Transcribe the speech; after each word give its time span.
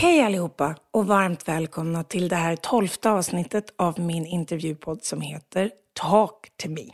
Hej 0.00 0.22
allihopa 0.22 0.74
och 0.90 1.06
varmt 1.06 1.48
välkomna 1.48 2.04
till 2.04 2.28
det 2.28 2.36
här 2.36 2.56
tolfte 2.56 3.10
avsnittet 3.10 3.64
av 3.78 4.00
min 4.00 4.26
intervjupodd 4.26 5.04
som 5.04 5.20
heter 5.20 5.70
Talk 6.00 6.32
to 6.62 6.68
me. 6.68 6.84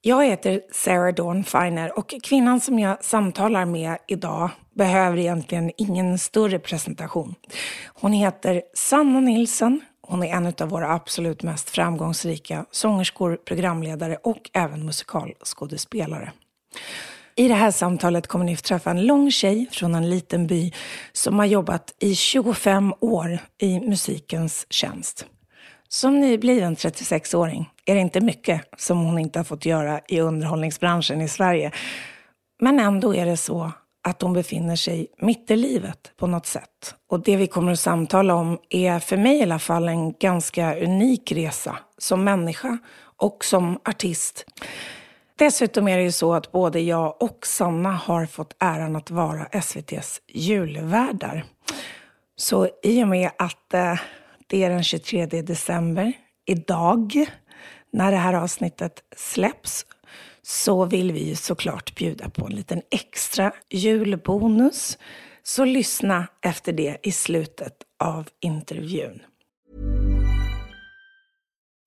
Jag 0.00 0.24
heter 0.24 0.60
Sarah 0.72 1.14
Dawn 1.14 1.44
Finer 1.44 1.98
och 1.98 2.14
kvinnan 2.22 2.60
som 2.60 2.78
jag 2.78 3.04
samtalar 3.04 3.64
med 3.64 3.98
idag 4.08 4.50
behöver 4.74 5.18
egentligen 5.18 5.70
ingen 5.76 6.18
större 6.18 6.58
presentation. 6.58 7.34
Hon 7.86 8.12
heter 8.12 8.62
Sanna 8.74 9.20
Nilsson. 9.20 9.80
Hon 10.00 10.22
är 10.22 10.36
en 10.36 10.46
av 10.46 10.68
våra 10.68 10.92
absolut 10.92 11.42
mest 11.42 11.70
framgångsrika 11.70 12.66
sångerskor, 12.70 13.36
programledare 13.36 14.16
och 14.16 14.50
även 14.52 14.86
musikalskådespelare. 14.86 16.32
I 17.36 17.48
det 17.48 17.54
här 17.54 17.70
samtalet 17.70 18.26
kommer 18.26 18.44
ni 18.44 18.56
få 18.56 18.62
träffa 18.62 18.90
en 18.90 19.06
lång 19.06 19.30
tjej 19.30 19.68
från 19.72 19.94
en 19.94 20.10
liten 20.10 20.46
by 20.46 20.72
som 21.12 21.38
har 21.38 21.46
jobbat 21.46 21.94
i 21.98 22.14
25 22.14 22.94
år 23.00 23.38
i 23.60 23.80
musikens 23.80 24.66
tjänst. 24.70 25.26
Som 25.88 26.20
nybliven 26.20 26.76
36-åring 26.76 27.70
är 27.86 27.94
det 27.94 28.00
inte 28.00 28.20
mycket 28.20 28.62
som 28.76 28.98
hon 28.98 29.18
inte 29.18 29.38
har 29.38 29.44
fått 29.44 29.66
göra 29.66 30.00
i 30.08 30.20
underhållningsbranschen 30.20 31.20
i 31.20 31.28
Sverige. 31.28 31.72
Men 32.60 32.80
ändå 32.80 33.14
är 33.14 33.26
det 33.26 33.36
så 33.36 33.72
att 34.04 34.22
hon 34.22 34.32
befinner 34.32 34.76
sig 34.76 35.06
mitt 35.18 35.50
i 35.50 35.56
livet 35.56 36.12
på 36.16 36.26
något 36.26 36.46
sätt. 36.46 36.94
Och 37.10 37.22
det 37.22 37.36
vi 37.36 37.46
kommer 37.46 37.72
att 37.72 37.80
samtala 37.80 38.34
om 38.34 38.58
är 38.70 38.98
för 38.98 39.16
mig 39.16 39.38
i 39.38 39.42
alla 39.42 39.58
fall 39.58 39.88
en 39.88 40.12
ganska 40.12 40.76
unik 40.76 41.32
resa 41.32 41.78
som 41.98 42.24
människa 42.24 42.78
och 43.16 43.44
som 43.44 43.78
artist. 43.84 44.44
Dessutom 45.38 45.88
är 45.88 45.96
det 45.96 46.02
ju 46.04 46.12
så 46.12 46.34
att 46.34 46.52
både 46.52 46.80
jag 46.80 47.22
och 47.22 47.46
Sanna 47.46 47.92
har 47.92 48.26
fått 48.26 48.56
äran 48.58 48.96
att 48.96 49.10
vara 49.10 49.46
SVTs 49.46 50.20
julvärdar. 50.28 51.44
Så 52.36 52.68
i 52.82 53.04
och 53.04 53.08
med 53.08 53.30
att 53.38 53.74
eh, 53.74 54.00
det 54.46 54.64
är 54.64 54.70
den 54.70 54.84
23 54.84 55.26
december, 55.26 56.12
idag, 56.46 57.26
när 57.92 58.10
det 58.10 58.16
här 58.16 58.34
avsnittet 58.34 59.02
släpps, 59.16 59.86
så 60.42 60.84
vill 60.84 61.12
vi 61.12 61.36
såklart 61.36 61.94
bjuda 61.94 62.30
på 62.30 62.46
en 62.46 62.54
liten 62.54 62.82
extra 62.90 63.52
julbonus. 63.70 64.98
Så 65.42 65.64
lyssna 65.64 66.26
efter 66.40 66.72
det 66.72 66.96
i 67.02 67.12
slutet 67.12 67.76
av 67.98 68.28
intervjun. 68.40 69.22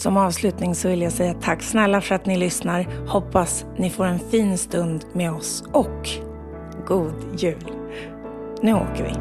Som 0.00 0.16
avslutning 0.16 0.74
så 0.74 0.88
vill 0.88 1.02
jag 1.02 1.12
säga 1.12 1.34
tack 1.34 1.62
snälla 1.62 2.00
för 2.00 2.14
att 2.14 2.26
ni 2.26 2.36
lyssnar. 2.36 3.06
Hoppas 3.06 3.64
ni 3.78 3.90
får 3.90 4.04
en 4.04 4.18
fin 4.18 4.58
stund 4.58 5.04
med 5.12 5.32
oss 5.32 5.64
och 5.72 6.08
god 6.86 7.14
jul. 7.36 7.72
Nu 8.62 8.74
åker 8.74 9.04
vi. 9.04 9.14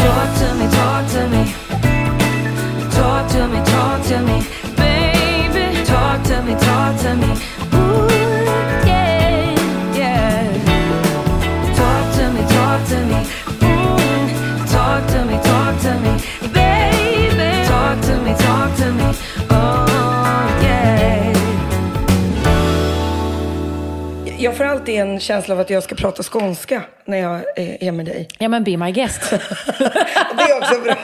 Talk 0.00 0.38
to 0.38 0.54
me, 0.54 0.70
talk 0.70 1.10
to 1.12 1.28
me. 1.28 1.44
Talk 2.90 3.30
to 3.32 3.48
me, 3.48 3.64
talk 3.64 4.02
to 4.08 4.18
me. 4.20 4.42
Baby, 4.76 5.84
talk 5.84 6.24
to 6.24 6.42
me, 6.42 6.52
talk 6.52 7.00
to 7.02 7.14
me. 7.16 7.49
Jag 24.38 24.56
får 24.56 24.64
alltid 24.64 24.94
en 24.94 25.20
känsla 25.20 25.54
av 25.54 25.60
att 25.60 25.70
jag 25.70 25.82
ska 25.82 25.94
prata 25.94 26.22
skånska 26.22 26.82
när 27.04 27.18
jag 27.18 27.34
eh, 27.34 27.88
är 27.88 27.92
med 27.92 28.06
dig. 28.06 28.28
Ja 28.38 28.48
men 28.48 28.64
be 28.64 28.76
my 28.76 28.92
guest. 28.92 29.30
Det 30.36 30.42
är 30.42 30.58
också 30.58 30.80
bra. 30.80 30.96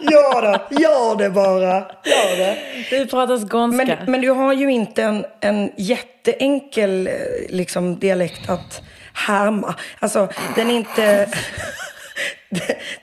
Gör 0.00 0.42
det, 0.42 0.82
gör 0.82 1.16
det 1.16 1.30
bara. 1.30 1.74
Gör 2.04 2.36
det. 2.36 2.58
Du 2.90 3.06
pratar 3.06 3.48
skånska. 3.48 3.84
Men, 3.84 3.96
men 4.06 4.20
du 4.20 4.30
har 4.30 4.52
ju 4.52 4.72
inte 4.72 5.02
en, 5.02 5.24
en 5.40 5.70
jätteenkel 5.76 7.06
eh, 7.06 7.12
liksom, 7.48 7.98
dialekt 7.98 8.48
att 8.48 8.82
härma. 9.12 9.74
Alltså, 9.98 10.28
den 10.54 10.70
är 10.70 10.74
inte... 10.74 11.28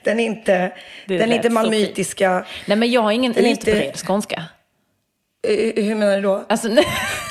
Den 0.02 0.20
inte, 0.20 0.72
Det 1.06 1.18
den 1.18 1.32
inte 1.32 1.50
malmöitiska. 1.50 2.44
Nej 2.66 2.76
men 2.76 2.90
jag 2.90 3.00
har 3.00 3.12
ingen 3.12 3.32
Den 3.32 3.44
är 3.44 3.48
inte- 3.48 3.70
utbredd 3.70 3.96
skånska. 3.96 4.44
Eh, 5.48 5.84
Hur 5.84 5.94
menar 5.94 6.16
du 6.16 6.22
då? 6.22 6.44
Alltså. 6.48 6.68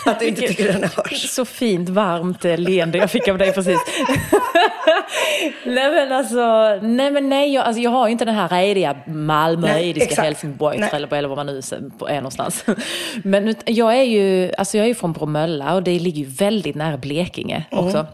Att 0.05 0.19
du 0.19 0.27
inte 0.27 0.41
tycker 0.41 0.73
den 0.73 0.83
hörs? 0.83 1.29
Så 1.29 1.45
fint 1.45 1.89
varmt 1.89 2.43
leende 2.43 2.97
jag 2.97 3.11
fick 3.11 3.27
av 3.27 3.37
dig 3.37 3.53
precis. 3.53 3.77
nej 5.65 5.91
men 5.91 6.11
alltså, 6.11 6.75
nej 6.81 7.11
men 7.11 7.29
nej, 7.29 7.53
jag, 7.53 7.65
alltså, 7.65 7.81
jag 7.81 7.91
har 7.91 8.07
ju 8.07 8.11
inte 8.11 8.25
den 8.25 8.35
här 8.35 8.49
rediga 8.49 8.95
malmöidiska. 9.07 10.21
Helsingborg 10.21 10.77
eller, 10.91 11.13
eller 11.13 11.29
var 11.29 11.35
man 11.35 11.45
nu 11.45 11.61
är 12.07 12.15
någonstans. 12.15 12.65
men 13.23 13.55
jag 13.65 13.97
är 13.97 14.03
ju, 14.03 14.51
alltså 14.57 14.77
jag 14.77 14.83
är 14.83 14.87
ju 14.87 14.95
från 14.95 15.13
Bromölla 15.13 15.73
och 15.75 15.83
det 15.83 15.99
ligger 15.99 16.19
ju 16.23 16.29
väldigt 16.29 16.75
nära 16.75 16.97
Blekinge 16.97 17.65
Mm. 17.71 18.05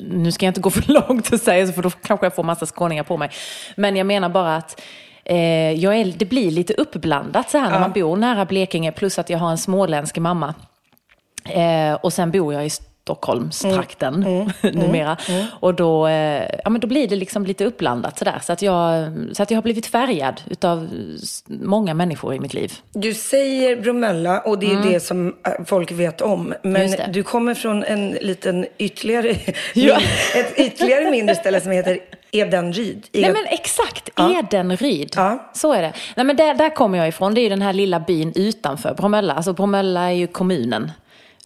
Nu 0.00 0.32
ska 0.32 0.46
jag 0.46 0.50
inte 0.50 0.60
gå 0.60 0.70
för 0.70 0.92
långt 1.08 1.32
och 1.32 1.40
säga 1.40 1.66
så 1.66 1.72
för 1.72 1.82
då 1.82 1.90
kanske 1.90 2.26
jag 2.26 2.34
får 2.34 2.42
massa 2.42 2.66
skåningar 2.66 3.02
på 3.04 3.16
mig. 3.16 3.30
Men 3.76 3.96
jag 3.96 4.06
menar 4.06 4.28
bara 4.28 4.56
att 4.56 4.80
eh, 5.24 5.72
jag 5.72 5.96
är, 5.96 6.04
det 6.04 6.24
blir 6.24 6.50
lite 6.50 6.74
uppblandat 6.74 7.50
så 7.50 7.58
här 7.58 7.70
när 7.70 7.80
man 7.80 7.92
bor 7.92 8.16
nära 8.16 8.44
Blekinge 8.44 8.92
plus 8.92 9.18
att 9.18 9.30
jag 9.30 9.38
har 9.38 9.50
en 9.50 9.58
småländsk 9.58 10.18
mamma. 10.18 10.54
Eh, 11.44 11.94
och 11.94 12.12
sen 12.12 12.30
bor 12.30 12.54
jag 12.54 12.66
i 12.66 12.70
Stockholmstrakten 13.04 14.20
numera. 14.62 15.16
Och 15.60 15.74
då, 15.74 16.06
eh, 16.06 16.44
ja, 16.64 16.70
men 16.70 16.80
då 16.80 16.86
blir 16.86 17.08
det 17.08 17.16
liksom 17.16 17.46
lite 17.46 17.64
uppblandat 17.64 18.18
sådär. 18.18 18.38
Så 18.42 18.52
att 18.52 18.62
jag, 18.62 19.12
så 19.32 19.42
att 19.42 19.50
jag 19.50 19.56
har 19.58 19.62
blivit 19.62 19.86
färgad 19.86 20.40
utav 20.50 20.88
många 21.46 21.94
människor 21.94 22.34
i 22.34 22.40
mitt 22.40 22.54
liv. 22.54 22.72
Du 22.92 23.14
säger 23.14 23.76
Bromölla 23.76 24.40
och 24.40 24.58
det 24.58 24.66
är 24.66 24.70
ju 24.70 24.92
det 24.92 25.00
som 25.00 25.28
eh, 25.46 25.64
folk 25.66 25.92
vet 25.92 26.20
om. 26.20 26.54
Men 26.62 26.84
Mm. 26.84 27.12
Du 27.12 27.22
kommer 27.22 27.54
från 27.54 27.84
en 27.84 28.10
liten 28.10 28.66
ytterligare, 28.78 29.36
Ja. 29.74 29.98
ett 30.34 30.58
ytterligare 30.58 31.10
mindre 31.10 31.34
ställe 31.34 31.60
som 31.60 31.72
heter 31.72 31.98
Edenryd. 32.32 33.06
Nej 33.12 33.32
men 33.32 33.44
exakt, 33.50 34.10
Ja. 34.16 34.38
Edenryd. 34.38 35.12
Ja. 35.16 35.50
Så 35.54 35.72
är 35.72 35.82
det. 35.82 35.92
Nej 36.16 36.26
men 36.26 36.36
där, 36.36 36.54
där 36.54 36.74
kommer 36.74 36.98
jag 36.98 37.08
ifrån. 37.08 37.34
Det 37.34 37.40
är 37.40 37.42
ju 37.42 37.48
den 37.48 37.62
här 37.62 37.72
lilla 37.72 38.00
byn 38.00 38.32
utanför 38.36 38.94
Bromölla. 38.94 39.34
Alltså 39.34 39.52
Bromölla 39.52 40.00
är 40.10 40.14
ju 40.14 40.26
kommunen. 40.26 40.90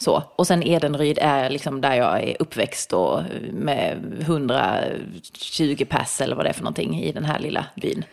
Så. 0.00 0.22
Och 0.36 0.46
sen 0.46 0.62
Edenryd 0.62 1.18
är 1.22 1.50
liksom 1.50 1.80
där 1.80 1.94
jag 1.94 2.22
är 2.22 2.36
uppväxt 2.38 2.92
och 2.92 3.22
med 3.52 4.14
120 4.20 5.84
pass 5.88 6.20
eller 6.20 6.36
vad 6.36 6.44
det 6.44 6.48
är 6.48 6.52
för 6.52 6.62
någonting 6.62 7.02
i 7.02 7.12
den 7.12 7.24
här 7.24 7.38
lilla 7.38 7.64
byn. 7.74 8.04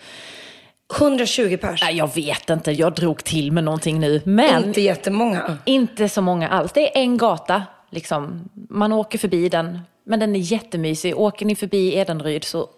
120 1.00 1.58
pers. 1.58 1.82
Nej, 1.84 1.98
jag 1.98 2.16
vet 2.16 2.50
inte, 2.50 2.72
jag 2.72 2.94
drog 2.94 3.24
till 3.24 3.52
med 3.52 3.64
någonting 3.64 4.00
nu. 4.00 4.22
Men 4.26 4.64
Inte 4.64 4.82
jättemånga. 4.82 5.58
inte 5.66 6.10
så 6.10 6.22
många 6.22 6.50
alls. 6.50 6.72
Det 6.72 6.98
är 6.98 7.02
en 7.02 7.18
gata, 7.18 7.64
liksom. 7.90 8.50
man 8.70 8.92
åker 8.92 9.18
förbi 9.18 9.50
den. 9.50 9.80
Men 10.08 10.20
den 10.20 10.36
är 10.36 10.40
jättemysig. 10.40 11.20
Åker 11.20 11.46
ni 11.46 11.56
förbi 11.56 11.96
Edenryd 11.98 12.44
så 12.44 12.70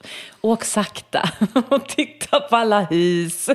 åk 0.41 0.63
sakta 0.63 1.29
och 1.69 1.87
titta 1.87 2.39
på 2.39 2.55
alla 2.55 2.81
hus. 2.81 3.49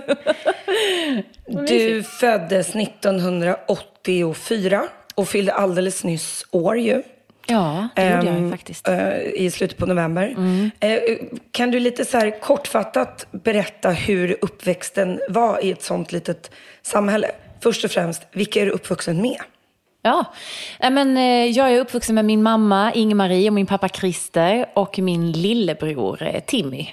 Du 1.47 2.03
föddes 2.03 2.77
1984 2.77 4.83
och 5.15 5.29
fyllde 5.29 5.53
alldeles 5.53 6.05
nyss 6.05 6.47
år 6.51 6.79
ju. 6.79 7.03
Ja, 7.47 7.89
det 7.97 8.03
gjorde 8.11 8.27
jag 8.27 8.35
Ehm, 8.37 8.45
ju 8.45 8.51
faktiskt. 8.51 8.89
Mm. 8.89 9.01
eh, 9.11 9.17
I 9.35 9.51
slutet 9.51 9.79
på 9.79 9.87
november. 9.87 10.37
Eh, 10.81 10.99
kan 11.51 11.71
du 11.71 11.81
lite 11.81 12.05
så 12.05 12.19
här 12.19 12.41
kortfattat 12.41 13.27
berätta 13.31 13.91
hur 13.91 14.37
uppväxten 14.41 15.21
var 15.29 15.65
i 15.65 15.71
ett 15.71 15.83
sånt 15.83 16.13
litet 16.13 16.51
samhälle? 16.83 17.31
Först 17.63 17.85
och 17.85 17.91
främst, 17.91 18.23
vilka 18.33 18.61
är 18.63 18.67
du 18.67 18.73
uppvuxen 18.73 19.23
med? 19.23 19.37
Ja, 20.03 20.25
Nej, 20.81 20.91
men, 20.91 21.17
eh, 21.17 21.47
jag 21.47 21.73
är 21.73 21.81
uppvuxen 21.81 22.15
med 22.15 22.25
min 22.25 22.43
mamma 22.43 22.93
Ingmarie 22.95 23.49
och 23.49 23.55
min 23.55 23.67
pappa 23.67 23.89
Christer 23.89 24.67
och 24.75 24.99
min 24.99 25.33
lillebror 25.33 26.23
eh, 26.23 26.41
Timmy. 26.47 26.87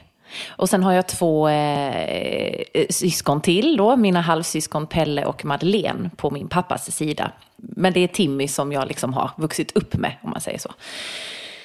Och 0.49 0.69
sen 0.69 0.83
har 0.83 0.93
jag 0.93 1.07
två 1.07 1.49
eh, 1.49 2.85
syskon 2.89 3.41
till 3.41 3.77
då, 3.77 3.95
mina 3.95 4.21
halvsyskon 4.21 4.87
Pelle 4.87 5.25
och 5.25 5.45
Madeleine 5.45 6.09
på 6.17 6.29
min 6.31 6.47
pappas 6.47 6.91
sida. 6.95 7.31
Men 7.55 7.93
det 7.93 7.99
är 7.99 8.07
Timmy 8.07 8.47
som 8.47 8.71
jag 8.71 8.87
liksom 8.87 9.13
har 9.13 9.31
vuxit 9.37 9.71
upp 9.77 9.93
med, 9.93 10.11
om 10.21 10.29
man 10.29 10.41
säger 10.41 10.57
så. 10.59 10.71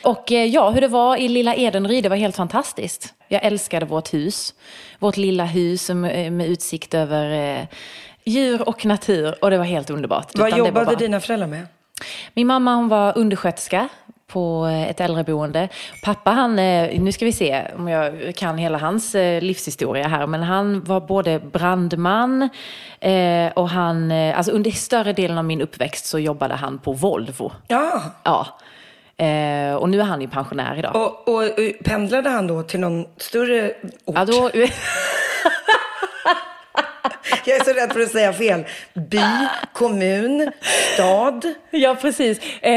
Och 0.05 0.33
eh, 0.33 0.45
ja, 0.45 0.71
hur 0.71 0.81
det 0.81 0.89
var 0.89 1.17
i 1.17 1.29
lilla 1.29 1.55
Edenryd, 1.55 2.03
det 2.03 2.09
var 2.09 2.17
helt 2.17 2.37
fantastiskt. 2.37 3.15
Jag 3.29 3.45
älskade 3.45 3.87
vårt 3.87 4.15
hus. 4.15 4.55
Vårt 4.99 5.17
lilla 5.17 5.45
hus 5.45 5.91
med, 5.91 6.33
med 6.33 6.47
utsikt 6.49 6.95
över 6.95 7.57
eh, 7.59 7.65
djur 8.25 8.69
och 8.69 8.87
natur. 8.87 9.35
Och 9.45 9.51
det 9.51 9.59
var 9.59 9.65
helt 9.65 9.91
underbart. 9.91 10.31
Vad 10.35 10.47
Utan 10.49 10.59
jobbade 10.59 10.87
bara- 10.87 10.95
dina 10.97 11.21
föräldrar 11.21 11.47
med? 11.49 11.67
min 12.35 12.47
mamma 12.47 12.75
hon 12.75 12.89
var 12.89 13.19
undersköterska 13.19 13.89
på 14.27 14.65
ett 14.89 15.01
äldreboende. 15.01 15.69
Pappa 16.03 16.31
han, 16.31 16.59
eh, 16.59 17.01
nu 17.01 17.13
ska 17.13 17.25
vi 17.25 17.33
se 17.33 17.63
om 17.77 17.89
jag 17.89 18.35
kan 18.37 18.59
hela 18.59 18.79
hans 18.79 19.15
eh, 19.15 19.43
livshistoria 19.43 20.09
här, 20.09 20.27
men 20.27 20.43
han 20.43 20.85
var 20.85 21.01
både 21.01 21.39
brandman 21.39 22.49
eh, 23.01 23.53
och 23.55 23.69
han, 23.69 24.11
alltså 24.11 24.53
under 24.53 24.71
större 24.71 25.13
delen 25.13 25.39
av 25.39 25.45
min 25.45 25.61
uppväxt 25.61 26.07
så 26.07 26.19
jobbade 26.19 26.55
han 26.55 26.79
på 26.79 26.93
Volvo. 26.93 27.53
Ja, 27.69 28.03
Ja. 28.23 28.47
Eh, 29.17 29.75
och 29.75 29.89
nu 29.89 30.01
är 30.01 30.05
han 30.05 30.21
ju 30.21 30.29
pensionär 30.29 30.79
idag. 30.79 30.97
och, 30.97 31.29
och, 31.29 31.43
och 31.43 31.85
pendlade 31.85 32.31
han 32.31 32.47
då 32.47 32.63
till 32.63 32.81
någon 32.81 33.05
större 33.17 33.69
ort? 34.05 34.15
Ja, 34.17 34.25
då, 34.25 34.51
Jag 37.45 37.57
är 37.61 37.65
så 37.65 37.71
rädd 37.73 37.93
för 37.93 38.01
att 38.01 38.11
säga 38.11 38.33
fel. 38.33 38.65
By, 38.95 39.21
kommun, 39.73 40.51
stad. 40.95 41.55
Ja, 41.71 41.95
precis. 42.01 42.39
Eh, 42.39 42.71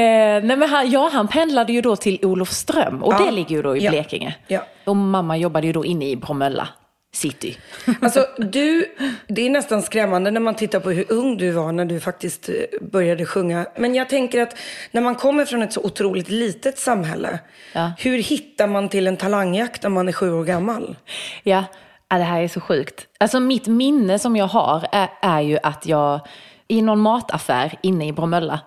nej, 0.43 0.57
men 0.57 0.69
han, 0.69 0.91
ja, 0.91 1.09
han 1.13 1.27
pendlade 1.27 1.73
ju 1.73 1.81
då 1.81 1.95
till 1.95 2.19
Olofström 2.25 3.03
och 3.03 3.13
Ja. 3.13 3.25
det 3.25 3.31
ligger 3.31 3.55
ju 3.55 3.61
då 3.61 3.77
i 3.77 3.79
Ja. 3.83 3.91
Blekinge. 3.91 4.35
Ja. 4.47 4.65
Och 4.85 4.95
mamma 4.95 5.37
jobbade 5.37 5.67
ju 5.67 5.73
då 5.73 5.85
inne 5.85 6.09
i 6.09 6.15
Bromölla 6.15 6.67
city. 7.13 7.57
Alltså, 8.01 8.27
du, 8.37 8.85
det 9.27 9.41
är 9.45 9.49
nästan 9.49 9.81
skrämmande 9.81 10.31
när 10.31 10.39
man 10.39 10.55
tittar 10.55 10.79
på 10.79 10.91
hur 10.91 11.05
ung 11.11 11.37
du 11.37 11.51
var 11.51 11.71
när 11.71 11.85
du 11.85 11.99
faktiskt 11.99 12.49
eh, 12.49 12.55
började 12.81 13.25
sjunga. 13.25 13.65
Men 13.77 13.95
jag 13.95 14.09
tänker 14.09 14.41
att 14.41 14.57
när 14.91 15.01
man 15.01 15.15
kommer 15.15 15.45
från 15.45 15.61
ett 15.61 15.73
så 15.73 15.81
otroligt 15.81 16.29
litet 16.29 16.77
samhälle, 16.79 17.39
Ja. 17.73 17.91
hur 17.97 18.17
hittar 18.17 18.67
man 18.67 18.89
till 18.89 19.07
en 19.07 19.17
talangjakt 19.17 19.85
om 19.85 19.93
man 19.93 20.07
är 20.07 20.11
sju 20.13 20.31
år 20.33 20.43
gammal? 20.43 20.95
Ja, 21.43 21.63
ja, 22.09 22.17
det 22.17 22.23
här 22.23 22.41
är 22.41 22.47
så 22.47 22.59
sjukt. 22.61 23.07
Alltså 23.19 23.39
mitt 23.39 23.67
minne 23.67 24.19
som 24.19 24.35
jag 24.35 24.47
har 24.47 24.87
är, 24.91 25.09
är 25.21 25.41
ju 25.41 25.57
att 25.63 25.85
jag 25.85 26.19
i 26.67 26.81
någon 26.81 26.99
mataffär 26.99 27.73
inne 27.81 28.07
i 28.07 28.11
Bromölla 28.11 28.59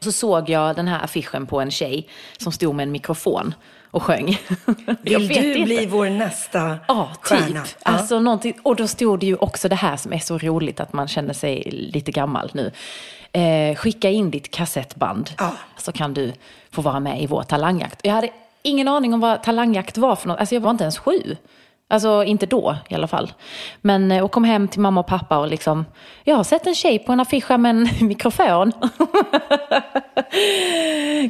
så 0.00 0.12
såg 0.12 0.48
jag 0.48 0.76
den 0.76 0.88
här 0.88 1.04
affischen 1.04 1.46
på 1.46 1.60
en 1.60 1.70
tjej 1.70 2.08
som 2.38 2.52
stod 2.52 2.74
med 2.74 2.82
en 2.82 2.92
mikrofon 2.92 3.54
och 3.90 4.02
sjöng. 4.02 4.26
Vill 5.02 5.28
du 5.28 5.34
inte. 5.34 5.62
bli 5.64 5.86
vår 5.86 6.10
nästa 6.10 6.78
Ja, 6.88 7.10
typ. 7.14 7.24
stjärna? 7.24 7.64
Ja. 7.84 7.90
Alltså, 7.90 8.20
någonting, 8.20 8.54
och 8.62 8.76
då 8.76 8.86
stod 8.86 9.20
det 9.20 9.26
ju 9.26 9.36
också 9.36 9.68
det 9.68 9.74
här 9.76 9.96
som 9.96 10.12
är 10.12 10.18
så 10.18 10.38
roligt 10.38 10.80
att 10.80 10.92
man 10.92 11.08
känner 11.08 11.34
sig 11.34 11.62
lite 11.92 12.12
gammal 12.12 12.50
nu. 12.54 12.72
Eh, 13.32 13.74
skicka 13.76 14.10
in 14.10 14.30
ditt 14.30 14.50
kassettband 14.50 15.30
Ja. 15.38 15.52
så 15.76 15.92
kan 15.92 16.14
du 16.14 16.32
få 16.70 16.82
vara 16.82 17.00
med 17.00 17.22
i 17.22 17.26
vår 17.26 17.42
talangjakt. 17.42 18.00
Jag 18.02 18.12
hade 18.12 18.28
ingen 18.62 18.88
aning 18.88 19.14
om 19.14 19.20
vad 19.20 19.42
talangjakt 19.42 19.98
var 19.98 20.16
för 20.16 20.28
något. 20.28 20.38
Alltså 20.40 20.54
jag 20.54 20.60
var 20.62 20.70
inte 20.70 20.84
ens 20.84 20.98
sju. 20.98 21.36
Alltså 21.92 22.24
inte 22.24 22.46
då 22.46 22.76
i 22.88 22.94
alla 22.94 23.06
fall. 23.06 23.32
Men 23.80 24.12
eh, 24.12 24.24
och 24.24 24.30
kom 24.30 24.44
hem 24.44 24.68
till 24.68 24.80
mamma 24.80 25.00
och 25.00 25.06
pappa 25.06 25.38
och 25.38 25.48
liksom, 25.48 25.84
jag 26.24 26.36
har 26.36 26.44
sett 26.44 26.66
en 26.66 26.74
tjej 26.74 26.98
på 26.98 27.12
en 27.12 27.20
affisch 27.20 27.50
med 27.50 27.70
en 27.70 27.88
mikrofon. 28.08 28.72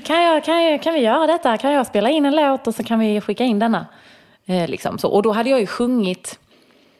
kan, 0.04 0.22
jag, 0.22 0.44
kan, 0.44 0.64
jag, 0.64 0.82
kan 0.82 0.94
vi 0.94 1.00
göra 1.00 1.26
detta? 1.26 1.58
Kan 1.58 1.72
jag 1.72 1.86
spela 1.86 2.10
in 2.10 2.26
en 2.26 2.36
låt 2.36 2.66
och 2.66 2.74
så 2.74 2.84
kan 2.84 2.98
vi 2.98 3.20
skicka 3.20 3.44
in 3.44 3.58
denna? 3.58 3.86
Eh, 4.46 4.68
liksom 4.68 4.98
så. 4.98 5.08
Och 5.08 5.22
då 5.22 5.32
hade 5.32 5.50
jag 5.50 5.60
ju 5.60 5.66
sjungit, 5.66 6.38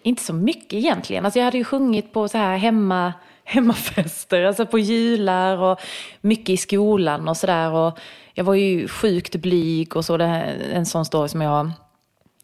inte 0.02 0.22
så 0.22 0.32
mycket 0.32 0.72
egentligen, 0.72 1.24
alltså 1.24 1.38
jag 1.38 1.44
hade 1.44 1.58
ju 1.58 1.64
sjungit 1.64 2.12
på 2.12 2.28
så 2.28 2.38
här 2.38 2.56
hemma, 2.56 3.12
hemmafester, 3.44 4.44
alltså 4.44 4.66
på 4.66 4.78
jular 4.78 5.56
och 5.56 5.80
mycket 6.20 6.50
i 6.50 6.56
skolan 6.56 7.28
och 7.28 7.36
sådär. 7.36 7.92
Jag 8.34 8.44
var 8.44 8.54
ju 8.54 8.88
sjukt 8.88 9.36
blyg 9.36 9.96
och 9.96 10.04
så, 10.04 10.16
det 10.16 10.26
här, 10.26 10.56
en 10.72 10.86
sån 10.86 11.04
story 11.04 11.28
som 11.28 11.40
jag 11.40 11.70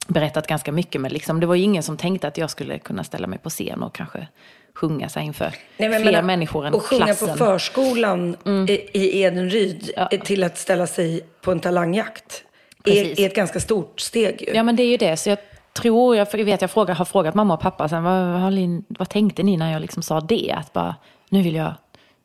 berättat 0.09 0.47
ganska 0.47 0.73
mycket 0.73 1.01
men 1.01 1.13
liksom, 1.13 1.41
det 1.41 1.47
var 1.47 1.55
ju 1.55 1.63
ingen 1.63 1.83
som 1.83 1.97
tänkte 1.97 2.29
att 2.29 2.39
jag 2.39 2.51
skulle 2.51 2.79
kunna 2.79 3.05
ställa 3.05 3.27
mig 3.27 3.39
på 3.39 3.51
scen 3.51 3.83
och 3.83 3.95
kanske 3.95 4.27
sjunga 4.75 5.09
sig 5.09 5.25
inför 5.25 5.55
Nej, 5.77 5.89
men 5.89 6.01
fler 6.03 6.13
menar, 6.13 6.23
människor 6.23 6.67
än 6.67 6.75
Och 6.75 6.83
sjunga 6.83 7.05
klassen. 7.05 7.29
Mm. 7.29 7.39
på 7.39 7.45
förskolan 7.45 8.37
i, 8.69 8.73
i 8.93 9.23
Edenryd 9.23 9.91
Ja. 9.97 10.09
till 10.25 10.45
att 10.45 10.59
ställa 10.59 10.87
sig 10.87 11.21
på 11.41 11.53
en 11.53 11.61
talangjakt 11.61 12.45
är, 12.85 13.21
är 13.21 13.27
ett 13.27 13.35
ganska 13.35 13.61
stort 13.61 14.01
steg 14.01 14.43
ju. 14.43 14.55
Ja 14.55 14.63
men 14.63 14.77
det 14.77 14.83
är 14.83 14.87
ju 14.91 14.97
det, 14.97 15.17
så 15.17 15.29
jag 15.29 15.39
tror, 15.73 16.17
jag 16.17 16.35
vet 16.45 16.61
jag 16.61 16.71
frågar, 16.71 16.95
har 16.95 17.05
frågat 17.05 17.35
mamma 17.35 17.55
och 17.55 17.61
pappa 17.61 17.89
sen, 17.89 18.03
vad, 18.03 18.41
vad, 18.43 18.53
ni- 18.53 18.83
vad 18.89 19.09
tänkte 19.09 19.43
ni 19.43 19.57
när 19.57 19.73
jag 19.73 19.81
liksom 19.83 20.03
sa 20.03 20.21
det? 20.21 20.55
Att 20.59 20.73
bara, 20.73 20.97
nu 21.29 21.43
vill 21.43 21.55
jag 21.55 21.73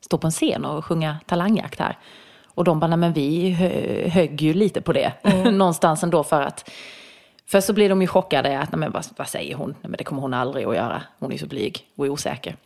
stå 0.00 0.18
på 0.18 0.26
en 0.26 0.30
scen 0.30 0.64
och 0.64 0.84
sjunga 0.84 1.16
talangjakt 1.26 1.78
här. 1.78 1.98
Och 2.46 2.64
de 2.64 2.80
bara, 2.80 2.86
nej 2.86 2.98
men 2.98 3.12
vi 3.12 3.50
hö, 3.50 3.68
högg 4.08 4.42
ju 4.42 4.54
lite 4.54 4.80
på 4.80 4.92
det. 4.92 5.12
Någonstans 5.52 6.02
ändå 6.02 6.24
för 6.24 6.42
att, 6.42 6.70
först 7.54 7.66
så 7.66 7.72
blir 7.72 7.88
de 7.88 8.02
ju 8.02 8.08
chockade 8.08 8.58
att, 8.58 8.72
nej 8.72 8.78
men 8.78 8.92
vad, 8.92 9.04
vad 9.16 9.28
säger 9.28 9.54
hon? 9.54 9.70
Nej 9.70 9.90
men 9.90 9.92
det 9.92 10.04
kommer 10.04 10.22
hon 10.22 10.34
aldrig 10.34 10.66
att 10.66 10.74
göra. 10.74 11.02
Hon 11.18 11.32
är 11.32 11.38
så 11.38 11.46
blyg 11.46 11.86
och 11.96 12.06
osäker. 12.06 12.56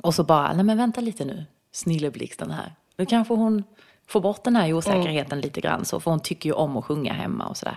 Och 0.00 0.14
så 0.14 0.24
bara, 0.24 0.52
nej 0.52 0.64
men 0.64 0.76
vänta 0.78 1.00
lite 1.00 1.24
nu, 1.24 1.44
snilleblixten 1.72 2.50
här. 2.50 2.74
Nu 2.96 3.06
kanske 3.06 3.34
hon 3.34 3.64
får 4.08 4.20
bort 4.20 4.44
den 4.44 4.56
här 4.56 4.72
osäkerheten 4.72 5.40
lite 5.40 5.60
grann 5.60 5.84
så, 5.84 6.00
för 6.00 6.10
hon 6.10 6.20
tycker 6.20 6.48
ju 6.48 6.52
om 6.52 6.76
att 6.76 6.84
sjunga 6.84 7.12
hemma 7.12 7.46
och 7.46 7.56
sådär. 7.56 7.76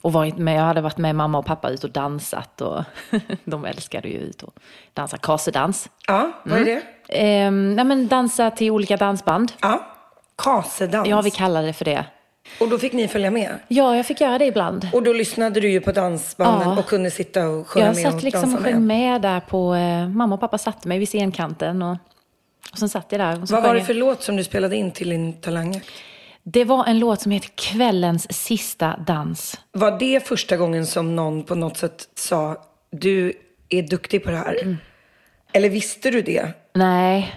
Och 0.00 0.12
varit 0.12 0.38
med, 0.38 0.58
jag 0.58 0.62
hade 0.62 0.80
varit 0.80 0.98
med 0.98 1.14
mamma 1.14 1.38
och 1.38 1.46
pappa 1.46 1.70
ut 1.70 1.84
och 1.84 1.90
dansat 1.90 2.60
och 2.60 2.84
de 3.44 3.64
älskade 3.64 4.08
ju 4.08 4.18
ut 4.18 4.42
och 4.42 4.54
dansa 4.94 5.16
kasedans. 5.16 5.90
Ja, 6.06 6.32
vad 6.44 6.60
är 6.60 6.64
det? 6.64 6.82
Ehm, 7.08 7.74
nej 7.74 7.84
men 7.84 8.08
dansa 8.08 8.50
till 8.50 8.70
olika 8.70 8.96
dansband. 8.96 9.52
Ja, 9.60 9.86
kasedans. 10.36 11.08
Ja, 11.08 11.20
vi 11.20 11.30
kallar 11.30 11.62
det 11.62 11.72
för 11.72 11.84
det. 11.84 12.04
Och 12.60 12.68
då 12.68 12.78
fick 12.78 12.92
ni 12.92 13.08
följa 13.08 13.30
med? 13.30 13.58
Ja, 13.68 13.96
jag 13.96 14.06
fick 14.06 14.20
göra 14.20 14.38
det 14.38 14.44
ibland. 14.46 14.88
Och 14.92 15.02
då 15.02 15.12
lyssnade 15.12 15.60
du 15.60 15.70
ju 15.70 15.80
på 15.80 15.92
dansbanden 15.92 16.68
Ja. 16.70 16.78
och 16.78 16.86
kunde 16.86 17.10
sitta 17.10 17.48
och 17.48 17.68
sjunga 17.68 17.86
Jag 17.86 17.94
med 17.94 18.02
satt 18.04 18.14
och 18.14 18.22
liksom 18.22 18.54
och 18.54 18.60
sjöng 18.62 18.72
med. 18.72 18.82
med 18.82 19.22
där 19.22 19.40
på, 19.40 19.74
eh, 19.74 20.08
mamma 20.08 20.34
och 20.34 20.40
pappa 20.40 20.58
satte 20.58 20.88
mig 20.88 20.98
vid 20.98 21.08
scenkanten 21.08 21.82
och, 21.82 21.96
och 22.72 22.78
sen 22.78 22.88
satt 22.88 23.06
jag 23.08 23.20
där. 23.20 23.42
Och 23.42 23.48
så 23.48 23.54
Vad 23.54 23.62
var 23.62 23.74
det 23.74 23.78
jag. 23.80 23.86
för 23.86 23.94
låt 23.94 24.22
som 24.22 24.36
du 24.36 24.44
spelade 24.44 24.76
in 24.76 24.90
till 24.90 25.08
din 25.08 25.32
talangjakt? 25.32 25.88
Det 26.42 26.64
var 26.64 26.84
en 26.86 26.98
låt 26.98 27.20
som 27.20 27.32
heter 27.32 27.50
Kvällens 27.54 28.32
sista 28.44 28.96
dans. 29.06 29.60
Var 29.72 29.98
det 29.98 30.26
första 30.26 30.56
gången 30.56 30.86
som 30.86 31.16
någon 31.16 31.44
på 31.44 31.54
något 31.54 31.76
sätt 31.76 32.08
sa 32.14 32.56
du 32.90 33.32
är 33.68 33.82
duktig 33.82 34.24
på 34.24 34.30
det 34.30 34.36
här? 34.36 34.58
Mm. 34.62 34.76
Eller 35.52 35.68
visste 35.68 36.10
du 36.10 36.22
det? 36.22 36.48
Nej, 36.74 37.34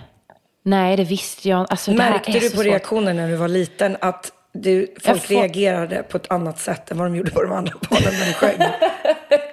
nej 0.63 0.97
det 0.97 1.03
visste 1.03 1.49
jag 1.49 1.67
alltså, 1.69 1.91
det 1.91 2.01
här 2.03 2.11
Märkte 2.11 2.31
är 2.31 2.39
du 2.39 2.49
på 2.49 2.55
svårt. 2.55 2.65
reaktionen 2.65 3.15
när 3.15 3.29
du 3.29 3.35
var 3.35 3.47
liten 3.47 3.97
att 4.01 4.31
du, 4.55 4.87
folk 5.03 5.23
får- 5.27 5.35
reagerade 5.35 6.03
på 6.03 6.17
ett 6.17 6.31
annat 6.31 6.59
sätt 6.59 6.91
än 6.91 6.97
vad 6.97 7.07
de 7.07 7.15
gjorde 7.15 7.31
på 7.31 7.43
de 7.43 7.51
andra 7.51 7.73
balen 7.89 8.13
när 8.19 8.25
du 8.27 8.33
sjöng? 8.33 8.57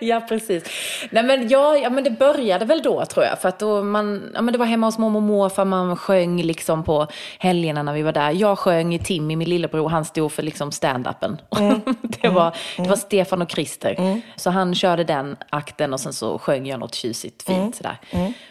Ja, 0.01 0.21
precis. 0.29 0.65
Nej, 1.11 1.23
men 1.23 1.49
ja, 1.49 1.77
ja, 1.77 1.91
men 1.91 2.05
det 2.05 2.11
började 2.11 2.65
väl 2.65 2.83
då 2.83 3.05
tror 3.05 3.25
jag. 3.27 3.39
För 3.39 3.49
att 3.49 3.59
då 3.59 3.83
man, 3.83 4.31
ja, 4.35 4.43
men 4.43 4.53
det 4.53 4.59
var 4.59 4.67
hemma 4.67 4.87
hos 4.87 4.99
mormor 4.99 5.19
och 5.19 5.23
morfar, 5.23 5.65
man 5.65 5.97
sjöng 5.97 6.43
liksom 6.43 6.85
på 6.85 7.07
helgerna 7.39 7.83
när 7.83 7.93
vi 7.93 8.03
var 8.03 8.13
där. 8.13 8.31
Jag 8.31 8.59
sjöng, 8.59 8.99
Timmy, 8.99 9.37
min 9.37 9.49
lillebror, 9.49 9.89
han 9.89 10.05
stod 10.05 10.33
för 10.33 10.43
liksom 10.43 10.71
stand-upen. 10.71 11.37
det, 12.23 12.29
var, 12.29 12.57
det 12.77 12.89
var 12.89 12.97
Stefan 12.97 13.43
och 13.43 13.51
Christer. 13.51 14.21
Så 14.37 14.51
han 14.51 14.75
körde 14.75 15.05
den 15.05 15.37
akten 15.51 15.93
och 15.93 16.01
sen 16.01 16.13
så 16.13 16.39
sjöng 16.39 16.67
jag 16.67 16.81
något 16.81 16.95
tjusigt 16.95 17.43
fint 17.43 17.77
sådär. 17.77 17.97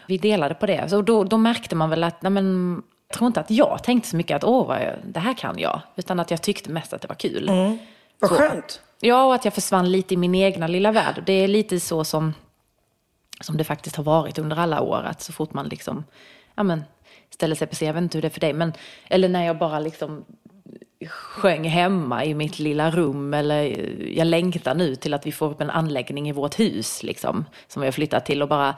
Vi 0.06 0.18
delade 0.18 0.54
på 0.54 0.66
det. 0.66 0.88
Så 0.90 1.02
då, 1.02 1.24
då 1.24 1.38
märkte 1.38 1.76
man 1.76 1.90
väl 1.90 2.04
att, 2.04 2.22
nej 2.22 2.30
men, 2.32 2.82
tror 3.12 3.26
inte 3.26 3.40
att 3.40 3.50
jag 3.50 3.82
tänkte 3.82 4.08
så 4.08 4.16
mycket 4.16 4.36
att 4.36 4.44
åh, 4.44 4.66
vad 4.66 4.82
jag, 4.82 4.94
det 5.04 5.20
här 5.20 5.34
kan 5.34 5.58
jag. 5.58 5.80
Utan 5.96 6.20
att 6.20 6.30
jag 6.30 6.42
tyckte 6.42 6.70
mest 6.70 6.92
att 6.92 7.00
det 7.02 7.08
var 7.08 7.14
kul. 7.14 7.50
Vad 8.18 8.30
Så. 8.30 8.36
skönt. 8.36 8.80
Ja, 9.00 9.24
och 9.24 9.34
att 9.34 9.44
jag 9.44 9.54
försvann 9.54 9.92
lite 9.92 10.14
i 10.14 10.16
min 10.16 10.34
egna 10.34 10.66
lilla 10.66 10.92
värld. 10.92 11.22
Det 11.26 11.32
är 11.32 11.48
lite 11.48 11.80
så 11.80 12.04
som, 12.04 12.34
som 13.40 13.56
det 13.56 13.64
faktiskt 13.64 13.96
har 13.96 14.04
varit 14.04 14.38
under 14.38 14.56
alla 14.56 14.80
år. 14.80 15.02
Att 15.04 15.22
så 15.22 15.32
fort 15.32 15.52
man 15.52 15.68
liksom, 15.68 16.04
ja 16.54 16.62
men, 16.62 16.84
ställer 17.30 17.54
sig 17.54 17.66
på 17.66 17.74
scen, 17.74 17.86
jag 17.86 17.94
vet 17.94 18.02
inte 18.02 18.18
hur 18.18 18.22
det 18.22 18.28
är 18.28 18.30
för 18.30 18.40
dig, 18.40 18.52
men, 18.52 18.72
eller 19.08 19.28
när 19.28 19.46
jag 19.46 19.58
bara 19.58 19.80
liksom 19.80 20.24
sjöng 21.08 21.64
hemma 21.64 22.24
i 22.24 22.34
mitt 22.34 22.58
lilla 22.58 22.90
rum. 22.90 23.34
Eller 23.34 23.88
jag 24.08 24.26
längtar 24.26 24.74
nu 24.74 24.96
till 24.96 25.14
att 25.14 25.26
vi 25.26 25.32
får 25.32 25.50
upp 25.50 25.60
en 25.60 25.70
anläggning 25.70 26.28
i 26.28 26.32
vårt 26.32 26.60
hus, 26.60 27.02
liksom, 27.02 27.44
som 27.68 27.80
vi 27.82 27.86
har 27.86 27.92
flyttat 27.92 28.26
till. 28.26 28.42
Och 28.42 28.48
bara, 28.48 28.74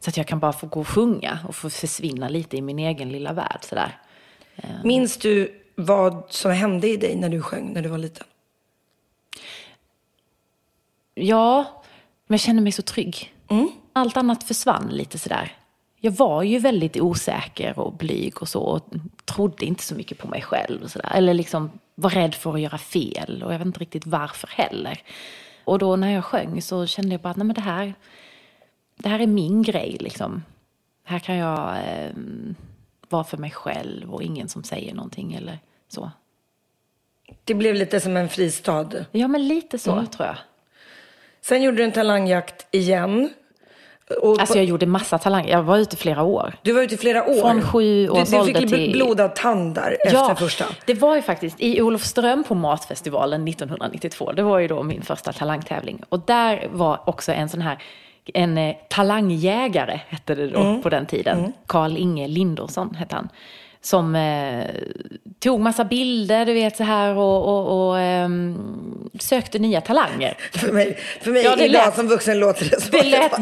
så 0.00 0.10
att 0.10 0.16
jag 0.16 0.26
kan 0.26 0.38
bara 0.38 0.52
få 0.52 0.66
gå 0.66 0.80
och 0.80 0.88
sjunga 0.88 1.38
och 1.48 1.54
få 1.54 1.70
försvinna 1.70 2.28
lite 2.28 2.56
i 2.56 2.62
min 2.62 2.78
egen 2.78 3.08
lilla 3.08 3.32
värld. 3.32 3.58
Sådär. 3.62 3.98
Minns 4.84 5.16
du 5.16 5.62
vad 5.74 6.22
som 6.28 6.50
hände 6.50 6.88
i 6.88 6.96
dig 6.96 7.16
när 7.16 7.28
du 7.28 7.42
sjöng 7.42 7.72
när 7.72 7.82
du 7.82 7.88
var 7.88 7.98
liten? 7.98 8.26
Ja, 11.14 11.82
men 12.26 12.34
jag 12.34 12.40
kände 12.40 12.62
mig 12.62 12.72
så 12.72 12.82
trygg. 12.82 13.34
Allt 13.92 14.16
annat 14.16 14.44
försvann 14.44 14.88
lite 14.88 15.18
sådär. 15.18 15.52
Jag 16.00 16.12
var 16.12 16.42
ju 16.42 16.58
väldigt 16.58 16.96
osäker 16.96 17.78
och 17.78 17.92
blyg 17.92 18.42
och 18.42 18.48
så. 18.48 18.60
Och 18.60 18.88
trodde 19.24 19.66
inte 19.66 19.82
så 19.82 19.94
mycket 19.94 20.18
på 20.18 20.28
mig 20.28 20.42
själv. 20.42 20.82
Och 20.82 20.90
sådär. 20.90 21.10
Eller 21.14 21.34
liksom 21.34 21.70
var 21.94 22.10
rädd 22.10 22.34
för 22.34 22.54
att 22.54 22.60
göra 22.60 22.78
fel. 22.78 23.42
Och 23.42 23.54
jag 23.54 23.58
vet 23.58 23.66
inte 23.66 23.80
riktigt 23.80 24.06
varför 24.06 24.48
heller. 24.48 25.02
Och 25.64 25.78
då 25.78 25.96
när 25.96 26.10
jag 26.12 26.24
sjöng 26.24 26.62
så 26.62 26.86
kände 26.86 27.14
jag 27.14 27.20
bara 27.20 27.30
att 27.30 27.36
nej, 27.36 27.46
men 27.46 27.54
det, 27.54 27.60
här, 27.60 27.94
det 28.98 29.08
här 29.08 29.18
är 29.20 29.26
min 29.26 29.62
grej. 29.62 29.96
Liksom. 30.00 30.42
Här 31.04 31.18
kan 31.18 31.36
jag 31.36 31.76
eh, 31.76 32.10
vara 33.08 33.24
för 33.24 33.36
mig 33.36 33.50
själv 33.50 34.14
och 34.14 34.22
ingen 34.22 34.48
som 34.48 34.64
säger 34.64 34.94
någonting 34.94 35.34
eller 35.34 35.58
så. 35.88 36.10
Det 37.44 37.54
blev 37.54 37.74
lite 37.74 38.00
som 38.00 38.16
en 38.16 38.28
fristad. 38.28 38.88
Ja, 39.12 39.28
men 39.28 39.48
lite 39.48 39.78
så 39.78 39.92
Mm. 39.92 40.06
tror 40.06 40.26
jag. 40.26 40.36
Sen 41.40 41.62
gjorde 41.62 41.76
du 41.76 41.84
en 41.84 41.92
talangjakt 41.92 42.66
igen. 42.70 43.30
Och 44.22 44.40
Alltså 44.40 44.56
jag 44.56 44.64
gjorde 44.64 44.86
massa 44.86 45.18
talanger. 45.18 45.50
Jag 45.50 45.62
var 45.62 45.78
ute 45.78 45.96
flera 45.96 46.22
år. 46.22 46.54
du 46.62 46.72
var 46.72 46.82
ute 46.82 46.96
flera 46.96 47.24
år. 47.28 47.40
Från 47.40 47.62
sju 47.62 48.08
års 48.08 48.28
du, 48.30 48.38
du 48.38 48.44
fick 48.46 48.56
ålder 48.56 48.60
bl- 48.60 48.68
till- 48.68 48.92
blodad 48.92 49.34
tand 49.36 49.74
där 49.74 49.96
efter 50.06 50.34
första. 50.34 50.64
det 50.86 50.94
var 50.94 51.16
ju 51.16 51.22
faktiskt 51.22 51.56
i 51.60 51.82
Olofström 51.82 52.44
på 52.44 52.54
Matfestivalen 52.54 53.48
1992. 53.48 54.32
Det 54.32 54.42
var 54.42 54.58
ju 54.58 54.68
då 54.68 54.82
min 54.82 55.02
första 55.02 55.32
talangtävling. 55.32 56.02
Och 56.08 56.20
där 56.20 56.68
var 56.72 57.00
också 57.08 57.32
en 57.32 57.48
sån 57.48 57.60
här, 57.62 57.82
en 58.34 58.58
eh, 58.58 58.76
talangjägare 58.90 60.00
hette 60.08 60.34
det 60.34 60.48
då 60.48 60.60
Mm. 60.60 60.82
på 60.82 60.88
den 60.88 61.06
tiden. 61.06 61.52
Karl 61.66 61.96
Inge 61.96 62.28
Lindorsson 62.28 62.94
hette 62.94 63.14
han. 63.14 63.28
Som 63.80 64.14
eh, 64.14 64.64
tog 65.40 65.60
massa 65.60 65.84
bilder, 65.84 66.46
du 66.46 66.52
vet 66.54 66.76
så 66.76 66.84
här 66.84 67.16
och, 67.16 67.48
och, 67.48 67.88
och 67.88 67.98
ehm, 68.00 68.56
sökte 69.20 69.58
nya 69.58 69.80
talanger. 69.80 70.36
För 70.52 70.72
mig, 70.72 70.98
för 71.22 71.30
mig 71.30 71.44
Ja, 71.44 71.56
det 71.56 71.64
idag 71.64 71.86
lät- 71.86 71.94
som 71.96 72.08
vuxen 72.08 72.38
låter 72.38 72.64
det 72.64 72.80
som 72.80 72.90
Det 72.90 73.02
lät 73.04 73.32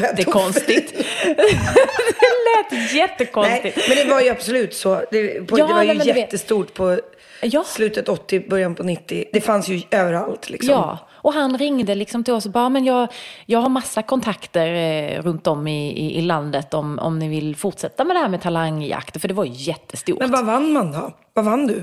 jättekonstigt. 0.00 0.92
det 1.24 2.72
lät 2.72 2.92
jättekonstigt. 2.94 3.76
Nej, 3.76 3.84
men 3.88 3.96
det 4.06 4.14
var 4.14 4.20
ju 4.20 4.28
absolut 4.30 4.74
så. 4.74 5.02
Det, 5.10 5.46
på, 5.48 5.58
Ja, 5.58 5.66
det 5.66 5.72
var 5.74 5.82
ju 5.82 5.94
nej, 5.94 6.06
jättestort 6.08 6.74
på 6.74 7.00
Ja. 7.42 7.64
slutet 7.66 8.08
80, 8.08 8.48
början 8.48 8.74
på 8.74 8.82
90. 8.82 9.24
Det 9.32 9.40
fanns 9.40 9.68
ju 9.68 9.82
överallt 9.90 10.50
liksom. 10.50 10.70
Ja, 10.70 10.98
och 11.22 11.32
han 11.32 11.58
ringde 11.58 11.94
liksom 11.94 12.24
till 12.24 12.34
oss 12.34 12.46
och 12.46 12.52
bara, 12.52 12.68
men 12.68 12.84
jag, 12.84 13.08
jag 13.46 13.58
har 13.60 13.68
massa 13.68 14.02
kontakter 14.02 14.66
eh, 14.74 15.22
runt 15.22 15.46
om 15.46 15.68
i, 15.68 15.90
i, 15.90 16.18
i 16.18 16.22
landet 16.22 16.74
om, 16.74 16.98
om 16.98 17.18
ni 17.18 17.28
vill 17.28 17.56
fortsätta 17.56 18.04
med 18.04 18.16
det 18.16 18.20
här 18.20 18.28
med 18.28 18.40
talangjakt. 18.42 19.20
För 19.20 19.28
det 19.28 19.34
var 19.34 19.44
ju 19.44 19.52
jättestort. 19.54 20.18
Men 20.20 20.30
vad 20.30 20.46
vann 20.46 20.72
man 20.72 20.92
då? 20.92 21.12
Vad 21.34 21.44
vann 21.44 21.66
du? 21.66 21.82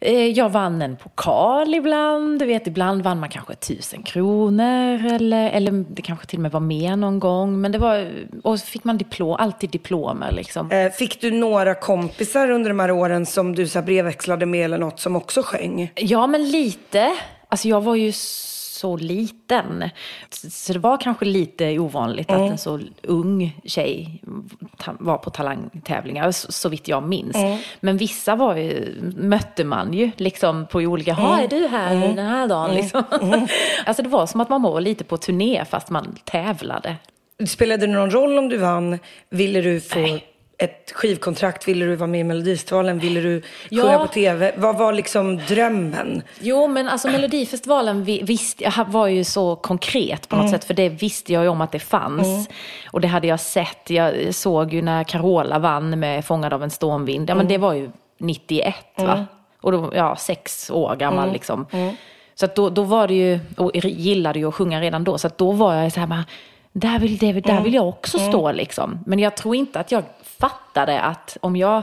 Eh, 0.00 0.26
Jag 0.26 0.48
vann 0.48 0.82
en 0.82 0.96
pokal 0.96 1.74
ibland, 1.74 2.38
du 2.38 2.46
vet 2.46 2.66
ibland 2.66 3.02
vann 3.02 3.20
man 3.20 3.28
kanske 3.28 3.54
tusen 3.54 4.02
kronor 4.02 5.06
eller, 5.06 5.50
eller 5.50 5.84
det 5.94 6.02
kanske 6.02 6.26
till 6.26 6.38
och 6.38 6.42
med 6.42 6.52
var 6.52 6.60
mer 6.60 6.96
någon 6.96 7.20
gång. 7.20 7.60
Men 7.60 7.72
det 7.72 7.78
var, 7.78 8.10
och 8.42 8.60
så 8.60 8.66
fick 8.66 8.84
man 8.84 8.98
diplom, 8.98 9.36
alltid 9.38 9.70
diplomer 9.70 10.32
liksom. 10.32 10.70
Eh, 10.70 10.90
Fick 10.92 11.20
du 11.20 11.30
några 11.30 11.74
kompisar 11.74 12.50
under 12.50 12.70
de 12.70 12.80
här 12.80 12.90
åren 12.90 13.26
som 13.26 13.54
du 13.54 13.68
så 13.68 13.82
brevväxlade 13.82 14.46
med 14.46 14.64
eller 14.64 14.78
något 14.78 15.00
som 15.00 15.16
också 15.16 15.42
sjöng? 15.44 15.92
Ja, 15.94 16.26
men 16.26 16.50
lite. 16.50 17.12
Alltså 17.48 17.68
jag 17.68 17.80
var 17.80 17.94
ju 17.94 18.12
så 18.12 18.55
liten. 18.96 19.90
Så 20.30 20.72
det 20.72 20.78
var 20.78 20.96
kanske 20.96 21.24
lite 21.24 21.78
ovanligt 21.78 22.30
att 22.30 22.50
en 22.50 22.58
så 22.58 22.80
ung 23.02 23.60
tjej 23.64 24.22
var 24.98 25.18
på 25.18 25.30
talangtävlingar, 25.30 26.30
så, 26.30 26.52
så 26.52 26.68
vitt 26.68 26.88
jag 26.88 27.02
minns. 27.02 27.36
Men 27.80 27.96
vissa 27.96 28.36
var 28.36 28.56
ju, 28.56 28.94
mötte 29.16 29.64
man 29.64 29.92
ju 29.92 30.10
liksom 30.16 30.66
på 30.66 30.78
olika, 30.78 31.16
ja 31.18 31.40
är 31.40 31.48
du 31.48 31.66
här 31.66 31.94
den 31.94 32.26
här 32.26 32.48
dagen? 32.48 32.74
Liksom. 32.74 33.02
alltså 33.86 34.02
det 34.02 34.08
var 34.08 34.26
som 34.26 34.40
att 34.40 34.48
man 34.48 34.62
var 34.62 34.80
lite 34.80 35.04
på 35.04 35.16
turné 35.16 35.64
fast 35.64 35.90
man 35.90 36.16
tävlade. 36.24 36.96
Spelade 37.46 37.86
det 37.86 37.92
någon 37.92 38.10
roll 38.10 38.38
om 38.38 38.48
du 38.48 38.58
vann? 38.58 38.98
Ville 39.30 39.60
du 39.60 39.80
få 39.80 39.98
Nej. 39.98 40.35
Ett 40.58 40.92
skivkontrakt? 40.94 41.68
Ville 41.68 41.86
du 41.86 41.96
vara 41.96 42.06
med 42.06 42.20
i 42.20 42.24
Melodifestivalen? 42.24 42.98
Ville 42.98 43.20
du 43.20 43.42
Ja. 43.68 43.82
sjunga 43.82 43.98
på 43.98 44.06
tv? 44.06 44.52
Vad 44.56 44.78
var 44.78 44.92
liksom 44.92 45.36
drömmen? 45.48 46.22
Jo, 46.40 46.68
men 46.68 46.88
alltså 46.88 47.08
Melodifestivalen 47.10 48.04
vi- 48.04 48.22
visst, 48.22 48.62
var 48.86 49.06
ju 49.06 49.24
så 49.24 49.56
konkret 49.56 50.28
på 50.28 50.36
något 50.36 50.50
sätt, 50.50 50.64
för 50.64 50.74
det 50.74 50.88
visste 50.88 51.32
jag 51.32 51.42
ju 51.42 51.48
om 51.48 51.60
att 51.60 51.72
det 51.72 51.78
fanns. 51.78 52.48
Och 52.92 53.00
det 53.00 53.08
hade 53.08 53.26
jag 53.26 53.40
sett. 53.40 53.90
Jag 53.90 54.34
såg 54.34 54.72
ju 54.72 54.82
när 54.82 55.04
Carola 55.04 55.58
vann 55.58 56.00
med 56.00 56.24
Fångad 56.24 56.52
av 56.52 56.62
en 56.62 56.70
stormvind. 56.70 57.30
Ja, 57.30 57.34
men 57.34 57.48
det 57.48 57.58
var 57.58 57.72
ju 57.72 57.90
91, 58.18 58.74
va? 58.96 59.26
Och 59.60 59.72
då, 59.72 59.92
ja, 59.94 60.16
sex 60.16 60.70
år 60.70 60.96
gammal 60.96 61.32
liksom. 61.32 61.66
Så 62.34 62.44
att 62.44 62.56
då, 62.56 62.70
då 62.70 62.82
var 62.82 63.08
det 63.08 63.14
ju, 63.14 63.40
och 63.56 63.70
gillade 63.76 64.38
ju 64.38 64.48
att 64.48 64.54
sjunga 64.54 64.80
redan 64.80 65.04
då, 65.04 65.18
så 65.18 65.30
då 65.36 65.52
var 65.52 65.74
jag 65.74 65.92
så 65.92 66.00
här 66.00 66.06
bara, 66.06 66.24
där 66.72 66.98
vill, 66.98 67.16
det, 67.18 67.32
där 67.32 67.60
vill 67.60 67.74
jag 67.74 67.88
också 67.88 68.18
stå 68.18 68.52
liksom. 68.52 68.98
Men 69.06 69.18
jag 69.18 69.36
tror 69.36 69.56
inte 69.56 69.80
att 69.80 69.92
jag 69.92 70.02
fattade 70.40 71.00
att 71.00 71.36
om 71.40 71.56
jag 71.56 71.82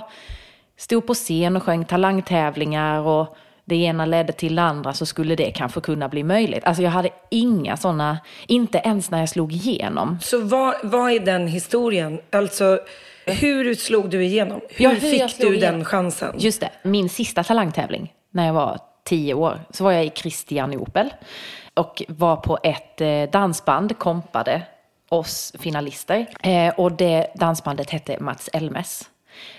stod 0.77 1.07
på 1.07 1.13
scen 1.13 1.55
och 1.55 1.63
sjöng 1.63 1.85
talangtävlingar 1.85 2.99
och 2.99 3.35
det 3.65 3.75
ena 3.75 4.05
ledde 4.05 4.33
till 4.33 4.55
det 4.55 4.61
andra 4.61 4.93
så 4.93 5.05
skulle 5.05 5.35
det 5.35 5.51
kanske 5.51 5.81
kunna 5.81 6.09
bli 6.09 6.23
möjligt. 6.23 6.63
Alltså 6.63 6.83
jag 6.83 6.91
hade 6.91 7.09
inga 7.31 7.77
sådana, 7.77 8.17
inte 8.47 8.77
ens 8.77 9.11
när 9.11 9.19
jag 9.19 9.29
slog 9.29 9.53
igenom. 9.53 10.19
Så 10.21 10.41
vad, 10.41 10.75
vad 10.83 11.11
är 11.11 11.19
den 11.19 11.47
historien? 11.47 12.19
Alltså, 12.31 12.79
hur 13.25 13.75
slog 13.75 14.09
du 14.09 14.23
igenom? 14.23 14.61
Hur, 14.69 14.83
Ja, 14.85 14.89
hur 14.89 14.99
fick 14.99 15.37
du 15.37 15.45
den 15.45 15.55
igenom. 15.55 15.85
chansen? 15.85 16.35
Just 16.37 16.61
det, 16.61 16.69
min 16.83 17.09
sista 17.09 17.43
talangtävling 17.43 18.13
när 18.31 18.45
jag 18.45 18.53
var 18.53 18.79
tio 19.05 19.33
år 19.33 19.59
så 19.69 19.83
var 19.83 19.91
jag 19.91 20.05
i 20.05 20.09
Kristianopel 20.09 21.13
och 21.73 22.03
var 22.07 22.35
på 22.35 22.59
ett 22.63 23.01
eh, 23.01 23.23
dansband, 23.31 23.97
kompade 23.97 24.61
oss 25.13 25.53
finalister. 25.59 26.27
Eh, 26.43 26.73
och 26.73 26.91
det 26.91 27.27
dansbandet 27.35 27.89
hette 27.89 28.19
Mats 28.19 28.49
Elmes. 28.53 29.09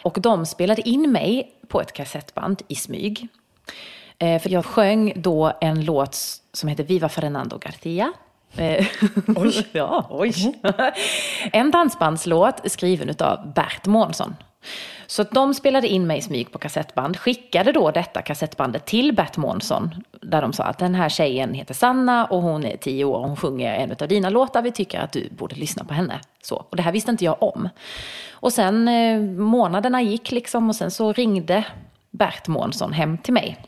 Och 0.02 0.18
de 0.20 0.46
spelade 0.46 0.88
in 0.88 1.12
mig 1.12 1.52
på 1.68 1.80
ett 1.80 1.92
kassettband 1.92 2.62
i 2.68 2.75
smyg. 2.75 3.28
Eh, 4.18 4.42
för 4.42 4.50
jag 4.50 4.64
sjöng 4.64 5.12
då 5.16 5.52
en 5.61 5.84
låt 5.84 6.16
som 6.52 6.68
heter 6.68 6.84
Viva 6.84 7.08
Fernando 7.08 7.58
Garcia. 7.58 8.12
Eh, 8.56 8.87
oj. 9.37 9.66
ja, 9.73 10.06
oj. 10.11 10.34
en 11.52 11.70
dansbandslåt 11.70 12.70
skriven 12.70 13.14
av 13.18 13.52
Bert 13.52 13.87
Månsson. 13.87 14.37
Så 15.06 15.23
att 15.23 15.30
de 15.30 15.54
spelade 15.54 15.88
in 15.88 16.06
mig 16.06 16.18
i 16.18 16.23
smyg 16.23 16.52
på 16.52 16.59
kassettband, 16.59 17.16
skickade 17.16 17.73
då 17.73 17.90
detta 17.90 18.23
kassettbandet 18.23 18.85
till 18.87 19.14
Bert 19.14 19.37
Månsson. 19.37 19.94
Där 20.23 20.42
de 20.42 20.52
sa 20.52 20.64
att 20.64 20.78
den 20.78 20.94
här 20.94 21.09
tjejen 21.09 21.54
heter 21.54 21.75
Sanna 21.75 22.25
och 22.25 22.42
hon 22.42 22.64
är 22.64 22.76
tio 22.76 23.04
år 23.04 23.16
och 23.16 23.28
hon 23.28 23.37
sjunger 23.37 23.75
en 23.75 23.97
av 24.00 24.09
dina 24.09 24.30
låtar. 24.30 24.62
Vi 24.62 24.73
tycker 24.73 25.00
att 25.00 25.12
du 25.12 25.28
borde 25.30 25.56
lyssna 25.56 25.85
på 25.85 25.94
henne. 25.94 26.21
Så, 26.42 26.56
och 26.71 26.76
det 26.76 26.83
här 26.83 26.92
visste 26.92 27.11
inte 27.11 27.25
jag 27.25 27.42
om. 27.42 27.68
Och 28.30 28.52
sen 28.52 28.88
eh, 28.88 29.21
månaderna 29.21 30.02
gick 30.02 30.33
liksom 30.33 30.68
och 30.68 30.76
sen 30.76 30.90
så 30.90 31.12
ringde 31.12 31.64
Bert 32.11 32.49
Månsson 32.49 32.92
hem 32.92 33.18
till 33.18 33.35
mig. 33.35 33.59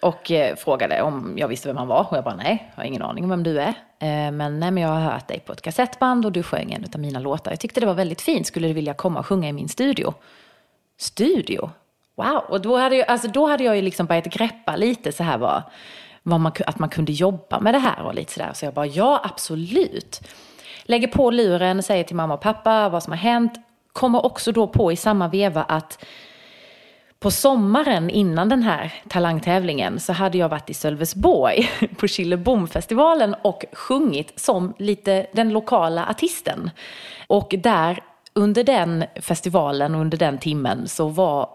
Och 0.00 0.30
eh, 0.30 0.56
frågade 0.56 1.02
om 1.02 1.34
jag 1.38 1.48
visste 1.48 1.68
vem 1.68 1.76
han 1.76 1.88
var. 1.88 2.06
Och 2.10 2.16
jag 2.16 2.24
bara 2.24 2.36
nej, 2.36 2.70
jag 2.74 2.82
har 2.82 2.86
ingen 2.86 3.02
aning 3.02 3.24
om 3.24 3.30
vem 3.30 3.42
du 3.42 3.60
är. 3.60 3.74
Eh, 3.98 4.32
men, 4.32 4.60
nej, 4.60 4.70
men 4.70 4.76
jag 4.76 4.88
har 4.88 5.00
hört 5.00 5.28
dig 5.28 5.40
på 5.40 5.52
ett 5.52 5.62
kassettband 5.62 6.26
och 6.26 6.32
du 6.32 6.42
sjöng 6.42 6.72
en 6.72 6.84
av 6.94 7.00
mina 7.00 7.18
låtar. 7.18 7.52
Jag 7.52 7.60
tyckte 7.60 7.80
det 7.80 7.86
var 7.86 7.94
väldigt 7.94 8.20
fint. 8.20 8.46
Skulle 8.46 8.68
du 8.68 8.74
vilja 8.74 8.94
komma 8.94 9.18
och 9.20 9.26
sjunga 9.26 9.48
i 9.48 9.52
min 9.52 9.68
studio? 9.68 10.14
Studio? 10.98 11.70
Wow! 12.16 12.42
Och 12.48 12.60
då 12.60 12.76
hade 12.76 12.96
jag, 12.96 13.08
alltså, 13.08 13.28
då 13.28 13.46
hade 13.46 13.64
jag 13.64 13.76
ju 13.76 13.82
liksom 13.82 14.06
börjat 14.06 14.24
greppa 14.24 14.76
lite 14.76 15.12
så 15.12 15.22
här 15.22 15.38
vad, 15.38 15.62
vad 16.22 16.40
man, 16.40 16.52
att 16.66 16.78
man 16.78 16.88
kunde 16.88 17.12
jobba 17.12 17.60
med 17.60 17.74
det 17.74 17.78
här 17.78 18.02
och 18.02 18.14
lite 18.14 18.32
sådär. 18.32 18.50
Så 18.54 18.64
jag 18.64 18.74
bara 18.74 18.86
ja, 18.86 19.20
absolut. 19.24 20.20
Lägger 20.84 21.08
på 21.08 21.30
luren, 21.30 21.82
säger 21.82 22.04
till 22.04 22.16
mamma 22.16 22.34
och 22.34 22.40
pappa 22.40 22.88
vad 22.88 23.02
som 23.02 23.12
har 23.12 23.18
hänt. 23.18 23.52
Kommer 23.92 24.26
också 24.26 24.52
då 24.52 24.66
på 24.66 24.92
i 24.92 24.96
samma 24.96 25.28
veva 25.28 25.62
att 25.62 26.04
på 27.20 27.30
sommaren 27.30 28.10
innan 28.10 28.48
den 28.48 28.62
här 28.62 28.94
talangtävlingen 29.08 30.00
så 30.00 30.12
hade 30.12 30.38
jag 30.38 30.48
varit 30.48 30.70
i 30.70 30.74
Sölvesborg 30.74 31.70
på 31.96 32.08
Killebomfestivalen 32.08 33.34
och 33.42 33.64
sjungit 33.72 34.40
som 34.40 34.74
lite 34.78 35.26
den 35.32 35.50
lokala 35.50 36.06
artisten. 36.06 36.70
Och 37.26 37.54
där 37.58 38.02
under 38.32 38.64
den 38.64 39.04
festivalen, 39.20 39.94
under 39.94 40.18
den 40.18 40.38
timmen, 40.38 40.88
så 40.88 41.08
var 41.08 41.48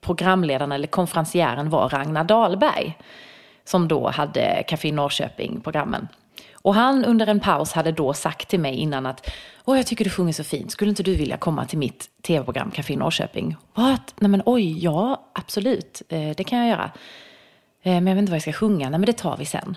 programledaren 0.00 0.72
eller 0.72 0.88
konferencieren 0.88 1.70
var 1.70 1.88
Ragnar 1.88 2.24
Dahlberg. 2.24 2.98
Som 3.64 3.88
då 3.88 4.08
hade 4.08 4.64
Café 4.68 4.92
Norrköping-programmen. 4.92 6.08
Och 6.62 6.74
han 6.74 7.04
under 7.04 7.26
en 7.26 7.40
paus 7.40 7.72
hade 7.72 7.92
då 7.92 8.12
sagt 8.12 8.48
till 8.48 8.60
mig 8.60 8.74
innan 8.74 9.06
att 9.06 9.30
Åh, 9.70 9.76
jag 9.76 9.86
tycker 9.86 10.04
du 10.04 10.10
sjunger 10.10 10.32
så 10.32 10.44
fint. 10.44 10.72
Skulle 10.72 10.88
inte 10.88 11.02
du 11.02 11.14
vilja 11.14 11.36
komma 11.36 11.64
till 11.64 11.78
mitt 11.78 12.10
tv-program 12.22 12.70
Café 12.70 12.96
Norrköping? 12.96 13.56
What? 13.74 14.14
Nej 14.18 14.30
men 14.30 14.42
oj, 14.46 14.84
ja 14.84 15.26
absolut. 15.32 16.02
Eh, 16.08 16.30
det 16.36 16.44
kan 16.44 16.58
jag 16.58 16.68
göra. 16.68 16.90
Eh, 17.82 17.92
men 17.92 18.06
jag 18.06 18.14
vet 18.14 18.20
inte 18.20 18.30
vad 18.30 18.36
jag 18.36 18.42
ska 18.42 18.52
sjunga. 18.52 18.90
Nej 18.90 18.98
men 18.98 19.06
det 19.06 19.12
tar 19.12 19.36
vi 19.36 19.44
sen. 19.44 19.76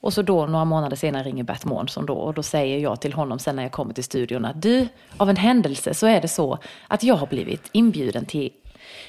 Och 0.00 0.12
så 0.12 0.22
då 0.22 0.46
några 0.46 0.64
månader 0.64 0.96
senare 0.96 1.22
ringer 1.22 1.44
Bert 1.44 1.64
Månsson 1.64 2.06
då 2.06 2.14
och 2.14 2.34
då 2.34 2.42
säger 2.42 2.78
jag 2.78 3.00
till 3.00 3.12
honom 3.12 3.38
sen 3.38 3.56
när 3.56 3.62
jag 3.62 3.72
kommer 3.72 3.94
till 3.94 4.04
studion 4.04 4.44
att 4.44 4.62
du, 4.62 4.88
av 5.16 5.30
en 5.30 5.36
händelse 5.36 5.94
så 5.94 6.06
är 6.06 6.20
det 6.20 6.28
så 6.28 6.58
att 6.88 7.02
jag 7.02 7.14
har 7.14 7.26
blivit 7.26 7.68
inbjuden 7.72 8.26
till 8.26 8.50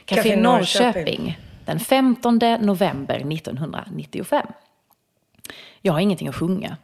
Café, 0.05 0.21
Café 0.21 0.35
Norrköping. 0.35 0.93
Norrköping 0.93 1.39
den 1.65 1.79
15 1.79 2.39
november 2.59 3.15
1995. 3.15 4.47
Jag 5.81 5.93
har 5.93 5.99
ingenting 5.99 6.27
att 6.27 6.35
sjunga. 6.35 6.77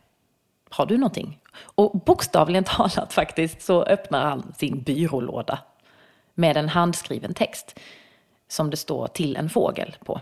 Har 0.70 0.86
du 0.86 0.98
någonting? 0.98 1.40
Och 1.58 1.92
bokstavligen 1.92 2.64
talat 2.68 3.14
faktiskt 3.14 3.62
så 3.62 3.84
öppnar 3.84 4.26
han 4.26 4.54
sin 4.58 4.82
byrålåda 4.82 5.60
med 6.34 6.58
en 6.58 6.70
handskriven 6.70 7.34
text 7.34 7.80
som 8.48 8.70
det 8.70 8.78
står 8.78 9.08
till 9.08 9.36
en 9.36 9.50
fågel 9.50 9.96
på. 10.06 10.22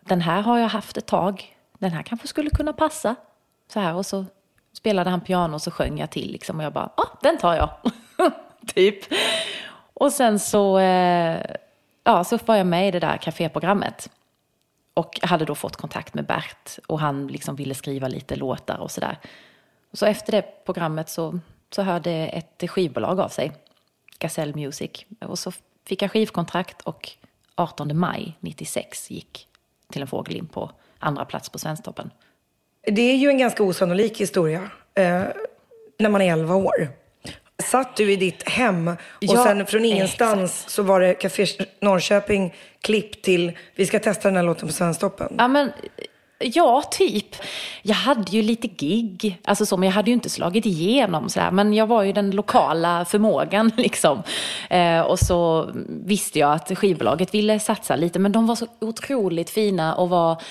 Den 0.00 0.20
här 0.20 0.40
har 0.42 0.58
jag 0.58 0.68
haft 0.68 0.96
ett 0.96 1.06
tag. 1.06 1.56
Den 1.78 1.90
här 1.90 2.02
kanske 2.02 2.28
skulle 2.28 2.50
kunna 2.50 2.72
passa. 2.72 3.14
Så 3.72 3.80
här, 3.80 3.94
och 3.94 4.06
så 4.06 4.24
spelade 4.72 5.10
han 5.10 5.20
piano 5.20 5.54
och 5.54 5.62
så 5.62 5.70
sjöng 5.70 5.98
jag 5.98 6.10
till 6.10 6.32
liksom. 6.32 6.58
Och 6.58 6.64
jag 6.64 6.72
bara, 6.72 6.90
ah, 6.96 7.18
den 7.22 7.38
tar 7.38 7.54
jag. 7.54 7.70
typ. 8.74 9.04
Och 9.94 10.12
sen 10.12 10.38
så, 10.38 10.78
eh, 10.78 11.40
ja, 12.04 12.24
så 12.24 12.38
var 12.46 12.56
jag 12.56 12.66
med 12.66 12.88
i 12.88 12.90
det 12.90 13.00
där 13.00 13.16
kaféprogrammet. 13.16 14.10
Och 14.94 15.20
hade 15.22 15.44
då 15.44 15.54
fått 15.54 15.76
kontakt 15.76 16.14
med 16.14 16.26
Bert 16.26 16.78
och 16.86 17.00
han 17.00 17.26
liksom 17.26 17.56
ville 17.56 17.74
skriva 17.74 18.08
lite 18.08 18.36
låtar 18.36 18.78
och 18.78 18.90
sådär. 18.90 19.18
Så 19.96 20.06
efter 20.06 20.32
det 20.32 20.64
programmet 20.64 21.08
så, 21.08 21.40
så 21.70 21.82
hörde 21.82 22.10
ett 22.10 22.70
skivbolag 22.70 23.20
av 23.20 23.28
sig, 23.28 23.52
Gazelle 24.18 24.52
Music. 24.54 24.90
Och 25.20 25.38
så 25.38 25.52
fick 25.86 26.02
jag 26.02 26.10
skivkontrakt 26.10 26.82
och 26.82 27.10
18 27.54 27.98
maj 27.98 28.36
96 28.40 29.10
gick 29.10 29.48
till 29.92 30.02
en 30.02 30.08
fågel 30.08 30.36
in 30.36 30.46
på 30.46 30.70
andra 30.98 31.24
plats 31.24 31.48
på 31.48 31.58
Svensktoppen. 31.58 32.10
Det 32.86 33.02
är 33.02 33.16
ju 33.16 33.28
en 33.28 33.38
ganska 33.38 33.62
osannolik 33.62 34.20
historia. 34.20 34.70
Eh, 34.94 35.22
när 35.98 36.08
man 36.08 36.20
är 36.20 36.32
11 36.32 36.54
år. 36.54 36.88
Satt 37.58 37.96
du 37.96 38.12
i 38.12 38.16
ditt 38.16 38.48
hem 38.48 38.88
och 38.88 38.96
Ja, 39.20 39.44
sen 39.44 39.66
från 39.66 39.84
ingenstans 39.84 40.64
så 40.68 40.82
var 40.82 41.00
det 41.00 41.14
Café 41.14 41.46
Norrköping 41.80 42.54
klipp 42.80 43.22
till 43.22 43.58
vi 43.74 43.86
ska 43.86 43.98
testa 43.98 44.28
den 44.28 44.36
här 44.36 44.44
låten 44.44 44.68
på 44.68 44.74
Svensktoppen. 44.74 45.34
Ja, 45.38 45.48
men 45.48 45.72
ja, 46.38 46.82
typ. 46.82 47.36
Jag 47.82 47.94
hade 47.94 48.30
ju 48.30 48.42
lite 48.42 48.68
gig, 48.68 49.40
alltså 49.44 49.66
så, 49.66 49.76
men 49.76 49.86
jag 49.86 49.94
hade 49.94 50.10
ju 50.10 50.14
inte 50.14 50.30
slagit 50.30 50.66
igenom 50.66 51.28
sådär. 51.28 51.50
Men 51.50 51.74
jag 51.74 51.86
var 51.86 52.02
ju 52.02 52.12
den 52.12 52.30
lokala 52.30 53.04
förmågan 53.04 53.72
liksom. 53.76 54.22
Eh, 54.70 55.00
och 55.00 55.18
så 55.18 55.70
visste 55.88 56.38
jag 56.38 56.52
att 56.52 56.78
skivbolaget 56.78 57.34
ville 57.34 57.58
satsa 57.58 57.96
lite, 57.96 58.18
men 58.18 58.32
de 58.32 58.46
var 58.46 58.54
så 58.54 58.66
otroligt 58.80 59.50
fina 59.50 59.94
och 59.94 60.08
var 60.08 60.42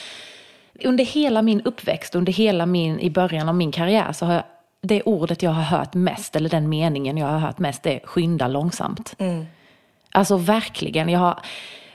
under 0.84 1.06
hela 1.06 1.42
min 1.42 1.62
uppväxt, 1.62 2.16
under 2.16 2.34
hela 2.34 2.66
min, 2.66 3.00
i 3.00 3.10
början 3.10 3.50
av 3.50 3.56
min 3.56 3.72
karriär 3.72 4.14
så 4.14 4.26
har 4.26 4.34
jag, 4.34 4.44
det 4.82 5.02
ordet 5.02 5.44
jag 5.44 5.52
har 5.52 5.64
hört 5.78 5.94
mest, 5.94 6.36
eller 6.36 6.50
den 6.50 6.70
meningen 6.70 7.18
jag 7.18 7.28
har 7.28 7.40
hört 7.40 7.60
mest, 7.60 7.86
är 7.86 8.00
skynda 8.04 8.48
långsamt. 8.48 9.16
Alltså 10.12 10.38
verkligen, 10.38 11.10
jag 11.10 11.20
har, 11.20 11.40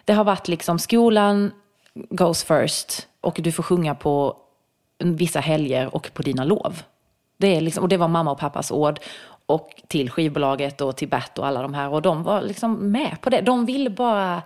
det 0.05 0.13
har 0.13 0.25
varit 0.25 0.49
liksom 0.49 0.79
skolan 0.79 1.53
goes 1.95 2.45
first 2.45 3.07
och 3.21 3.39
du 3.43 3.53
får 3.53 3.63
sjunga 3.63 3.95
på 3.95 4.37
vissa 4.99 5.41
helger 5.41 5.95
och 5.95 6.11
på 6.15 6.23
dina 6.23 6.45
lov. 6.45 6.83
Det 7.37 7.57
är 7.57 7.61
liksom, 7.61 7.83
och 7.83 7.89
det 7.89 7.97
var 7.97 8.09
mamma 8.09 8.31
och 8.31 8.39
pappas 8.39 8.71
ord. 8.71 9.01
Och 9.47 9.83
till 9.89 10.11
skivbolaget 10.11 10.81
och 10.81 10.97
till 10.97 11.09
Bert 11.09 11.39
och 11.39 11.47
alla 11.47 11.63
de 11.63 11.75
här. 11.75 11.89
Och 11.89 12.03
de 12.03 12.23
var 12.23 12.43
liksom 12.43 12.93
med 12.93 13.17
på 13.21 13.31
det. 13.31 13.41
De 13.41 13.67
ville 13.67 13.91
bara, 13.91 14.43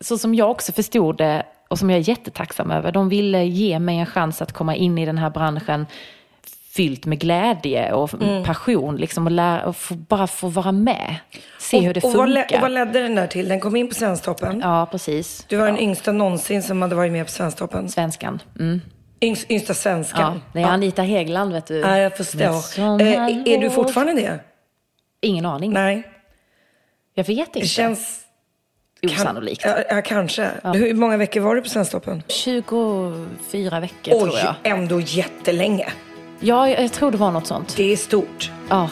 så 0.00 0.18
som 0.18 0.34
jag 0.34 0.50
också 0.50 0.72
förstod 0.72 1.16
det 1.16 1.46
och 1.68 1.78
som 1.78 1.90
jag 1.90 1.98
är 1.98 2.08
jättetacksam 2.08 2.70
över, 2.70 2.92
de 2.92 3.08
ville 3.08 3.44
ge 3.44 3.78
mig 3.78 3.98
en 3.98 4.06
chans 4.06 4.42
att 4.42 4.52
komma 4.52 4.76
in 4.76 4.98
i 4.98 5.06
den 5.06 5.18
här 5.18 5.30
branschen 5.30 5.86
fyllt 6.74 7.06
med 7.06 7.18
glädje 7.18 7.92
och 7.92 8.10
passion. 8.44 8.96
Liksom, 8.96 9.26
och, 9.26 9.32
lära, 9.32 9.66
och 9.66 9.76
få, 9.76 9.94
bara 9.94 10.26
få 10.26 10.48
vara 10.48 10.72
med. 10.72 11.16
Se 11.58 11.80
hur 11.80 11.94
det 11.94 12.04
och, 12.04 12.12
vad, 12.12 12.28
funkar. 12.28 12.56
och 12.56 12.62
vad 12.62 12.70
ledde 12.70 13.00
den 13.00 13.14
där 13.14 13.26
till? 13.26 13.48
Den 13.48 13.60
kom 13.60 13.76
in 13.76 13.88
på 13.88 13.94
Svensktoppen. 13.94 14.60
Ja, 14.60 14.88
precis. 14.90 15.44
Du 15.48 15.56
var 15.56 15.66
den 15.66 15.78
yngsta 15.78 16.12
någonsin 16.12 16.62
som 16.62 16.82
hade 16.82 16.94
varit 16.94 17.12
med 17.12 17.26
på 17.26 17.32
Svensktoppen. 17.32 17.88
Svenskan. 17.88 18.42
Mm. 18.58 18.80
Yngst, 19.20 19.50
yngsta 19.50 19.70
Ja, 19.70 19.74
svenskan. 19.74 20.42
det 20.52 20.60
är 20.60 20.66
Anita 20.66 21.02
Hegeland, 21.02 21.52
vet 21.52 21.66
du. 21.66 21.78
Ja, 21.78 21.98
jag 21.98 22.16
förstår. 22.16 23.00
Eh, 23.00 23.26
är 23.26 23.60
du 23.60 23.70
fortfarande 23.70 24.12
det? 24.12 24.40
Ingen 25.20 25.46
aning. 25.46 25.72
Nej. 25.72 26.02
Jag 27.14 27.24
vet 27.24 27.38
inte. 27.48 27.60
Det 27.60 27.66
känns... 27.66 28.18
Osannolikt. 29.06 29.62
Ja, 29.64 29.76
ja 29.88 30.02
kanske. 30.02 30.50
Hur 30.64 30.94
många 30.94 31.16
veckor 31.16 31.40
var 31.40 31.54
du 31.54 31.62
på 31.62 31.68
Svensktoppen? 31.68 32.22
24 32.28 33.80
veckor 33.80 34.10
tror 34.10 34.28
Oj, 34.28 34.40
jag. 34.44 34.54
ändå 34.72 35.00
jättelänge. 35.00 35.86
Ja, 36.44 36.68
jag, 36.68 36.92
tror 36.92 37.10
det 37.10 37.16
var 37.16 37.30
något 37.30 37.46
sånt. 37.46 37.76
Det 37.76 37.92
är 37.92 37.96
stort. 37.96 38.50
Ja. 38.68 38.88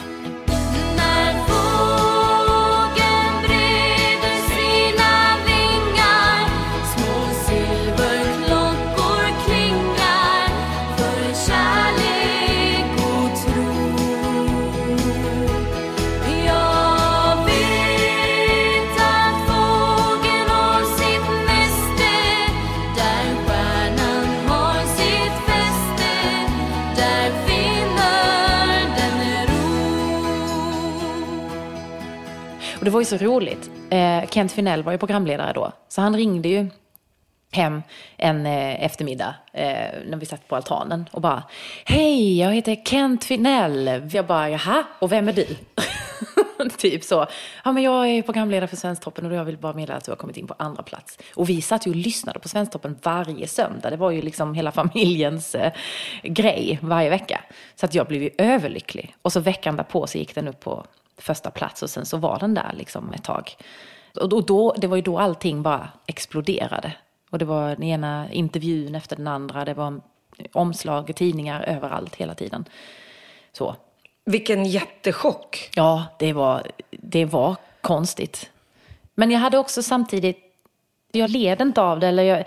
Och 32.81 32.85
det 32.85 32.91
var 32.91 33.01
ju 33.01 33.05
så 33.05 33.17
roligt. 33.17 33.71
Eh, 33.89 34.29
Kent 34.29 34.51
Finell 34.51 34.83
var 34.83 34.91
ju 34.91 34.97
programledare 34.97 35.53
då. 35.53 35.71
Så 35.87 36.01
han 36.01 36.15
ringde 36.15 36.49
ju 36.49 36.67
hem 37.51 37.81
en 38.17 38.45
eh, 38.45 38.83
eftermiddag 38.83 39.35
eh, 39.53 39.89
när 40.05 40.17
vi 40.17 40.25
satt 40.25 40.47
på 40.47 40.55
altanen 40.55 41.09
och 41.11 41.21
bara 41.21 41.43
Hej, 41.85 42.39
jag 42.39 42.53
heter 42.53 42.75
Kent 42.85 43.23
Finell. 43.23 44.09
Jag 44.11 44.25
bara, 44.25 44.49
jaha, 44.49 44.83
och 44.99 45.11
vem 45.11 45.27
är 45.27 45.33
du? 45.33 45.47
typ 46.77 47.03
så. 47.03 47.25
Ja, 47.63 47.71
men 47.71 47.83
jag 47.83 48.07
är 48.07 48.21
programledare 48.21 48.67
för 48.67 48.77
Svensktoppen 48.77 49.25
och 49.25 49.33
jag 49.33 49.45
vill 49.45 49.57
bara 49.57 49.73
meddela 49.73 49.97
att 49.97 50.05
du 50.05 50.11
har 50.11 50.17
kommit 50.17 50.37
in 50.37 50.47
på 50.47 50.55
andra 50.57 50.83
plats. 50.83 51.17
Och 51.35 51.49
vi 51.49 51.61
satt 51.61 51.87
ju 51.87 51.91
och 51.91 51.95
lyssnade 51.95 52.39
på 52.39 52.49
Svensktoppen 52.49 52.99
varje 53.03 53.47
söndag. 53.47 53.89
Det 53.89 53.97
var 53.97 54.11
ju 54.11 54.21
liksom 54.21 54.53
hela 54.53 54.71
familjens 54.81 55.55
eh, 55.55 55.71
grej 56.23 56.79
varje 56.81 57.09
vecka. 57.09 57.41
Så 57.75 57.85
att 57.85 57.93
jag 57.93 58.07
blev 58.07 58.23
ju 58.23 58.29
överlycklig. 58.37 59.15
Och 59.21 59.33
så 59.33 59.39
veckan 59.39 59.75
därpå 59.75 60.07
så 60.07 60.17
gick 60.17 60.35
den 60.35 60.47
upp 60.47 60.59
på 60.59 60.85
första 61.21 61.51
plats 61.51 61.83
och 61.83 61.89
sen 61.89 62.05
så 62.05 62.17
var 62.17 62.39
den 62.39 62.53
där 62.53 62.71
liksom 62.73 63.13
ett 63.13 63.23
tag. 63.23 63.55
Och 64.15 64.45
då, 64.45 64.73
det 64.77 64.87
var 64.87 64.95
ju 64.95 65.01
då 65.01 65.19
allting 65.19 65.63
bara 65.63 65.89
exploderade. 66.05 66.93
Och 67.29 67.39
det 67.39 67.45
var 67.45 67.69
den 67.69 67.83
ena 67.83 68.31
intervjun 68.31 68.95
efter 68.95 69.15
den 69.15 69.27
andra. 69.27 69.65
Det 69.65 69.73
var 69.73 70.01
omslag 70.53 71.09
i 71.09 71.13
tidningar 71.13 71.63
överallt 71.63 72.15
hela 72.15 72.35
tiden. 72.35 72.65
Så. 73.53 73.75
Vilken 74.25 74.65
jättechock. 74.65 75.69
Ja, 75.75 76.05
det 76.19 76.33
var, 76.33 76.67
det 76.89 77.25
var 77.25 77.55
konstigt. 77.81 78.49
Men 79.15 79.31
jag 79.31 79.39
hade 79.39 79.57
också 79.57 79.83
samtidigt, 79.83 80.37
jag 81.11 81.29
led 81.29 81.61
inte 81.61 81.81
av 81.81 81.99
det 81.99 82.07
eller 82.07 82.23
jag, 82.23 82.43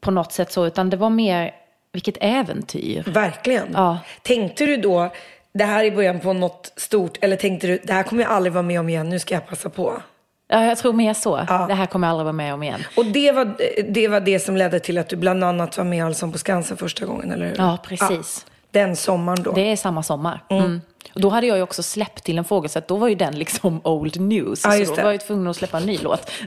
på 0.00 0.10
något 0.10 0.32
sätt 0.32 0.52
så, 0.52 0.66
utan 0.66 0.90
det 0.90 0.96
var 0.96 1.10
mer, 1.10 1.54
vilket 1.92 2.16
äventyr. 2.20 3.02
Verkligen. 3.06 3.72
Ja. 3.72 3.98
Tänkte 4.22 4.66
du 4.66 4.76
då, 4.76 5.10
det 5.54 5.64
här 5.64 5.84
är 5.84 5.90
början 5.90 6.20
på 6.20 6.32
något 6.32 6.72
stort, 6.76 7.18
eller 7.20 7.36
tänkte 7.36 7.66
du, 7.66 7.78
det 7.84 7.92
här 7.92 8.02
kommer 8.02 8.22
jag 8.22 8.32
aldrig 8.32 8.52
vara 8.52 8.62
med 8.62 8.80
om 8.80 8.88
igen, 8.88 9.08
nu 9.08 9.18
ska 9.18 9.34
jag 9.34 9.48
passa 9.48 9.70
på? 9.70 10.02
Ja, 10.48 10.64
jag 10.64 10.78
tror 10.78 10.92
mer 10.92 11.14
så. 11.14 11.44
Ja. 11.48 11.66
Det 11.66 11.74
här 11.74 11.86
kommer 11.86 12.06
jag 12.06 12.12
aldrig 12.12 12.24
vara 12.24 12.32
med 12.32 12.54
om 12.54 12.62
igen. 12.62 12.80
Och 12.96 13.06
det 13.06 13.32
var, 13.32 13.56
det 13.88 14.08
var 14.08 14.20
det 14.20 14.40
som 14.40 14.56
ledde 14.56 14.80
till 14.80 14.98
att 14.98 15.08
du 15.08 15.16
bland 15.16 15.44
annat 15.44 15.76
var 15.76 15.84
med 15.84 15.98
i 15.98 16.00
Allsång 16.00 16.32
på 16.32 16.38
Skansen 16.38 16.76
första 16.76 17.06
gången, 17.06 17.30
eller 17.30 17.46
hur? 17.46 17.54
Ja, 17.58 17.78
precis. 17.84 18.46
den 18.70 18.96
sommaren 18.96 19.42
då. 19.42 19.52
Det 19.52 19.72
är 19.72 19.76
samma 19.76 20.02
sommar. 20.02 20.40
Mm. 20.50 20.80
Och 21.14 21.20
då 21.20 21.28
hade 21.28 21.46
jag 21.46 21.56
ju 21.56 21.62
också 21.62 21.82
släppt 21.82 22.24
till 22.24 22.38
en 22.38 22.44
fågel, 22.44 22.70
så 22.70 22.78
att 22.78 22.88
då 22.88 22.96
var 22.96 23.08
ju 23.08 23.14
den 23.14 23.38
liksom 23.38 23.80
old 23.84 24.20
news. 24.20 24.64
Ja, 24.64 24.72
så 24.72 24.84
då 24.84 24.94
det. 24.94 25.02
var 25.02 25.10
jag 25.10 25.26
tvungen 25.26 25.46
att 25.46 25.56
släppa 25.56 25.78
en 25.78 25.86
ny 25.86 25.98
låt. 25.98 26.30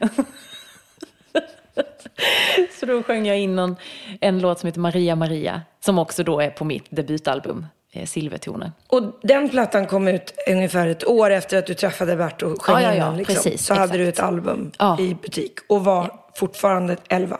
så 2.80 2.86
då 2.86 3.04
sjöng 3.04 3.26
jag 3.26 3.39
in 3.39 3.56
någon, 3.56 3.76
en 4.22 4.39
låt 4.39 4.60
som 4.60 4.67
heter 4.67 4.80
Maria 4.80 5.15
Maria, 5.15 5.62
som 5.86 6.00
också 6.00 6.24
då 6.24 6.39
är 6.39 6.50
på 6.50 6.65
mitt 6.65 6.86
debutalbum, 6.89 7.65
Silvertoner. 8.06 8.72
Och 8.88 9.20
den 9.24 9.50
plattan 9.50 9.88
kom 9.88 10.08
ut 10.08 10.34
ungefär 10.50 10.88
ett 10.88 11.08
år 11.08 11.30
efter 11.30 11.58
att 11.58 11.66
du 11.68 11.74
träffade 11.74 12.16
Bert 12.16 12.42
och 12.42 12.62
sjöng 12.62 12.82
Ja, 12.82 12.82
ja, 12.82 12.96
ja. 12.96 13.12
Liksom. 13.12 13.36
precis, 13.36 13.66
Så 13.66 13.74
hade 13.74 13.84
exakt. 13.84 13.98
du 13.98 14.08
ett 14.08 14.20
album 14.20 14.72
Ja. 14.80 15.00
i 15.00 15.16
butik 15.22 15.54
och 15.70 15.86
var 15.86 16.20
fortfarande 16.36 16.98
11. 17.10 17.38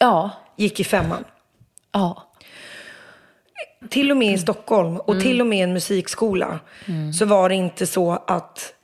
Ja, 0.00 0.30
Gick 0.56 0.80
i 0.80 0.84
femman. 0.84 1.24
ja. 1.92 2.26
Till 3.90 4.10
och 4.10 4.16
med 4.16 4.32
i 4.34 4.38
Stockholm 4.38 4.96
och 4.96 5.12
Mm. 5.14 5.22
till 5.22 5.40
och 5.40 5.46
med 5.46 5.58
i 5.58 5.62
en 5.62 5.72
musikskola 5.72 6.58
så 7.18 7.24
var 7.24 7.48
det 7.48 7.54
inte 7.54 7.86
så 7.86 8.12
att, 8.26 8.74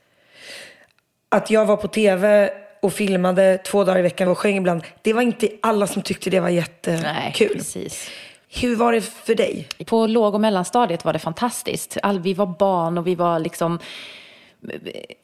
att 1.29 1.49
jag 1.49 1.65
var 1.65 1.77
på 1.77 1.87
tv 1.87 2.49
och 2.81 2.93
filmade 2.93 3.57
två 3.57 3.83
dagar 3.83 3.99
i 3.99 4.01
veckan 4.01 4.27
och 4.27 4.37
sjöng 4.37 4.57
ibland. 4.57 4.83
Det 5.01 5.13
var 5.13 5.21
inte 5.21 5.49
alla 5.61 5.87
som 5.87 6.01
tyckte 6.01 6.29
det 6.29 6.39
var 6.39 6.47
Nej, 6.49 6.55
jättekul. 6.55 7.57
precis. 7.57 8.09
Hur 8.49 8.75
var 8.75 8.91
det 8.91 9.01
för 9.01 9.35
dig? 9.35 9.67
På 9.85 10.07
låg 10.07 10.33
och 10.33 10.41
mellanstadiet 10.41 11.05
var 11.05 11.13
det 11.13 11.19
fantastiskt. 11.19 11.97
All, 12.03 12.19
vi 12.19 12.33
var 12.33 12.45
barn 12.45 12.97
och 12.97 13.07
vi 13.07 13.15
var 13.15 13.39
liksom... 13.39 13.79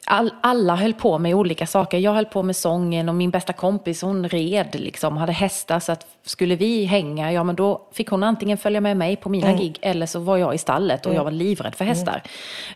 All, 0.06 0.34
alla 0.40 0.76
höll 0.76 0.94
på 0.94 1.18
med 1.18 1.34
olika 1.34 1.66
saker. 1.66 1.98
Jag 1.98 2.12
höll 2.12 2.24
på 2.24 2.42
med 2.42 2.56
sången 2.56 3.08
och 3.08 3.14
min 3.14 3.30
bästa 3.30 3.52
kompis 3.52 4.02
hon 4.02 4.28
red, 4.28 4.68
liksom, 4.72 5.16
hade 5.16 5.32
hästar. 5.32 5.80
Så 5.80 5.92
att 5.92 6.06
skulle 6.22 6.56
vi 6.56 6.84
hänga, 6.84 7.32
ja 7.32 7.44
men 7.44 7.56
då 7.56 7.88
fick 7.92 8.08
hon 8.08 8.22
antingen 8.22 8.58
följa 8.58 8.80
med 8.80 8.96
mig 8.96 9.16
på 9.16 9.28
mina 9.28 9.52
gig 9.52 9.78
eller 9.82 10.06
så 10.06 10.18
var 10.18 10.36
jag 10.36 10.54
i 10.54 10.58
stallet 10.58 11.06
och 11.06 11.14
jag 11.14 11.24
var 11.24 11.30
livrädd 11.30 11.74
för 11.74 11.84
hästar. 11.84 12.22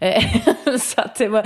Eh, 0.00 0.24
så 0.80 1.02
det 1.18 1.28
var, 1.28 1.40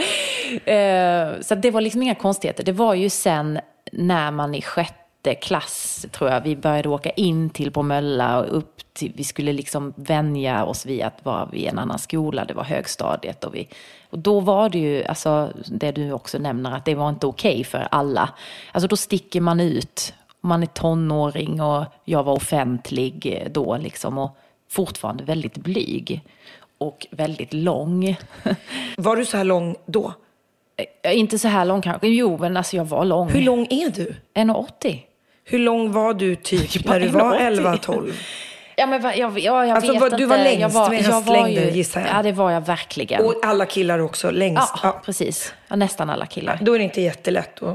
eh, 0.64 1.40
så 1.40 1.54
det 1.54 1.70
var 1.70 1.80
liksom 1.80 2.02
inga 2.02 2.14
konstigheter. 2.14 2.64
Det 2.64 2.72
var 2.72 2.94
ju 2.94 3.10
sen 3.10 3.60
när 3.92 4.30
man 4.30 4.54
i 4.54 4.62
sjätte 4.62 5.01
klass 5.40 6.06
tror 6.12 6.30
jag. 6.30 6.40
Vi 6.40 6.56
började 6.56 6.88
åka 6.88 7.10
in 7.10 7.50
till 7.50 7.70
Bromölla 7.70 8.38
och 8.38 8.56
upp 8.56 8.76
till, 8.92 9.12
vi 9.16 9.24
skulle 9.24 9.52
liksom 9.52 9.92
vänja 9.96 10.64
oss 10.64 10.86
vid 10.86 11.02
att 11.02 11.24
vara 11.24 11.46
vid 11.46 11.66
en 11.66 11.78
annan 11.78 11.98
skola. 11.98 12.44
Det 12.44 12.54
var 12.54 12.64
högstadiet 12.64 13.44
och 13.44 13.54
vi, 13.54 13.68
och 14.10 14.18
då 14.18 14.40
var 14.40 14.68
det 14.68 14.78
ju, 14.78 15.04
alltså 15.04 15.52
det 15.66 15.92
du 15.92 16.12
också 16.12 16.38
nämner, 16.38 16.76
att 16.76 16.84
det 16.84 16.94
var 16.94 17.08
inte 17.08 17.26
okej 17.26 17.64
för 17.64 17.88
alla. 17.90 18.28
Alltså 18.72 18.88
då 18.88 18.96
sticker 18.96 19.40
man 19.40 19.60
ut. 19.60 20.14
Man 20.40 20.62
är 20.62 20.66
tonåring 20.66 21.60
och 21.60 21.84
jag 22.04 22.22
var 22.22 22.32
offentlig 22.32 23.46
då 23.50 23.76
liksom 23.76 24.18
och 24.18 24.36
fortfarande 24.70 25.24
väldigt 25.24 25.56
blyg. 25.56 26.20
Och 26.78 27.06
väldigt 27.10 27.52
lång. 27.52 28.16
Var 28.96 29.16
du 29.16 29.24
så 29.24 29.36
här 29.36 29.44
lång 29.44 29.76
då? 29.86 30.12
Eh, 31.02 31.18
Inte 31.18 31.38
så 31.38 31.48
här 31.48 31.64
lång 31.64 31.82
kanske. 31.82 32.08
Jo, 32.08 32.38
men 32.38 32.56
alltså 32.56 32.76
jag 32.76 32.84
var 32.84 33.04
lång. 33.04 33.28
Hur 33.28 33.42
lång 33.42 33.66
är 33.70 33.90
du? 33.90 34.14
1,80. 34.34 34.98
Hur 35.44 35.58
lång 35.58 35.92
var 35.92 36.14
du 36.14 36.36
typ 36.36 36.84
när 36.84 37.00
du 37.00 37.08
var 37.08 37.36
1,80. 37.38 37.78
11-12? 37.78 38.12
Ja, 38.76 38.86
men 38.86 39.02
jag, 39.02 39.14
ja, 39.38 39.66
jag 39.66 39.70
Alltså, 39.76 39.92
vet 39.92 40.02
inte. 40.02 40.16
du 40.16 40.24
var 40.26 40.38
längst 40.38 40.60
jag 40.60 40.68
var, 40.68 40.90
med 40.90 41.02
jag 41.02 41.20
var 41.22 41.34
hästlängder, 41.36 41.70
gissar 41.70 42.00
jag. 42.00 42.10
Ja, 42.10 42.22
det 42.22 42.32
var 42.32 42.50
jag 42.50 42.60
verkligen. 42.66 43.24
Och 43.24 43.34
alla 43.42 43.66
killar 43.66 43.98
också 43.98 44.30
längst. 44.30 44.72
ja, 44.74 44.80
Ja. 44.82 45.00
precis. 45.04 45.54
Ja, 45.68 45.76
nästan 45.76 46.10
alla 46.10 46.26
killar. 46.26 46.58
Då 46.62 46.74
är 46.74 46.78
det 46.78 46.84
inte 46.84 47.00
jättelätt 47.00 47.62
att, 47.62 47.68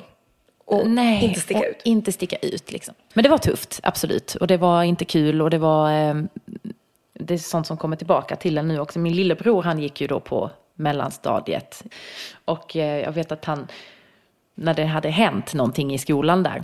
att 0.72 0.88
Nej, 0.88 1.24
inte 1.24 1.40
sticka 1.40 1.60
och 1.60 1.66
ut. 1.70 1.82
Inte 1.84 2.12
sticka 2.12 2.36
ut 2.42 2.72
liksom. 2.72 2.94
Men 3.14 3.24
det 3.24 3.30
var 3.30 3.38
tufft, 3.38 3.80
absolut. 3.84 4.36
Och 4.36 4.48
det 4.48 4.58
var 4.58 4.84
inte 4.84 5.06
kul 5.06 5.42
och 5.42 5.50
det 5.50 5.58
var... 5.58 5.92
Eh, 5.92 6.16
det 7.14 7.34
är 7.34 7.38
sånt 7.38 7.68
som 7.68 7.78
kommer 7.78 7.96
tillbaka 7.96 8.36
till 8.36 8.58
en 8.58 8.68
nu 8.68 8.80
också. 8.80 9.00
Min 9.00 9.16
lillebror 9.16 9.64
han 9.64 9.80
gick 9.80 10.02
ju 10.02 10.08
då 10.08 10.20
på 10.20 10.50
mellanstadiet. 10.76 11.84
Och 12.46 12.76
eh, 12.76 13.00
jag 13.04 13.12
vet 13.12 13.32
att 13.32 13.46
han, 13.46 13.68
när 14.56 14.74
det 14.74 14.86
hade 14.86 15.10
hänt 15.10 15.54
någonting 15.54 15.94
i 15.94 15.98
skolan 15.98 16.44
där. 16.44 16.64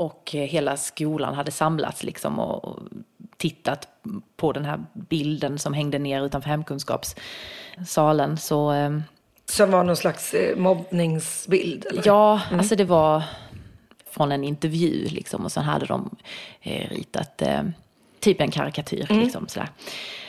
Och 0.00 0.34
eh, 0.34 0.40
hela 0.40 0.76
skolan 0.76 1.34
hade 1.34 1.50
samlats 1.50 2.02
liksom 2.02 2.38
och, 2.38 2.64
och 2.64 2.78
tittat 3.36 3.88
på 4.36 4.52
den 4.52 4.64
här 4.64 4.84
bilden 4.92 5.58
som 5.58 5.74
hängde 5.74 5.98
ner 5.98 6.26
utanför 6.26 6.50
hemkunskapssalen. 6.50 8.36
Så 8.36 8.72
eh, 8.72 8.98
Som 9.46 9.70
var 9.70 9.84
någon 9.84 9.96
slags 9.96 10.34
eh, 10.34 10.56
mobbningsbild? 10.56 11.86
Eller? 11.86 12.02
Ja, 12.06 12.40
alltså 12.52 12.76
det 12.76 12.84
var 12.84 13.22
från 14.10 14.32
en 14.32 14.44
intervju 14.44 15.08
liksom 15.08 15.44
och 15.44 15.52
sen 15.52 15.64
hade 15.64 15.86
de 15.86 16.16
eh, 16.62 16.90
ritat 16.90 17.42
eh, 17.42 17.62
typ 18.20 18.40
en 18.40 18.50
karikatyr 18.50 19.06
liksom 19.08 19.48
sådär. 19.48 19.68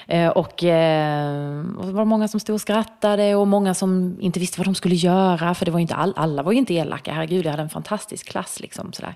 Eh, 0.08 0.30
och, 0.30 0.64
eh, 0.64 1.66
och 1.78 1.86
det 1.86 1.94
var 1.94 2.06
många 2.06 2.28
som 2.28 2.40
stod 2.40 2.54
och 2.54 2.62
skrattade 2.62 3.36
och 3.36 3.48
många 3.48 3.74
som 3.74 4.18
inte 4.22 4.40
visste 4.40 4.60
vad 4.60 4.68
de 4.68 4.76
skulle 4.76 4.96
göra 4.96 5.56
för 5.56 5.66
det 5.66 5.72
var 5.72 5.80
inte 5.80 5.96
all, 5.96 6.14
alla 6.16 6.44
var 6.44 6.52
ju 6.52 6.58
inte 6.58 6.74
elaka, 6.74 7.14
herregud 7.14 7.46
jag 7.46 7.52
hade 7.52 7.64
en 7.64 7.70
fantastisk 7.70 8.30
klass 8.30 8.60
liksom 8.60 8.94
sådär. 8.94 9.16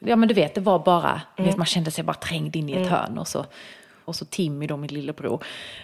Ja 0.00 0.16
men 0.16 0.28
du 0.28 0.34
vet, 0.34 0.54
det 0.54 0.60
var 0.60 0.78
bara, 0.78 1.20
du 1.36 1.42
vet, 1.42 1.56
man 1.56 1.66
kände 1.66 1.90
sig 1.90 2.04
bara 2.04 2.14
trängd 2.14 2.56
in 2.56 2.68
i 2.68 2.72
ett 2.72 2.88
hörn 2.88 3.18
och 3.18 3.28
så 3.28 3.44
och 4.04 4.16
så 4.16 4.24
Timmy 4.24 4.66
då, 4.66 4.76
min 4.76 4.90
lillebror, 4.90 5.42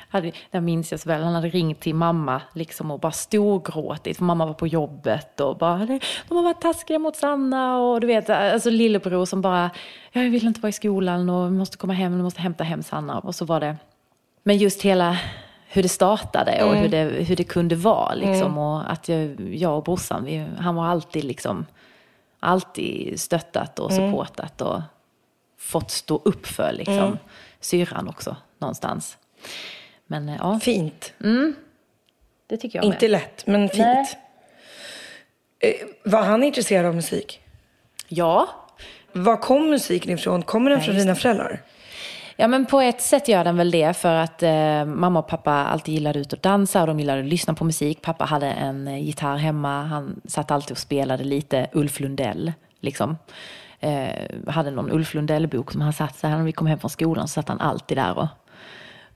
hade, 0.09 0.33
där 0.51 0.61
minns 0.61 0.91
jag 0.91 1.01
så 1.01 1.09
väl, 1.09 1.23
han 1.23 1.35
hade 1.35 1.49
ringt 1.49 1.81
till 1.81 1.95
mamma 1.95 2.43
liksom 2.53 2.91
och 2.91 3.01
bara 3.01 3.13
storgråtit, 3.13 4.17
för 4.17 4.25
mamma 4.25 4.47
var 4.47 4.55
på 4.55 4.67
jobbet 4.67 5.41
och 5.41 5.57
bara, 5.59 5.87
de 6.29 6.37
har 6.37 6.43
varit 6.43 6.61
taskiga 6.61 6.99
mot 6.99 7.17
Sanna 7.17 7.79
och 7.79 8.01
du 8.01 8.07
vet, 8.07 8.31
alltså 8.31 8.71
lillebror 8.71 9.25
som 9.25 9.41
bara, 9.41 9.71
"Ja, 10.13 10.23
jag 10.23 10.31
vill 10.31 10.47
inte 10.47 10.61
vara 10.61 10.69
i 10.69 10.73
skolan 10.73 11.31
och 11.31 11.47
vi 11.47 11.51
måste 11.51 11.77
komma 11.77 11.93
hem, 11.93 12.17
vi 12.17 12.23
måste 12.23 12.41
hämta 12.43 12.65
hem 12.65 12.83
Sanna. 12.83 13.19
Och 13.19 13.35
så 13.35 13.45
var 13.45 13.61
det, 13.61 13.77
men 14.43 14.57
just 14.57 14.83
hela 14.83 15.19
hur 15.69 15.83
det 15.83 15.89
startade 15.89 16.65
och 16.65 16.77
hur, 16.77 16.89
det, 16.89 17.03
hur 17.05 17.37
det 17.37 17.45
kunde 17.45 17.75
vara 17.77 18.15
liksom 18.15 18.59
och 18.59 18.93
att 18.93 19.09
jag, 19.09 19.41
jag 19.55 19.77
och 19.77 19.85
brorsan, 19.85 20.25
vi, 20.25 20.47
han 20.59 20.75
var 20.75 20.87
alltid 20.87 21.25
liksom, 21.25 21.67
alltid 22.47 23.21
stöttat 23.21 23.79
och 23.79 23.93
supportat 23.93 24.61
och 24.61 24.81
fått 25.59 25.91
stå 25.91 26.23
upp 26.25 26.47
för 26.47 26.73
liksom 26.73 27.19
syrran 27.61 28.09
också 28.09 28.37
någonstans. 28.59 29.19
Men 30.07 30.29
eh, 30.29 30.37
ja, 30.39 30.61
Fint. 30.61 31.13
det 32.47 32.57
tycker 32.57 32.79
jag 32.79 32.85
Inte 32.85 33.05
med. 33.05 33.11
lätt, 33.11 33.47
men 33.47 33.69
fint. 33.69 33.79
Nej. 33.79 34.07
Eh, 35.59 35.87
Var 36.05 36.23
han 36.23 36.43
intresserad 36.43 36.87
av 36.87 36.95
musik? 36.95 37.41
Ja. 38.09 38.49
Var 39.13 39.37
kom 39.37 39.71
musiken 39.71 40.11
ifrån? 40.13 40.43
Kommer 40.43 40.71
den 40.71 40.81
från 40.81 40.95
just 40.95 41.05
dina 41.07 41.15
föräldrar? 41.15 41.63
Ja, 42.37 42.49
men 42.49 42.67
på 42.67 42.81
ett 42.81 43.01
sätt 43.01 43.29
gör 43.29 43.45
den 43.45 43.57
väl 43.57 43.71
det 43.71 43.97
för 43.97 44.15
att 44.15 44.43
eh, 44.43 44.85
mamma 44.85 45.19
och 45.19 45.27
pappa 45.27 45.53
alltid 45.53 45.95
gillade 45.95 46.19
ut 46.19 46.33
och 46.33 46.39
dansa 46.39 46.81
och 46.81 46.87
de 46.87 47.01
gillade 47.01 47.21
att 47.21 47.27
lyssna 47.27 47.55
på 47.55 47.65
musik. 47.65 48.03
Pappa 48.03 48.25
hade 48.25 48.47
en 48.47 48.89
eh, 48.89 49.05
gitarr 49.05 49.37
hemma, 49.37 49.83
han 49.83 50.21
satt 50.25 50.51
alltid 50.51 50.71
och 50.71 50.79
spelade 50.79 51.25
lite 51.25 51.67
Ulf 51.73 52.01
Lundell 52.01 52.53
liksom. 52.81 53.19
Eh, 53.81 54.09
hade 54.47 54.71
någon 54.71 54.91
Ulf 54.91 55.15
Lundell-bok 55.15 55.73
som 55.73 55.81
han 55.81 55.93
satt 55.93 56.19
så 56.19 56.27
här 56.27 56.37
när 56.37 56.45
vi 56.45 56.53
kom 56.53 56.67
hem 56.67 56.79
från 56.79 56.91
skolan 56.91 57.29
så 57.29 57.33
satt 57.33 57.49
han 57.49 57.61
alltid 57.61 57.99
där 57.99 58.19
och 58.19 58.29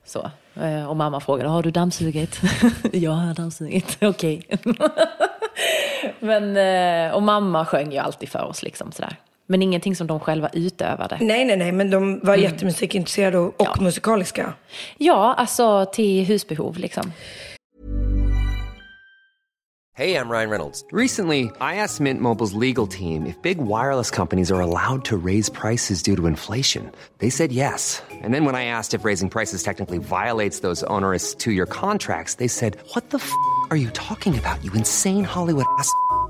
så. 0.04 0.30
Eh, 0.54 0.84
och 0.84 0.96
mamma 0.96 1.20
frågade, 1.20 1.48
har 1.48 1.62
du 1.62 1.70
dammsugit? 1.70 2.40
ja, 2.82 2.90
jag 2.92 3.10
har 3.10 3.34
dammsugit. 3.34 3.98
Okej. 4.02 4.46
Men, 6.20 6.56
eh, 6.56 7.14
och 7.14 7.22
mamma 7.22 7.66
sjöng 7.66 7.92
ju 7.92 7.98
alltid 7.98 8.28
för 8.28 8.44
oss 8.44 8.62
liksom 8.62 8.92
sådär. 8.92 9.16
Men 9.50 9.62
ingenting 9.62 9.96
som 9.96 10.06
de 10.06 10.20
själva 10.20 10.48
utövade. 10.52 11.18
Nej, 11.20 11.44
nej, 11.44 11.56
nej, 11.56 11.72
men 11.72 11.90
de 11.90 12.20
var 12.22 12.36
jättemusikintresserade 12.36 13.38
och, 13.38 13.46
och 13.46 13.60
Mm. 13.66 13.72
Ja. 13.78 13.82
musikaliska. 13.84 14.52
Ja, 14.98 15.34
alltså 15.34 15.86
till 15.92 16.24
husbehov 16.26 16.76
liksom. 16.78 17.12
Hey, 19.96 20.14
I'm 20.14 20.30
Ryan 20.30 20.50
Reynolds. 20.50 20.84
Recently, 20.92 21.50
I 21.60 21.74
asked 21.84 22.00
Mint 22.00 22.20
Mobile's 22.22 22.54
legal 22.54 22.86
team 22.86 23.26
if 23.26 23.34
big 23.42 23.58
wireless 23.58 24.10
companies 24.10 24.50
are 24.52 24.60
allowed 24.60 25.04
to 25.04 25.16
raise 25.16 25.50
prices 25.52 26.02
due 26.02 26.16
to 26.16 26.26
inflation. 26.26 26.90
They 27.18 27.30
said 27.30 27.52
yes. 27.52 28.02
And 28.24 28.32
then 28.32 28.44
when 28.46 28.54
I 28.54 28.64
asked 28.64 28.94
if 29.00 29.04
raising 29.04 29.28
prices 29.30 29.62
technically 29.62 29.98
violates 29.98 30.60
those 30.60 30.84
onerous 30.86 31.34
two 31.34 31.50
year 31.52 31.66
contracts, 31.66 32.34
they 32.36 32.48
said, 32.48 32.76
What 32.94 33.10
the 33.10 33.18
f 33.18 33.30
are 33.70 33.76
you 33.76 33.90
talking 33.90 34.38
about, 34.38 34.64
you 34.64 34.72
insane 34.74 35.24
Hollywood 35.24 35.66
ass? 35.78 35.90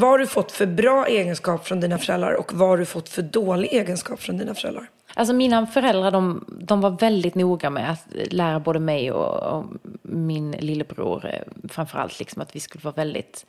Vad 0.00 0.10
har 0.10 0.18
du 0.18 0.26
fått 0.26 0.52
för 0.52 0.66
bra 0.66 1.06
egenskap 1.06 1.66
från 1.66 1.80
dina 1.80 1.98
föräldrar 1.98 2.34
och 2.34 2.52
vad 2.54 2.68
har 2.68 2.78
du 2.78 2.84
fått 2.84 3.08
för 3.08 3.22
dålig 3.22 3.72
egenskap 3.72 4.20
från 4.20 4.38
dina 4.38 4.54
föräldrar? 4.54 4.90
Alltså 5.14 5.34
mina 5.34 5.66
föräldrar 5.66 6.10
de, 6.10 6.44
de 6.60 6.80
var 6.80 6.90
väldigt 6.90 7.34
noga 7.34 7.70
med 7.70 7.90
att 7.90 8.06
lära 8.32 8.60
både 8.60 8.78
mig 8.80 9.12
och, 9.12 9.58
och 9.58 9.64
min 10.02 10.50
lillebror 10.52 11.26
eh, 11.26 11.68
framförallt 11.68 12.18
liksom 12.18 12.42
att 12.42 12.56
vi 12.56 12.60
skulle 12.60 12.82
vara 12.84 12.94
väldigt 12.94 13.46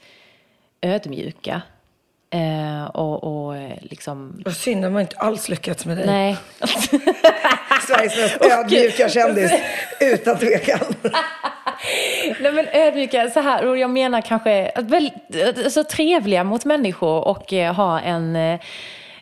ödmjuka. 0.81 1.61
Eh, 2.29 2.85
och, 2.85 3.23
och 3.23 3.57
eh, 3.57 3.77
liksom, 3.81 4.41
Vad 4.45 4.53
synd, 4.53 4.83
de 4.83 4.93
har 4.93 5.01
inte 5.01 5.17
alls 5.17 5.49
lyckats 5.49 5.85
med 5.85 5.97
dig. 5.97 6.05
nej. 6.05 6.37
Sveriges 7.87 8.17
mest 8.17 8.37
ödmjuka 8.51 9.09
kändis, 9.09 9.51
utan 9.99 10.37
tvekan. 10.37 10.79
Nej 12.39 12.51
men 12.51 12.67
ödmjuka, 12.73 13.29
så 13.29 13.39
här, 13.39 13.67
och 13.67 13.77
jag 13.77 13.89
menar 13.89 14.21
kanske 14.21 14.69
att 14.75 14.85
väl, 14.85 15.09
så 15.71 15.83
trevliga 15.83 16.43
mot 16.43 16.65
människor 16.65 17.27
och 17.27 17.53
eh, 17.53 17.73
ha 17.75 17.99
en 17.99 18.35
eh, 18.35 18.59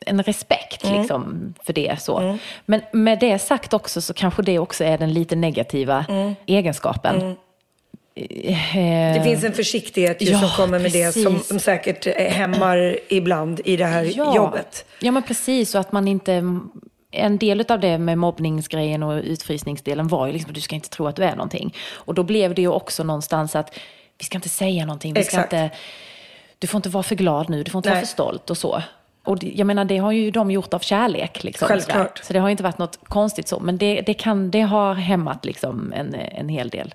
en 0.06 0.24
respekt 0.24 0.84
liksom, 0.90 1.54
för 1.64 1.74
det. 1.74 2.02
så. 2.02 2.38
Men 2.66 2.82
med 2.92 3.20
det 3.20 3.40
sagt 3.40 3.74
också 3.74 4.02
så 4.02 4.14
kanske 4.14 4.42
det 4.42 4.60
också 4.60 4.84
är 4.84 4.98
den 4.98 5.14
lite 5.14 5.36
negativa 5.36 6.06
egenskapen. 6.46 7.36
Eh, 8.16 9.14
Det 9.14 9.22
finns 9.24 9.44
en 9.44 9.54
försiktighet 9.54 10.22
ju 10.22 10.32
Ja, 10.32 10.40
som 10.40 10.50
kommer 10.50 10.80
med 10.80 10.92
det 10.92 11.12
som, 11.12 11.36
precis. 11.36 11.64
säkert 11.64 12.18
hämmar 12.18 13.00
ibland 13.10 13.62
i 13.66 13.78
det 13.78 13.86
här 13.86 14.04
jobbet. 14.04 14.86
Ja, 15.00 15.12
men 15.12 15.24
precis. 15.24 15.76
Och 15.76 15.82
att 15.82 15.92
man 15.92 16.08
inte... 16.08 16.44
En 17.12 17.38
del 17.38 17.66
av 17.70 17.80
det 17.80 17.98
med 17.98 18.18
mobbningsgrejen 18.18 19.04
och 19.04 19.22
utfrysningsdelen 19.24 20.08
var 20.08 20.28
ju 20.28 20.34
liksom 20.34 20.50
att 20.50 20.56
du 20.56 20.62
ska 20.62 20.76
inte 20.76 20.90
tro 20.90 21.08
att 21.08 21.16
du 21.16 21.24
är 21.24 21.36
någonting. 21.36 21.76
Och 21.92 22.14
då 22.14 22.24
blev 22.24 22.56
det 22.56 22.62
ju 22.62 22.68
också 22.68 23.04
någonstans 23.04 23.56
att 23.56 23.80
vi 24.18 24.26
ska 24.26 24.38
inte 24.38 24.50
säga 24.50 24.86
någonting. 24.86 25.14
Vi 25.14 25.24
ska 25.24 25.42
inte, 25.42 25.72
du 26.60 26.68
får 26.68 26.78
inte 26.78 26.90
vara 26.90 27.04
för 27.04 27.16
glad 27.16 27.50
nu, 27.50 27.64
du 27.64 27.72
får 27.72 27.80
inte 27.80 27.90
Nej. 27.90 27.96
vara 27.96 28.06
för 28.06 28.12
stolt 28.12 28.50
och 28.50 28.58
så. 28.58 28.84
Och 29.24 29.40
det, 29.40 29.52
jag 29.56 29.68
menar, 29.68 29.86
det 29.86 29.98
har 29.98 30.12
ju 30.12 30.32
de 30.32 30.52
gjort 30.52 30.74
av 30.74 30.80
kärlek. 30.80 31.44
Liksom, 31.44 31.68
Självklart. 31.68 32.18
sådär. 32.18 32.28
Så 32.28 32.34
det 32.34 32.40
har 32.40 32.48
ju 32.48 32.52
inte 32.52 32.64
varit 32.64 32.78
något 32.78 33.00
konstigt 33.04 33.48
så. 33.48 33.60
Men 33.60 33.78
det, 33.78 34.02
det, 34.02 34.14
kan, 34.14 34.52
det 34.52 34.62
har 34.62 34.94
hämmat 34.94 35.46
liksom 35.46 35.94
en, 35.94 36.16
en 36.16 36.50
hel 36.50 36.70
del. 36.70 36.94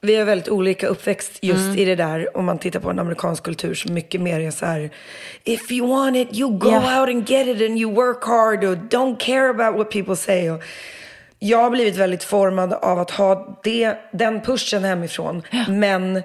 Vi 0.00 0.16
har 0.16 0.24
väldigt 0.24 0.48
olika 0.48 0.86
uppväxt 0.86 1.38
just 1.42 1.64
Mm. 1.64 1.78
i 1.78 1.84
det 1.84 1.94
där. 1.96 2.36
Om 2.36 2.44
man 2.44 2.58
tittar 2.58 2.80
på 2.80 2.90
en 2.90 2.98
amerikansk 2.98 3.42
kultur 3.42 3.74
som 3.74 3.94
mycket 3.94 4.20
mer 4.20 4.40
är 4.40 4.50
så 4.50 4.66
här. 4.66 4.90
If 5.44 5.70
you 5.72 5.88
want 5.88 6.16
it, 6.16 6.28
you 6.38 6.58
go 6.58 6.70
Ja. 6.70 7.00
out 7.00 7.08
and 7.08 7.28
get 7.30 7.46
it 7.46 7.68
and 7.70 7.78
you 7.78 7.94
work 7.94 8.24
hard 8.24 8.64
och 8.64 8.74
don't 8.76 9.16
care 9.18 9.48
about 9.50 9.76
what 9.78 9.90
people 9.90 10.16
say. 10.16 10.50
Och 10.50 10.62
jag 11.38 11.58
har 11.58 11.70
blivit 11.70 11.96
väldigt 11.96 12.24
formad 12.24 12.72
av 12.72 12.98
att 12.98 13.10
ha 13.10 13.60
det, 13.64 13.94
den 14.12 14.40
pushen 14.40 14.84
hemifrån. 14.84 15.42
Men 15.68 16.22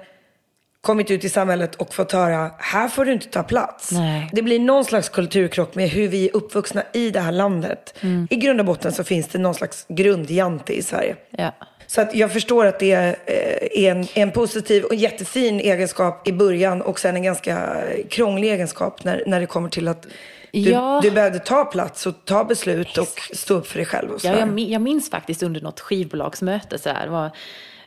kommit 0.80 1.10
ut 1.10 1.24
i 1.24 1.28
samhället 1.28 1.74
och 1.74 1.94
fått 1.94 2.12
höra, 2.12 2.50
här 2.58 2.88
får 2.88 3.04
du 3.04 3.12
inte 3.12 3.26
ta 3.28 3.42
plats. 3.42 3.92
Nej. 3.92 4.28
Det 4.32 4.42
blir 4.42 4.58
någon 4.58 4.84
slags 4.84 5.08
kulturkrock 5.08 5.74
med 5.74 5.88
hur 5.88 6.08
vi 6.08 6.28
är 6.28 6.36
uppvuxna 6.36 6.82
i 6.92 7.10
det 7.10 7.20
här 7.20 7.32
landet. 7.32 7.94
Mm. 8.00 8.28
I 8.30 8.36
grund 8.36 8.60
och 8.60 8.66
botten 8.66 8.92
så 8.92 9.04
finns 9.04 9.28
det 9.28 9.38
någon 9.38 9.54
slags 9.54 9.84
grundjante 9.88 10.72
i 10.72 10.82
Sverige. 10.82 11.16
Ja. 11.30 11.52
Så 11.86 12.00
att 12.00 12.14
jag 12.14 12.32
förstår 12.32 12.66
att 12.66 12.78
det 12.78 12.92
är 12.92 13.16
eh, 13.26 13.84
en, 13.90 14.06
en 14.14 14.30
positiv 14.30 14.84
och 14.84 14.94
jättefin 14.94 15.60
egenskap 15.60 16.28
i 16.28 16.32
början 16.32 16.82
och 16.82 16.98
sen 17.00 17.16
en 17.16 17.22
ganska 17.22 17.82
krånglig 18.10 18.52
egenskap 18.52 19.04
när, 19.04 19.22
när 19.26 19.40
det 19.40 19.46
kommer 19.46 19.68
till 19.68 19.88
att 19.88 20.06
du, 20.52 20.60
Ja. 20.60 21.00
du 21.02 21.10
behövde 21.10 21.38
ta 21.38 21.64
plats 21.64 22.06
och 22.06 22.14
ta 22.24 22.44
beslut 22.44 22.98
och 22.98 23.08
stå 23.36 23.54
upp 23.54 23.66
för 23.66 23.76
dig 23.76 23.86
själv. 23.86 24.10
Och 24.10 24.20
så 24.20 24.26
Ja, 24.26 24.38
jag, 24.38 24.58
jag 24.58 24.82
minns 24.82 25.10
faktiskt 25.10 25.42
under 25.42 25.60
något 25.60 25.80
skivbolagsmöte 25.80 26.78
så 26.78 26.88
här, 26.88 27.06
var, 27.08 27.30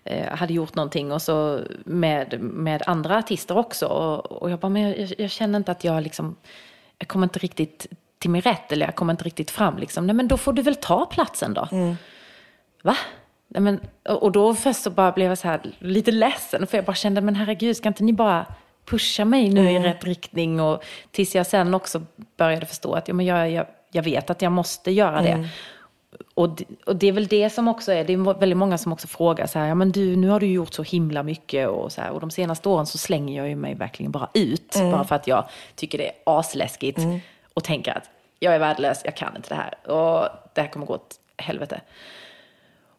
eh, 0.03 0.25
hade 0.35 0.53
gjort 0.53 0.75
någonting 0.75 1.11
och 1.11 1.21
så 1.21 1.59
med, 1.85 2.41
med 2.41 2.83
andra 2.85 3.17
artister 3.17 3.57
också. 3.57 3.85
Och, 3.85 4.31
och 4.31 4.51
jag 4.51 4.59
bara, 4.59 4.69
men 4.69 4.81
jag, 4.81 5.13
jag 5.17 5.29
känner 5.31 5.57
inte 5.57 5.71
att 5.71 5.83
jag 5.83 6.03
liksom, 6.03 6.35
jag 6.99 7.07
kommer 7.07 7.25
inte 7.25 7.39
riktigt 7.39 7.87
till 8.19 8.29
min 8.29 8.41
rätt 8.41 8.71
eller 8.71 8.85
jag 8.85 8.95
kommer 8.95 9.13
inte 9.13 9.23
riktigt 9.23 9.51
fram 9.51 9.77
liksom. 9.77 10.07
Nej 10.07 10.15
men 10.15 10.27
då 10.27 10.37
får 10.37 10.53
du 10.53 10.61
väl 10.61 10.75
ta 10.75 11.05
platsen 11.05 11.53
då. 11.53 11.67
Va? 12.83 12.97
Men, 13.47 13.79
och 14.09 14.23
och 14.23 14.31
då 14.31 14.53
först 14.55 14.81
så 14.83 14.89
bara 14.89 15.11
blev 15.11 15.27
jag 15.27 15.37
så 15.37 15.47
här 15.47 15.59
lite 15.79 16.11
ledsen 16.11 16.67
för 16.67 16.77
jag 16.77 16.85
bara 16.85 16.95
kände, 16.95 17.21
men 17.21 17.35
herregud, 17.35 17.77
ska 17.77 17.87
inte 17.87 18.03
ni 18.03 18.13
bara 18.13 18.45
pusha 18.85 19.25
mig 19.25 19.49
nu 19.49 19.71
i 19.71 19.79
rätt 19.79 20.03
riktning? 20.03 20.59
Och 20.61 20.83
tills 21.11 21.35
jag 21.35 21.45
sen 21.47 21.73
också 21.73 22.01
började 22.37 22.65
förstå 22.65 22.93
att 22.93 23.07
ja, 23.07 23.13
men 23.13 23.25
jag, 23.25 23.51
jag, 23.51 23.65
jag 23.91 24.03
vet 24.03 24.29
att 24.29 24.41
jag 24.41 24.51
måste 24.51 24.91
göra 24.91 25.21
det. 25.21 25.49
Och, 26.33 26.49
det- 26.49 26.65
och 26.85 26.95
det 26.95 27.07
är 27.07 27.11
väl 27.11 27.27
det 27.27 27.49
som 27.49 27.67
också 27.67 27.91
är, 27.91 28.03
det 28.03 28.13
är 28.13 28.39
väldigt 28.39 28.57
många 28.57 28.77
som 28.77 28.93
också 28.93 29.07
frågar 29.07 29.47
så 29.47 29.59
här, 29.59 29.67
ja 29.67 29.75
men 29.75 29.91
du, 29.91 30.15
nu 30.15 30.29
har 30.29 30.39
du 30.39 30.47
gjort 30.47 30.73
så 30.73 30.83
himla 30.83 31.23
mycket 31.23 31.67
och 31.67 31.91
så 31.91 32.01
här, 32.01 32.11
och 32.11 32.19
de 32.19 32.31
senaste 32.31 32.69
åren 32.69 32.85
så 32.85 32.97
slänger 32.97 33.37
jag 33.37 33.49
ju 33.49 33.55
mig 33.55 33.75
verkligen 33.75 34.11
bara 34.11 34.29
ut, 34.33 34.75
bara 34.91 35.03
för 35.03 35.15
att 35.15 35.27
jag 35.27 35.43
tycker 35.75 35.97
det 35.97 36.07
är 36.07 36.13
asläskigt 36.25 36.99
och 37.53 37.63
tänker 37.63 37.97
att 37.97 38.09
jag 38.39 38.55
är 38.55 38.59
värdelös, 38.59 39.01
jag 39.05 39.15
kan 39.15 39.35
inte 39.35 39.49
det 39.49 39.55
här 39.55 39.91
och 39.91 40.27
det 40.53 40.61
här 40.61 40.67
kommer 40.67 40.85
gå 40.85 40.93
åt 40.93 41.15
helvete. 41.37 41.81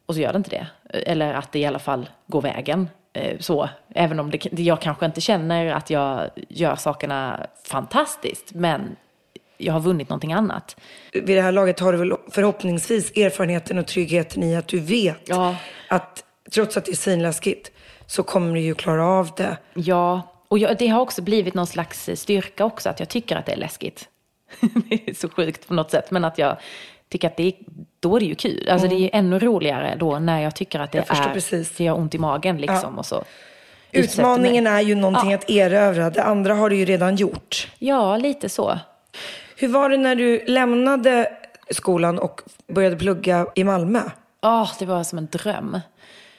Och 0.09 0.15
så 0.15 0.21
gör 0.21 0.33
det 0.33 0.37
inte 0.37 0.51
det. 0.51 0.67
Eller 0.99 1.35
att 1.35 1.53
det 1.53 1.59
i 1.59 1.67
alla 1.67 1.79
fall 1.79 2.09
går 2.27 2.43
vägen. 2.43 2.89
Eh, 3.13 3.39
Så, 3.39 3.69
även 3.95 4.21
om 4.21 4.31
det, 4.31 4.53
jag 4.61 4.81
kanske 4.81 5.07
inte 5.07 5.21
känner 5.21 5.67
att 5.73 5.91
jag 5.91 6.31
gör 6.49 6.77
sakerna 6.77 7.47
fantastiskt, 7.65 8.55
men 8.55 8.97
jag 9.57 9.73
har 9.73 9.81
vunnit 9.81 10.09
någonting 10.09 10.33
annat. 10.33 10.77
Vid 11.13 11.27
det 11.37 11.41
här 11.43 11.53
laget 11.53 11.81
har 11.81 11.93
du 11.93 11.99
väl 11.99 12.13
förhoppningsvis 12.31 13.11
erfarenheten 13.17 13.79
och 13.79 13.87
tryggheten 13.87 14.43
i 14.43 14.57
att 14.57 14.69
du 14.69 14.81
vet 14.81 15.29
Ja. 15.29 15.57
att 15.89 16.25
trots 16.55 16.77
att 16.77 16.85
det 16.85 16.91
är 16.93 16.97
svinläskigt 16.97 17.71
så 18.07 18.23
kommer 18.23 18.55
du 18.55 18.61
ju 18.61 18.75
klara 18.75 19.07
av 19.07 19.31
det. 19.37 19.57
Ja, 19.75 20.23
och 20.49 20.59
jag, 20.59 20.79
det 20.79 20.89
har 20.89 21.01
också 21.01 21.23
blivit 21.23 21.55
någon 21.55 21.67
slags 21.67 22.11
styrka 22.15 22.65
också, 22.65 22.89
att 22.89 23.01
jag 23.01 23.09
tycker 23.09 23.37
att 23.37 23.47
det 23.47 23.53
är 23.53 23.57
läskigt. 23.57 24.09
det 24.61 25.11
är 25.11 25.15
så 25.15 25.29
sjukt 25.29 25.69
på 25.69 25.75
något 25.75 25.91
sätt, 25.91 26.11
men 26.11 26.25
att 26.25 26.39
jag 26.39 26.57
tycker 27.09 27.29
att 27.29 27.37
det 27.37 27.43
är, 27.43 27.53
då 28.01 28.17
är 28.17 28.21
det 28.21 28.27
ju 28.27 28.35
kul. 28.35 28.69
Alltså 28.71 28.89
det 28.89 28.95
är 28.95 28.99
ju 29.01 29.11
ännu 29.13 29.39
roligare 29.39 29.97
då 29.99 30.19
när 30.19 30.41
jag 30.41 30.55
tycker 30.55 30.81
att 30.81 30.93
det 30.93 30.99
är, 30.99 31.33
precis. 31.33 31.77
det 31.77 31.85
gör 31.85 31.99
ont 31.99 32.15
i 32.15 32.19
magen 32.19 32.59
liksom. 32.61 32.99
Och 32.99 33.07
så 33.07 33.25
Utmaningen 33.93 34.67
är 34.67 34.81
ju 34.81 34.95
någonting 34.95 35.31
Ja. 35.31 35.37
att 35.37 35.51
erövra. 35.51 36.11
Det 36.11 36.23
andra 36.23 36.55
har 36.55 36.71
du 36.71 36.77
ju 36.77 36.85
redan 36.85 37.17
gjort. 37.17 37.69
Ja, 37.79 38.17
lite 38.17 38.49
så. 38.49 38.79
Hur 39.57 39.69
var 39.69 39.89
det 39.91 39.97
när 39.97 40.15
du 40.17 40.45
lämnade 40.47 41.29
skolan 41.71 42.19
och 42.19 42.41
började 42.73 42.97
plugga 42.97 43.47
i 43.55 43.65
Malmö? 43.65 44.01
Ja, 44.41 44.69
det 44.79 44.87
var 44.87 45.05
som 45.05 45.19
en 45.19 45.27
dröm. 45.27 45.81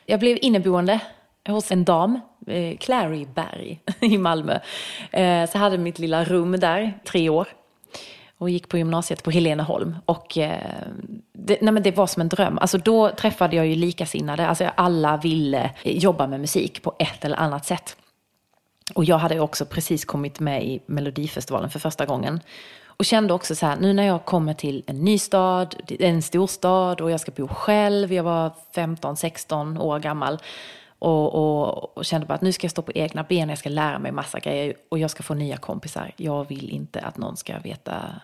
Jag 0.05 0.19
blev 0.19 0.37
inneboende 0.41 0.99
hos 1.47 1.71
en 1.71 1.83
dam, 1.83 2.19
eh, 2.47 2.77
Clary 2.77 3.25
Berg 3.25 3.79
i 3.99 4.17
Malmö. 4.17 4.53
Eh, 5.11 5.49
så 5.49 5.57
jag 5.57 5.59
hade 5.59 5.77
mitt 5.77 5.99
lilla 5.99 6.23
rum 6.23 6.51
där, 6.59 6.99
tre 7.05 7.29
år. 7.29 7.47
Och 8.39 8.49
gick 8.49 8.69
på 8.69 8.77
gymnasiet 8.77 9.23
på 9.23 9.31
Heleneholm. 9.31 9.95
Och 10.05 10.37
eh, 10.37 10.81
det, 11.33 11.57
nej 11.61 11.73
men 11.73 11.83
det 11.83 11.97
var 11.97 12.07
som 12.07 12.21
en 12.21 12.29
dröm. 12.29 12.57
Alltså 12.57 12.77
då 12.77 13.09
träffade 13.09 13.55
jag 13.55 13.67
ju 13.67 13.75
likasinnade. 13.75 14.47
Alltså 14.47 14.65
alla 14.75 15.17
ville 15.17 15.71
eh, 15.83 15.97
jobba 15.97 16.27
med 16.27 16.39
musik 16.39 16.83
på 16.83 16.95
ett 16.99 17.25
eller 17.25 17.37
annat 17.37 17.65
sätt. 17.65 17.95
Och 18.93 19.05
jag 19.05 19.17
hade 19.17 19.39
också 19.39 19.65
precis 19.65 20.05
kommit 20.05 20.39
med 20.39 20.63
i 20.63 20.81
Melodifestivalen 20.85 21.69
för 21.69 21.79
första 21.79 22.05
gången. 22.05 22.39
Och 22.99 23.05
kände 23.05 23.33
också 23.33 23.55
så 23.55 23.65
här, 23.65 23.77
nu 23.77 23.93
när 23.93 24.03
jag 24.03 24.25
kommer 24.25 24.53
till 24.53 24.83
en 24.87 24.99
ny 24.99 25.17
stad, 25.17 25.75
en 25.99 26.21
storstad 26.21 27.01
och 27.01 27.11
jag 27.11 27.19
ska 27.19 27.31
bo 27.31 27.47
själv, 27.47 28.13
jag 28.13 28.23
var 28.23 28.51
15-16 28.75 29.79
år 29.79 29.99
gammal. 29.99 30.39
Och, 30.99 31.35
och, 31.35 31.97
och 31.97 32.05
kände 32.05 32.27
bara 32.27 32.33
att 32.33 32.41
nu 32.41 32.51
ska 32.51 32.65
jag 32.65 32.71
stå 32.71 32.81
på 32.81 32.91
egna 32.95 33.23
ben, 33.23 33.49
jag 33.49 33.57
ska 33.57 33.69
lära 33.69 33.99
mig 33.99 34.11
massa 34.11 34.39
grejer 34.39 34.73
och 34.89 34.99
jag 34.99 35.11
ska 35.11 35.23
få 35.23 35.33
nya 35.33 35.57
kompisar. 35.57 36.11
Jag 36.15 36.47
vill 36.47 36.69
inte 36.69 37.01
att 37.01 37.17
någon 37.17 37.37
ska 37.37 37.59
veta 37.59 38.21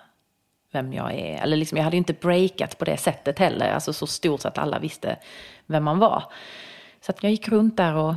vem 0.72 0.94
jag 0.94 1.14
är. 1.14 1.42
Eller 1.42 1.58
liksom, 1.58 1.78
jag 1.78 1.84
hade 1.84 1.96
ju 1.96 2.00
inte 2.00 2.14
breakat 2.14 2.78
på 2.78 2.86
det 2.86 2.98
sättet 2.98 3.40
heller, 3.40 3.74
alltså 3.74 3.94
så 3.94 4.08
stort 4.08 4.42
så 4.42 4.48
att 4.48 4.58
alla 4.58 4.80
visste 4.80 5.18
vem 5.66 5.84
man 5.84 6.00
var. 6.00 6.24
Så 7.02 7.12
att 7.12 7.24
jag 7.24 7.32
gick 7.32 7.48
runt 7.48 7.78
där 7.78 7.96
och 7.96 8.16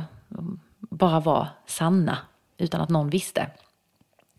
och 0.89 0.97
bara 0.97 1.19
var 1.19 1.47
Sanna, 1.65 2.17
utan 2.57 2.81
att 2.81 2.89
någon 2.89 3.09
visste. 3.09 3.47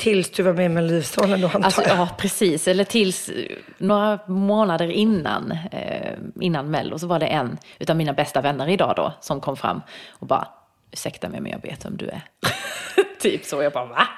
Tills 0.01 0.31
du 0.31 0.43
var 0.43 0.53
med 0.53 0.67
i 0.67 0.69
Melodifestivalen 0.69 1.41
då 1.41 1.47
antar 1.47 1.61
Alltså, 1.61 1.83
jag. 1.83 1.97
ja, 1.99 2.09
precis. 2.19 2.69
Eller 2.69 2.85
tills 2.85 3.31
några 3.79 4.19
månader 4.27 4.91
innan, 4.91 5.51
eh, 5.73 6.13
innan 6.41 6.71
Mello 6.71 6.99
så 6.99 7.07
var 7.07 7.19
det 7.19 7.27
en 7.27 7.59
utav 7.79 7.97
mina 7.97 8.13
bästa 8.13 8.41
vänner 8.41 8.69
idag 8.69 8.93
då 8.97 9.13
som 9.21 9.41
kom 9.41 9.57
fram 9.57 9.83
och 10.11 10.27
bara, 10.27 10.49
ursäkta 10.93 11.29
mig 11.29 11.41
men 11.41 11.53
jag 11.53 11.63
vet 11.63 11.85
vem 11.85 11.97
du 11.97 12.09
är. 12.09 12.23
typ 13.21 13.45
så. 13.45 13.63
Jag 13.63 13.73
bara, 13.73 13.85
va? 13.87 14.09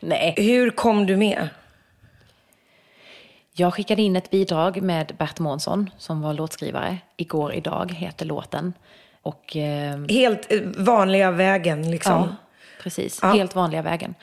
Nej. 0.00 0.34
Hur 0.36 0.70
kom 0.70 1.06
du 1.06 1.16
med? 1.16 1.48
Jag 3.54 3.74
skickade 3.74 4.02
in 4.02 4.16
ett 4.16 4.30
bidrag 4.30 4.82
med 4.82 5.12
Bert 5.18 5.38
Månsson 5.38 5.90
som 5.98 6.20
var 6.22 6.32
låtskrivare. 6.34 6.98
Igår 7.16 7.52
idag 7.54 7.92
heter 7.92 8.26
låten. 8.26 8.72
Och... 9.22 9.56
Eh, 9.56 9.98
Helt 10.08 10.52
eh, 10.52 10.60
vanliga 10.76 11.30
vägen 11.30 11.90
liksom. 11.90 12.12
ja, 12.12 12.28
precis. 12.82 13.22
Helt 13.22 13.54
vanliga 13.54 13.82
vägen. 13.82 14.14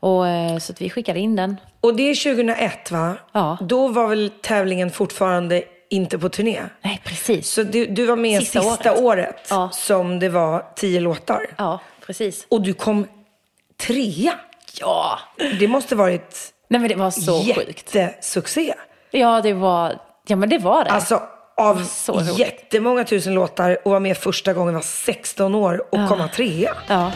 Och, 0.00 0.28
eh, 0.28 0.58
så 0.58 0.72
vi 0.78 0.90
skickade 0.90 1.18
in 1.20 1.36
den. 1.36 1.56
Och 1.80 1.94
det 1.96 2.02
är 2.10 2.14
2001 2.34 2.90
va? 2.90 3.14
Ja. 3.32 3.58
Då 3.60 3.88
var 3.88 4.06
väl 4.08 4.30
tävlingen 4.42 4.90
fortfarande 4.90 5.62
inte 5.90 6.18
på 6.18 6.28
turné? 6.28 6.60
Nej, 6.82 7.00
precis. 7.04 7.50
Så 7.50 7.62
du, 7.62 7.86
du 7.86 8.06
var 8.06 8.16
med 8.16 8.40
Sista 8.42 8.60
sista, 8.62 8.92
året. 8.92 9.02
året, 9.02 9.46
Ja. 9.50 9.70
som 9.72 10.18
det 10.18 10.28
var 10.28 10.64
tio 10.76 11.00
låtar. 11.00 11.46
Ja, 11.58 11.80
precis. 12.06 12.46
Och 12.50 12.62
du 12.62 12.74
kom 12.74 13.06
trea. 13.86 14.32
Ja! 14.80 15.18
Det 15.60 15.68
måste 15.68 15.94
varit 15.96 16.52
Nej 16.68 16.80
men 16.80 16.88
det 16.88 16.94
var 16.96 17.10
så 17.10 17.44
sjukt. 17.54 17.94
jättesuccé. 17.94 18.74
Ja, 19.10 19.40
det 19.40 19.52
var, 19.52 19.98
ja 20.26 20.36
men 20.36 20.48
det 20.48 20.58
var 20.58 20.84
det. 20.84 20.90
Alltså 20.90 21.22
av 21.56 21.84
Så 21.84 22.20
jättemånga 22.38 23.04
tusen 23.04 23.34
låtar 23.34 23.78
och 23.84 23.90
var 23.90 24.00
med 24.00 24.16
första 24.16 24.52
gången 24.52 24.74
var 24.74 24.80
16 24.82 25.54
år 25.54 25.82
och 25.94 26.08
komma 26.08 26.28
trea. 26.28 26.74
ja. 26.88 27.12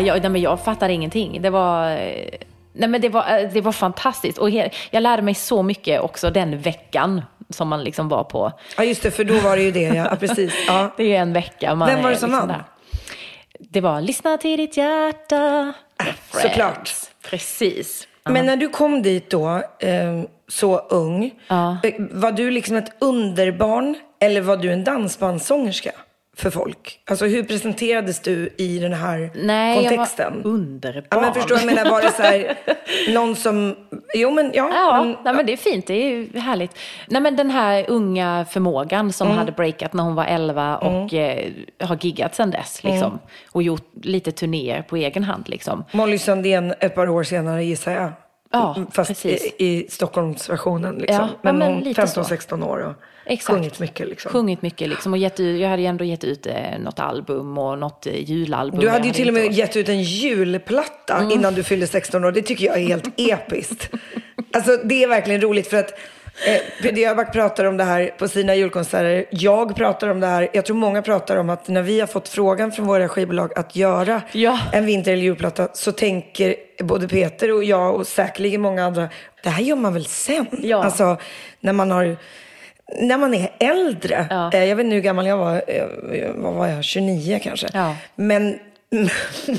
Jag, 0.00 0.20
nej, 0.22 0.30
men 0.30 0.40
jag 0.40 0.64
fattade 0.64 0.92
ingenting. 0.92 1.42
Det 1.42 1.50
var, 1.50 1.90
eh, 1.90 2.28
nej, 2.72 2.88
men 2.88 3.00
det 3.00 3.08
var, 3.08 3.38
eh, 3.38 3.48
det 3.52 3.60
var 3.60 3.72
fantastiskt. 3.72 4.38
Och 4.38 4.50
jag 4.50 4.70
lärde 5.02 5.22
mig 5.22 5.34
så 5.34 5.62
mycket 5.62 6.00
också 6.00 6.30
den 6.30 6.58
veckan 6.58 7.22
som 7.50 7.68
man 7.68 7.84
liksom 7.84 8.08
var 8.08 8.24
på. 8.24 8.52
Ja 8.76 8.84
just 8.84 9.02
det, 9.02 9.10
för 9.10 9.24
då 9.24 9.38
var 9.38 9.56
det 9.56 9.62
ju 9.62 9.70
det 9.70 9.80
ja. 9.80 10.16
precis. 10.20 10.52
Ja. 10.66 10.90
Det 10.96 11.02
är 11.02 11.06
ju 11.08 11.16
en 11.16 11.32
vecka. 11.32 11.74
Man 11.74 11.88
Vem 11.88 12.02
var 12.02 12.10
det 12.10 12.16
som 12.16 12.30
liksom 12.30 12.48
vann? 12.48 12.58
där. 12.58 12.64
det 13.58 13.80
var 13.80 14.00
lyssna 14.00 14.38
till 14.38 14.56
ditt 14.58 14.76
hjärta. 14.76 15.72
Äh, 16.00 16.06
såklart. 16.42 16.90
Precis. 17.30 18.08
Men 18.30 18.46
när 18.46 18.56
du 18.56 18.68
kom 18.68 19.02
dit 19.02 19.30
då, 19.30 19.48
eh, 19.78 20.22
så 20.48 20.78
ung, 20.78 21.30
Ja. 21.48 21.76
var 21.98 22.32
du 22.32 22.50
liksom 22.50 22.76
ett 22.76 22.92
underbarn 22.98 23.94
eller 24.20 24.40
var 24.40 24.56
du 24.56 24.72
en 24.72 24.84
dansbandssångerska 24.84 25.90
för 26.36 26.50
folk? 26.50 27.00
Alltså 27.10 27.24
hur 27.26 27.42
presenterades 27.42 28.20
du 28.20 28.48
i 28.58 28.78
den 28.78 28.92
här 28.92 29.30
Nej, 29.34 29.88
kontexten? 29.88 30.32
jag 30.36 30.42
var 30.42 30.50
underbarn. 30.50 31.04
Ja, 31.10 31.20
men 31.20 31.34
förstår 31.34 31.56
jag 31.58 31.66
menar, 31.66 31.90
var 31.90 32.02
det 32.02 32.10
så 32.12 32.22
här, 32.22 32.58
någon 33.14 33.36
som, 33.36 33.76
jo 34.14 34.30
men 34.30 34.50
ja. 34.54 34.70
Ja, 34.74 35.02
men, 35.04 35.16
nej, 35.24 35.34
men 35.34 35.46
det 35.46 35.52
är 35.52 35.56
fint. 35.56 35.86
Det 35.86 35.94
är 35.94 36.40
härligt. 36.40 36.78
Nej, 37.08 37.22
men 37.22 37.36
den 37.36 37.50
här 37.50 37.84
unga 37.88 38.46
förmågan 38.50 39.12
som 39.12 39.26
Mm. 39.26 39.38
hade 39.38 39.52
breakat 39.52 39.92
när 39.92 40.02
hon 40.02 40.14
var 40.14 40.24
11 40.24 40.76
och 40.76 41.14
eh, 41.14 41.50
har 41.80 41.98
giggat 42.00 42.34
sedan 42.34 42.50
dess. 42.50 42.84
Mm. 42.84 42.94
Liksom, 42.94 43.18
Och 43.52 43.62
gjort 43.62 43.90
lite 44.02 44.32
turnéer 44.32 44.82
på 44.82 44.96
egen 44.96 45.24
hand. 45.24 45.48
Liksom. 45.48 45.84
Molly 45.92 46.18
Sandén 46.18 46.74
ett 46.80 46.94
par 46.94 47.08
år 47.08 47.22
senare 47.22 47.64
gissar 47.64 47.92
jag. 47.92 48.12
Ja, 48.52 48.76
Fast 48.92 49.08
precis. 49.08 49.44
i, 49.58 49.64
i 49.66 49.86
Stockholmsversionen 49.90 50.94
liksom. 50.94 51.16
Ja, 51.16 51.28
men, 51.42 51.58
men 51.58 51.72
hon 51.72 51.80
lite 51.80 52.06
så. 52.06 52.22
15-16 52.22 52.66
år 52.66 52.78
och 52.78 52.92
Exakt. 53.26 53.54
sjungit 53.54 53.78
mycket 53.78 54.08
liksom. 54.08 54.32
Sjungit 54.32 54.62
mycket 54.62 54.88
liksom. 54.88 55.12
Och 55.12 55.18
gett 55.18 55.40
ut, 55.40 55.60
jag 55.60 55.68
hade 55.68 55.82
ju 55.82 55.88
ändå 55.88 56.04
gett 56.04 56.24
ut 56.24 56.46
eh, 56.46 56.54
något 56.80 56.98
album 57.00 57.58
och 57.58 57.78
något 57.78 58.06
eh, 58.06 58.30
julalbum. 58.30 58.80
Du 58.80 58.86
Jag 58.86 58.92
hade 58.92 59.06
ju 59.06 59.12
till 59.14 59.28
och 59.28 59.34
med 59.34 59.52
gett 59.52 59.76
ut 59.76 59.88
en 59.88 60.02
julplatta 60.02 61.16
Mm. 61.16 61.30
innan 61.30 61.54
du 61.54 61.62
fyllde 61.62 61.86
16 61.86 62.24
år. 62.24 62.32
Det 62.32 62.42
tycker 62.42 62.64
jag 62.66 62.76
är 62.78 62.86
helt 62.86 63.08
episkt. 63.16 63.90
Alltså 64.52 64.76
det 64.76 65.02
är 65.04 65.08
verkligen 65.08 65.40
roligt 65.40 65.66
för 65.70 65.76
att 65.76 65.90
eh, 66.46 66.60
Peter 66.82 66.96
Jöback 67.00 67.32
pratar 67.32 67.64
om 67.64 67.76
det 67.76 67.84
här 67.84 68.06
på 68.18 68.28
sina 68.28 68.54
julkonserter. 68.54 69.24
Jag 69.30 69.76
pratar 69.76 70.08
om 70.08 70.20
det 70.20 70.26
här. 70.26 70.48
Jag 70.52 70.64
tror 70.64 70.76
många 70.76 71.02
pratar 71.02 71.36
om 71.36 71.50
att 71.50 71.68
när 71.68 71.82
vi 71.82 72.00
har 72.00 72.06
fått 72.06 72.28
frågan 72.28 72.72
från 72.72 72.86
våra 72.86 73.08
skivbolag 73.08 73.58
att 73.58 73.76
göra 73.76 74.22
Ja. 74.32 74.58
en 74.72 74.86
vinter 74.86 75.12
eller 75.12 75.22
julplatta 75.22 75.68
så 75.72 75.92
tänker 75.92 76.56
både 76.82 77.08
Peter 77.08 77.52
och 77.52 77.64
jag 77.64 77.94
och 77.94 78.06
säkerligen 78.06 78.60
många 78.60 78.84
andra, 78.84 79.08
det 79.42 79.48
här 79.50 79.62
gör 79.62 79.76
man 79.76 79.94
väl 79.94 80.04
sen? 80.04 80.46
Ja. 80.62 80.84
Alltså 80.84 81.16
när 81.60 81.72
man 81.72 81.90
har 81.90 82.16
när 83.00 83.18
man 83.18 83.34
är 83.34 83.50
äldre, 83.58 84.26
Ja. 84.30 84.50
eh, 84.52 84.64
jag 84.64 84.76
vet 84.76 84.84
inte 84.84 84.94
hur 84.94 85.02
gammal 85.02 85.26
jag 85.26 85.36
var, 85.36 85.62
eh, 85.66 85.84
vad 86.34 86.54
var 86.54 86.66
jag, 86.66 86.84
29 86.84 87.40
kanske. 87.42 87.66
Ja. 87.72 87.96
Men, 88.16 88.58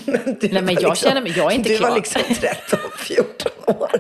men 0.05 0.38
du 0.39 0.47
Nej, 0.51 0.61
men 0.61 0.77
jag 0.81 0.97
känner 0.97 1.21
mig- 1.21 1.33
jag 1.38 1.51
är 1.51 1.55
inte 1.55 1.69
Du 1.69 1.77
klar. 1.77 1.89
var 1.89 1.95
liksom 1.95 2.21
13, 2.39 2.79
14 2.99 3.51
år. 3.65 3.91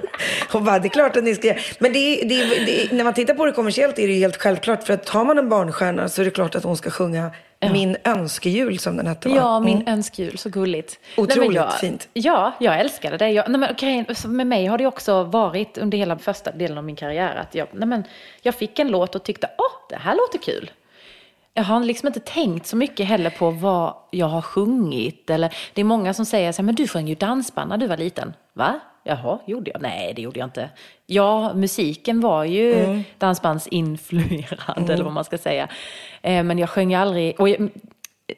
Och 0.53 0.61
bara, 0.61 0.79
det 0.79 0.87
är 0.87 0.89
klart 0.89 1.17
att 1.17 1.23
ni 1.23 1.35
ska 1.35 1.53
Men 1.79 1.93
det, 1.93 2.15
det, 2.15 2.25
det, 2.65 2.83
är- 2.83 2.95
när 2.95 3.03
man 3.03 3.13
tittar 3.13 3.33
på 3.33 3.45
det 3.45 3.51
kommersiellt 3.51 3.99
är 3.99 4.07
det 4.07 4.13
helt 4.13 4.37
självklart. 4.37 4.83
För 4.83 4.93
att 4.93 5.03
tar 5.05 5.25
man 5.25 5.37
en 5.37 5.49
barnstjärna 5.49 6.09
så 6.09 6.21
är 6.21 6.25
det 6.25 6.31
klart 6.31 6.55
att 6.55 6.63
hon 6.63 6.77
ska 6.77 6.89
sjunga 6.89 7.31
Min 7.71 7.97
önskejul 8.03 8.79
som 8.79 8.97
den 8.97 9.07
hette 9.07 9.29
va? 9.29 9.35
Ja, 9.35 9.59
min 9.59 9.77
Mm. 9.77 9.93
önskejul. 9.93 10.37
Så 10.37 10.49
gulligt. 10.49 10.99
Otroligt 11.17 11.47
men 11.47 11.55
jag, 11.55 11.79
fint. 11.79 12.07
Ja, 12.13 12.53
jag 12.59 12.79
älskade 12.79 13.17
det. 13.17 13.29
Jag, 13.29 13.49
nej, 13.49 13.59
men, 14.07 14.15
så 14.15 14.27
med 14.27 14.47
mig 14.47 14.65
har 14.65 14.77
det 14.77 14.85
också 14.87 15.23
varit 15.23 15.77
under 15.77 15.97
hela 15.97 16.17
första 16.17 16.51
delen 16.51 16.77
av 16.77 16.83
min 16.83 16.95
karriär 16.95 17.35
att 17.35 17.55
jag, 17.55 17.67
nej, 17.71 17.87
men, 17.87 18.03
jag 18.41 18.55
fick 18.55 18.79
en 18.79 18.87
låt 18.87 19.15
och 19.15 19.23
tyckte 19.23 19.49
åh, 19.57 19.87
det 19.89 19.95
här 19.95 20.15
låter 20.15 20.37
kul. 20.37 20.71
Jag 21.53 21.63
har 21.63 21.79
liksom 21.79 22.07
inte 22.07 22.19
tänkt 22.19 22.67
så 22.67 22.75
mycket 22.77 23.05
heller 23.07 23.29
på 23.29 23.49
vad 23.51 23.93
jag 24.11 24.27
har 24.27 24.41
sjungit. 24.41 25.29
Eller, 25.29 25.53
det 25.73 25.81
är 25.81 25.85
många 25.85 26.13
som 26.13 26.25
säger 26.25 26.51
så 26.51 26.61
här, 26.61 26.65
men 26.65 26.75
du 26.75 26.87
sjöng 26.87 27.07
ju 27.07 27.15
dansband 27.15 27.69
när 27.69 27.77
du 27.77 27.87
var 27.87 27.97
liten. 27.97 28.33
Va? 28.53 28.79
Jaha, 29.07 29.39
gjorde 29.45 29.71
jag? 29.71 29.81
Nej, 29.81 30.13
det 30.13 30.21
gjorde 30.21 30.39
jag 30.39 30.47
inte. 30.47 30.69
Ja, 31.05 31.53
musiken 31.53 32.21
var 32.21 32.43
ju 32.43 32.73
Mm. 32.73 33.03
dansbandsinfluerad, 33.17 34.89
eller 34.89 35.03
vad 35.03 35.13
man 35.13 35.23
ska 35.23 35.37
säga. 35.37 35.67
Eh, 36.21 36.43
men 36.43 36.57
jag 36.59 36.69
sjöng 36.69 36.93
aldrig... 36.95 37.39
Och 37.39 37.49
jag, 37.49 37.69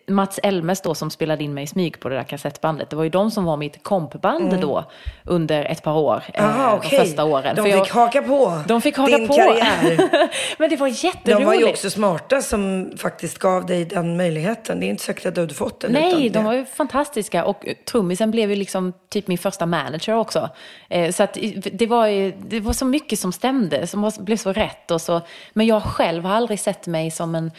Mats 0.07 0.39
Elmes 0.43 0.81
då 0.81 0.95
som 0.95 1.09
spelade 1.09 1.43
in 1.43 1.53
mig 1.53 1.63
i 1.63 1.67
smyg 1.67 1.99
på 1.99 2.09
det 2.09 2.15
där 2.15 2.23
kassettbandet, 2.23 2.89
det 2.89 2.95
var 2.95 3.03
ju 3.03 3.09
de 3.09 3.31
som 3.31 3.45
var 3.45 3.57
mitt 3.57 3.83
kompband 3.83 4.61
då 4.61 4.83
under 5.23 5.65
ett 5.65 5.83
par 5.83 5.93
år. 5.97 6.23
eh, 6.33 6.43
Mm. 6.45 6.55
Aha, 6.59 6.71
de 6.71 6.77
okej. 6.87 6.99
första 6.99 7.23
åren. 7.23 7.55
De 7.55 7.61
För 7.61 7.71
fick 7.71 7.89
jag, 7.89 7.93
haka 7.93 8.21
på 8.21 8.61
de 8.67 8.81
fick 8.81 8.97
haka 8.97 9.17
din 9.17 9.27
på. 9.27 9.33
karriär. 9.33 9.97
Men 10.59 10.69
det 10.69 10.75
var 10.75 10.87
jätteroligt. 10.87 11.25
De 11.39 11.45
var 11.45 11.53
ju 11.53 11.69
också 11.69 11.89
smarta 11.89 12.41
som 12.41 12.91
faktiskt 12.97 13.37
gav 13.39 13.65
dig 13.65 13.85
den 13.85 14.17
möjligheten. 14.17 14.79
Det 14.79 14.85
är 14.85 14.89
inte 14.89 15.03
säkert 15.03 15.25
att 15.25 15.35
du 15.35 15.41
hade 15.41 15.53
fått 15.53 15.79
den 15.79 15.91
Nej, 15.91 16.29
de 16.29 16.43
var 16.43 16.53
ju 16.53 16.65
fantastiska. 16.65 17.45
Och 17.45 17.65
trummisen 17.91 18.31
blev 18.31 18.49
ju 18.49 18.55
liksom 18.55 18.93
typ 19.09 19.27
min 19.27 19.37
första 19.37 19.65
manager 19.65 20.15
också. 20.15 20.49
Eh, 20.89 21.11
så 21.11 21.23
att 21.23 21.37
det 21.71 21.87
var, 21.87 22.07
ju, 22.07 22.31
det 22.31 22.59
var 22.59 22.73
så 22.73 22.85
mycket 22.85 23.19
som 23.19 23.31
stämde, 23.33 23.87
som 23.87 24.01
var, 24.01 24.23
blev 24.23 24.37
så 24.37 24.53
rätt. 24.53 24.91
Och 24.91 25.01
så. 25.01 25.21
Men 25.53 25.65
jag 25.67 25.83
själv 25.83 26.25
har 26.25 26.35
aldrig 26.35 26.59
sett 26.59 26.87
mig 26.87 27.11
som 27.11 27.35
en 27.35 27.51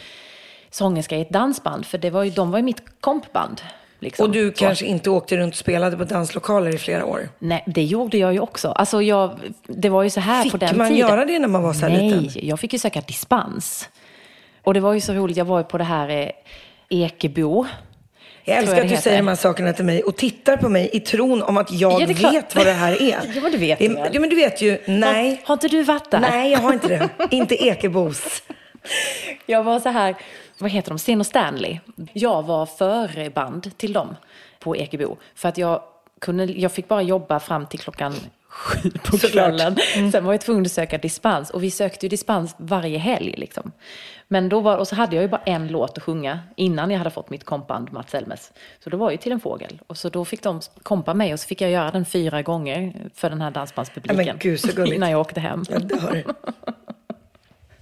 sångerska 0.71 1.17
i 1.17 1.21
ett 1.21 1.29
dansband. 1.29 1.85
För 1.85 1.97
det 1.97 2.09
var 2.09 2.23
ju, 2.23 2.29
de 2.31 2.51
var 2.51 2.59
ju 2.59 2.63
mitt 2.63 2.81
kompband. 3.01 3.61
Liksom. 3.99 4.25
Och 4.25 4.31
du 4.31 4.47
Så. 4.55 4.59
kanske 4.65 4.85
inte 4.85 5.09
åkte 5.09 5.37
runt 5.37 5.53
och 5.53 5.57
spelade 5.57 5.97
på 5.97 6.03
danslokaler 6.03 6.75
i 6.75 6.77
flera 6.77 7.05
år? 7.05 7.29
Nej, 7.39 7.63
det 7.67 7.83
gjorde 7.83 8.17
jag 8.17 8.33
ju 8.33 8.39
också. 8.39 8.67
Alltså 8.71 9.01
jag, 9.01 9.39
det 9.67 9.89
var 9.89 10.03
ju 10.03 10.09
så 10.09 10.19
här 10.19 10.43
Fick 10.43 10.51
på 10.51 10.57
den 10.57 10.77
man 10.77 10.87
tiden. 10.87 11.09
göra 11.09 11.25
det 11.25 11.39
när 11.39 11.47
man 11.47 11.63
var 11.63 11.73
så 11.73 11.79
här 11.79 11.89
Nej, 11.89 12.11
liten? 12.11 12.47
jag 12.47 12.59
fick 12.59 12.73
ju 12.73 12.79
söka 12.79 13.01
dispens. 13.01 13.89
Och 14.63 14.73
det 14.73 14.79
var 14.79 14.93
ju 14.93 15.01
så 15.01 15.13
roligt, 15.13 15.37
jag 15.37 15.45
var 15.45 15.57
ju 15.57 15.63
på 15.63 15.77
det 15.77 15.83
här 15.83 16.09
eh, 16.09 16.29
Ekebo. 16.89 17.65
Jag 18.43 18.57
älskar 18.57 18.75
jag 18.75 18.83
att 18.85 18.89
du 18.89 18.97
säger 18.97 19.11
heter. 19.11 19.17
de 19.17 19.27
här 19.27 19.35
sakerna 19.35 19.73
till 19.73 19.85
mig 19.85 20.03
och 20.03 20.15
tittar 20.17 20.57
på 20.57 20.69
mig 20.69 20.89
i 20.93 20.99
tron 20.99 21.43
om 21.43 21.57
att 21.57 21.71
jag 21.71 22.01
Ja, 22.01 22.07
klart. 22.15 22.33
vet 22.33 22.55
vad 22.55 22.65
det 22.65 22.71
här 22.71 23.01
är. 23.01 23.19
Ja, 23.35 23.41
men 23.41 23.51
det 23.51 23.57
vet 23.57 23.79
det, 23.79 23.87
du 23.87 23.93
väl. 23.93 24.09
Ja, 24.13 24.19
men 24.19 24.29
du 24.29 24.35
vet 24.35 24.61
ju, 24.61 24.77
nej. 24.87 25.29
Har, 25.29 25.47
har 25.47 25.53
inte 25.53 25.67
du 25.67 25.83
varit 25.83 26.11
där? 26.11 26.19
Nej, 26.19 26.51
jag 26.51 26.59
har 26.59 26.73
inte 26.73 26.87
det. 26.87 27.09
inte 27.35 27.63
Ekebos. 27.67 28.43
Jag 29.49 29.63
var 29.63 29.79
så 29.79 29.89
här, 29.89 30.15
vad 30.57 30.71
heter 30.71 30.89
de, 30.89 30.99
Sten 30.99 31.19
och 31.19 31.25
Stanley. 31.25 31.79
Jag 32.13 32.43
var 32.43 32.65
föreband 32.65 33.77
till 33.77 33.93
dem 33.93 34.15
på 34.59 34.75
Ekebo. 34.75 35.17
För 35.35 35.49
att 35.49 35.57
jag, 35.57 35.81
kunde, 36.19 36.45
jag 36.45 36.71
fick 36.71 36.87
bara 36.87 37.01
jobba 37.01 37.39
fram 37.39 37.65
till 37.65 37.79
klockan 37.79 38.13
sju 38.47 38.91
på 39.03 39.17
kvällen. 39.17 39.77
Sen 40.11 40.25
var 40.25 40.33
jag 40.33 40.41
tvungen 40.41 40.65
att 40.65 40.71
söka 40.71 40.97
dispens. 40.97 41.49
Och 41.49 41.63
vi 41.63 41.71
sökte 41.71 42.05
ju 42.05 42.09
dispens 42.09 42.55
varje 42.57 42.97
helg. 42.97 43.33
Liksom. 43.37 43.71
Men 44.27 44.49
då 44.49 44.59
var, 44.59 44.77
och 44.77 44.87
så 44.87 44.95
hade 44.95 45.15
jag 45.15 45.23
ju 45.23 45.29
bara 45.29 45.41
en 45.45 45.67
låt 45.67 45.97
att 45.97 46.03
sjunga 46.03 46.39
innan 46.55 46.91
jag 46.91 46.97
hade 46.97 47.09
fått 47.09 47.29
mitt 47.29 47.43
kompband 47.43 47.91
Mats 47.91 48.15
Elmes. 48.15 48.51
Så 48.83 48.89
då 48.89 48.97
var 48.97 49.11
ju 49.11 49.17
till 49.17 49.31
en 49.31 49.39
fågel. 49.39 49.81
Och 49.87 49.97
så 49.97 50.09
då 50.09 50.25
fick 50.25 50.43
de 50.43 50.61
kompa 50.83 51.13
mig 51.13 51.33
och 51.33 51.39
så 51.39 51.47
fick 51.47 51.61
jag 51.61 51.71
göra 51.71 51.91
den 51.91 52.05
fyra 52.05 52.41
gånger 52.41 53.09
för 53.15 53.29
den 53.29 53.41
här 53.41 53.51
dansbandspubliken. 53.51 54.25
Ja, 54.25 54.33
men 54.33 54.39
gud, 54.39 54.59
så 54.59 54.75
gulligt. 54.75 54.95
Innan 54.95 55.11
jag 55.11 55.21
åkte 55.21 55.39
hem. 55.39 55.65
Jag 55.69 55.87
dör. 55.87 56.23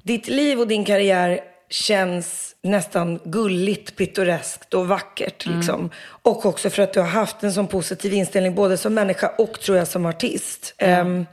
Ditt 0.03 0.27
liv 0.27 0.60
och 0.60 0.67
din 0.67 0.86
karriär 0.86 1.39
känns 1.69 2.56
nästan 2.63 3.19
gulligt, 3.23 3.95
pittoreskt 3.95 4.73
och 4.73 4.88
vackert. 4.88 5.45
Mm. 5.45 5.58
Liksom. 5.58 5.89
Och 6.21 6.45
också 6.45 6.69
för 6.69 6.84
att 6.84 6.93
du 6.93 6.99
har 6.99 7.08
haft 7.08 7.43
en 7.43 7.53
sån 7.53 7.67
positiv 7.67 8.13
inställning 8.13 8.56
både 8.56 8.77
som 8.77 8.93
människa 8.93 9.32
och 9.38 9.60
tror 9.60 9.77
jag 9.77 9.88
som 9.88 10.06
artist. 10.06 10.75
Ehm, 10.77 11.25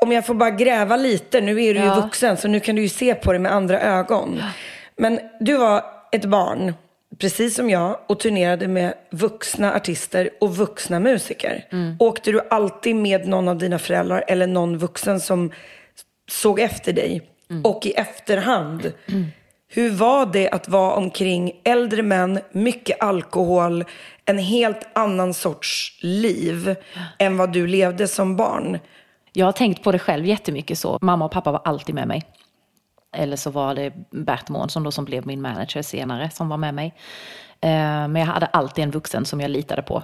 om 0.00 0.12
jag 0.12 0.26
får 0.26 0.34
bara 0.34 0.50
gräva 0.50 0.96
lite, 0.96 1.40
nu 1.40 1.50
är 1.64 1.74
du 1.74 1.80
ju 1.80 1.86
Ja. 1.86 2.00
vuxen 2.00 2.36
så 2.36 2.48
nu 2.48 2.60
kan 2.60 2.76
du 2.76 2.82
ju 2.82 2.88
se 2.88 3.14
på 3.14 3.32
det 3.32 3.38
med 3.38 3.52
andra 3.52 3.80
ögon. 3.80 4.42
Men 4.96 5.20
du 5.40 5.56
var 5.56 5.84
ett 6.12 6.24
barn, 6.24 6.74
precis 7.18 7.54
som 7.54 7.70
jag, 7.70 7.98
och 8.06 8.20
turnerade 8.20 8.68
med 8.68 8.94
vuxna 9.10 9.74
artister 9.74 10.30
och 10.40 10.56
vuxna 10.56 11.00
musiker. 11.00 11.64
Mm. 11.72 11.96
Åkte 12.00 12.32
du 12.32 12.40
alltid 12.50 12.96
med 12.96 13.28
någon 13.28 13.48
av 13.48 13.58
dina 13.58 13.78
föräldrar 13.78 14.24
eller 14.28 14.46
någon 14.46 14.78
vuxen 14.78 15.20
som 15.20 15.52
såg 16.30 16.60
efter 16.60 16.92
dig? 16.92 17.22
Mm. 17.50 17.64
Och 17.64 17.86
i 17.86 17.92
efterhand, 17.92 18.92
hur 19.74 19.90
var 19.90 20.26
det 20.26 20.50
att 20.50 20.68
vara 20.68 20.94
omkring 20.94 21.60
äldre 21.64 22.02
män, 22.02 22.40
mycket 22.52 23.02
alkohol, 23.02 23.84
en 24.24 24.38
helt 24.38 24.86
annan 24.92 25.34
sorts 25.34 25.98
liv 26.00 26.76
än 27.18 27.36
vad 27.36 27.52
du 27.52 27.66
levde 27.66 28.08
som 28.08 28.36
barn? 28.36 28.78
Jag 29.32 29.46
har 29.46 29.52
tänkt 29.52 29.82
på 29.82 29.92
det 29.92 29.98
själv 29.98 30.26
jättemycket 30.26 30.78
så. 30.78 30.98
Mamma 31.00 31.24
och 31.24 31.30
pappa 31.30 31.52
var 31.52 31.60
alltid 31.64 31.94
med 31.94 32.08
mig. 32.08 32.22
Eller 33.16 33.36
så 33.36 33.50
var 33.50 33.74
det 33.74 33.92
Bert 34.10 34.48
Månsson 34.48 34.82
då 34.82 34.90
som 34.90 35.04
blev 35.04 35.26
min 35.26 35.42
manager 35.42 35.82
senare 35.82 36.30
som 36.30 36.48
var 36.48 36.56
med 36.56 36.74
mig. 36.74 36.94
Eh, 37.60 38.08
men 38.08 38.16
jag 38.16 38.26
hade 38.26 38.46
alltid 38.46 38.84
en 38.84 38.90
vuxen 38.90 39.24
som 39.24 39.40
jag 39.40 39.50
litade 39.50 39.82
på. 39.82 40.02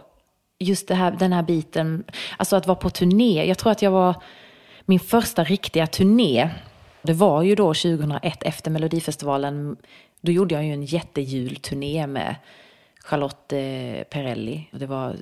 Just 0.59 0.89
det 0.89 0.95
här, 0.95 1.11
den 1.11 1.33
här 1.33 1.43
biten, 1.43 2.05
alltså 2.37 2.57
att 2.57 2.67
vara 2.67 2.79
på 2.79 2.91
turné. 2.91 3.45
Jag 3.47 3.59
tror 3.59 3.73
att 3.73 3.83
jag 3.83 3.91
var 3.91 4.15
min 4.85 5.01
första 5.01 5.45
riktiga 5.45 5.87
turné. 5.87 6.51
Det 7.03 7.13
var 7.13 7.43
ju 7.43 7.55
då 7.55 7.75
2001 7.75 8.43
efter 8.43 8.71
Melodifestivalen. 8.71 9.77
Då 10.21 10.33
gjorde 10.33 10.55
jag 10.55 10.65
ju 10.65 10.73
en 10.73 10.83
jättejulturné 10.83 12.07
med 12.07 12.35
Charlotte 13.05 13.53
eh, 13.53 14.05
Perrelli. 14.05 14.69
Det 14.71 14.87
var 14.87 15.17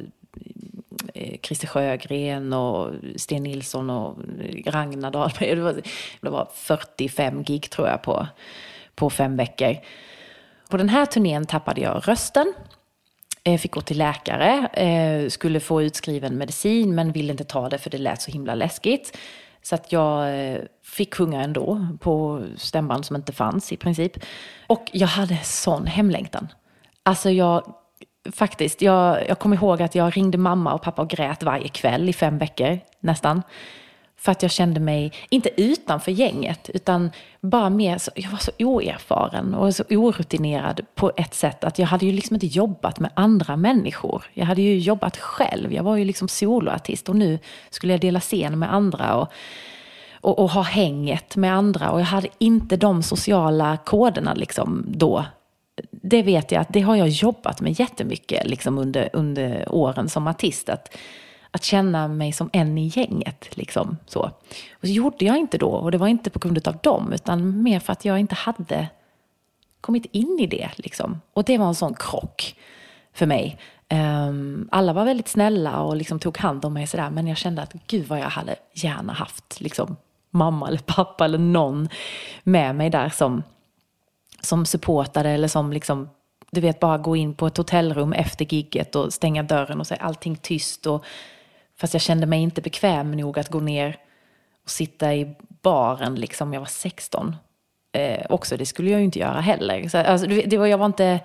eh, 1.14 1.38
Christer 1.42 1.66
Sjögren 1.66 2.52
och 2.52 2.94
Sten 3.16 3.42
Nilsson 3.42 3.90
och 3.90 4.16
Ragnar 4.66 5.10
Dahlberg. 5.10 5.54
Det 5.54 5.62
var, 5.62 5.80
det 6.20 6.30
var 6.30 6.48
45 6.54 7.42
gig 7.42 7.70
tror 7.70 7.88
jag 7.88 8.02
på, 8.02 8.26
på 8.94 9.10
fem 9.10 9.36
veckor. 9.36 9.76
På 10.70 10.76
den 10.76 10.88
här 10.88 11.06
turnén 11.06 11.46
tappade 11.46 11.80
jag 11.80 12.02
rösten. 12.08 12.52
Jag 13.42 13.60
Fick 13.60 13.72
gå 13.72 13.80
till 13.80 13.98
läkare, 13.98 15.30
skulle 15.30 15.60
få 15.60 15.82
utskriven 15.82 16.38
medicin 16.38 16.94
men 16.94 17.12
ville 17.12 17.30
inte 17.30 17.44
ta 17.44 17.68
det 17.68 17.78
för 17.78 17.90
det 17.90 17.98
lät 17.98 18.22
så 18.22 18.30
himla 18.30 18.54
läskigt. 18.54 19.18
Så 19.68 19.74
att 19.74 19.92
jag 19.92 20.40
eh, 20.40 20.60
fick 20.84 21.14
sjunga 21.14 21.42
ändå 21.42 21.86
på 22.00 22.44
stämband 22.56 23.04
som 23.04 23.16
inte 23.16 23.32
fanns 23.32 23.72
i 23.72 23.76
princip. 23.76 24.12
Och 24.66 24.90
jag 24.92 25.08
hade 25.08 25.36
sån 25.42 25.86
hemlängtan. 25.86 26.48
Alltså 27.02 27.30
jag 27.30 27.74
faktiskt. 28.32 28.82
Jag, 28.82 29.28
jag 29.28 29.38
kommer 29.38 29.56
ihåg 29.56 29.82
att 29.82 29.94
jag 29.94 30.16
ringde 30.16 30.38
mamma 30.38 30.74
och 30.74 30.82
pappa 30.82 31.02
och 31.02 31.10
grät 31.10 31.42
varje 31.42 31.68
kväll 31.68 32.08
i 32.08 32.12
fem 32.12 32.38
veckor 32.38 32.80
nästan. 33.00 33.42
För 34.18 34.32
att 34.32 34.42
jag 34.42 34.50
kände 34.50 34.80
mig, 34.80 35.12
inte 35.30 35.50
utanför 35.56 36.12
gänget, 36.12 36.70
utan 36.74 37.10
bara 37.40 37.70
mer, 37.70 37.98
så, 37.98 38.10
jag 38.14 38.30
var 38.30 38.38
så 38.38 38.50
oerfaren 38.58 39.54
och 39.54 39.74
så 39.74 39.84
orutinerad 39.90 40.80
på 40.94 41.12
ett 41.16 41.34
sätt 41.34 41.64
att 41.64 41.78
jag 41.78 41.86
hade 41.86 42.06
ju 42.06 42.12
liksom 42.12 42.36
inte 42.36 42.46
jobbat 42.46 43.00
med 43.00 43.10
andra 43.14 43.56
människor. 43.56 44.24
Jag 44.34 44.46
hade 44.46 44.62
ju 44.62 44.78
jobbat 44.78 45.16
själv, 45.16 45.72
jag 45.72 45.82
var 45.82 45.96
ju 45.96 46.04
liksom 46.04 46.28
soloartist 46.28 47.08
och 47.08 47.16
nu 47.16 47.38
skulle 47.70 47.92
jag 47.92 48.00
dela 48.00 48.20
scen 48.20 48.58
med 48.58 48.74
andra 48.74 49.14
och, 49.16 49.32
och, 50.20 50.38
och 50.38 50.50
ha 50.50 50.62
hänget 50.62 51.36
med 51.36 51.54
andra 51.54 51.90
och 51.90 52.00
jag 52.00 52.04
hade 52.04 52.28
inte 52.38 52.76
de 52.76 53.02
sociala 53.02 53.76
koderna 53.76 54.34
liksom 54.34 54.84
då. 54.88 55.24
Det 55.90 56.22
vet 56.22 56.52
jag 56.52 56.60
att 56.60 56.72
det 56.72 56.80
har 56.80 56.96
jag 56.96 57.08
jobbat 57.08 57.60
med 57.60 57.80
jättemycket 57.80 58.46
liksom 58.46 58.78
under, 58.78 59.10
under 59.12 59.68
åren 59.68 60.08
som 60.08 60.26
artist. 60.26 60.68
Att, 60.68 60.96
att 61.50 61.64
känna 61.64 62.08
mig 62.08 62.32
som 62.32 62.50
en 62.52 62.78
i 62.78 62.86
gänget. 62.86 63.56
Liksom, 63.56 63.96
så. 64.06 64.20
Och 64.72 64.80
så 64.80 64.88
gjorde 64.88 65.24
jag 65.24 65.36
inte 65.36 65.58
då, 65.58 65.68
och 65.68 65.90
det 65.90 65.98
var 65.98 66.08
inte 66.08 66.30
på 66.30 66.38
grund 66.38 66.68
av 66.68 66.76
dem, 66.76 67.12
utan 67.12 67.62
mer 67.62 67.80
för 67.80 67.92
att 67.92 68.04
jag 68.04 68.18
inte 68.18 68.34
hade 68.34 68.88
kommit 69.80 70.06
in 70.12 70.38
i 70.40 70.46
det. 70.46 70.70
Liksom. 70.76 71.20
Och 71.32 71.44
det 71.44 71.58
var 71.58 71.66
en 71.66 71.74
sån 71.74 71.94
krock 71.94 72.54
för 73.12 73.26
mig. 73.26 73.58
Um, 73.90 74.68
alla 74.72 74.92
var 74.92 75.04
väldigt 75.04 75.28
snälla 75.28 75.80
och 75.80 75.96
liksom 75.96 76.18
tog 76.18 76.38
hand 76.38 76.64
om 76.64 76.74
mig 76.74 76.86
sådär, 76.86 77.10
men 77.10 77.26
jag 77.26 77.36
kände 77.36 77.62
att 77.62 77.72
gud 77.86 78.06
vad 78.06 78.18
jag 78.18 78.28
hade 78.28 78.56
gärna 78.72 79.12
haft 79.12 79.60
liksom, 79.60 79.96
mamma 80.30 80.68
eller 80.68 80.78
pappa 80.78 81.24
eller 81.24 81.38
någon 81.38 81.88
med 82.42 82.74
mig 82.74 82.90
där 82.90 83.08
som, 83.08 83.42
som 84.40 84.66
supportade 84.66 85.30
eller 85.30 85.48
som 85.48 85.72
liksom 85.72 86.08
du 86.50 86.60
vet, 86.60 86.80
bara 86.80 86.98
gå 86.98 87.16
in 87.16 87.34
på 87.34 87.46
ett 87.46 87.56
hotellrum 87.56 88.12
efter 88.12 88.44
gigget 88.44 88.94
och 88.94 89.12
stänga 89.12 89.42
dörren 89.42 89.80
och 89.80 89.86
säga 89.86 90.00
allting 90.00 90.36
tyst 90.36 90.86
och 90.86 91.04
Fast 91.80 91.92
jag 91.92 92.02
kände 92.02 92.26
mig 92.26 92.42
inte 92.42 92.60
bekväm 92.60 93.12
nog 93.12 93.38
att 93.38 93.48
gå 93.48 93.60
ner 93.60 93.96
och 94.64 94.70
sitta 94.70 95.14
i 95.14 95.34
baren 95.62 96.14
liksom 96.14 96.52
jag 96.52 96.60
var 96.60 96.66
16. 96.66 97.36
Eh, 97.92 98.26
också, 98.28 98.56
det 98.56 98.66
skulle 98.66 98.90
jag 98.90 99.00
ju 99.00 99.04
inte 99.04 99.18
göra 99.18 99.40
heller. 99.40 99.88
Så, 99.88 99.98
alltså, 99.98 100.26
det 100.26 100.58
var, 100.58 100.66
jag, 100.66 100.78
var 100.78 100.86
inte, 100.86 101.20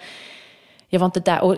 jag 0.90 1.00
var 1.00 1.06
inte 1.06 1.20
där. 1.20 1.42
Och, 1.42 1.58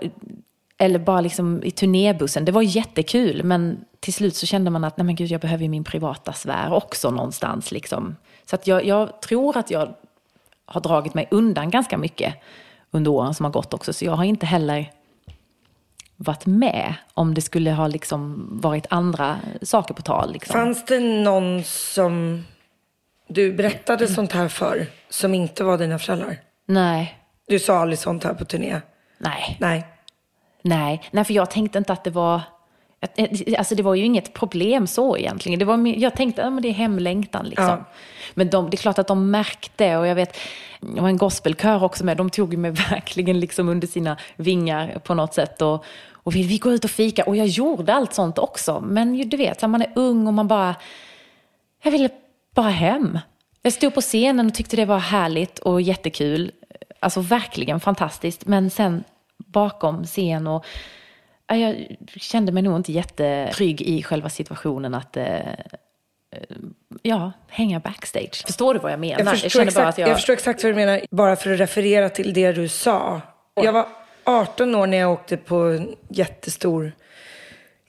eller 0.78 1.00
bara 1.00 1.22
liksom 1.22 1.64
i 1.64 1.72
turnébussen. 1.72 2.46
Det 2.46 2.52
var 2.52 2.62
jättekul, 2.62 3.44
men 3.44 3.86
till 4.00 4.14
slut 4.14 4.36
så 4.36 4.46
kände 4.46 4.72
man 4.72 4.84
att 4.84 4.98
nej 4.98 5.06
men 5.06 5.16
gud, 5.16 5.32
jag 5.32 5.42
behöver 5.42 5.64
ju 5.64 5.70
min 5.70 5.84
privata 5.84 6.34
sfär 6.34 6.74
också 6.74 7.12
någonstans. 7.12 7.72
Liksom. 7.72 8.16
Så 8.46 8.56
att 8.56 8.68
jag, 8.68 8.86
jag 8.86 9.22
tror 9.22 9.58
att 9.58 9.72
jag 9.72 9.96
har 10.66 10.82
dragit 10.82 11.14
mig 11.14 11.28
undan 11.32 11.70
ganska 11.70 11.98
mycket 11.98 12.34
under 12.92 13.12
åren 13.12 13.34
som 13.34 13.44
har 13.44 13.52
gått 13.52 13.74
också. 13.74 13.94
Så 13.94 14.06
jag 14.06 14.12
har 14.12 14.24
inte 14.24 14.46
heller 14.46 14.92
varit 16.18 16.46
med 16.46 16.94
om 17.14 17.34
det 17.34 17.42
skulle 17.42 17.72
ha 17.72 17.88
liksom 17.88 18.48
varit 18.62 18.86
andra 18.90 19.40
saker 19.62 19.94
på 19.94 20.02
tal. 20.02 20.34
Liksom. 20.34 20.54
Fanns 20.54 20.86
det 20.86 21.00
någon 21.00 21.64
som 21.64 22.46
du 23.28 23.54
berättade 23.54 24.08
sånt 24.08 24.32
här 24.32 24.48
för 24.48 24.88
som 25.10 25.34
inte 25.34 25.64
var 25.64 25.78
dina 25.78 26.00
föräldrar? 26.00 26.38
Nej. 26.68 27.18
Du 27.48 27.60
sa 27.60 27.78
aldrig 27.78 28.00
sånt 28.00 28.24
här 28.24 28.34
på 28.34 28.46
turné? 28.46 28.82
Nej. 29.18 29.58
Nej. 29.60 29.88
Nej, 30.62 31.04
Nej 31.12 31.24
för 31.24 31.34
jag 31.34 31.52
tänkte 31.52 31.78
inte 31.78 31.94
att 31.94 32.04
det 32.04 32.10
var... 32.10 32.42
Alltså 33.58 33.76
det 33.76 33.84
var 33.84 33.96
ju 33.96 34.04
inget 34.04 34.34
problem 34.34 34.88
så 34.88 35.18
egentligen. 35.18 35.60
Det 35.60 35.66
var, 35.66 35.88
jag 35.88 36.16
tänkte 36.16 36.46
att 36.46 36.62
det 36.62 36.68
är 36.68 36.74
hemlängtan 36.74 37.46
liksom. 37.46 37.66
Ja. 37.66 37.86
Men 38.34 38.50
de, 38.50 38.70
det 38.70 38.76
är 38.76 38.78
klart 38.78 39.00
att 39.00 39.08
de 39.08 39.32
märkte 39.32 39.98
och 39.98 40.08
jag 40.08 40.16
vet, 40.16 40.38
det 40.80 41.02
var 41.02 41.10
en 41.10 41.18
gospelkör 41.18 41.84
också 41.84 42.06
med. 42.06 42.18
De 42.18 42.30
tog 42.30 42.58
mig 42.58 42.72
verkligen 42.90 43.40
liksom 43.40 43.70
under 43.70 43.88
sina 43.88 44.18
vingar 44.36 45.00
på 45.04 45.14
något 45.14 45.34
sätt. 45.34 45.62
Och, 45.62 45.86
och 46.12 46.36
vi, 46.36 46.44
vi 46.44 46.58
går 46.58 46.74
ut 46.74 46.84
och 46.84 46.92
fika. 46.92 47.24
Och 47.24 47.36
jag 47.36 47.48
gjorde 47.48 47.94
allt 47.94 48.14
sånt 48.14 48.38
också. 48.38 48.84
Men 48.88 49.30
du 49.30 49.38
vet, 49.38 49.62
man 49.62 49.82
är 49.82 49.92
ung 49.96 50.28
och 50.28 50.34
man 50.34 50.48
bara... 50.48 50.76
Jag 51.84 51.92
ville 51.92 52.10
bara 52.56 52.70
hem. 52.70 53.20
Jag 53.62 53.74
stod 53.74 53.94
på 53.94 54.02
scenen 54.02 54.48
och 54.48 54.54
tyckte 54.54 54.76
det 54.76 54.86
var 54.86 55.00
härligt 55.00 55.60
och 55.60 55.82
jättekul. 55.82 56.52
Alltså 57.00 57.22
verkligen 57.22 57.80
fantastiskt. 57.80 58.46
Men 58.46 58.70
sen 58.70 59.04
bakom 59.38 60.04
scen 60.04 60.48
och... 60.48 60.66
Jag 61.48 61.98
kände 62.16 62.52
mig 62.52 62.64
nog 62.64 62.76
inte 62.76 62.92
jättetrygg 62.92 63.82
i 63.82 64.04
själva 64.04 64.30
situationen 64.30 64.94
att 64.94 65.18
eh, 65.18 65.40
ja, 67.02 67.32
hänga 67.48 67.80
backstage. 67.80 68.46
Förstår 68.46 68.74
du 68.74 68.80
vad 68.80 68.92
jag 68.92 69.00
menar? 69.00 69.20
Jag 69.20 69.40
förstår, 69.40 69.62
jag 69.62 69.68
exakt, 69.68 69.98
jag... 69.98 70.10
jag 70.10 70.18
förstår 70.18 70.34
exakt 70.34 70.64
vad 70.64 70.72
du 70.72 70.76
menar, 70.76 71.02
bara 71.12 71.36
för 71.36 71.54
att 71.54 71.60
referera 71.60 72.10
till 72.10 72.34
det 72.34 72.52
du 72.52 72.68
sa. 72.68 73.22
Jag 73.54 73.74
var 73.74 73.88
18 74.24 74.76
år 74.76 74.88
när 74.88 74.98
jag 74.98 75.12
åkte 75.12 75.38
på 75.38 75.56
en 75.56 75.96
jättestor 76.10 76.92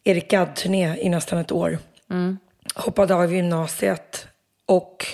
Erik 0.05 0.31
Gadd-turné 0.31 0.97
i 0.97 1.09
nästan 1.09 1.39
ett 1.39 1.53
år. 1.53 1.79
Mm. 2.11 2.39
Hoppade 2.75 3.15
av 3.15 3.35
gymnasiet 3.35 4.27
och 4.67 5.07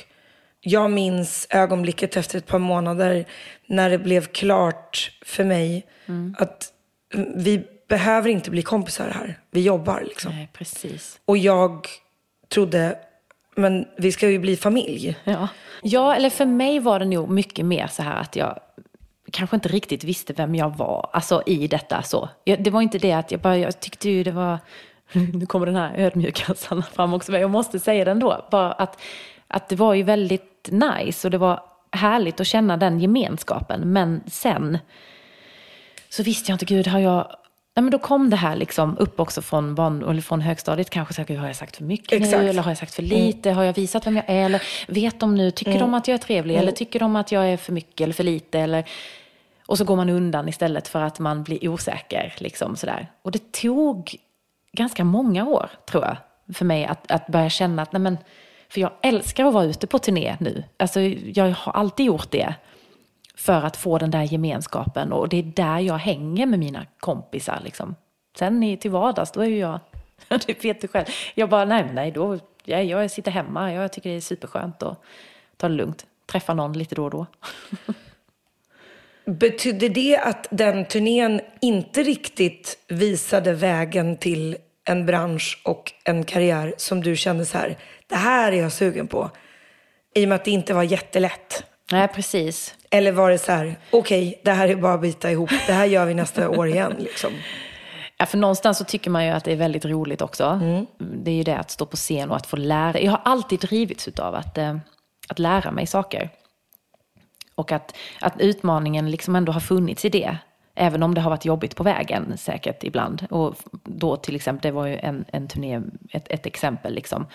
jag 0.60 0.90
minns 0.90 1.46
ögonblicket 1.50 2.16
efter 2.16 2.38
ett 2.38 2.46
par 2.46 2.58
månader 2.58 3.24
när 3.66 3.90
det 3.90 3.98
blev 3.98 4.26
klart 4.26 5.18
för 5.22 5.44
mig 5.44 5.86
mm. 6.06 6.36
att 6.38 6.72
vi 7.34 7.64
behöver 7.92 8.30
inte 8.30 8.50
bli 8.50 8.62
kompisar 8.62 9.08
här. 9.08 9.38
Vi 9.50 9.62
jobbar 9.62 10.00
liksom. 10.00 10.32
Nej, 10.32 10.48
precis. 10.52 11.20
Och 11.24 11.36
jag 11.36 11.88
trodde, 12.48 12.98
men 13.56 13.86
vi 13.98 14.12
ska 14.12 14.28
ju 14.30 14.38
bli 14.38 14.56
familj. 14.56 15.16
Ja. 15.24 15.48
ja, 15.82 16.14
eller 16.14 16.30
för 16.30 16.46
mig 16.46 16.78
var 16.78 16.98
det 16.98 17.04
nog 17.04 17.30
mycket 17.30 17.66
mer 17.66 17.86
så 17.86 18.02
här 18.02 18.20
att 18.20 18.36
jag 18.36 18.60
kanske 19.32 19.56
inte 19.56 19.68
riktigt 19.68 20.04
visste 20.04 20.32
vem 20.32 20.54
jag 20.54 20.76
var, 20.76 21.10
alltså 21.12 21.42
i 21.46 21.68
detta 21.68 22.02
så. 22.02 22.28
Jag, 22.44 22.62
det 22.62 22.70
var 22.70 22.82
inte 22.82 22.98
det 22.98 23.12
att 23.12 23.30
jag 23.30 23.40
bara, 23.40 23.58
jag 23.58 23.80
tyckte 23.80 24.10
ju 24.10 24.22
det 24.22 24.32
var, 24.32 24.58
nu 25.32 25.46
kommer 25.46 25.66
den 25.66 25.76
här 25.76 25.94
ödmjuka 25.96 26.54
Sanna 26.54 26.82
fram 26.82 27.14
också, 27.14 27.32
men 27.32 27.40
jag 27.40 27.50
måste 27.50 27.80
säga 27.80 28.04
det 28.04 28.10
ändå, 28.10 28.46
bara 28.50 28.72
att, 28.72 29.00
att 29.48 29.68
det 29.68 29.76
var 29.76 29.94
ju 29.94 30.02
väldigt 30.02 30.68
nice 30.70 31.26
och 31.26 31.30
det 31.30 31.38
var 31.38 31.60
härligt 31.90 32.40
att 32.40 32.46
känna 32.46 32.76
den 32.76 33.00
gemenskapen, 33.00 33.92
men 33.92 34.22
sen 34.26 34.78
så 36.08 36.22
visste 36.22 36.50
jag 36.50 36.54
inte, 36.54 36.64
gud 36.64 36.86
har 36.86 36.98
jag 36.98 37.36
Nej, 37.74 37.82
men 37.82 37.90
då 37.90 37.98
kom 37.98 38.30
det 38.30 38.36
här 38.36 38.56
liksom 38.56 38.98
upp 38.98 39.20
också 39.20 39.42
från, 39.42 39.74
barn, 39.74 40.02
eller 40.02 40.20
från 40.22 40.40
högstadiet. 40.40 40.90
Kanske 40.90 41.14
så 41.14 41.34
har 41.34 41.46
jag 41.46 41.56
sagt 41.56 41.76
för 41.76 41.84
mycket 41.84 42.12
Exakt. 42.12 42.42
nu? 42.42 42.48
Eller 42.48 42.62
har 42.62 42.70
jag 42.70 42.78
sagt 42.78 42.94
för 42.94 43.02
lite? 43.02 43.48
Mm. 43.48 43.56
Har 43.56 43.64
jag 43.64 43.72
visat 43.72 44.06
vem 44.06 44.16
jag 44.16 44.24
är? 44.28 44.44
Eller 44.44 44.62
vet 44.88 45.20
de 45.20 45.34
nu? 45.34 45.50
Tycker 45.50 45.70
mm. 45.70 45.80
de 45.80 45.94
att 45.94 46.08
jag 46.08 46.14
är 46.14 46.18
trevlig? 46.18 46.54
Mm. 46.54 46.62
Eller 46.62 46.72
tycker 46.72 47.00
de 47.00 47.16
att 47.16 47.32
jag 47.32 47.48
är 47.48 47.56
för 47.56 47.72
mycket 47.72 48.00
eller 48.00 48.14
för 48.14 48.24
lite? 48.24 48.60
Eller, 48.60 48.84
och 49.66 49.78
så 49.78 49.84
går 49.84 49.96
man 49.96 50.08
undan 50.08 50.48
istället 50.48 50.88
för 50.88 51.00
att 51.00 51.18
man 51.18 51.42
blir 51.42 51.68
osäker. 51.68 52.34
Liksom, 52.38 52.76
sådär. 52.76 53.06
Och 53.22 53.30
det 53.30 53.52
tog 53.52 54.16
ganska 54.72 55.04
många 55.04 55.46
år, 55.46 55.70
tror 55.90 56.04
jag, 56.04 56.16
för 56.54 56.64
mig 56.64 56.84
att, 56.84 57.10
att 57.10 57.26
börja 57.26 57.50
känna 57.50 57.82
att, 57.82 57.92
nej 57.92 58.00
men, 58.00 58.18
för 58.68 58.80
jag 58.80 58.90
älskar 59.02 59.44
att 59.44 59.54
vara 59.54 59.64
ute 59.64 59.86
på 59.86 59.98
turné 59.98 60.36
nu. 60.40 60.64
Alltså, 60.76 61.00
jag 61.34 61.50
har 61.50 61.72
alltid 61.72 62.06
gjort 62.06 62.30
det 62.30 62.54
för 63.42 63.62
att 63.62 63.76
få 63.76 63.98
den 63.98 64.10
där 64.10 64.22
gemenskapen. 64.22 65.12
Och 65.12 65.28
det 65.28 65.36
är 65.38 65.42
där 65.42 65.78
jag 65.78 65.98
hänger 65.98 66.46
med 66.46 66.58
mina 66.58 66.86
kompisar. 67.00 67.60
Liksom. 67.64 67.94
Sen 68.38 68.76
till 68.76 68.90
vardags, 68.90 69.32
då 69.32 69.40
är 69.40 69.46
ju 69.46 69.58
jag, 69.58 69.80
det 70.46 70.64
vet 70.64 70.80
du 70.80 70.88
själv, 70.88 71.06
jag 71.34 71.48
bara, 71.48 71.64
nej, 71.64 71.90
nej, 71.92 72.10
då, 72.10 72.38
jag, 72.64 72.84
jag 72.84 73.10
sitter 73.10 73.30
hemma, 73.30 73.72
jag 73.72 73.92
tycker 73.92 74.10
det 74.10 74.16
är 74.16 74.20
superskönt 74.20 74.82
att 74.82 75.02
ta 75.56 75.68
det 75.68 75.74
lugnt, 75.74 76.06
träffa 76.26 76.54
någon 76.54 76.72
lite 76.72 76.94
då 76.94 77.04
och 77.04 77.10
då. 77.10 77.26
Betydde 79.24 79.88
det 79.88 80.16
att 80.16 80.46
den 80.50 80.84
turnén 80.84 81.40
inte 81.60 82.02
riktigt 82.02 82.78
visade 82.88 83.52
vägen 83.52 84.16
till 84.16 84.56
en 84.84 85.06
bransch 85.06 85.62
och 85.64 85.92
en 86.04 86.24
karriär 86.24 86.74
som 86.76 87.02
du 87.02 87.16
kände 87.16 87.46
så 87.46 87.58
här, 87.58 87.78
det 88.06 88.16
här 88.16 88.52
är 88.52 88.56
jag 88.56 88.72
sugen 88.72 89.06
på? 89.06 89.30
I 90.14 90.24
och 90.24 90.28
med 90.28 90.36
att 90.36 90.44
det 90.44 90.50
inte 90.50 90.74
var 90.74 90.82
jättelätt. 90.82 91.64
Nej, 91.92 92.08
precis. 92.08 92.74
Eller 92.94 93.12
var 93.12 93.30
det 93.30 93.38
så 93.38 93.52
här, 93.52 93.76
okej, 93.90 94.28
okay, 94.28 94.40
det 94.44 94.50
här 94.50 94.68
är 94.68 94.76
bara 94.76 94.94
att 94.94 95.00
bita 95.00 95.30
ihop, 95.30 95.50
det 95.66 95.72
här 95.72 95.84
gör 95.84 96.06
vi 96.06 96.14
nästa 96.14 96.48
år 96.48 96.66
igen 96.66 96.92
liksom? 96.98 97.30
Ja, 98.16 98.26
för 98.26 98.38
någonstans 98.38 98.78
så 98.78 98.84
tycker 98.84 99.10
man 99.10 99.26
ju 99.26 99.30
att 99.30 99.44
det 99.44 99.52
är 99.52 99.56
väldigt 99.56 99.84
roligt 99.84 100.22
också. 100.22 100.44
Mm. 100.44 100.86
Det 100.98 101.30
är 101.30 101.34
ju 101.34 101.42
det 101.42 101.58
att 101.58 101.70
stå 101.70 101.86
på 101.86 101.96
scen 101.96 102.30
och 102.30 102.36
att 102.36 102.46
få 102.46 102.56
lära. 102.56 103.00
Jag 103.00 103.10
har 103.10 103.20
alltid 103.24 103.60
drivits 103.60 104.08
av 104.08 104.34
att, 104.34 104.58
eh, 104.58 104.76
att 105.28 105.38
lära 105.38 105.70
mig 105.70 105.86
saker. 105.86 106.30
Och 107.54 107.72
att, 107.72 107.96
att 108.20 108.40
utmaningen 108.40 109.10
liksom 109.10 109.36
ändå 109.36 109.52
har 109.52 109.60
funnits 109.60 110.04
i 110.04 110.08
det. 110.08 110.36
Även 110.74 111.02
om 111.02 111.14
det 111.14 111.20
har 111.20 111.30
varit 111.30 111.44
jobbigt 111.44 111.76
på 111.76 111.82
vägen 111.82 112.38
säkert 112.38 112.84
ibland. 112.84 113.26
Och 113.30 113.56
då 113.84 114.16
till 114.16 114.36
exempel, 114.36 114.62
det 114.62 114.74
var 114.74 114.86
ju 114.86 114.96
en, 114.96 115.24
en 115.28 115.48
turné, 115.48 115.80
ett, 116.10 116.26
ett 116.30 116.46
exempel 116.46 116.94
liksom. 116.94 117.26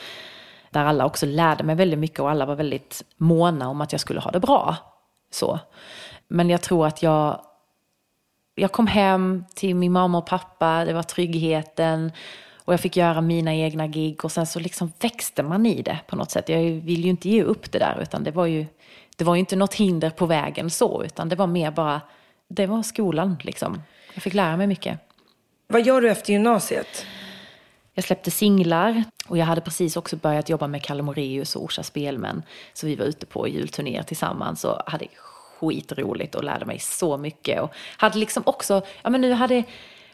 Där 0.70 0.86
alla 0.86 1.06
också 1.06 1.26
lärde 1.26 1.64
mig 1.64 1.76
väldigt 1.76 2.00
mycket 2.00 2.20
och 2.20 2.30
alla 2.30 2.46
var 2.46 2.56
väldigt 2.56 3.04
måna 3.18 3.70
om 3.70 3.82
att 3.82 3.92
jag 3.92 4.02
skulle 4.02 4.20
ha 4.20 4.32
det 4.32 4.40
bra. 4.40 4.78
Så. 5.32 5.60
Men 6.28 6.50
jag 6.50 6.62
tror 6.62 6.88
att 6.88 7.04
jag, 7.04 7.42
jag 8.56 8.72
kom 8.72 8.88
hem 8.88 9.46
till 9.56 9.76
min 9.76 9.92
mamma 9.92 10.18
och 10.18 10.26
pappa, 10.26 10.86
det 10.86 10.94
var 10.94 11.04
tryggheten. 11.04 12.12
Och 12.56 12.74
jag 12.74 12.80
fick 12.80 12.98
göra 12.98 13.22
mina 13.22 13.56
egna 13.56 13.88
gig 13.88 14.26
och 14.26 14.32
sen 14.32 14.46
så 14.46 14.60
liksom 14.60 14.92
växte 15.00 15.44
man 15.44 15.66
i 15.66 15.82
det 15.82 16.00
på 16.08 16.16
något 16.16 16.32
sätt. 16.32 16.50
Jag 16.50 16.60
vill 16.60 17.04
ju 17.04 17.10
inte 17.10 17.30
ge 17.30 17.44
upp 17.44 17.72
det 17.72 17.80
där 17.80 18.00
utan 18.02 18.24
det 18.24 18.32
var 18.32 18.46
ju, 18.46 18.66
det 19.16 19.24
var 19.24 19.36
ju 19.36 19.40
inte 19.40 19.56
något 19.56 19.74
hinder 19.74 20.10
på 20.10 20.26
vägen 20.26 20.70
så 20.70 21.04
utan 21.04 21.30
det 21.30 21.36
var 21.36 21.48
mer 21.48 21.72
bara 21.72 22.02
det 22.48 22.66
var 22.66 22.84
skolan 22.84 23.38
liksom. 23.42 23.82
Jag 24.14 24.24
fick 24.24 24.34
lära 24.34 24.58
mig 24.58 24.68
mycket. 24.68 25.00
Vad 25.68 25.86
gör 25.86 26.02
du 26.02 26.10
efter 26.10 26.34
gymnasiet? 26.34 27.06
Jag 27.98 28.04
släppte 28.04 28.32
singlar 28.32 29.04
och 29.28 29.38
jag 29.38 29.46
hade 29.46 29.62
precis 29.62 29.98
också 29.98 30.16
börjat 30.16 30.50
jobba 30.50 30.68
med 30.68 30.84
Kalle 30.84 31.04
Moraeus 31.04 31.56
och 31.56 31.64
Orsa 31.64 31.84
Spelmän. 31.84 32.44
Så 32.74 32.88
vi 32.88 32.96
var 32.96 33.06
ute 33.06 33.26
på 33.26 33.48
julturnéer 33.48 34.04
tillsammans 34.04 34.66
och 34.66 34.82
hade 34.86 35.08
skitroligt 35.16 36.36
och 36.36 36.44
lärde 36.44 36.66
mig 36.66 36.80
så 36.80 37.18
mycket. 37.18 37.62
Och 37.62 37.72
hade 37.98 38.18
liksom 38.18 38.44
också, 38.46 38.82
ja 39.02 39.10
men 39.10 39.22
nu 39.22 39.34
hade, 39.34 39.64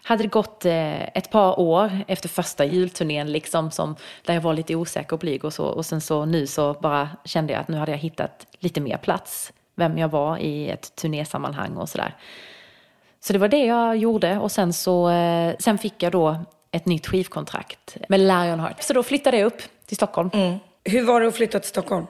hade 0.03 0.23
det 0.23 0.29
gått 0.29 0.65
eh, 0.65 1.03
ett 1.03 1.31
par 1.31 1.59
år 1.59 1.91
efter 2.07 2.29
första 2.29 2.65
julturnén 2.65 3.31
liksom 3.31 3.71
som, 3.71 3.95
där 4.25 4.33
jag 4.33 4.41
var 4.41 4.53
lite 4.53 4.75
osäker 4.75 5.13
och 5.13 5.19
blyg 5.19 5.45
och 5.45 5.53
så. 5.53 5.65
Och 5.65 5.85
sen 5.85 6.01
så 6.01 6.25
nu 6.25 6.47
så 6.47 6.73
bara 6.73 7.09
kände 7.25 7.53
jag 7.53 7.59
att 7.59 7.67
nu 7.67 7.77
hade 7.77 7.91
jag 7.91 7.99
hittat 7.99 8.47
lite 8.59 8.81
mer 8.81 8.97
plats. 8.97 9.53
Vem 9.75 9.97
jag 9.97 10.09
var 10.09 10.37
i 10.37 10.69
ett 10.69 10.95
turnésammanhang 10.95 11.77
och 11.77 11.89
sådär. 11.89 12.15
Så 13.19 13.33
det 13.33 13.39
var 13.39 13.47
det 13.47 13.65
jag 13.65 13.97
gjorde 13.97 14.37
och 14.37 14.51
sen 14.51 14.73
så 14.73 15.09
eh, 15.09 15.55
sen 15.59 15.77
fick 15.77 16.03
jag 16.03 16.11
då 16.11 16.37
ett 16.73 16.85
nytt 16.85 17.07
skivkontrakt 17.07 17.97
med 18.09 18.19
Lionheart. 18.19 18.83
Så 18.83 18.93
då 18.93 19.03
flyttade 19.03 19.37
jag 19.37 19.45
upp 19.45 19.61
till 19.85 19.95
Stockholm. 19.95 20.29
Hur 20.83 21.05
var 21.05 21.21
det 21.21 21.27
att 21.27 21.35
flytta 21.35 21.59
till 21.59 21.69
Stockholm? 21.69 22.05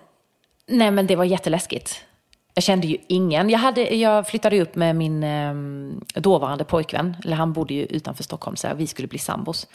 Nej 0.68 0.91
men 0.91 1.07
det 1.07 1.16
var 1.16 1.24
jätteläskigt. 1.24 2.05
Jag 2.53 2.64
kände 2.64 2.88
ju 2.88 2.97
ingen. 3.07 3.49
Jag, 3.49 3.59
hade, 3.59 3.95
jag 3.95 4.28
flyttade 4.28 4.61
upp 4.61 4.76
med 4.76 4.95
min 4.95 5.24
eh, 5.24 5.53
dåvarande 6.22 6.64
pojkvän. 6.64 7.18
Eller 7.26 7.36
han 7.36 7.53
bodde 7.53 7.74
ju 7.74 7.86
utanför 7.86 8.24
Stockholm 8.24 8.55
så 8.55 8.68
vi 8.76 8.88
skulle 8.88 9.07
bli 9.07 9.20
sambos. 9.20 9.68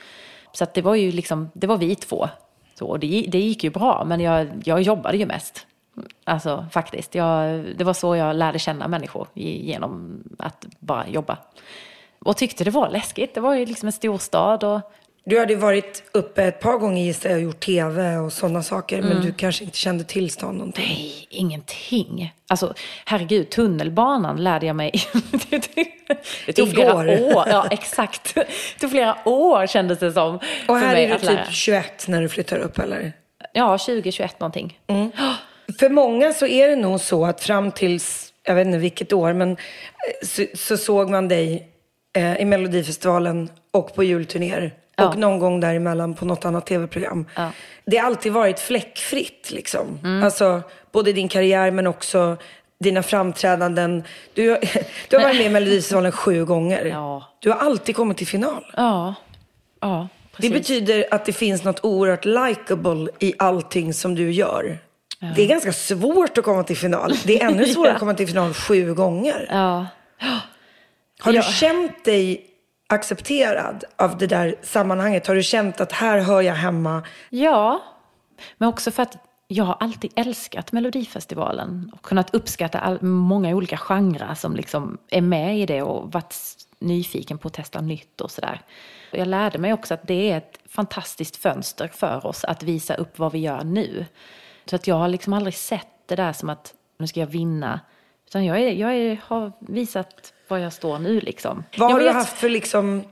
Så 0.53 0.66
det 0.74 0.82
var 0.82 0.95
ju 0.95 1.12
liksom, 1.12 1.51
det 1.55 1.66
var 1.66 1.76
vi 1.76 1.95
två. 1.95 2.28
Så, 2.74 2.86
och 2.86 2.99
det, 2.99 3.26
det 3.28 3.39
gick 3.39 3.64
ju 3.64 3.70
bra 3.70 4.05
men 4.07 4.20
jag, 4.20 4.49
jag 4.64 4.82
jobbade 4.82 5.16
ju 5.16 5.26
mest. 5.26 5.66
Alltså 6.24 6.66
faktiskt. 6.72 7.14
Jag, 7.14 7.64
det 7.76 7.84
var 7.84 7.95
så 7.95 8.16
jag 8.16 8.36
lärde 8.36 8.59
känna 8.59 8.89
människor 8.89 9.28
genom 9.34 10.22
att 10.39 10.66
bara 10.78 11.09
jobba. 11.09 11.39
Och 12.19 12.37
tyckte 12.37 12.64
det 12.64 12.71
var 12.71 12.89
läskigt. 12.89 13.35
Det 13.35 13.41
var 13.41 13.55
ju 13.55 13.66
liksom 13.66 13.87
en 13.87 13.93
storstad 13.93 14.64
och 14.64 14.81
Du 15.25 15.39
hade 15.39 15.57
varit 15.57 16.03
uppe 16.12 16.45
ett 16.45 16.61
par 16.61 16.79
gånger 16.79 17.05
gissar 17.05 17.31
jag 17.31 17.37
och 17.37 17.43
gjort 17.43 17.61
tv 17.61 18.16
och 18.16 18.33
sådana 18.33 18.62
saker. 18.62 19.03
Men 19.03 19.23
du 19.23 19.33
kanske 19.33 19.64
inte 19.64 19.79
kände 19.79 20.05
till 20.05 20.31
stan 20.31 20.55
någonting. 20.55 20.85
Nej, 20.85 21.27
ingenting. 21.31 22.35
Alltså, 22.49 22.75
herregud, 23.05 23.51
tunnelbanan 23.51 24.45
lärde 24.45 24.66
jag 24.66 24.77
mig. 24.77 24.93
det 26.47 26.53
tog 26.53 26.71
flera 26.71 26.95
år. 26.95 27.45
Ja, 27.51 27.66
exakt. 27.71 28.35
Det 28.35 28.47
tog 28.81 28.91
flera 28.91 29.16
år 29.25 29.66
kändes 29.66 29.99
det 29.99 30.12
som. 30.12 30.35
Och 30.35 30.43
för 30.66 30.75
här 30.75 30.95
mig 30.95 31.05
är 31.05 31.19
du 31.19 31.27
lära. 31.27 31.45
typ 31.45 31.55
21 31.55 32.09
när 32.09 32.23
du 32.23 32.29
flyttar 32.29 32.59
upp 32.59 32.79
eller? 32.79 33.12
Ja, 33.53 33.79
20, 33.79 34.12
21 34.12 34.41
någonting. 34.41 34.79
För 35.79 35.89
många 35.89 36.33
så 36.33 36.47
är 36.47 36.69
det 36.69 36.77
nog 36.77 37.01
så 37.01 37.27
att 37.27 37.41
fram 37.41 37.73
tills, 37.73 38.33
jag 38.43 38.55
vet 38.55 38.66
inte 38.66 38.79
vilket 38.79 39.12
år, 39.12 39.33
men 39.33 39.51
eh, 39.51 39.57
så, 40.23 40.45
så 40.55 40.77
såg 40.77 41.11
man 41.11 41.29
dig 41.29 41.69
eh, 42.16 42.40
i 42.40 42.44
Melodifestivalen 42.44 43.50
och 43.70 43.94
på 43.94 44.04
julturnéer. 44.04 44.72
Ja. 44.96 45.09
Och 45.09 45.18
någon 45.18 45.38
gång 45.38 45.61
däremellan 45.61 46.14
på 46.14 46.24
något 46.24 46.44
annat 46.44 46.66
tv-program. 46.66 47.26
Ja. 47.34 47.50
Det 47.86 47.96
har 47.96 48.06
alltid 48.06 48.32
varit 48.32 48.61
fläckfritt 48.61 49.50
liksom. 49.50 49.98
Mm. 50.04 50.24
Alltså 50.24 50.62
både 50.92 51.12
din 51.12 51.28
karriär 51.28 51.70
men 51.70 51.86
också 51.86 52.36
dina 52.80 53.02
framträdanden. 53.02 54.02
Du, 54.34 54.50
har- 54.50 54.59
du 55.09 55.16
har 55.16 55.22
varit 55.24 55.36
med 55.36 55.46
i 55.46 55.48
Melodifestivalen 55.48 56.12
sju 56.12 56.44
gånger. 56.44 56.84
Ja. 56.84 57.24
Du 57.40 57.50
har 57.50 57.56
alltid 57.59 57.96
kommit 57.96 58.16
till 58.16 58.26
final. 58.26 58.66
Ja, 58.76 59.14
ja 59.80 60.09
Det 60.36 60.50
betyder 60.50 61.04
att 61.11 61.24
det 61.24 61.32
finns 61.32 61.64
något 61.64 61.84
oerhört 61.84 62.24
likable 62.24 63.09
i 63.18 63.34
allting 63.38 63.94
som 63.94 64.14
du 64.14 64.32
gör. 64.32 64.78
Det 65.36 65.42
är 65.42 65.46
ganska 65.48 65.72
svårt 65.72 66.38
att 66.38 66.44
komma 66.44 66.62
till 66.62 66.76
final. 66.76 67.12
Det 67.24 67.42
är 67.42 67.48
ännu 67.50 67.64
svårare 67.74 67.92
att 67.92 67.98
komma 67.98 68.14
till 68.14 68.26
final 68.28 68.54
sju 68.54 68.94
gånger. 68.94 69.46
Ja. 69.50 69.86
Har 71.21 71.33
Ja. 71.33 71.43
du 71.43 71.53
känt 71.53 72.05
dig 72.05 72.47
accepterad 72.87 73.85
av 73.97 74.19
det 74.19 74.27
där 74.27 74.55
sammanhanget? 74.62 75.27
Har 75.27 75.35
du 75.35 75.43
känt 75.43 75.81
att 75.81 75.93
här 75.93 76.19
hör 76.21 76.41
jag 76.43 76.55
hemma? 76.55 77.03
Ja, 77.31 77.83
men 78.59 78.69
också 78.69 78.91
för 78.91 79.03
att 79.03 79.16
jag 79.49 79.64
har 79.64 79.77
alltid 79.81 80.12
älskat 80.16 80.73
Melodifestivalen 80.73 81.91
och 81.95 82.03
kunnat 82.03 82.35
uppskatta 82.35 82.79
all, 82.79 83.03
många 83.03 83.55
olika 83.57 83.77
genrer 83.77 84.35
som 84.35 84.57
liksom 84.57 84.99
är 85.11 85.21
med 85.21 85.59
i 85.59 85.66
det 85.66 85.83
och 85.83 86.12
varit 86.12 86.35
nyfiken 86.79 87.39
på 87.39 87.49
att 87.49 87.55
testa 87.55 87.81
nytt 87.81 88.21
och 88.21 88.31
sådär. 88.31 88.61
Jag 89.12 89.29
lärde 89.29 89.59
mig 89.59 89.73
också 89.73 89.95
att 89.95 90.07
det 90.07 90.31
är 90.31 90.39
ett 90.39 90.59
fantastiskt 90.69 91.37
fönster 91.37 91.89
för 91.89 92.27
oss 92.27 92.45
att 92.45 92.62
visa 92.62 92.95
upp 92.95 93.19
vad 93.19 93.33
vi 93.33 93.39
gör 93.39 93.64
nu. 93.64 94.07
Så 94.66 94.77
att 94.77 94.87
jag 94.87 94.95
har 94.95 95.09
liksom 95.09 95.33
aldrig 95.33 95.55
sett 95.55 95.89
det 96.07 96.16
där 96.16 96.33
som 96.33 96.49
att 96.51 96.75
nu 96.99 97.07
ska 97.07 97.21
jag 97.21 97.27
vinna. 97.27 97.81
Utan 98.27 98.45
jag, 98.45 98.59
är, 98.61 98.73
jag 98.73 98.95
är, 98.97 99.21
har 99.27 99.53
visat 99.61 100.33
var 100.51 100.59
jag 100.59 100.72
står 100.72 100.99
nu 100.99 101.20
liksom. 101.20 101.64
Vad 101.76 101.92
har 101.92 101.99
du 101.99 102.05
vet- 102.05 102.14
haft 102.14 102.38
för 102.38 102.49
liksom 102.49 103.03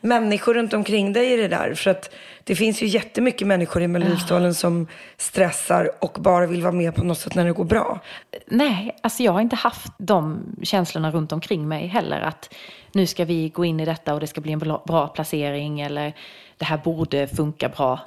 människor 0.00 0.54
runt 0.54 0.72
omkring 0.72 1.12
dig 1.12 1.32
i 1.32 1.36
det 1.36 1.48
där? 1.48 1.74
För 1.74 1.90
att 1.90 2.14
det 2.44 2.54
finns 2.54 2.82
ju 2.82 2.86
jättemycket 2.86 3.46
människor 3.46 3.82
i 3.82 3.88
Melodifestivalen 3.88 4.54
som 4.54 4.86
stressar 5.16 5.90
och 5.98 6.16
bara 6.20 6.46
vill 6.46 6.62
vara 6.62 6.72
med 6.72 6.94
på 6.94 7.04
något 7.04 7.18
sätt 7.18 7.34
när 7.34 7.44
det 7.44 7.52
går 7.52 7.64
bra. 7.64 8.00
Nej, 8.46 8.96
alltså 9.00 9.22
jag 9.22 9.32
har 9.32 9.40
inte 9.40 9.56
haft 9.56 9.92
de 9.98 10.40
känslorna 10.62 11.10
runt 11.10 11.32
omkring 11.32 11.68
mig 11.68 11.86
heller. 11.86 12.20
Att 12.20 12.54
nu 12.92 13.06
ska 13.06 13.24
vi 13.24 13.48
gå 13.48 13.64
in 13.64 13.80
i 13.80 13.84
detta 13.84 14.14
och 14.14 14.20
det 14.20 14.26
ska 14.26 14.40
bli 14.40 14.52
en 14.52 14.58
bra, 14.58 15.08
placering 15.14 15.80
eller 15.80 16.12
det 16.56 16.64
här 16.64 16.78
borde 16.78 17.26
funka 17.26 17.68
bra. 17.68 18.00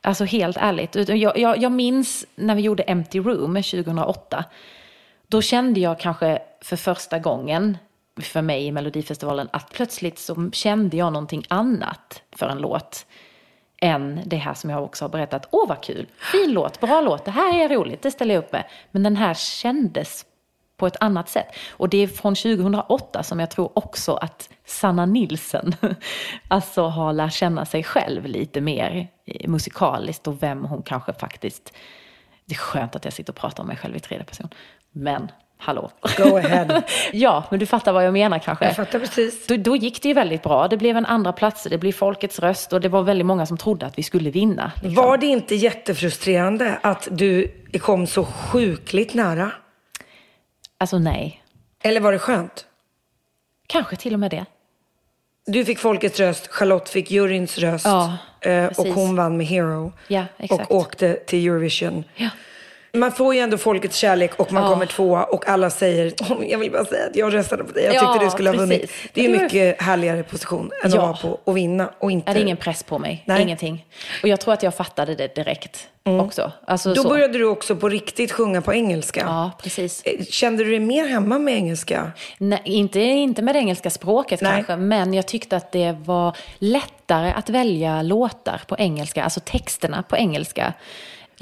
Alltså 0.00 0.24
helt 0.24 0.56
ärligt. 0.56 0.94
Jag, 1.08 1.38
jag, 1.38 1.58
jag 1.58 1.72
minns 1.72 2.26
när 2.34 2.54
vi 2.54 2.62
gjorde 2.62 2.82
Empty 2.82 3.18
Room 3.18 3.54
2008. 3.54 4.44
Då 5.26 5.42
kände 5.42 5.80
jag 5.80 6.00
kanske 6.00 6.38
för 6.60 6.76
första 6.76 7.18
gången 7.18 7.78
för 8.20 8.42
mig 8.42 8.66
i 8.66 8.72
Melodifestivalen 8.72 9.48
att 9.52 9.72
plötsligt 9.72 10.18
så 10.18 10.50
kände 10.52 10.96
jag 10.96 11.12
någonting 11.12 11.44
annat 11.48 12.22
för 12.32 12.48
en 12.48 12.58
låt 12.58 13.06
än 13.80 14.20
det 14.26 14.36
här 14.36 14.54
som 14.54 14.70
jag 14.70 14.84
också 14.84 15.04
har 15.04 15.08
berättat. 15.08 15.48
Åh 15.50 15.68
vad 15.68 15.82
kul, 15.82 16.06
fin 16.32 16.52
låt, 16.52 16.80
bra 16.80 17.00
låt, 17.00 17.24
det 17.24 17.30
här 17.30 17.64
är 17.64 17.68
roligt, 17.68 18.02
det 18.02 18.10
ställer 18.10 18.34
jag 18.34 18.44
upp 18.44 18.52
med. 18.52 18.64
Men 18.90 19.02
den 19.02 19.16
här 19.16 19.34
kändes 19.34 20.26
på 20.76 20.86
ett 20.86 20.96
annat 21.00 21.28
sätt. 21.28 21.46
Och 21.70 21.88
det 21.88 21.98
är 21.98 22.06
från 22.06 22.34
2008 22.34 23.22
som 23.22 23.40
jag 23.40 23.50
tror 23.50 23.78
också 23.78 24.14
att 24.14 24.48
Sanna 24.64 25.06
Nilsen 25.06 25.74
alltså 26.48 26.82
har 26.82 27.12
lärt 27.12 27.32
känna 27.32 27.64
sig 27.64 27.84
själv 27.84 28.26
lite 28.26 28.60
mer 28.60 29.08
musikaliskt 29.46 30.26
och 30.26 30.42
vem 30.42 30.64
hon 30.64 30.82
kanske 30.82 31.12
faktiskt... 31.12 31.72
Det 32.44 32.54
är 32.54 32.58
skönt 32.58 32.96
att 32.96 33.04
jag 33.04 33.14
sitter 33.14 33.32
och 33.32 33.36
pratar 33.36 33.62
om 33.62 33.66
mig 33.66 33.76
själv 33.76 33.96
i 33.96 34.00
tredje 34.00 34.24
person. 34.24 34.48
Men, 34.92 35.30
hallå. 35.62 35.90
Go 36.18 36.36
ahead. 36.36 36.82
ja, 37.12 37.44
men 37.50 37.60
du 37.60 37.66
fattar 37.66 37.92
vad 37.92 38.06
jag 38.06 38.12
menar 38.12 38.38
kanske. 38.38 38.64
Jag 38.64 38.76
fattar 38.76 38.98
precis. 38.98 39.46
Då, 39.46 39.56
då 39.56 39.76
gick 39.76 40.02
det 40.02 40.08
ju 40.08 40.14
väldigt 40.14 40.42
bra. 40.42 40.68
Det 40.68 40.76
blev 40.76 40.96
en 40.96 41.06
andra 41.06 41.32
plats, 41.32 41.66
det 41.70 41.78
blev 41.78 41.92
folkets 41.92 42.38
röst 42.38 42.72
och 42.72 42.80
det 42.80 42.88
var 42.88 43.02
väldigt 43.02 43.26
många 43.26 43.46
som 43.46 43.56
trodde 43.58 43.86
att 43.86 43.98
vi 43.98 44.02
skulle 44.02 44.30
vinna. 44.30 44.72
liksom. 44.74 44.94
Var 44.94 45.18
det 45.18 45.26
inte 45.26 45.54
jättefrustrerande 45.54 46.78
att 46.82 47.08
du 47.10 47.48
kom 47.80 48.06
så 48.06 48.24
sjukligt 48.24 49.14
nära? 49.14 49.50
Alltså 50.78 50.98
nej, 50.98 51.42
Eller 51.82 52.00
var 52.00 52.12
det 52.12 52.18
skönt? 52.18 52.66
kanske 53.66 53.96
till 53.96 54.14
och 54.14 54.20
med 54.20 54.30
det. 54.30 54.44
Du 55.46 55.64
fick 55.64 55.78
folkets 55.78 56.20
röst, 56.20 56.46
Charlotte 56.46 56.88
fick 56.88 57.10
juryns 57.10 57.58
röst. 57.58 57.84
Ja, 57.86 58.16
eh, 58.40 58.66
och 58.66 58.86
hon 58.86 59.16
vann 59.16 59.36
med 59.36 59.46
Hero. 59.46 59.92
Ja. 60.08 60.24
Och 60.50 60.74
åkte 60.74 61.14
till 61.14 61.46
Eurovision. 61.48 62.04
Ja. 62.16 62.28
Man 62.94 63.12
får 63.12 63.34
ju 63.34 63.40
ändå 63.40 63.58
folkets 63.58 63.96
kärlek 63.96 64.34
och 64.40 64.52
man 64.52 64.62
Ja. 64.62 64.68
kommer 64.70 64.86
tvåa 64.86 65.24
och 65.24 65.48
alla 65.48 65.70
säger 65.70 66.12
"Åh, 66.30 66.36
jag 66.48 66.58
vill 66.58 66.70
bara 66.70 66.84
säga 66.84 67.06
att 67.06 67.16
jag 67.16 67.34
röstade 67.34 67.64
på 67.64 67.72
dig. 67.72 67.84
Jag 67.84 67.94
Ja, 67.94 68.00
tyckte 68.12 68.24
du 68.26 68.30
skulle 68.30 68.50
ha 68.50 68.56
vunnit. 68.56 68.90
Det 69.12 69.20
är 69.24 69.28
ju 69.28 69.36
var- 69.36 69.42
mycket 69.42 69.82
härligare 69.82 70.22
position 70.22 70.70
än 70.84 70.90
Ja. 70.90 70.96
att 71.10 71.24
vara 71.24 71.34
på 71.34 71.40
och 71.44 71.56
vinna 71.56 71.90
och 71.98 72.10
inte... 72.10 72.30
Är 72.30 72.34
det 72.34 72.40
ingen 72.40 72.56
press 72.56 72.82
på 72.82 72.98
mig? 72.98 73.22
Nej. 73.26 73.42
Ingenting. 73.42 73.86
Och 74.22 74.28
jag 74.28 74.40
tror 74.40 74.54
att 74.54 74.62
jag 74.62 74.74
fattade 74.74 75.14
det 75.14 75.34
direkt 75.34 75.88
också. 76.04 76.52
Alltså, 76.66 76.94
Då 76.94 77.02
så. 77.02 77.08
började 77.08 77.38
du 77.38 77.44
också 77.44 77.76
på 77.76 77.88
riktigt 77.88 78.32
sjunga 78.32 78.60
på 78.62 78.74
engelska. 78.74 79.20
Ja, 79.26 79.50
precis. 79.62 80.02
Eh, 80.02 80.24
Kände 80.24 80.64
du 80.64 80.70
dig 80.70 80.80
mer 80.80 81.06
hemma 81.08 81.38
med 81.38 81.54
engelska? 81.54 82.12
Nej, 82.38 82.62
inte, 82.64 83.00
inte 83.00 83.42
med 83.42 83.54
det 83.54 83.58
engelska 83.58 83.90
språket 83.90 84.40
Nej. 84.40 84.52
kanske, 84.52 84.76
men 84.76 85.14
jag 85.14 85.26
tyckte 85.26 85.56
att 85.56 85.72
det 85.72 85.96
var 86.04 86.36
lättare 86.58 87.30
att 87.32 87.50
välja 87.50 88.02
låtar 88.02 88.60
på 88.66 88.76
engelska, 88.78 89.24
alltså 89.24 89.40
texterna 89.44 90.02
på 90.02 90.16
engelska. 90.16 90.72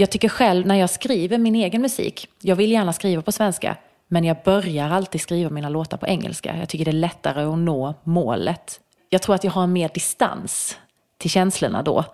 Jag 0.01 0.11
tycker 0.11 0.29
själv 0.29 0.67
när 0.67 0.75
jag 0.75 0.91
skriver 0.91 1.39
min 1.39 1.55
egen 1.55 1.83
musik, 1.83 2.29
jag 2.41 2.57
vill 2.57 2.73
gärna 2.73 2.93
skriva 2.93 3.23
på 3.23 3.33
svenska, 3.33 3.77
men 4.09 4.25
jag 4.25 4.37
börjar 4.45 4.91
alltid 4.91 5.21
skriva 5.21 5.51
mina 5.51 5.69
låtar 5.69 5.97
på 5.97 6.07
engelska. 6.07 6.57
Jag 6.57 6.69
tycker 6.69 6.85
det 6.85 6.91
är 6.91 6.93
lättare 6.93 7.45
att 7.45 7.59
nå 7.59 7.95
målet. 8.05 8.81
Jag 9.09 9.23
tror 9.23 9.35
att 9.35 9.45
jag 9.45 9.51
har 9.51 9.67
mer 9.67 9.91
distans 9.95 10.79
till 11.19 11.31
känslorna 11.31 11.83
då. 11.83 12.05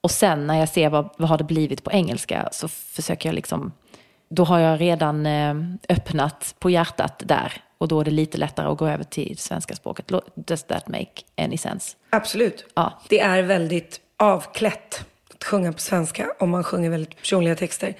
Och 0.00 0.10
sen 0.10 0.46
när 0.46 0.58
jag 0.58 0.68
ser 0.68 0.88
vad, 0.88 1.08
vad 1.16 1.28
har 1.28 1.38
det 1.38 1.44
blivit 1.44 1.84
på 1.84 1.92
engelska 1.92 2.48
så 2.52 2.68
försöker 2.68 3.28
jag 3.28 3.34
liksom 3.34 3.72
då 4.28 4.44
har 4.44 4.58
jag 4.58 4.80
redan 4.80 5.26
eh, 5.26 5.54
öppnat 5.88 6.54
på 6.58 6.70
hjärtat 6.70 7.22
där. 7.24 7.52
Och 7.78 7.88
då 7.88 8.00
är 8.00 8.04
det 8.04 8.10
lite 8.10 8.38
lättare 8.38 8.68
att 8.68 8.78
gå 8.78 8.86
över 8.86 9.04
till 9.04 9.38
svenska 9.38 9.74
språket. 9.74 10.12
Does 10.34 10.62
that 10.62 10.88
make 10.88 11.22
any 11.36 11.58
sense? 11.58 11.96
Absolut. 12.10 12.72
Ja. 12.74 13.00
Det 13.08 13.20
är 13.20 13.42
väldigt 13.42 14.00
avklätt 14.16 15.04
att 15.38 15.44
sjunga 15.44 15.72
på 15.72 15.78
svenska 15.78 16.26
om 16.38 16.50
man 16.50 16.64
sjunger 16.64 16.90
väldigt 16.90 17.16
personliga 17.16 17.54
texter. 17.56 17.94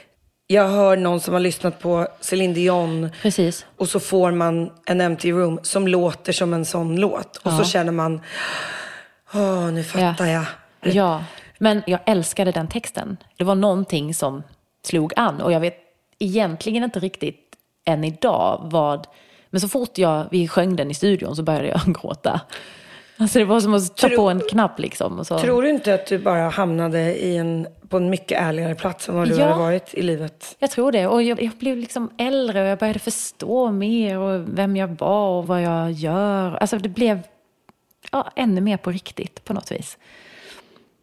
jag 0.47 0.69
hör 0.69 0.97
någon 0.97 1.21
som 1.21 1.33
har 1.35 1.41
lyssnat 1.41 1.81
på 1.81 2.09
Céline 2.21 2.55
Dion 2.55 3.11
Precis. 3.23 3.67
och 3.77 3.89
så 3.89 4.01
får 4.01 4.31
man 4.33 4.71
en 4.87 5.01
empty 5.01 5.33
room 5.33 5.61
som 5.63 5.89
låter 5.89 6.33
som 6.33 6.55
en 6.55 6.65
sån 6.65 6.97
låt. 6.97 7.37
Och 7.37 7.53
så 7.53 7.65
känner 7.65 7.93
man, 7.93 8.21
åh 9.35 9.71
nu 9.73 9.85
fattar 9.85 10.27
jag. 10.27 10.45
Ja, 10.81 11.25
men 11.59 11.83
jag 11.87 12.01
älskade 12.07 12.53
den 12.53 12.69
texten. 12.69 13.17
Det 13.37 13.45
var 13.45 13.55
någonting 13.55 14.15
som 14.15 14.43
slog 14.85 15.13
an 15.17 15.41
och 15.41 15.53
jag 15.53 15.61
vet 15.61 15.77
egentligen 16.19 16.85
inte 16.85 16.99
riktigt 17.01 17.43
än 17.85 18.05
idag 18.05 18.61
vad... 18.65 19.07
Men 19.51 19.61
så 19.61 19.69
fort 19.69 19.99
jag, 19.99 20.27
vi 20.31 20.49
sjöng 20.49 20.77
den 20.77 20.91
i 20.91 20.95
studion 20.95 21.37
så 21.37 21.43
började 21.43 21.69
jag 21.69 21.81
gråta. 22.03 22.41
Alltså 23.19 23.39
det 23.39 23.45
var 23.45 23.61
som 23.61 23.75
att 23.75 23.97
ta 23.97 24.09
Tror- 24.09 24.17
på 24.17 24.29
en 24.31 24.41
knapp 24.51 24.79
liksom. 24.79 25.19
Och 25.19 25.27
så. 25.27 25.39
Tror 25.39 25.63
du 25.63 25.71
inte 25.71 25.95
att 25.95 26.07
du 26.07 26.19
bara 26.19 26.49
hamnade 26.49 27.15
i 27.25 27.37
en, 27.37 27.67
på 27.89 27.97
en 27.97 28.11
mycket 28.11 28.41
ärligare 28.43 28.75
plats 28.75 29.09
än 29.09 29.15
vad 29.17 29.29
du 29.29 29.35
Ja. 29.35 29.45
hade 29.47 29.59
varit 29.59 29.95
i 29.95 30.03
livet? 30.03 30.57
Jag 30.59 30.71
tror 30.71 30.93
det. 30.93 31.07
Och 31.07 31.23
jag, 31.23 31.43
jag 31.43 31.53
blev 31.53 31.77
liksom 31.77 32.11
äldre 32.19 32.63
och 32.63 32.69
jag 32.69 32.79
började 32.79 32.99
förstå 32.99 33.71
mer 33.71 34.19
och 34.19 34.59
vem 34.59 34.77
jag 34.77 34.89
var 34.89 35.29
och 35.39 35.47
vad 35.47 35.63
jag 35.63 35.93
gör. 35.93 36.57
Alltså 36.57 36.79
det 36.79 36.89
blev 36.89 37.21
ja, 38.13 38.31
ännu 38.37 38.61
mer 38.61 38.77
på 38.77 38.91
riktigt 38.91 39.45
på 39.45 39.53
något 39.53 39.73
vis. 39.73 39.99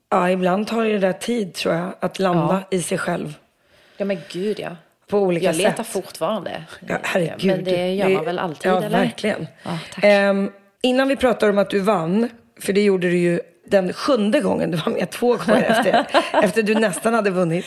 Ja, 0.10 0.30
ibland 0.30 0.68
tar 0.68 0.84
det 0.86 1.00
där 1.00 1.14
tid 1.14 1.54
tror 1.54 1.76
jag, 1.76 1.94
att 2.00 2.20
landa 2.20 2.64
i 2.72 2.82
sig 2.82 2.98
själv. 2.98 3.34
Ja 3.98 4.06
men 4.06 4.18
gud 4.32 4.60
ja. 4.60 4.76
På 5.08 5.18
olika 5.20 5.46
Jag 5.46 5.56
letar 5.56 5.84
sätt. 5.84 5.94
fortfarande. 5.94 6.64
Ja, 6.88 6.98
herregud. 7.04 7.46
Men 7.46 7.64
det 7.64 7.94
gör 7.94 8.10
man 8.10 8.26
väl 8.26 8.40
alltid 8.40 8.72
Ja, 8.72 8.78
eller? 8.78 8.90
verkligen. 8.90 9.48
Ja, 9.64 9.80
tack. 9.94 10.04
Ehm, 10.04 10.52
innan 10.84 11.08
vi 11.08 11.16
pratar 11.16 11.50
om 11.50 11.58
att 11.58 11.70
du 11.70 11.80
vann, 11.80 12.30
för 12.60 12.74
det 12.74 12.82
gjorde 12.84 13.10
du 13.10 13.18
ju 13.18 13.40
den 13.68 13.94
sjunde 13.94 14.40
gången 14.40 14.72
du 14.72 14.78
var 14.78 14.92
med, 14.92 15.10
två 15.10 15.28
gånger 15.28 15.64
efter, 15.64 16.06
efter 16.44 16.64
du 16.64 16.76
nästan 16.76 17.14
hade 17.14 17.30
vunnit. 17.30 17.66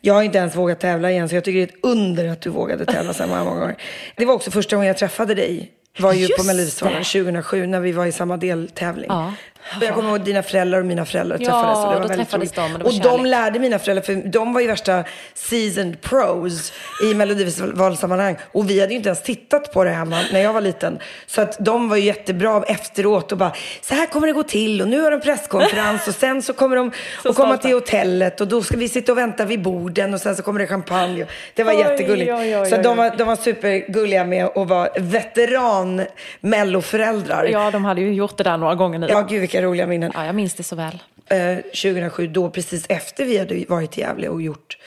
Jag 0.00 0.14
har 0.14 0.22
inte 0.22 0.38
ens 0.38 0.56
vågat 0.56 0.80
tävla 0.80 1.10
igen, 1.10 1.28
så 1.28 1.34
jag 1.34 1.44
tycker 1.44 1.58
det 1.58 1.72
är 1.72 1.76
ett 1.76 1.84
under 1.84 2.28
att 2.28 2.40
du 2.40 2.50
vågade 2.50 2.84
tävla 2.84 3.14
så 3.14 3.22
här 3.22 3.30
många 3.30 3.60
gånger. 3.60 3.76
Det 4.16 4.24
var 4.24 4.34
också 4.34 4.50
första 4.50 4.76
gången 4.76 4.86
jag 4.88 4.96
träffade 4.96 5.34
dig. 5.34 5.72
var 5.98 6.12
ju 6.12 6.20
Just 6.20 6.36
på 6.36 6.44
Melodifestivalen 6.44 6.98
det. 6.98 7.04
2007 7.04 7.66
när 7.66 7.80
vi 7.80 7.92
var 7.92 8.06
i 8.06 8.12
samma 8.12 8.36
deltävling. 8.36 9.06
Ja. 9.08 9.32
Och 9.76 9.82
jag 9.82 9.94
kommer 9.94 10.10
ihåg 10.10 10.20
dina 10.20 10.42
föräldrar 10.42 10.78
och 10.80 10.86
mina 10.86 11.04
föräldrar 11.04 11.38
Ja, 11.40 11.44
träffades. 11.46 11.78
Och 11.78 11.82
det 11.84 11.94
var 11.94 12.02
då 12.02 12.08
väldigt 12.08 12.28
träffades 12.30 12.58
roligt. 12.58 12.78
de 12.78 12.82
och 12.82 13.12
och 13.12 13.18
de 13.18 13.26
lärde 13.26 13.58
mina 13.58 13.78
föräldrar, 13.78 14.02
för 14.04 14.14
de 14.14 14.52
var 14.54 14.60
ju 14.60 14.66
värsta 14.66 15.04
seasoned 15.34 16.00
pros 16.00 16.72
i 17.10 17.14
Melodifestivalsammanhang. 17.14 18.36
Och 18.52 18.70
vi 18.70 18.80
hade 18.80 18.92
ju 18.92 18.96
inte 18.96 19.08
ens 19.08 19.22
tittat 19.22 19.72
på 19.72 19.84
det 19.84 19.90
hemma 19.90 20.20
när 20.32 20.40
jag 20.40 20.52
var 20.52 20.60
liten. 20.60 20.98
Så 21.26 21.40
att 21.40 21.56
de 21.64 21.88
var 21.88 21.96
ju 21.96 22.02
jättebra 22.02 22.62
efteråt 22.66 23.32
och 23.32 23.38
bara, 23.38 23.52
så 23.80 23.94
här 23.94 24.06
kommer 24.06 24.26
det 24.26 24.32
gå 24.32 24.42
till 24.42 24.82
och 24.82 24.88
nu 24.88 25.00
har 25.00 25.10
de 25.10 25.20
presskonferens 25.20 26.08
och 26.08 26.14
sen 26.14 26.42
så 26.42 26.52
kommer 26.52 26.76
de 26.76 26.90
att 27.24 27.36
komma 27.36 27.56
till 27.56 27.72
hotellet 27.74 28.40
och 28.40 28.48
då 28.48 28.62
ska 28.62 28.76
vi 28.76 28.88
sitta 28.88 29.12
och 29.12 29.18
vänta 29.18 29.44
vid 29.44 29.62
borden 29.62 30.14
och 30.14 30.20
sen 30.20 30.36
så 30.36 30.42
kommer 30.42 30.60
det 30.60 30.66
champagne. 30.66 31.26
Det 31.54 31.62
var 31.64 31.72
Oj, 31.72 31.78
jättegulligt. 31.78 32.32
oj, 32.34 32.58
oj, 32.58 32.70
så 32.70 32.76
de 32.76 32.96
var, 32.96 33.16
de 33.16 33.24
var 33.26 33.36
supergulliga 33.36 34.24
med 34.24 34.44
att 34.44 34.68
vara 34.68 34.88
veteran 34.98 36.02
melloföräldrar. 36.40 37.44
Ja, 37.44 37.70
de 37.70 37.84
hade 37.84 38.00
ju 38.00 38.12
gjort 38.14 38.36
det 38.36 38.44
där 38.44 38.56
några 38.56 38.74
gånger 38.74 38.98
nu. 38.98 39.06
Ja, 39.10 39.20
gud 39.20 39.50
vilka 39.54 39.66
roliga 39.66 39.86
minnen. 39.86 40.12
Ja, 40.14 40.26
jag 40.26 40.34
minns 40.34 40.54
det 40.54 40.62
så 40.62 40.76
väl. 40.76 41.02
Eh, 41.28 41.56
2007, 41.56 42.26
då 42.26 42.50
precis 42.50 42.86
efter 42.88 43.24
vi 43.24 43.38
hade 43.38 43.64
varit 43.68 43.98
i 43.98 44.00
Gävle 44.00 44.28
och 44.28 44.42
gjort 44.42 44.78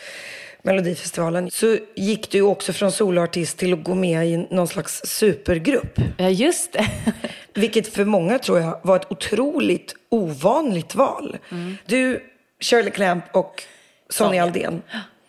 Melodifestivalen, 0.61 1.51
så 1.51 1.77
gick 1.95 2.31
du 2.31 2.41
också 2.41 2.73
från 2.73 2.91
soloartist 2.91 3.57
till 3.57 3.73
att 3.73 3.83
gå 3.83 3.95
med 3.95 4.27
i 4.27 4.37
någon 4.37 4.67
slags 4.67 5.01
supergrupp. 5.05 5.99
Ja, 6.17 6.29
just 6.29 6.73
det. 6.73 6.87
Vilket 7.53 7.87
för 7.87 8.05
många 8.05 8.39
tror 8.39 8.59
jag 8.59 8.79
var 8.83 8.95
ett 8.95 9.11
otroligt 9.11 9.95
ovanligt 10.09 10.95
val. 10.95 11.37
Du, 11.85 12.23
Shirley 12.59 12.91
Clamp 12.91 13.23
och 13.31 13.63
Sonja 14.09 14.43
Aldén 14.43 14.81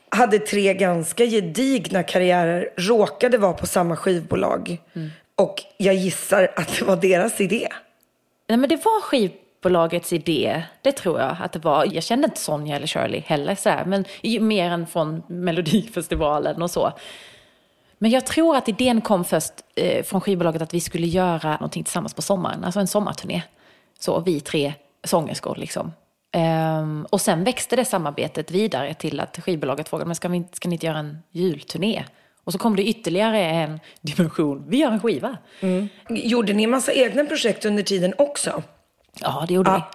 hade 0.09 0.39
tre 0.39 0.75
ganska 0.75 1.25
gedigna 1.25 2.03
karriärer, 2.03 2.71
råkade 2.77 3.39
vara 3.39 3.53
på 3.53 3.67
samma 3.67 3.97
skivbolag. 3.97 4.79
Och 5.35 5.63
jag 5.77 5.95
gissar 5.95 6.49
att 6.57 6.79
det 6.79 6.85
var 6.85 6.97
deras 6.97 7.41
idé. 7.41 7.69
Nej, 8.49 8.59
men 8.59 8.69
det 8.69 8.77
var 8.85 9.01
skivbolagets 9.01 10.13
idé. 10.13 10.63
Det 10.83 10.93
tror 10.93 11.21
jag 11.21 11.37
att 11.41 11.53
det 11.53 11.59
var. 11.59 11.87
Jag 11.93 12.03
kände 12.05 12.25
inte 12.25 12.41
Sonja 12.41 12.77
eller 12.77 12.87
Shirley 12.87 13.21
heller, 13.27 13.55
så 13.55 13.69
här, 13.69 13.85
men 13.85 14.05
mer 14.41 14.71
än 14.71 14.87
från 14.87 15.23
Melodifestivalen 15.27 16.63
och 16.63 16.71
så. 16.71 16.93
Men 17.99 18.11
jag 18.11 18.27
tror 18.27 18.57
att 18.57 18.69
idén 18.69 19.01
kom 19.01 19.25
först 19.25 19.53
eh, 19.77 20.05
från 20.05 20.21
skivbolaget 20.21 20.63
att 20.63 20.75
vi 20.75 20.81
skulle 20.81 21.07
göra 21.07 21.51
någonting 21.53 21.85
tillsammans 21.85 22.15
på 22.15 22.23
sommaren, 22.23 22.65
alltså 22.65 22.81
en 22.81 22.87
sommarturné. 22.87 23.43
Så 23.99 24.21
vi 24.21 24.41
tre 24.41 24.75
sångerskor 25.05 25.57
liksom. 25.57 25.93
Ehm, 26.33 27.07
och 27.11 27.21
sen 27.21 27.45
växte 27.45 27.77
det 27.77 27.85
samarbetet 27.85 28.51
vidare 28.51 28.95
till 28.95 29.21
att 29.21 29.39
skivbolaget 29.45 29.89
frågade, 29.89 30.07
men 30.07 30.15
ska, 30.17 30.29
vi, 30.29 30.37
inte- 30.37 30.57
ska 30.57 30.69
ni 30.69 30.75
inte 30.75 30.87
göra 30.87 30.99
en 30.99 31.19
julturné? 31.31 32.05
Och 32.49 32.53
så 32.53 32.59
kom 32.59 32.77
det 32.77 32.89
ytterligare 32.89 33.39
en 33.39 33.81
dimension, 34.01 34.65
vi 34.69 34.77
gör 34.77 34.91
en 34.91 35.01
skiva. 35.01 35.37
Gjorde 36.09 36.53
ni 36.53 36.63
en 36.65 36.71
massa 36.71 36.93
egna 36.93 37.25
projekt 37.25 37.65
under 37.65 37.83
tiden 37.83 38.15
också? 38.19 38.63
Ja, 39.21 39.45
det 39.49 39.55
gjorde 39.55 39.71
vi. 39.71 39.77
Ja. 39.77 39.91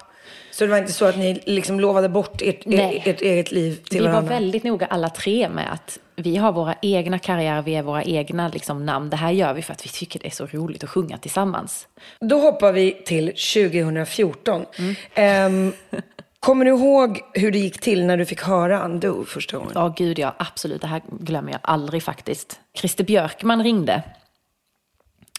Så 0.51 0.64
det 0.64 0.72
var 0.72 0.78
inte 0.78 0.91
så 0.93 1.06
att 1.06 1.18
ni 1.18 1.41
liksom 1.45 1.80
lovade 1.80 2.10
bort 2.10 2.41
ert, 2.41 2.66
ert, 2.66 3.08
ert 3.08 3.22
eget 3.22 3.51
liv 3.51 3.76
till 3.76 3.99
vi 3.99 4.06
var 4.06 4.12
varandra? 4.12 4.34
väldigt 4.34 4.64
noga 4.64 4.86
alla 4.86 5.10
tre 5.10 5.49
med 5.49 5.74
att 5.74 5.99
vi 6.16 6.36
har 6.36 6.51
våra 6.51 6.76
egna 6.82 7.20
karriärer, 7.20 7.62
vi 7.62 7.76
är 7.76 7.84
våra 7.84 8.04
egna 8.04 8.47
liksom, 8.47 8.86
namn. 8.86 9.10
Det 9.10 9.18
här 9.18 9.32
gör 9.32 9.54
vi 9.54 9.62
för 9.62 9.74
att 9.74 9.86
vi 9.86 9.89
tycker 9.89 10.20
det 10.20 10.28
är 10.28 10.32
så 10.32 10.45
roligt 10.45 10.84
att 10.84 10.89
sjunga 10.89 11.18
tillsammans. 11.18 11.88
Då 12.20 12.39
hoppar 12.39 12.72
vi 12.72 13.01
till 13.06 13.26
2014. 13.26 14.66
Mm. 14.78 14.95
Ehm, 15.14 15.74
kommer 16.44 16.66
du 16.66 16.72
ihåg 16.72 17.22
hur 17.34 17.52
det 17.52 17.60
gick 17.60 17.82
till 17.82 18.06
när 18.06 18.18
du 18.18 18.26
fick 18.26 18.41
höra 18.41 18.86
Undo 18.86 19.26
första 19.26 19.58
gången? 19.58 19.72
Ja, 19.76 19.94
gud 19.98 20.20
ja, 20.20 20.36
absolut. 20.38 20.82
Det 20.82 20.88
här 20.88 21.02
glömmer 21.20 21.52
jag 21.52 21.62
aldrig 21.64 22.04
faktiskt. 22.04 22.60
Christer 22.78 23.04
Björkman 23.04 23.64
ringde 23.64 24.04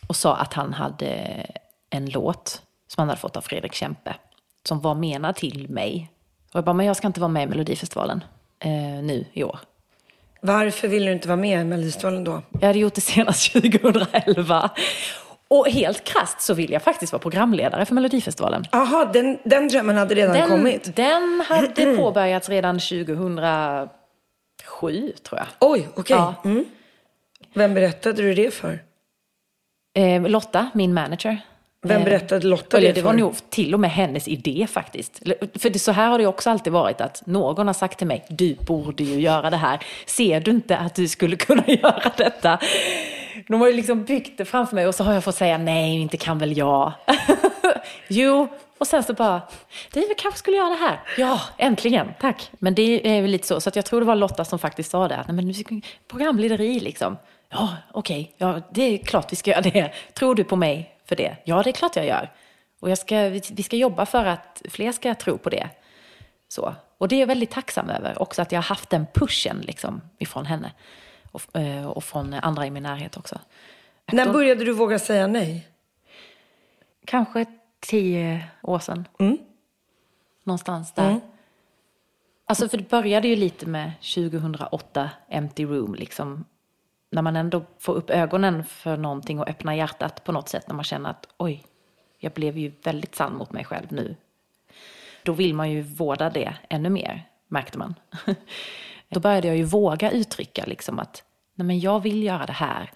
och 0.07 0.17
sa 0.17 0.37
att 0.37 0.53
han 0.53 0.73
hade 0.73 1.47
en 1.91 2.07
låt 2.07 2.63
som 2.87 3.01
han 3.01 3.09
hade 3.09 3.21
fått 3.21 3.37
av 3.37 3.41
Fredrik 3.41 3.75
Kempe 3.75 4.15
som 4.69 4.81
var 4.81 4.95
menad 4.95 5.37
till 5.37 5.69
mig. 5.69 6.11
Och 6.53 6.59
jag 6.59 6.65
bara, 6.65 6.73
men 6.73 6.87
jag 6.87 6.97
ska 6.97 7.07
inte 7.07 7.21
vara 7.21 7.29
med 7.29 7.43
i 7.43 7.47
Melodifestivalen 7.47 8.25
eh, 8.59 8.71
nu 9.03 9.25
i 9.33 9.45
år. 9.45 9.59
Varför 10.41 10.89
ville 10.89 11.07
du 11.07 11.13
inte 11.13 11.29
vara 11.29 11.37
med 11.37 11.61
i 11.61 11.65
Melodifestivalen 11.65 12.25
då? 12.25 12.43
Jag 12.61 12.67
hade 12.67 12.79
gjort 12.79 12.95
det 12.95 13.01
senast 13.01 13.53
2011. 13.53 14.71
Och 15.49 15.69
helt 15.69 16.05
krasst 16.05 16.41
så 16.41 16.55
vill 16.55 16.71
jag 16.73 16.83
faktiskt 16.83 17.13
vara 17.13 17.23
programledare 17.23 17.85
för 17.85 17.95
Melodifestivalen. 17.95 18.65
Jaha, 18.73 19.05
den, 19.05 19.39
den 19.45 19.69
drömmen 19.69 19.97
hade 19.97 20.15
redan 20.15 20.35
Den, 20.37 20.49
kommit? 20.49 20.97
den 20.97 21.43
hade 21.49 21.97
påbörjats 21.97 22.49
redan 22.49 22.79
2007, 22.79 23.89
tror 25.23 25.41
jag. 25.41 25.47
Oj, 25.61 25.89
okej. 25.95 26.17
Ja. 26.17 26.35
Mm. 26.45 26.65
Vem 27.55 27.75
berättade 27.75 28.23
du 28.23 28.35
det 28.35 28.55
för? 28.55 28.79
Eh, 29.97 30.23
Lotta, 30.29 30.71
min 30.75 30.95
manager. 30.95 31.39
Vem 31.85 31.99
Eh, 32.01 32.05
berättade 32.05 32.47
Lotta 32.47 32.81
det 32.81 32.89
det 32.89 32.95
för? 32.95 33.03
var 33.03 33.13
nog 33.13 33.35
till 33.51 33.75
och 33.75 33.81
med 33.81 33.91
hennes 33.91 34.29
idé 34.29 34.67
faktiskt. 34.71 35.23
För 35.59 35.71
det, 35.71 35.79
så 35.79 35.93
här 35.93 36.09
har 36.09 36.19
det 36.19 36.27
också 36.27 36.51
alltid 36.51 36.73
varit 36.73 37.01
att 37.01 37.27
någon 37.27 37.67
har 37.67 37.75
sagt 37.75 37.99
till 37.99 38.07
mig, 38.07 38.25
du 38.29 38.55
borde 38.55 39.05
ju 39.05 39.21
göra 39.21 39.51
det 39.51 39.57
här. 39.57 39.81
Ser 40.07 40.41
du 40.41 40.51
inte 40.51 40.77
att 40.77 40.95
du 40.95 41.09
skulle 41.09 41.37
kunna 41.47 41.65
göra 41.67 42.13
detta? 42.17 42.59
De 43.49 43.61
har 43.61 43.69
ju 43.69 43.75
liksom 43.75 44.05
byggt 44.05 44.39
det 44.39 44.45
framför 44.45 44.75
mig 44.75 44.87
och 44.87 44.95
så 44.95 45.05
har 45.05 45.13
jag 45.13 45.25
fått 45.25 45.35
säga, 45.35 45.59
nej, 45.59 46.01
inte 46.01 46.17
kan 46.17 46.39
väl 46.39 46.57
jag. 46.57 46.93
jo, 48.09 48.49
och 48.79 48.87
sen 48.87 49.03
så 49.03 49.13
bara, 49.15 49.43
du 49.93 50.01
vi 50.01 50.15
kanske 50.19 50.39
skulle 50.39 50.57
göra 50.57 50.69
det 50.69 50.75
här. 50.77 51.01
Ja, 51.19 51.41
äntligen, 51.59 52.09
tack. 52.21 52.51
Men 52.59 52.75
det 52.75 53.17
är 53.17 53.23
väl 53.23 53.31
lite 53.31 53.47
så, 53.47 53.61
så 53.61 53.71
jag 53.75 53.85
tror 53.85 54.01
det 54.01 54.07
var 54.07 54.17
Lotta 54.17 54.45
som 54.45 54.59
faktiskt 54.59 54.91
sa 54.91 55.09
det. 55.09 55.25
Nej, 55.29 55.35
men 55.37 55.49
nu 55.49 55.81
programlederi 56.09 56.81
liksom. 56.81 57.17
Ja, 57.51 57.69
okej, 57.93 58.35
ja, 58.39 58.61
det 58.75 58.83
är 58.83 58.99
klart 58.99 59.33
vi 59.33 59.37
ska 59.37 59.51
göra 59.51 59.61
det. 59.61 59.91
Tror 60.15 60.35
du 60.35 60.45
på 60.45 60.57
mig 60.57 60.94
för 61.05 61.17
det? 61.17 61.37
Ja, 61.45 61.63
det 61.63 61.71
är 61.71 61.73
klart 61.73 61.97
jag 61.97 62.07
gör. 62.07 62.33
Och 62.81 62.99
ska, 62.99 63.29
vi 63.29 63.63
ska 63.63 63.77
jobba 63.77 64.07
för 64.07 64.25
att 64.25 64.63
fler 64.69 64.93
ska 64.93 65.15
tro 65.15 65.39
på 65.39 65.51
det. 65.51 65.71
Så. 66.49 66.75
Och 66.99 67.09
det 67.09 67.17
är 67.17 67.21
jag 67.21 67.27
väldigt 67.27 67.51
tacksam 67.51 67.91
över. 67.91 68.23
Också 68.23 68.43
att 68.43 68.53
jag 68.53 68.59
har 68.59 68.65
haft 68.65 68.91
den 68.91 69.07
pushen 69.15 69.61
liksom, 69.61 70.01
ifrån 70.19 70.47
henne. 70.47 70.73
Och, 71.33 71.57
eh, 71.57 71.87
och 71.87 72.05
från 72.05 72.35
andra 72.35 72.67
i 72.67 72.71
min 72.71 72.83
närhet 72.83 73.17
också. 73.17 73.39
När 74.13 74.33
började 74.33 74.65
du 74.65 74.73
våga 74.73 74.99
säga 74.99 75.27
nej? 75.27 75.69
Kanske 77.05 77.47
tio 77.81 78.47
år 78.63 78.79
sedan. 78.79 79.09
Någonstans 80.45 80.93
där. 80.93 81.21
Alltså 82.47 82.69
för 82.69 82.79
det 82.79 82.89
började 82.89 83.29
ju 83.29 83.37
lite 83.37 83.67
med 83.67 83.93
2008, 84.01 85.11
Empty 85.29 85.65
Room. 85.65 85.95
Liksom. 85.95 86.45
När 87.15 87.23
man 87.23 87.37
ändå 87.37 87.63
får 87.79 87.95
upp 87.95 88.11
ögonen 88.11 88.65
för 88.65 88.97
någonting 88.97 89.41
och 89.41 89.49
öppnar 89.49 89.73
hjärtat 89.73 90.25
på 90.25 90.33
något 90.33 90.49
sätt. 90.49 90.69
När 90.69 90.75
man 90.75 90.85
känner 90.85 91.11
att 91.11 91.27
oj, 91.37 91.65
jag 92.19 92.33
blev 92.33 92.59
ju 92.59 92.73
väldigt 92.85 93.15
sann 93.15 93.37
mot 93.37 93.53
mig 93.53 93.65
själv 93.65 93.87
nu. 93.89 94.17
Då 95.23 95.33
vill 95.33 95.55
man 95.55 95.71
ju 95.71 95.83
vårda 95.83 96.31
det 96.31 96.55
ännu 96.69 96.91
mer, 96.91 97.29
märkte 97.49 97.79
man. 97.79 97.95
Då 99.09 99.21
började 99.21 99.49
jag 99.49 99.57
ju 99.57 99.65
våga 99.65 100.11
uttrycka 100.11 100.65
liksom 100.67 100.99
att 100.99 101.23
nej 101.55 101.67
men 101.67 101.81
jag 101.81 102.03
vill 102.03 102.23
göra 102.23 102.47
det 102.47 102.53
här. 102.53 102.91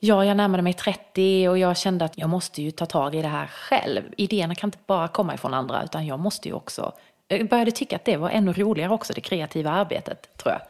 Ja, 0.00 0.24
jag 0.24 0.36
närmade 0.36 0.62
mig 0.62 0.72
30 0.72 1.48
och 1.48 1.58
jag 1.58 1.76
kände 1.76 2.04
att 2.04 2.18
jag 2.18 2.30
måste 2.30 2.62
ju 2.62 2.70
ta 2.70 2.86
tag 2.86 3.14
i 3.14 3.22
det 3.22 3.28
här 3.28 3.46
själv. 3.46 4.02
Idéerna 4.16 4.54
kan 4.54 4.68
inte 4.68 4.78
bara 4.86 5.08
komma 5.08 5.34
ifrån 5.34 5.54
andra, 5.54 5.84
utan 5.84 6.06
jag 6.06 6.18
måste 6.18 6.48
ju 6.48 6.54
också... 6.54 6.92
Jag 7.28 7.48
började 7.48 7.70
tycka 7.70 7.96
att 7.96 8.04
det 8.04 8.16
var 8.16 8.30
ännu 8.30 8.52
roligare 8.52 8.92
också, 8.92 9.12
det 9.12 9.20
kreativa 9.20 9.70
arbetet, 9.70 10.36
tror 10.36 10.52
jag. 10.52 10.62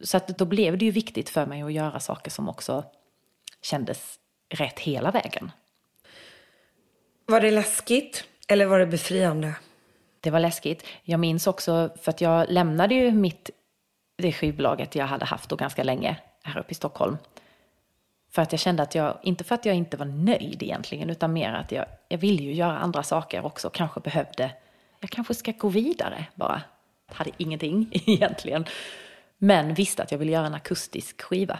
Så 0.00 0.16
att 0.16 0.38
då 0.38 0.44
blev 0.44 0.78
det 0.78 0.84
ju 0.84 0.90
viktigt 0.90 1.30
för 1.30 1.46
mig 1.46 1.62
att 1.62 1.72
göra 1.72 2.00
saker 2.00 2.30
som 2.30 2.48
också 2.48 2.84
kändes 3.62 4.18
rätt 4.48 4.78
hela 4.78 5.10
vägen. 5.10 5.50
Var 7.26 7.40
det 7.40 7.50
läskigt 7.50 8.24
eller 8.48 8.66
var 8.66 8.78
det 8.78 8.86
befriande? 8.86 9.54
Det 10.20 10.30
var 10.30 10.40
läskigt. 10.40 10.86
Jag 11.02 11.20
minns 11.20 11.46
också, 11.46 11.90
för 12.02 12.10
att 12.10 12.20
jag 12.20 12.46
lämnade 12.50 12.94
ju 12.94 13.10
mitt, 13.10 13.50
det 14.16 14.32
skivbolaget 14.32 14.94
jag 14.94 15.06
hade 15.06 15.24
haft 15.24 15.50
då 15.50 15.56
ganska 15.56 15.82
länge 15.82 16.16
här 16.42 16.60
uppe 16.60 16.70
i 16.70 16.74
Stockholm. 16.74 17.16
För 18.30 18.42
att 18.42 18.52
jag 18.52 18.60
kände 18.60 18.82
att 18.82 18.94
jag, 18.94 19.18
inte 19.22 19.44
för 19.44 19.54
att 19.54 19.64
jag 19.64 19.74
inte 19.74 19.96
var 19.96 20.06
nöjd 20.06 20.62
egentligen, 20.62 21.10
utan 21.10 21.32
mer 21.32 21.52
att 21.52 21.72
jag, 21.72 21.86
jag 22.08 22.18
ville 22.18 22.42
ju 22.42 22.52
göra 22.52 22.78
andra 22.78 23.02
saker 23.02 23.46
också, 23.46 23.70
kanske 23.70 24.00
behövde, 24.00 24.50
jag 25.00 25.10
kanske 25.10 25.34
ska 25.34 25.52
gå 25.52 25.68
vidare 25.68 26.26
bara. 26.34 26.62
Hade 27.06 27.30
ingenting 27.36 27.88
egentligen. 28.06 28.64
Men 29.38 29.74
visste 29.74 30.02
att 30.02 30.12
jag 30.12 30.18
ville 30.18 30.32
göra 30.32 30.46
en 30.46 30.54
akustisk 30.54 31.22
skiva. 31.22 31.58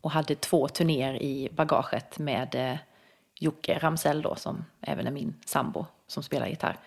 Och 0.00 0.10
hade 0.10 0.34
två 0.34 0.68
turnéer 0.68 1.22
i 1.22 1.48
bagaget 1.52 2.18
med 2.18 2.54
eh, 2.54 2.78
Jocke 3.38 3.78
Ramsell 3.78 4.22
då, 4.22 4.34
som 4.36 4.64
även 4.80 5.06
är 5.06 5.10
min 5.10 5.34
sambo, 5.46 5.86
som 6.06 6.22
spelar 6.22 6.46
gitarr. 6.46 6.78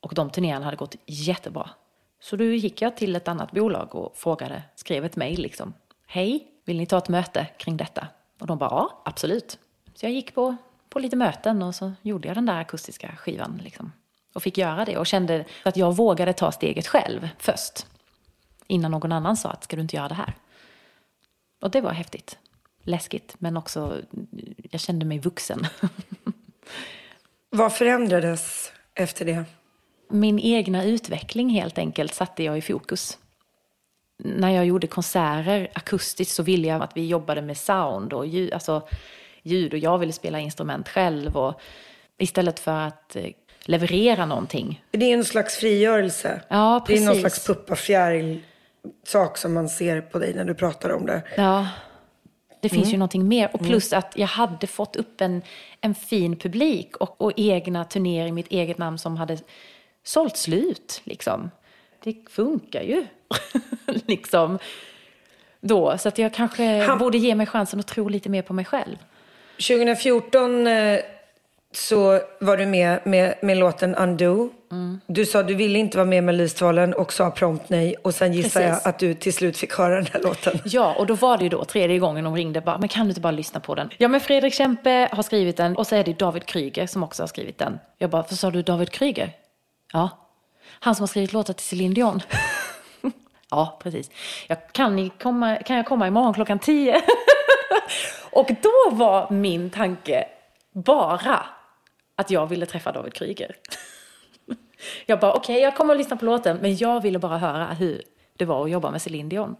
Och 0.00 0.14
de 0.14 0.30
turnéerna 0.30 0.64
hade 0.64 0.76
gått 0.76 0.96
jättebra. 1.06 1.70
Så 2.20 2.36
då 2.36 2.44
gick 2.44 2.82
jag 2.82 2.96
till 2.96 3.16
ett 3.16 3.28
annat 3.28 3.52
bolag 3.52 3.94
och 3.94 4.16
frågade, 4.16 4.62
skrev 4.74 5.04
ett 5.04 5.16
mejl 5.16 5.42
liksom. 5.42 5.74
Hej, 6.06 6.46
vill 6.64 6.76
ni 6.76 6.86
ta 6.86 6.98
ett 6.98 7.08
möte 7.08 7.46
kring 7.58 7.76
detta? 7.76 8.06
Och 8.40 8.46
de 8.46 8.58
bara, 8.58 8.70
ja, 8.70 9.02
absolut. 9.04 9.58
Så 9.94 10.06
jag 10.06 10.12
gick 10.12 10.34
på, 10.34 10.56
på 10.88 10.98
lite 10.98 11.16
möten 11.16 11.62
och 11.62 11.74
så 11.74 11.92
gjorde 12.02 12.28
jag 12.28 12.36
den 12.36 12.46
där 12.46 12.60
akustiska 12.60 13.16
skivan 13.16 13.60
liksom. 13.64 13.92
Och 14.34 14.42
fick 14.42 14.58
göra 14.58 14.84
det 14.84 14.98
och 14.98 15.06
kände 15.06 15.44
att 15.62 15.76
jag 15.76 15.96
vågade 15.96 16.32
ta 16.32 16.52
steget 16.52 16.86
själv 16.86 17.28
först. 17.38 17.86
Innan 18.66 18.90
någon 18.90 19.12
annan 19.12 19.36
sa 19.36 19.48
att, 19.50 19.64
ska 19.64 19.76
du 19.76 19.82
inte 19.82 19.96
göra 19.96 20.08
det 20.08 20.14
här? 20.14 20.34
Och 21.62 21.70
det 21.70 21.80
var 21.80 21.92
häftigt. 21.92 22.38
Läskigt, 22.82 23.34
men 23.38 23.56
också, 23.56 24.02
jag 24.70 24.80
kände 24.80 25.06
mig 25.06 25.18
vuxen. 25.18 25.66
Vad 27.50 27.72
förändrades 27.72 28.72
efter 28.94 29.24
det? 29.24 29.44
Min 30.10 30.38
egna 30.38 30.84
utveckling 30.84 31.48
helt 31.50 31.78
enkelt 31.78 32.14
satte 32.14 32.42
jag 32.42 32.58
i 32.58 32.62
fokus. 32.62 33.18
När 34.18 34.50
jag 34.50 34.66
gjorde 34.66 34.86
konserter 34.86 35.68
akustiskt 35.74 36.34
så 36.34 36.42
ville 36.42 36.68
jag 36.68 36.82
att 36.82 36.96
vi 36.96 37.06
jobbade 37.06 37.42
med 37.42 37.56
sound 37.56 38.12
och 38.12 38.26
ljud, 38.26 38.52
alltså 38.52 38.88
ljud 39.42 39.72
och 39.72 39.78
jag 39.78 39.98
ville 39.98 40.12
spela 40.12 40.40
instrument 40.40 40.88
själv 40.88 41.36
och 41.36 41.60
istället 42.18 42.60
för 42.60 42.80
att 42.80 43.16
eh, 43.16 43.26
leverera 43.64 44.26
någonting. 44.26 44.84
Det 44.90 45.04
är 45.04 45.14
en 45.14 45.24
slags 45.24 45.56
frigörelse. 45.56 46.40
Ja, 46.48 46.84
Det 46.86 46.94
är 46.94 47.00
någon 47.00 47.06
precis. 47.06 47.20
slags 47.20 47.46
puppafjäril 47.46 48.40
sak 49.04 49.38
som 49.38 49.54
man 49.54 49.68
ser 49.68 50.00
på 50.00 50.18
dig 50.18 50.34
när 50.34 50.44
du 50.44 50.54
pratar 50.54 50.90
om 50.90 51.06
det. 51.06 51.22
Ja, 51.36 51.68
det 52.60 52.68
finns 52.68 52.92
ju 52.92 52.96
någonting 52.96 53.28
mer. 53.28 53.50
Och 53.52 53.60
plus 53.60 53.92
att 53.92 54.12
jag 54.16 54.26
hade 54.26 54.66
fått 54.66 54.96
upp 54.96 55.20
en, 55.20 55.42
en 55.80 55.94
fin 55.94 56.36
publik 56.36 56.96
och, 56.96 57.20
och 57.20 57.32
egna 57.36 57.84
turnéer 57.84 58.26
i 58.26 58.32
mitt 58.32 58.48
eget 58.48 58.78
namn 58.78 58.98
som 58.98 59.16
hade 59.16 59.38
sålt 60.04 60.36
slut. 60.36 61.00
Liksom. 61.04 61.50
Det 62.02 62.16
funkar 62.30 62.82
ju. 62.82 63.06
liksom. 64.06 64.58
Då, 65.60 65.98
så 65.98 66.08
att 66.08 66.18
jag 66.18 66.34
kanske 66.34 66.82
Han- 66.82 66.98
borde 66.98 67.18
ge 67.18 67.34
mig 67.34 67.46
chansen 67.46 67.80
att 67.80 67.86
tro 67.86 68.08
lite 68.08 68.28
mer 68.28 68.42
på 68.42 68.52
mig 68.52 68.64
själv. 68.64 68.96
2014 69.68 70.66
eh, 70.66 71.00
så 71.76 72.20
var 72.40 72.56
du 72.56 72.66
med 72.66 73.00
med, 73.04 73.34
med 73.42 73.56
låten 73.56 73.94
Undo. 73.94 74.50
Mm. 74.72 75.00
Du 75.06 75.26
sa 75.26 75.42
du 75.42 75.54
ville 75.54 75.78
inte 75.78 75.96
vara 75.96 76.04
med 76.04 76.24
med 76.24 76.34
Melodifestivalen 76.34 76.94
och 76.94 77.12
sa 77.12 77.30
prompt 77.30 77.68
nej. 77.68 77.94
Och 78.02 78.14
sen 78.14 78.32
gissar 78.32 78.60
jag 78.60 78.80
att 78.84 78.98
du 78.98 79.14
till 79.14 79.32
slut 79.32 79.56
fick 79.56 79.72
höra 79.72 79.94
den 79.94 80.06
här 80.12 80.20
låten. 80.20 80.58
Ja, 80.64 80.94
och 80.98 81.06
då 81.06 81.14
var 81.14 81.38
det 81.38 81.44
ju 81.44 81.48
då 81.50 81.64
tredje 81.64 81.98
gången 81.98 82.24
de 82.24 82.34
ringde 82.34 82.60
bara, 82.60 82.78
men 82.78 82.88
kan 82.88 83.06
du 83.06 83.08
inte 83.08 83.20
bara 83.20 83.30
lyssna 83.30 83.60
på 83.60 83.74
den? 83.74 83.90
Ja, 83.98 84.08
men 84.08 84.20
Fredrik 84.20 84.54
Kempe 84.54 85.08
har 85.12 85.22
skrivit 85.22 85.56
den 85.56 85.76
och 85.76 85.86
så 85.86 85.96
är 85.96 86.04
det 86.04 86.18
David 86.18 86.46
Kryger 86.46 86.86
som 86.86 87.02
också 87.02 87.22
har 87.22 87.28
skrivit 87.28 87.58
den. 87.58 87.78
Jag 87.98 88.10
bara, 88.10 88.22
vad 88.22 88.38
sa 88.38 88.50
du 88.50 88.62
David 88.62 88.90
Kryger? 88.90 89.32
Ja, 89.92 90.10
han 90.80 90.94
som 90.94 91.02
har 91.02 91.06
skrivit 91.08 91.32
låtar 91.32 91.54
till 91.54 91.66
Céline 91.66 91.94
Dion. 91.94 92.20
ja, 93.50 93.78
precis. 93.82 94.10
Jag 94.46 94.72
kan, 94.72 95.10
komma, 95.10 95.56
kan 95.56 95.76
jag 95.76 95.86
komma 95.86 96.06
imorgon 96.06 96.34
klockan 96.34 96.58
tio? 96.58 97.00
och 98.30 98.50
då 98.62 98.96
var 98.96 99.30
min 99.30 99.70
tanke 99.70 100.24
bara 100.74 101.46
att 102.16 102.30
jag 102.30 102.46
ville 102.46 102.66
träffa 102.66 102.92
David 102.92 103.14
Kryger. 103.14 103.56
jag 105.06 105.20
bara, 105.20 105.32
okej, 105.32 105.54
okay, 105.54 105.62
jag 105.62 105.76
kommer 105.76 105.94
att 105.94 105.98
lyssna 105.98 106.16
på 106.16 106.24
låten, 106.24 106.56
men 106.56 106.76
jag 106.76 107.02
ville 107.02 107.18
bara 107.18 107.38
höra 107.38 107.66
hur 107.66 108.02
det 108.36 108.44
var 108.44 108.64
att 108.64 108.70
jobba 108.70 108.90
med 108.90 109.02
Céline 109.02 109.28
Dion. 109.28 109.56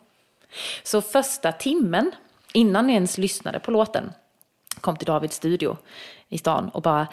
Så 0.82 1.02
första 1.02 1.52
timmen, 1.52 2.12
innan 2.52 2.88
jag 2.88 2.94
ens 2.94 3.18
lyssnade 3.18 3.60
på 3.60 3.70
låten, 3.70 4.12
kom 4.80 4.96
till 4.96 5.06
Davids 5.06 5.36
studio 5.36 5.76
i 6.28 6.38
stan 6.38 6.68
och 6.68 6.82
bara, 6.82 7.06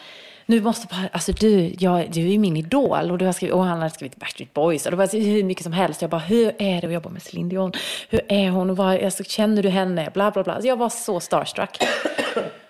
nu 0.45 0.61
måste 0.61 0.87
bara, 0.87 1.09
alltså 1.11 1.31
du, 1.31 1.75
jag, 1.79 2.11
du 2.11 2.21
är 2.21 2.31
ju 2.31 2.39
min 2.39 2.57
idol 2.57 3.11
och, 3.11 3.17
du 3.17 3.25
har 3.25 3.33
skrivit, 3.33 3.53
och 3.53 3.63
han 3.63 3.77
hade 3.77 3.89
skrivit 3.89 4.15
Backstreet 4.15 4.53
Boys 4.53 4.85
och 4.85 4.91
det 4.91 4.97
var 4.97 5.19
hur 5.19 5.43
mycket 5.43 5.63
som 5.63 5.73
helst. 5.73 6.01
Jag 6.01 6.11
bara, 6.11 6.21
hur 6.21 6.55
är 6.61 6.81
det 6.81 6.87
att 6.87 6.93
jobba 6.93 7.09
med 7.09 7.21
Céline 7.21 7.49
Dion? 7.49 7.71
Hur 8.09 8.21
är 8.27 8.49
hon? 8.49 8.69
Och 8.69 8.77
vad, 8.77 9.03
alltså, 9.03 9.23
känner 9.23 9.63
du 9.63 9.69
henne? 9.69 10.09
Bla, 10.13 10.31
bla, 10.31 10.43
bla. 10.43 10.61
Så 10.61 10.67
jag 10.67 10.75
var 10.75 10.89
så 10.89 11.19
starstruck. 11.19 11.83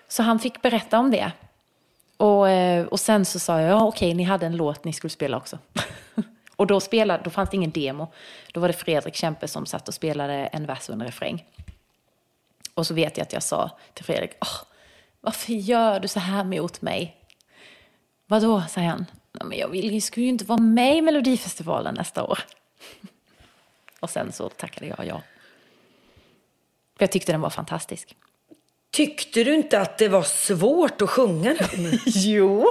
Så 0.08 0.22
han 0.22 0.38
fick 0.38 0.62
berätta 0.62 0.98
om 0.98 1.10
det. 1.10 1.32
Och, 2.22 2.48
eh, 2.48 2.86
och 2.86 3.00
sen 3.00 3.24
så 3.24 3.38
sa 3.38 3.60
jag, 3.60 3.70
ja 3.70 3.84
okej, 3.84 4.14
ni 4.14 4.22
hade 4.22 4.46
en 4.46 4.56
låt 4.56 4.84
ni 4.84 4.92
skulle 4.92 5.10
spela 5.10 5.36
också. 5.36 5.58
och 6.56 6.66
då, 6.66 6.80
spelade, 6.80 7.22
då 7.24 7.30
fanns 7.30 7.50
det 7.50 7.56
ingen 7.56 7.70
demo. 7.70 8.12
Då 8.52 8.60
var 8.60 8.68
det 8.68 8.74
Fredrik 8.74 9.14
Kempe 9.14 9.48
som 9.48 9.66
satt 9.66 9.88
och 9.88 9.94
spelade 9.94 10.34
en 10.34 10.66
vers 10.66 10.88
och 10.88 10.94
en 10.94 11.02
refräng. 11.02 11.44
Och 12.74 12.86
så 12.86 12.94
vet 12.94 13.16
jag 13.16 13.24
att 13.24 13.32
jag 13.32 13.42
sa 13.42 13.78
till 13.94 14.04
Fredrik, 14.04 14.30
oh, 14.40 14.62
varför 15.20 15.52
gör 15.52 16.00
du 16.00 16.08
så 16.08 16.20
här 16.20 16.44
mot 16.44 16.82
mig? 16.82 17.16
Vadå, 18.26 18.62
säger 18.68 18.88
han. 18.88 19.06
"Nej, 19.32 19.46
men 19.46 19.58
jag 19.58 19.68
vill, 19.68 19.92
jag 19.92 20.02
skulle 20.02 20.24
ju 20.24 20.30
inte 20.32 20.44
vara 20.44 20.60
med 20.60 20.96
i 20.96 21.00
Melodifestivalen 21.02 21.94
nästa 21.94 22.24
år. 22.24 22.38
och 24.00 24.10
sen 24.10 24.32
så 24.32 24.48
tackade 24.48 24.86
jag 24.86 25.06
ja. 25.06 25.22
För 26.96 27.02
jag 27.02 27.12
tyckte 27.12 27.32
den 27.32 27.40
var 27.40 27.50
fantastisk. 27.50 28.16
Tyckte 28.92 29.44
du 29.44 29.54
inte 29.54 29.80
att 29.80 29.98
det 29.98 30.08
var 30.08 30.22
svårt 30.22 31.02
att 31.02 31.10
sjunga 31.10 31.54
den? 31.58 31.98
Jo. 32.06 32.66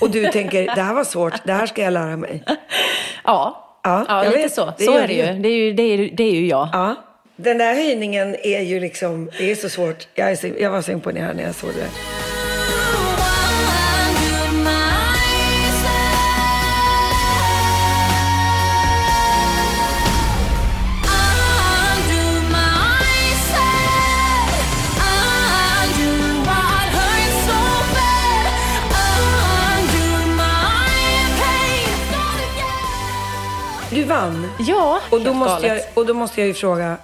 Och 0.00 0.10
du 0.10 0.26
tänker, 0.30 0.62
det 0.74 0.82
här 0.82 0.94
var 0.94 1.04
svårt, 1.04 1.34
det 1.44 1.52
här 1.52 1.66
ska 1.66 1.82
jag 1.82 1.92
lära 1.92 2.16
mig. 2.16 2.42
Ja, 3.24 3.58
Ja, 3.84 4.04
ja, 4.08 4.24
jag 4.24 4.30
lite 4.30 4.42
vet. 4.42 4.52
så. 4.54 4.72
Det 4.78 4.84
så 4.84 4.98
är 4.98 5.08
det 5.08 5.14
ju. 5.14 5.22
Det 5.42 5.48
är 5.48 5.52
ju, 5.52 5.72
det 5.72 5.82
är, 5.82 6.10
det 6.16 6.22
är 6.24 6.32
ju 6.32 6.46
jag. 6.46 6.68
Ja. 6.72 6.94
Den 7.36 7.58
där 7.58 7.74
höjningen 7.74 8.36
är 8.42 8.60
ju 8.60 8.80
liksom, 8.80 9.30
det 9.38 9.50
är 9.50 9.54
så 9.54 9.68
svårt. 9.68 10.08
Jag, 10.14 10.30
är 10.30 10.36
så, 10.36 10.48
jag 10.58 10.70
var 10.70 10.82
så 10.82 10.92
imponerad 10.92 11.36
när 11.36 11.42
jag 11.42 11.54
såg 11.54 11.70
det. 11.70 11.86
Ja, 34.58 35.00
Och 35.10 35.20
då, 35.20 35.32
måste 35.34 35.66
jag, 35.66 35.80
och 35.94 36.06
då 36.06 36.14
måste 36.14 36.40
jag 36.40 36.48
ju 36.48 36.54
fråga, 36.54 36.96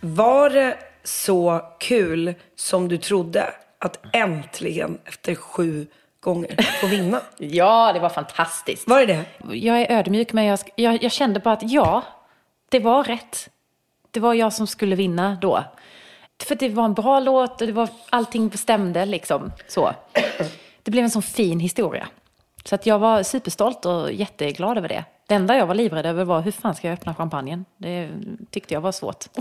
var 0.00 0.50
det 0.50 0.78
så 1.04 1.60
kul 1.78 2.34
som 2.56 2.88
du 2.88 2.98
trodde 2.98 3.54
att 3.78 4.00
äntligen 4.12 4.98
efter 5.04 5.34
sju 5.34 5.86
gånger 6.20 6.56
få 6.80 6.86
vinna? 6.86 7.20
Ja, 7.38 7.92
det 7.92 8.00
var 8.00 8.08
fantastiskt. 8.08 8.88
Var 8.88 9.00
det 9.00 9.06
det? 9.06 9.24
Jag 9.56 9.80
är 9.80 9.98
ödmjuk, 9.98 10.32
men 10.32 10.44
jag, 10.44 10.58
jag, 10.76 11.02
jag 11.02 11.12
kände 11.12 11.40
bara 11.40 11.54
att 11.54 11.70
ja, 11.70 12.02
det 12.68 12.80
var 12.80 13.04
rätt. 13.04 13.48
Det 14.10 14.20
var 14.20 14.34
jag 14.34 14.52
som 14.52 14.66
skulle 14.66 14.96
vinna 14.96 15.38
då. 15.40 15.64
För 16.42 16.54
det 16.54 16.68
var 16.68 16.84
en 16.84 16.94
bra 16.94 17.20
låt 17.20 17.60
och 17.60 17.66
det 17.66 17.72
var, 17.72 17.88
allting 18.10 18.48
bestämde 18.48 19.06
liksom. 19.06 19.52
Så. 19.68 19.94
Det 20.82 20.90
blev 20.90 21.04
en 21.04 21.10
sån 21.10 21.22
fin 21.22 21.60
historia. 21.60 22.08
Så 22.64 22.74
att 22.74 22.86
jag 22.86 22.98
var 22.98 23.22
superstolt 23.22 23.86
och 23.86 24.12
jätteglad 24.12 24.78
över 24.78 24.88
det. 24.88 25.04
Det 25.28 25.34
enda 25.34 25.56
jag 25.56 25.66
var 25.66 25.74
livrädd 25.74 26.06
över 26.06 26.24
var 26.24 26.40
hur 26.40 26.52
fan 26.52 26.74
ska 26.74 26.88
jag 26.88 26.94
öppna 26.94 27.14
champagnen? 27.14 27.64
Det 27.78 28.10
tyckte 28.50 28.74
jag 28.74 28.80
var 28.80 28.92
svårt. 28.92 29.24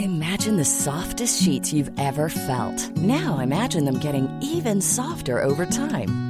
Imagine 0.00 0.56
the 0.56 0.64
softest 0.64 1.44
sheets 1.44 1.72
you've 1.72 1.92
ever 1.98 2.28
felt. 2.28 2.96
Now 2.96 3.40
imagine 3.42 3.84
them 3.84 4.00
getting 4.02 4.28
even 4.56 4.82
softer 4.82 5.44
over 5.44 5.66
time. 5.66 6.29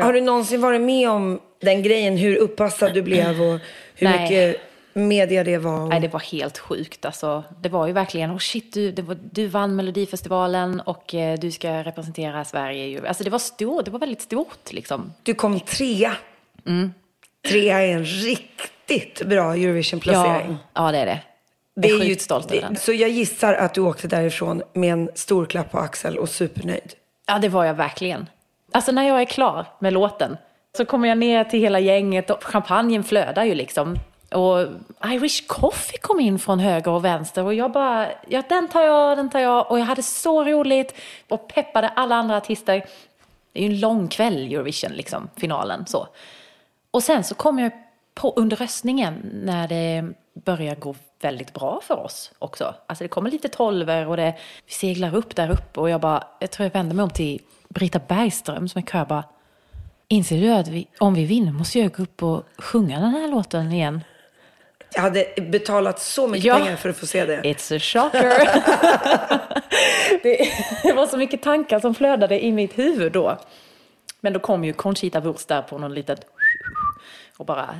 Har 0.00 0.12
du 0.12 0.20
någonsin 0.20 0.60
varit 0.60 0.80
med 0.80 1.10
om 1.10 1.40
den 1.60 1.82
grejen, 1.82 2.16
hur 2.16 2.36
uppassad 2.36 2.94
du 2.94 3.02
blev 3.02 3.42
och 3.42 3.60
hur 3.94 4.08
Nej. 4.08 4.22
mycket 4.22 4.60
media 4.94 5.44
det 5.44 5.58
var? 5.58 5.80
Och... 5.80 5.88
Nej, 5.88 6.00
det 6.00 6.08
var 6.08 6.20
helt 6.20 6.58
sjukt. 6.58 7.04
Alltså, 7.04 7.44
det 7.60 7.68
var 7.68 7.86
ju 7.86 7.92
verkligen, 7.92 8.30
oh 8.30 8.38
shit, 8.38 8.72
du, 8.72 8.92
det 8.92 9.02
var, 9.02 9.18
du 9.32 9.46
vann 9.46 9.76
Melodifestivalen 9.76 10.80
och 10.80 11.14
eh, 11.14 11.38
du 11.38 11.50
ska 11.50 11.84
representera 11.84 12.44
Sverige. 12.44 13.08
Alltså 13.08 13.24
det 13.24 13.30
var 13.30 13.38
stort, 13.38 13.84
det 13.84 13.90
var 13.90 13.98
väldigt 13.98 14.22
stort 14.22 14.72
liksom. 14.72 15.12
Du 15.22 15.34
kom 15.34 15.60
trea. 15.60 16.16
Mm. 16.66 16.92
Trea 17.48 17.82
är 17.82 17.92
en 17.92 18.04
riktigt 18.04 19.22
bra 19.26 19.54
Eurovision-placering. 19.56 20.56
Ja, 20.74 20.84
ja, 20.84 20.92
det 20.92 20.98
är 20.98 21.06
det. 21.06 21.20
Jag 21.74 22.00
är 22.00 22.08
sjukt 22.08 22.22
stolt 22.22 22.50
över 22.50 22.62
den. 22.62 22.76
Så 22.76 22.92
jag 22.92 23.10
gissar 23.10 23.54
att 23.54 23.74
du 23.74 23.80
åkte 23.80 24.08
därifrån 24.08 24.62
med 24.72 24.92
en 24.92 25.10
stor 25.14 25.46
klapp 25.46 25.70
på 25.70 25.78
axel 25.78 26.18
och 26.18 26.28
supernöjd. 26.28 26.94
Ja, 27.26 27.38
det 27.38 27.48
var 27.48 27.64
jag 27.64 27.74
verkligen. 27.74 28.26
Alltså 28.74 28.92
när 28.92 29.08
jag 29.08 29.20
är 29.20 29.24
klar 29.24 29.66
med 29.78 29.92
låten 29.92 30.36
så 30.76 30.84
kommer 30.84 31.08
jag 31.08 31.18
ner 31.18 31.44
till 31.44 31.60
hela 31.60 31.80
gänget 31.80 32.30
och 32.30 32.44
champagnen 32.44 33.04
flödar 33.04 33.44
ju 33.44 33.54
liksom. 33.54 33.96
Och 34.32 34.58
Irish 35.04 35.46
Coffee 35.46 35.98
kom 35.98 36.20
in 36.20 36.38
från 36.38 36.58
höger 36.58 36.90
och 36.90 37.04
vänster 37.04 37.44
och 37.44 37.54
jag 37.54 37.72
bara, 37.72 38.08
ja 38.28 38.42
den 38.48 38.68
tar 38.68 38.82
jag, 38.82 39.18
den 39.18 39.30
tar 39.30 39.40
jag. 39.40 39.70
Och 39.70 39.78
jag 39.78 39.84
hade 39.84 40.02
så 40.02 40.44
roligt 40.44 40.94
och 41.28 41.48
peppade 41.48 41.88
alla 41.88 42.14
andra 42.14 42.36
artister. 42.36 42.84
Det 43.52 43.60
är 43.60 43.68
ju 43.68 43.74
en 43.74 43.80
lång 43.80 44.08
kväll 44.08 44.52
Eurovision, 44.52 44.92
liksom, 44.92 45.28
finalen 45.36 45.86
så. 45.86 46.08
Och 46.90 47.02
sen 47.02 47.24
så 47.24 47.34
kom 47.34 47.58
jag 47.58 47.72
på 48.14 48.32
under 48.36 48.56
röstningen 48.56 49.30
när 49.44 49.68
det 49.68 50.12
börjar 50.44 50.74
gå 50.74 50.94
väldigt 51.20 51.52
bra 51.52 51.80
för 51.82 52.00
oss 52.00 52.32
också. 52.38 52.74
Alltså 52.86 53.04
det 53.04 53.08
kommer 53.08 53.30
lite 53.30 53.48
tolver 53.48 54.08
och 54.08 54.16
det 54.16 54.34
vi 54.66 54.72
seglar 54.72 55.16
upp 55.16 55.36
där 55.36 55.50
uppe 55.50 55.80
och 55.80 55.90
jag 55.90 56.00
bara, 56.00 56.24
jag 56.38 56.50
tror 56.50 56.64
jag 56.64 56.72
vänder 56.72 56.96
mig 56.96 57.02
om 57.02 57.10
till 57.10 57.40
Brita 57.74 57.98
Bergström 58.08 58.68
som 58.68 58.82
är 58.82 58.86
kör 58.86 59.04
bara, 59.04 59.24
inser 60.08 60.40
du 60.40 60.52
att 60.52 60.68
vi, 60.68 60.86
om 60.98 61.14
vi 61.14 61.24
vinner 61.24 61.52
måste 61.52 61.78
jag 61.78 61.92
gå 61.92 62.02
upp 62.02 62.22
och 62.22 62.42
sjunga 62.58 63.00
den 63.00 63.10
här 63.10 63.28
låten 63.28 63.72
igen? 63.72 64.00
Jag 64.94 65.02
hade 65.02 65.26
betalat 65.50 66.00
så 66.00 66.28
mycket 66.28 66.44
Ja. 66.46 66.58
pengar 66.58 66.76
för 66.76 66.88
att 66.88 66.96
få 66.96 67.06
se 67.06 67.24
det. 67.26 67.40
It's 67.42 67.76
a 67.76 67.80
shocker. 67.80 68.22
det, 70.22 70.48
det 70.82 70.92
var 70.92 71.06
så 71.06 71.16
mycket 71.16 71.42
tankar 71.42 71.80
som 71.80 71.94
flödade 71.94 72.44
i 72.44 72.52
mitt 72.52 72.78
huvud 72.78 73.12
då. 73.12 73.38
Men 74.20 74.32
då 74.32 74.40
kom 74.40 74.64
ju 74.64 74.72
Conchita 74.72 75.20
Wurst 75.20 75.48
där 75.48 75.62
på 75.62 75.78
någon 75.78 75.94
liten 75.94 76.16
och 77.38 77.46
bara 77.46 77.74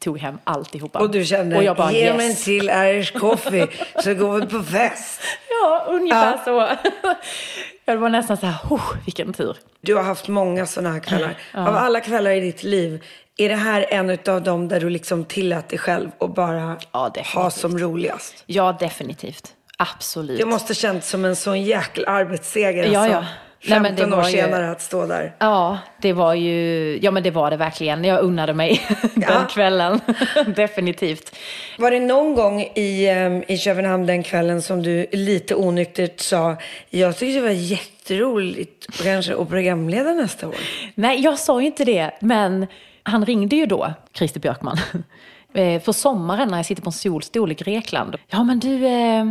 tog 0.00 0.18
hem 0.18 0.38
alltihopa. 0.44 0.98
Och 0.98 1.10
du 1.10 1.24
kände, 1.24 1.56
och 1.56 1.64
jag 1.64 1.76
bara, 1.76 1.92
ge 1.92 2.04
yes. 2.04 2.16
mig 2.16 2.30
en 2.30 2.36
till 2.36 2.70
Irish 2.70 3.18
coffee 3.18 3.68
så 4.04 4.14
går 4.14 4.40
vi 4.40 4.46
på 4.46 4.62
fest. 4.62 5.20
Ja, 5.62 5.84
ungefär 5.88 6.40
Ja. 6.44 6.44
så. 6.44 6.68
Jag 7.84 7.96
var 7.96 8.08
nästan 8.08 8.36
så 8.36 8.46
här, 8.46 8.68
oh, 8.70 8.92
vilken 9.04 9.32
tur. 9.32 9.56
Du 9.80 9.94
har 9.94 10.02
haft 10.02 10.28
många 10.28 10.66
sådana 10.66 10.92
här 10.92 11.00
kvällar. 11.00 11.38
Av 11.54 11.76
alla 11.76 12.00
kvällar 12.00 12.30
i 12.30 12.40
ditt 12.40 12.62
liv, 12.62 13.04
är 13.36 13.48
det 13.48 13.54
här 13.54 13.86
en 13.90 14.18
av 14.28 14.42
dem 14.42 14.68
där 14.68 14.80
du 14.80 14.90
liksom 14.90 15.24
tillät 15.24 15.68
dig 15.68 15.78
själv 15.78 16.10
och 16.18 16.30
bara 16.30 16.76
Ja, 16.92 17.12
ha 17.34 17.50
som 17.50 17.78
roligast? 17.78 18.44
Ja, 18.46 18.76
definitivt. 18.80 19.52
Absolut. 19.78 20.38
Det 20.38 20.46
måste 20.46 20.74
känts 20.74 21.08
som 21.10 21.24
en 21.24 21.36
sån 21.36 21.62
jäkla 21.62 22.06
arbetsseger. 22.06 22.92
Ja, 22.92 23.00
alltså. 23.00 23.12
ja. 23.12 23.24
Nej, 23.64 23.80
men 23.80 23.96
15 23.96 24.10
det 24.10 24.16
år 24.16 24.24
ju- 24.24 24.30
senare 24.30 24.70
att 24.70 24.80
stå 24.82 25.06
där. 25.06 25.32
Ja, 25.38 25.78
det 26.00 26.12
var 26.12 26.34
ju, 26.34 26.98
ja 27.02 27.10
men 27.10 27.22
det 27.22 27.30
var 27.30 27.50
det 27.50 27.56
verkligen. 27.56 28.04
Jag 28.04 28.20
unnade 28.24 28.54
mig 28.54 28.80
den 29.14 29.24
Ja. 29.28 29.44
kvällen. 29.50 30.00
Definitivt. 30.56 31.36
Var 31.78 31.90
det 31.90 32.00
någon 32.00 32.34
gång 32.34 32.60
i, 32.60 33.10
um, 33.10 33.42
i 33.48 33.58
Köpenhamn 33.58 34.06
den 34.06 34.22
kvällen 34.22 34.62
som 34.62 34.82
du 34.82 35.06
lite 35.12 35.54
onyktert 35.54 36.20
sa, 36.20 36.56
jag 36.90 37.16
tyckte 37.16 37.34
det 37.40 37.46
var 37.46 37.50
jätteroligt 37.50 39.02
kanske 39.02 39.34
att 39.36 39.48
programleda 39.48 40.10
nästa 40.12 40.48
år? 40.48 40.54
Nej, 40.94 41.20
jag 41.20 41.38
sa 41.38 41.60
ju 41.60 41.66
inte 41.66 41.84
det, 41.84 42.10
men 42.20 42.66
han 43.02 43.24
ringde 43.26 43.56
ju 43.56 43.66
då, 43.66 43.92
Christer 44.14 44.40
Björkman, 44.40 44.76
eh, 45.54 45.82
för 45.82 45.92
sommaren 45.92 46.48
när 46.48 46.56
jag 46.56 46.66
sitter 46.66 46.82
på 46.82 46.88
en 46.88 46.92
solstol 46.92 47.52
i 47.52 47.54
Grekland. 47.54 48.16
Ja, 48.28 48.44
men 48.44 48.58
du, 48.58 48.86
eh, 48.86 49.24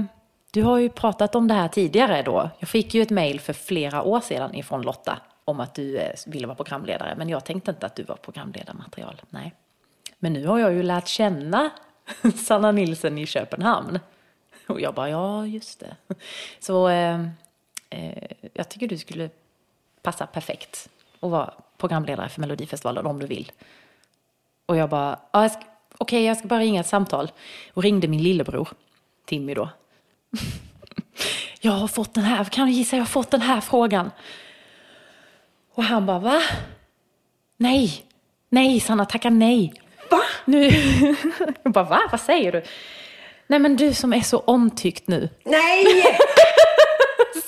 du 0.51 0.63
har 0.63 0.77
ju 0.77 0.89
pratat 0.89 1.35
om 1.35 1.47
det 1.47 1.53
här 1.53 1.67
tidigare 1.67 2.21
då. 2.21 2.49
Jag 2.59 2.69
fick 2.69 2.93
ju 2.93 3.01
ett 3.01 3.09
mejl 3.09 3.39
för 3.39 3.53
flera 3.53 4.03
år 4.03 4.21
sedan 4.21 4.55
ifrån 4.55 4.81
Lotta 4.81 5.17
om 5.45 5.59
att 5.59 5.75
du 5.75 5.97
eh, 5.97 6.13
ville 6.27 6.47
vara 6.47 6.55
programledare, 6.55 7.15
men 7.17 7.29
jag 7.29 7.45
tänkte 7.45 7.71
inte 7.71 7.85
att 7.85 7.95
du 7.95 8.03
var 8.03 8.15
programledarmaterial. 8.15 9.21
Nej. 9.29 9.53
Men 10.19 10.33
nu 10.33 10.47
har 10.47 10.59
jag 10.59 10.73
ju 10.73 10.83
lärt 10.83 11.07
känna 11.07 11.69
Sanna 12.35 12.71
Nilsen 12.71 13.17
i 13.17 13.25
Köpenhamn. 13.25 13.99
Och 14.67 14.81
jag 14.81 14.93
bara, 14.93 15.09
ja, 15.09 15.45
just 15.45 15.79
det. 15.79 15.95
Så 16.59 16.89
eh, 16.89 17.21
eh, 17.89 18.31
jag 18.53 18.69
tycker 18.69 18.87
du 18.87 18.97
skulle 18.97 19.29
passa 20.01 20.27
perfekt 20.27 20.89
att 21.19 21.31
vara 21.31 21.53
programledare 21.77 22.29
för 22.29 22.41
Melodifestivalen 22.41 23.05
om 23.05 23.19
du 23.19 23.27
vill. 23.27 23.51
Och 24.65 24.77
jag 24.77 24.89
bara, 24.89 25.19
ja, 25.31 25.45
okej 25.45 25.57
okay, 25.57 25.67
okej, 25.97 26.23
jag 26.23 26.37
ska 26.37 26.47
bara 26.47 26.59
ringa 26.59 26.81
ett 26.81 26.87
samtal. 26.87 27.31
Och 27.73 27.83
ringde 27.83 28.07
min 28.07 28.23
lillebror, 28.23 28.69
Timmy 29.25 29.53
då. 29.53 29.69
Jag 31.63 31.71
har 31.71 31.87
fått 31.87 32.13
den 32.13 32.23
här, 32.23 32.43
kan 32.43 32.67
du 32.67 32.73
gissa, 32.73 32.95
jag 32.95 33.01
har 33.03 33.07
fått 33.07 33.31
den 33.31 33.41
här 33.41 33.61
frågan. 33.61 34.11
Och 35.73 35.83
han 35.83 36.05
bara, 36.05 36.19
va? 36.19 36.41
Nej, 37.57 38.03
nej 38.49 38.79
Sanna, 38.79 39.05
tacka 39.05 39.29
nej. 39.29 39.73
Va? 40.11 40.21
Nu, 40.45 40.63
jag 41.63 41.73
bara, 41.73 41.83
va? 41.83 42.01
Vad 42.11 42.19
säger 42.21 42.51
du? 42.51 42.63
Nej 43.47 43.59
men 43.59 43.75
du 43.75 43.93
som 43.93 44.13
är 44.13 44.21
så 44.21 44.39
omtyckt 44.39 45.07
nu. 45.07 45.29
Nej! 45.43 45.85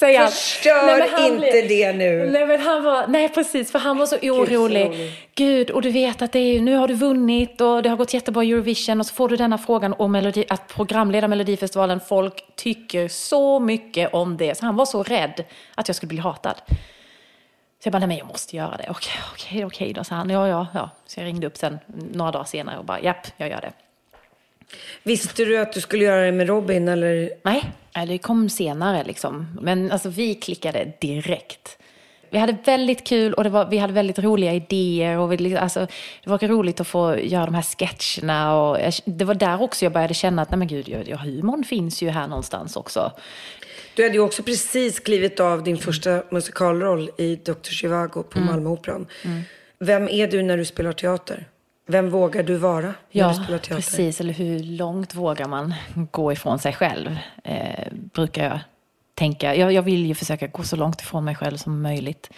Säger 0.03 0.19
han. 0.19 0.31
Förstör 0.31 0.85
Nej, 0.99 1.09
han 1.11 1.25
inte 1.25 1.39
blev- 1.39 1.67
det 1.67 1.93
nu. 1.93 2.29
Nej 2.31 2.45
men 2.45 2.59
han 2.61 2.83
var, 2.83 3.07
nej 3.07 3.29
precis, 3.29 3.71
för 3.71 3.79
han 3.79 3.97
var 3.97 4.05
så 4.05 4.15
orolig. 4.15 4.55
rolig. 4.55 5.11
Gud, 5.35 5.69
och 5.71 5.81
du 5.81 5.89
vet 5.91 6.21
att 6.21 6.31
det 6.31 6.39
är, 6.39 6.61
nu 6.61 6.75
har 6.75 6.87
du 6.87 6.93
vunnit 6.93 7.61
och 7.61 7.83
det 7.83 7.89
har 7.89 7.97
gått 7.97 8.13
jättebra 8.13 8.43
i 8.43 8.51
Eurovision 8.51 8.99
och 8.99 9.05
så 9.05 9.13
får 9.13 9.29
du 9.29 9.35
denna 9.35 9.57
frågan 9.57 9.93
om 9.99 10.11
Melodi, 10.11 10.45
att 10.49 10.67
programleda 10.67 11.27
Melodifestivalen. 11.27 11.99
Folk 11.99 12.55
tycker 12.55 13.07
så 13.07 13.59
mycket 13.59 14.13
om 14.13 14.37
det. 14.37 14.57
Så 14.57 14.65
han 14.65 14.75
var 14.75 14.85
så 14.85 15.03
rädd 15.03 15.43
att 15.75 15.87
jag 15.89 15.95
skulle 15.95 16.07
bli 16.07 16.17
hatad. 16.17 16.55
Så 16.67 17.87
jag 17.87 17.91
bara, 17.91 17.99
nej 17.99 18.07
men 18.07 18.17
jag 18.17 18.27
måste 18.27 18.55
göra 18.55 18.77
det. 18.77 18.87
Okej, 18.89 19.13
okej, 19.33 19.65
okej 19.65 19.93
då, 19.93 20.03
sa 20.03 20.15
han. 20.15 20.29
Ja, 20.29 20.47
ja, 20.47 20.67
ja. 20.73 20.89
Så 21.05 21.19
jag 21.19 21.25
ringde 21.25 21.47
upp 21.47 21.57
sen 21.57 21.79
några 22.13 22.31
dagar 22.31 22.45
senare 22.45 22.77
och 22.77 22.85
bara, 22.85 22.99
japp, 23.01 23.27
jag 23.37 23.49
gör 23.49 23.61
det. 23.61 23.71
Visste 25.03 25.45
du 25.45 25.57
att 25.57 25.73
du 25.73 25.81
skulle 25.81 26.03
göra 26.03 26.25
det 26.25 26.31
med 26.31 26.47
Robin 26.47 26.87
eller? 26.87 27.29
Nej, 27.43 27.63
det 28.07 28.17
kom 28.17 28.49
senare 28.49 29.03
liksom. 29.03 29.57
Men 29.61 29.91
alltså 29.91 30.09
vi 30.09 30.35
klickade 30.35 30.93
direkt. 31.01 31.77
Vi 32.29 32.39
hade 32.39 32.57
väldigt 32.65 33.07
kul 33.07 33.33
och 33.33 33.45
var, 33.45 33.65
vi 33.65 33.77
hade 33.77 33.93
väldigt 33.93 34.19
roliga 34.19 34.53
idéer. 34.53 35.17
Och 35.17 35.31
vi, 35.31 35.37
liksom- 35.37 35.63
alltså, 35.63 35.87
det 36.23 36.29
var 36.29 36.37
roligt 36.37 36.79
att 36.81 36.87
få 36.87 37.17
göra 37.19 37.45
de 37.45 37.55
här 37.55 37.61
sketcherna. 37.63 38.61
Och 38.61 38.79
jag, 38.79 38.93
det 39.05 39.25
var 39.25 39.33
där 39.35 39.61
också 39.61 39.85
jag 39.85 39.91
började 39.93 40.13
känna 40.13 40.41
att 40.41 40.49
nej 40.49 40.59
men 40.59 40.67
gud, 40.67 41.03
ja, 41.07 41.17
humorn 41.17 41.63
finns 41.63 42.01
ju 42.01 42.09
här 42.09 42.27
någonstans 42.27 42.75
också. 42.75 43.11
Du 43.95 44.03
hade 44.03 44.15
ju 44.15 44.19
också 44.21 44.43
precis 44.43 44.99
klivit 44.99 45.39
av 45.39 45.63
din 45.63 45.77
första 45.77 46.23
musikalroll 46.31 47.09
i 47.17 47.35
Dr. 47.35 47.71
Zhivago 47.71 48.23
på 48.23 48.37
Mm. 48.39 48.51
Malmöoperan. 48.51 49.07
Vem 49.79 50.09
är 50.09 50.27
du 50.27 50.43
när 50.43 50.57
du 50.57 50.65
spelar 50.65 50.91
teater? 50.93 51.47
Vem 51.85 52.09
vågar 52.09 52.43
du 52.43 52.57
vara 52.57 52.81
när 52.85 52.93
Ja, 53.09 53.27
du 53.27 53.33
spelar 53.33 53.57
teater? 53.59 53.75
precis. 53.75 54.21
Eller 54.21 54.33
hur 54.33 54.59
långt 54.63 55.15
vågar 55.15 55.47
man 55.47 55.73
gå 56.11 56.31
ifrån 56.31 56.59
sig 56.59 56.73
själv? 56.73 57.17
Eh, 57.43 57.87
brukar 57.93 58.43
jag 58.43 58.59
tänka, 59.15 59.55
jag, 59.55 59.73
jag 59.73 59.81
vill 59.81 60.05
ju 60.05 60.15
försöka 60.15 60.47
gå 60.47 60.63
så 60.63 60.75
långt 60.75 61.01
ifrån 61.01 61.25
mig 61.25 61.35
själv 61.35 61.57
som 61.57 61.81
möjligt. 61.81 62.29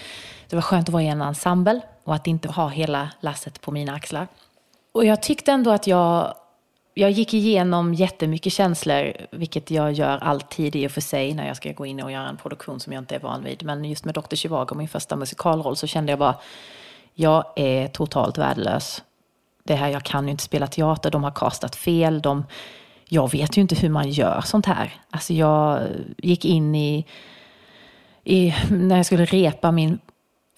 Det 0.50 0.56
var 0.56 0.62
skönt 0.64 0.90
att 0.90 0.94
vara 0.94 1.04
i 1.04 1.08
en 1.08 1.22
ensemble 1.22 1.82
och 2.04 2.16
att 2.16 2.28
inte 2.28 2.48
ha 2.52 2.68
hela 2.70 3.10
lasset 3.20 3.62
på 3.62 3.72
mina 3.72 3.94
axlar. 3.94 4.28
Och 4.92 5.06
jag 5.06 5.22
tyckte 5.22 5.52
ändå 5.52 5.72
att 5.72 5.88
jag, 5.88 6.34
jag 6.94 7.12
gick 7.12 7.34
igenom 7.34 7.94
jättemycket 7.94 8.54
känslor, 8.54 9.14
vilket 9.32 9.72
jag 9.72 9.92
gör 9.92 10.18
alltid 10.18 10.76
i 10.76 10.88
och 10.88 10.92
för 10.92 11.02
sig 11.02 11.34
när 11.34 11.48
jag 11.48 11.58
ska 11.58 11.72
gå 11.72 11.86
in 11.86 12.04
och 12.04 12.12
göra 12.12 12.28
en 12.30 12.38
produktion 12.38 12.80
som 12.80 12.94
jag 12.94 13.02
inte 13.02 13.16
är 13.16 13.20
van 13.20 13.44
vid. 13.44 13.64
Men 13.64 13.86
just 13.86 14.06
med 14.06 14.16
Dr. 14.16 14.36
Zhivago, 14.36 14.76
min 14.76 14.88
första 14.88 15.16
musikalroll, 15.16 15.76
så 15.76 15.88
kände 15.88 16.12
jag 16.12 16.20
bara, 16.20 16.36
jag 17.14 17.44
är 17.56 17.88
totalt 17.88 18.38
värdelös. 18.38 19.04
Det 19.68 19.76
här, 19.76 19.90
jag 19.90 20.04
kan 20.04 20.26
ju 20.26 20.32
inte 20.32 20.44
spela 20.44 20.68
teater, 20.68 21.12
de 21.12 21.24
har 21.24 21.32
kastat 21.32 21.76
fel, 21.76 22.22
de, 22.22 22.46
jag 23.06 23.32
vet 23.32 23.58
ju 23.58 23.62
inte 23.62 23.76
hur 23.76 23.90
man 23.90 24.10
gör 24.10 24.42
sånt 24.42 24.66
här. 24.66 24.94
Alltså 25.10 25.34
jag 25.34 25.82
gick 26.18 26.46
in 26.46 26.76
i, 26.76 27.06
i 28.24 28.56
när 28.70 28.98
jag 28.98 29.06
skulle 29.06 29.26
repa 29.26 29.72
min 29.72 30.00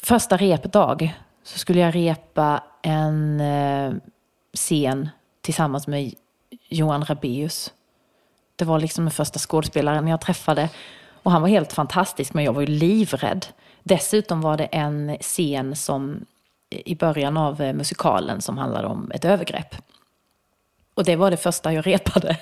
första 0.04 0.38
repdag, 0.38 1.18
så 1.44 1.60
skulle 1.60 1.80
jag 1.80 1.96
repa 1.96 2.64
en 2.82 3.40
eh, 3.40 3.94
scen 4.54 5.10
tillsammans 5.42 5.88
med 5.88 6.14
Johan 6.70 7.06
Rabaeus. 7.06 7.74
Det 8.56 8.66
var 8.66 8.80
liksom 8.80 9.06
den 9.06 9.12
första 9.12 9.40
skådespelaren 9.40 10.08
jag 10.08 10.22
träffade. 10.22 10.70
Och 11.24 11.32
han 11.32 11.42
var 11.42 11.50
helt 11.50 11.74
fantastisk, 11.74 12.34
men 12.34 12.44
jag 12.44 12.54
var 12.54 12.62
ju 12.62 12.68
livrädd. 12.68 13.46
Dessutom 13.84 14.42
var 14.42 14.58
det 14.58 14.66
en 14.66 15.18
scen 15.22 15.76
som 15.76 16.26
i 16.86 16.96
början 16.96 17.38
av 17.38 17.62
eh, 17.62 17.74
musikalen 17.74 18.42
som 18.42 18.58
handlade 18.58 18.88
om 18.88 19.12
ett 19.12 19.26
övergrepp. 19.26 19.76
Och 20.94 21.04
det 21.04 21.16
var 21.16 21.32
det 21.32 21.38
första 21.38 21.74
jag 21.74 21.88
repade. 21.88 22.38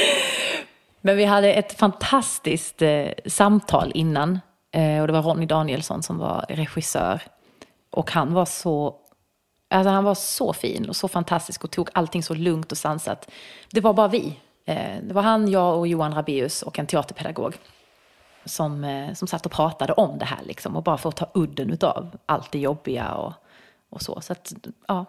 men 1.00 1.16
vi 1.16 1.24
hade 1.24 1.52
ett 1.52 1.72
fantastiskt 1.72 2.82
eh, 2.82 3.08
samtal 3.26 3.92
innan. 3.94 4.40
Eh, 4.72 5.00
och 5.00 5.06
det 5.06 5.12
var 5.12 5.22
Ronny 5.22 5.46
Danielsson 5.46 6.02
som 6.02 6.18
var 6.18 6.44
regissör. 6.48 7.22
Och 7.90 8.10
han 8.10 8.34
var 8.34 8.44
så 8.44 8.94
Alltså 9.68 9.90
han 9.90 10.04
var 10.04 10.14
så 10.14 10.52
fin 10.52 10.88
och 10.88 10.96
så 10.96 11.08
fantastisk 11.08 11.64
och 11.64 11.70
tog 11.70 11.88
allting 11.92 12.22
så 12.22 12.34
lugnt 12.34 12.72
och 12.72 12.78
sansat. 12.78 13.30
Det 13.70 13.80
var 13.80 13.92
bara 13.92 14.08
vi. 14.08 14.38
Eh, 14.64 15.02
det 15.02 15.14
var 15.14 15.22
han, 15.22 15.48
jag 15.48 15.78
och 15.78 15.88
Johan 15.88 16.14
Rabius 16.14 16.62
och 16.62 16.78
en 16.78 16.86
teaterpedagog. 16.86 17.54
Som, 18.46 18.84
eh, 18.84 19.14
som 19.14 19.28
satt 19.28 19.46
och 19.46 19.52
pratade 19.52 19.92
om 19.92 20.18
det 20.18 20.24
här 20.24 20.42
liksom 20.44 20.76
och 20.76 20.82
bara 20.82 20.98
för 20.98 21.08
att 21.08 21.16
ta 21.16 21.30
udden 21.34 21.78
av 21.80 22.18
allt 22.26 22.52
det 22.52 22.58
jobbiga 22.58 23.14
och, 23.14 23.32
och 23.90 24.02
så. 24.02 24.20
Så 24.20 24.32
att, 24.32 24.52
ja, 24.88 25.04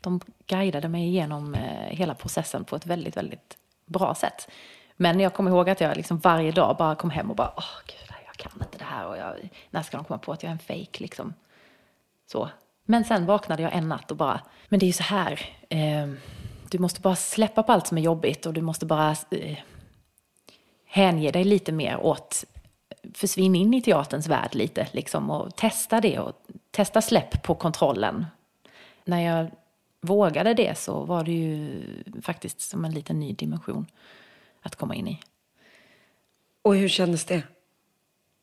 de 0.00 0.20
guidade 0.46 0.88
mig 0.88 1.06
igenom 1.06 1.54
eh, 1.54 1.96
hela 1.96 2.14
processen 2.14 2.64
på 2.64 2.76
ett 2.76 2.86
väldigt, 2.86 3.16
väldigt 3.16 3.56
bra 3.86 4.14
sätt. 4.14 4.48
Men 4.96 5.20
jag 5.20 5.34
kommer 5.34 5.50
ihåg 5.50 5.70
att 5.70 5.80
jag 5.80 5.96
liksom 5.96 6.18
varje 6.18 6.52
dag 6.52 6.76
bara 6.76 6.94
kom 6.94 7.10
hem 7.10 7.30
och 7.30 7.36
bara, 7.36 7.52
åh 7.56 7.64
gud, 7.86 8.16
jag 8.26 8.36
kan 8.36 8.52
inte 8.62 8.78
det 8.78 8.84
här 8.84 9.06
och 9.06 9.16
jag, 9.16 9.50
när 9.70 9.82
ska 9.82 9.96
de 9.96 10.04
komma 10.04 10.18
på 10.18 10.32
att 10.32 10.42
jag 10.42 10.50
är 10.50 10.52
en 10.52 10.58
fake 10.58 11.02
liksom? 11.02 11.34
Så. 12.26 12.48
Men 12.84 13.04
sen 13.04 13.26
vaknade 13.26 13.62
jag 13.62 13.74
en 13.74 13.88
natt 13.88 14.10
och 14.10 14.16
bara, 14.16 14.40
men 14.68 14.78
det 14.78 14.84
är 14.84 14.88
ju 14.88 14.92
så 14.92 15.02
här, 15.02 15.40
eh, 15.68 16.08
du 16.70 16.78
måste 16.78 17.00
bara 17.00 17.16
släppa 17.16 17.62
på 17.62 17.72
allt 17.72 17.86
som 17.86 17.98
är 17.98 18.02
jobbigt 18.02 18.46
och 18.46 18.52
du 18.52 18.60
måste 18.60 18.86
bara 18.86 19.10
eh, 19.30 19.58
hänge 20.86 21.30
dig 21.30 21.44
lite 21.44 21.72
mer 21.72 21.96
åt, 21.96 22.44
försvinn 23.14 23.56
in 23.56 23.74
i 23.74 23.82
teaterns 23.82 24.26
värld 24.26 24.54
lite 24.54 24.88
liksom 24.92 25.30
och 25.30 25.56
testa 25.56 26.00
det 26.00 26.18
och 26.18 26.32
testa 26.70 27.02
släpp 27.02 27.42
på 27.42 27.54
kontrollen. 27.54 28.26
När 29.04 29.20
jag 29.20 29.50
vågade 30.00 30.54
det 30.54 30.78
så 30.78 31.04
var 31.04 31.24
det 31.24 31.32
ju 31.32 31.82
faktiskt 32.22 32.60
som 32.60 32.84
en 32.84 32.94
liten 32.94 33.20
ny 33.20 33.32
dimension 33.32 33.86
att 34.62 34.76
komma 34.76 34.94
in 34.94 35.08
i. 35.08 35.20
Och 36.62 36.76
hur 36.76 36.88
kändes 36.88 37.24
det? 37.24 37.42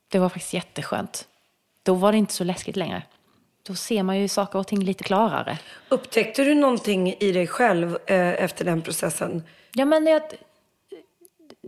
Det 0.08 0.20
var 0.20 0.30
faktiskt 0.30 0.53
jätteskönt. 0.53 1.28
Då 1.84 1.93
var 1.93 2.12
det 2.12 2.18
inte 2.18 2.34
så 2.34 2.43
läskigt 2.43 2.76
längre. 2.76 3.03
Då 3.64 3.76
ser 3.76 4.03
man 4.03 4.20
ju 4.20 4.28
saker 4.28 4.60
och 4.60 4.68
ting 4.68 4.84
lite 4.84 5.03
klarare. 5.03 5.60
Upptäckte 5.89 6.43
du 6.43 6.56
någonting 6.56 7.14
i 7.20 7.32
dig 7.32 7.47
själv 7.47 7.97
eh, 8.06 8.43
efter 8.43 8.66
den 8.66 8.82
processen? 8.82 9.43
Ja, 9.74 9.86
men, 9.86 10.08
jag, 10.08 10.22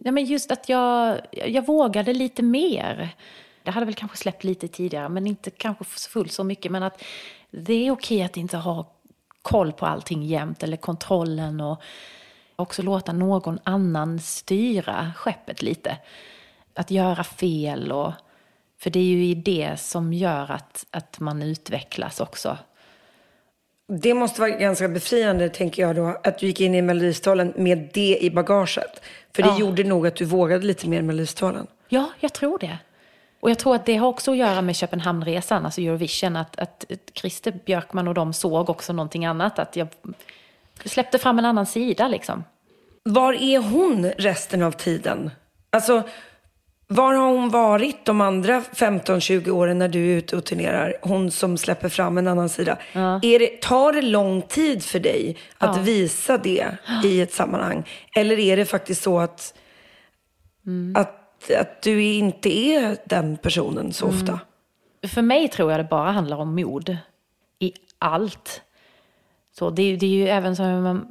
ja, 0.03 0.11
men 0.11 0.25
just 0.25 0.51
att 0.51 0.69
jag, 0.69 1.21
jag 1.31 1.65
vågade 1.65 2.13
lite 2.13 2.43
mer. 2.43 3.15
Det 3.63 3.71
hade 3.71 3.85
väl 3.85 3.95
kanske 3.95 4.17
släppt 4.17 4.43
lite 4.43 4.67
tidigare, 4.67 5.09
men 5.09 5.27
inte 5.27 5.51
kanske 5.51 5.83
fullt 5.83 6.31
så 6.31 6.43
mycket. 6.43 6.71
Men 6.71 6.83
att 6.83 7.03
det 7.51 7.73
är 7.73 7.91
okej 7.91 8.23
att 8.23 8.37
inte 8.37 8.57
ha 8.57 8.91
koll 9.41 9.73
på 9.73 9.85
allting 9.85 10.23
jämt 10.23 10.63
eller 10.63 10.77
kontrollen 10.77 11.61
och 11.61 11.81
också 12.55 12.81
låta 12.81 13.13
någon 13.13 13.59
annan 13.63 14.19
styra 14.19 15.11
skeppet 15.15 15.61
lite. 15.61 15.97
Att 16.73 16.91
göra 16.91 17.23
fel 17.23 17.91
och 17.91 18.13
för 18.77 18.89
det 18.89 18.99
är 18.99 19.03
ju 19.03 19.25
i 19.25 19.35
det 19.35 19.79
som 19.79 20.13
gör 20.13 20.51
att, 20.51 20.85
att 20.91 21.19
man 21.19 21.43
utvecklas 21.43 22.19
också. 22.19 22.57
Det 23.87 24.13
måste 24.13 24.41
vara 24.41 24.49
ganska 24.51 24.87
befriande, 24.87 25.49
tänker 25.49 25.81
jag 25.81 25.95
då, 25.95 26.17
att 26.23 26.37
du 26.39 26.45
gick 26.47 26.61
in 26.61 26.75
i 26.75 26.81
Melodifestivalen 26.81 27.53
med 27.55 27.89
det 27.93 28.17
i 28.21 28.31
bagaget. 28.31 29.01
För 29.35 29.43
det 29.43 29.49
Ja. 29.49 29.59
gjorde 29.59 29.83
nog 29.83 30.07
att 30.07 30.15
du 30.15 30.25
vågade 30.25 30.65
lite 30.65 30.89
mer 30.89 31.01
Melodifestivalen. 31.01 31.67
Ja, 31.89 32.09
jag 32.19 32.33
tror 32.33 32.59
det. 32.59 32.77
Och 33.39 33.49
jag 33.49 33.59
tror 33.59 33.75
att 33.75 33.85
det 33.85 33.95
har 33.95 34.07
också 34.07 34.31
att 34.31 34.37
göra 34.37 34.61
med 34.61 34.75
Köpenhamnresan, 34.75 35.65
alltså 35.65 35.81
Eurovision, 35.81 36.35
att, 36.35 36.59
att 36.59 36.85
Christer 37.13 37.59
Björkman 37.65 38.07
och 38.07 38.13
de 38.13 38.33
såg 38.33 38.69
också 38.69 38.93
någonting 38.93 39.25
annat. 39.25 39.59
Att 39.59 39.75
jag 39.75 39.87
släppte 40.85 41.17
fram 41.17 41.39
en 41.39 41.45
annan 41.45 41.65
sida 41.65 42.07
liksom. 42.07 42.43
Var 43.03 43.33
är 43.33 43.59
hon 43.59 44.09
resten 44.17 44.63
av 44.63 44.71
tiden? 44.71 45.31
Alltså, 45.69 46.03
var 46.87 47.13
har 47.13 47.27
hon 47.27 47.49
varit 47.49 48.05
de 48.05 48.21
andra 48.21 48.61
15-20 48.61 49.49
åren 49.49 49.77
när 49.79 49.87
du 49.87 50.11
är 50.13 50.17
ute 50.17 50.37
och 50.37 50.45
turnerar? 50.45 50.93
Hon 51.01 51.31
som 51.31 51.57
släpper 51.57 51.89
fram 51.89 52.17
en 52.17 52.27
annan 52.27 52.49
sida. 52.49 52.77
Är 53.21 53.39
det, 53.39 53.61
tar 53.61 53.93
det 53.93 54.01
lång 54.01 54.41
tid 54.41 54.83
för 54.83 54.99
dig 54.99 55.37
att 55.57 55.75
Ja. 55.75 55.81
visa 55.83 56.37
det 56.37 56.67
i 57.03 57.21
ett 57.21 57.33
sammanhang? 57.33 57.83
Eller 58.15 58.39
är 58.39 58.57
det 58.57 58.65
faktiskt 58.65 59.01
så 59.03 59.19
att, 59.19 59.53
Mm. 60.65 60.93
att, 60.97 61.51
att 61.59 61.81
du 61.81 62.03
inte 62.03 62.57
är 62.57 62.97
den 63.05 63.37
personen 63.37 63.93
så 63.93 64.05
Mm. 64.05 64.17
ofta? 64.17 64.39
För 65.07 65.21
mig 65.21 65.47
tror 65.47 65.71
jag 65.71 65.79
det 65.79 65.83
bara 65.89 66.11
handlar 66.11 66.37
om 66.37 66.55
mod 66.55 66.97
i 67.59 67.73
allt. 67.99 68.61
Så 69.57 69.69
det, 69.69 69.95
det 69.95 70.05
är 70.05 70.09
ju 70.09 70.27
även 70.27 70.55
som 70.55 70.83
man, 70.83 71.07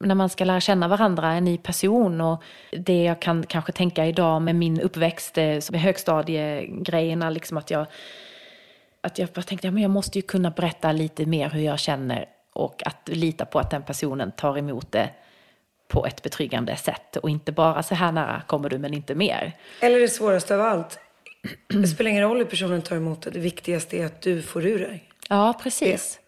när 0.00 0.14
man 0.14 0.28
ska 0.28 0.44
lära 0.44 0.60
känna 0.60 0.88
varandra, 0.88 1.32
en 1.32 1.44
ny 1.44 1.58
person 1.58 2.20
och 2.20 2.42
det 2.70 3.02
jag 3.04 3.20
kan 3.20 3.46
kanske 3.46 3.72
tänka 3.72 4.06
idag 4.06 4.42
med 4.42 4.54
min 4.54 4.80
uppväxt, 4.80 5.38
eh, 5.38 5.44
är 5.44 5.76
högstadiegrejerna, 5.76 7.30
liksom 7.30 7.56
att 7.56 7.70
jag, 7.70 7.86
att 9.00 9.18
jag 9.18 9.28
bara 9.28 9.42
tänkte, 9.42 9.66
ja, 9.66 9.70
men 9.70 9.82
jag 9.82 9.90
måste 9.90 10.18
ju 10.18 10.22
kunna 10.22 10.50
berätta 10.50 10.92
lite 10.92 11.26
mer 11.26 11.50
hur 11.50 11.60
jag 11.60 11.78
känner 11.78 12.28
och 12.52 12.86
att 12.86 13.08
lita 13.08 13.44
på 13.44 13.58
att 13.58 13.70
den 13.70 13.82
personen 13.82 14.32
tar 14.32 14.58
emot 14.58 14.92
det 14.92 15.10
på 15.88 16.06
ett 16.06 16.22
betryggande 16.22 16.76
sätt 16.76 17.16
och 17.16 17.30
inte 17.30 17.52
bara 17.52 17.82
så 17.82 17.94
här 17.94 18.12
nära 18.12 18.42
kommer 18.46 18.68
du 18.68 18.78
men 18.78 18.94
inte 18.94 19.14
mer. 19.14 19.52
Eller 19.80 20.00
det 20.00 20.08
svåraste 20.08 20.54
av 20.54 20.60
allt, 20.60 20.98
det 21.68 21.86
spelar 21.86 22.10
ingen 22.10 22.22
roll 22.22 22.36
hur 22.36 22.44
personen 22.44 22.82
tar 22.82 22.96
emot 22.96 23.22
det. 23.22 23.30
Det 23.30 23.38
viktigaste 23.38 23.96
är 23.96 24.06
att 24.06 24.22
du 24.22 24.42
får 24.42 24.66
ur 24.66 24.78
dig. 24.78 25.04
Ja, 25.28 25.60
precis. 25.62 26.20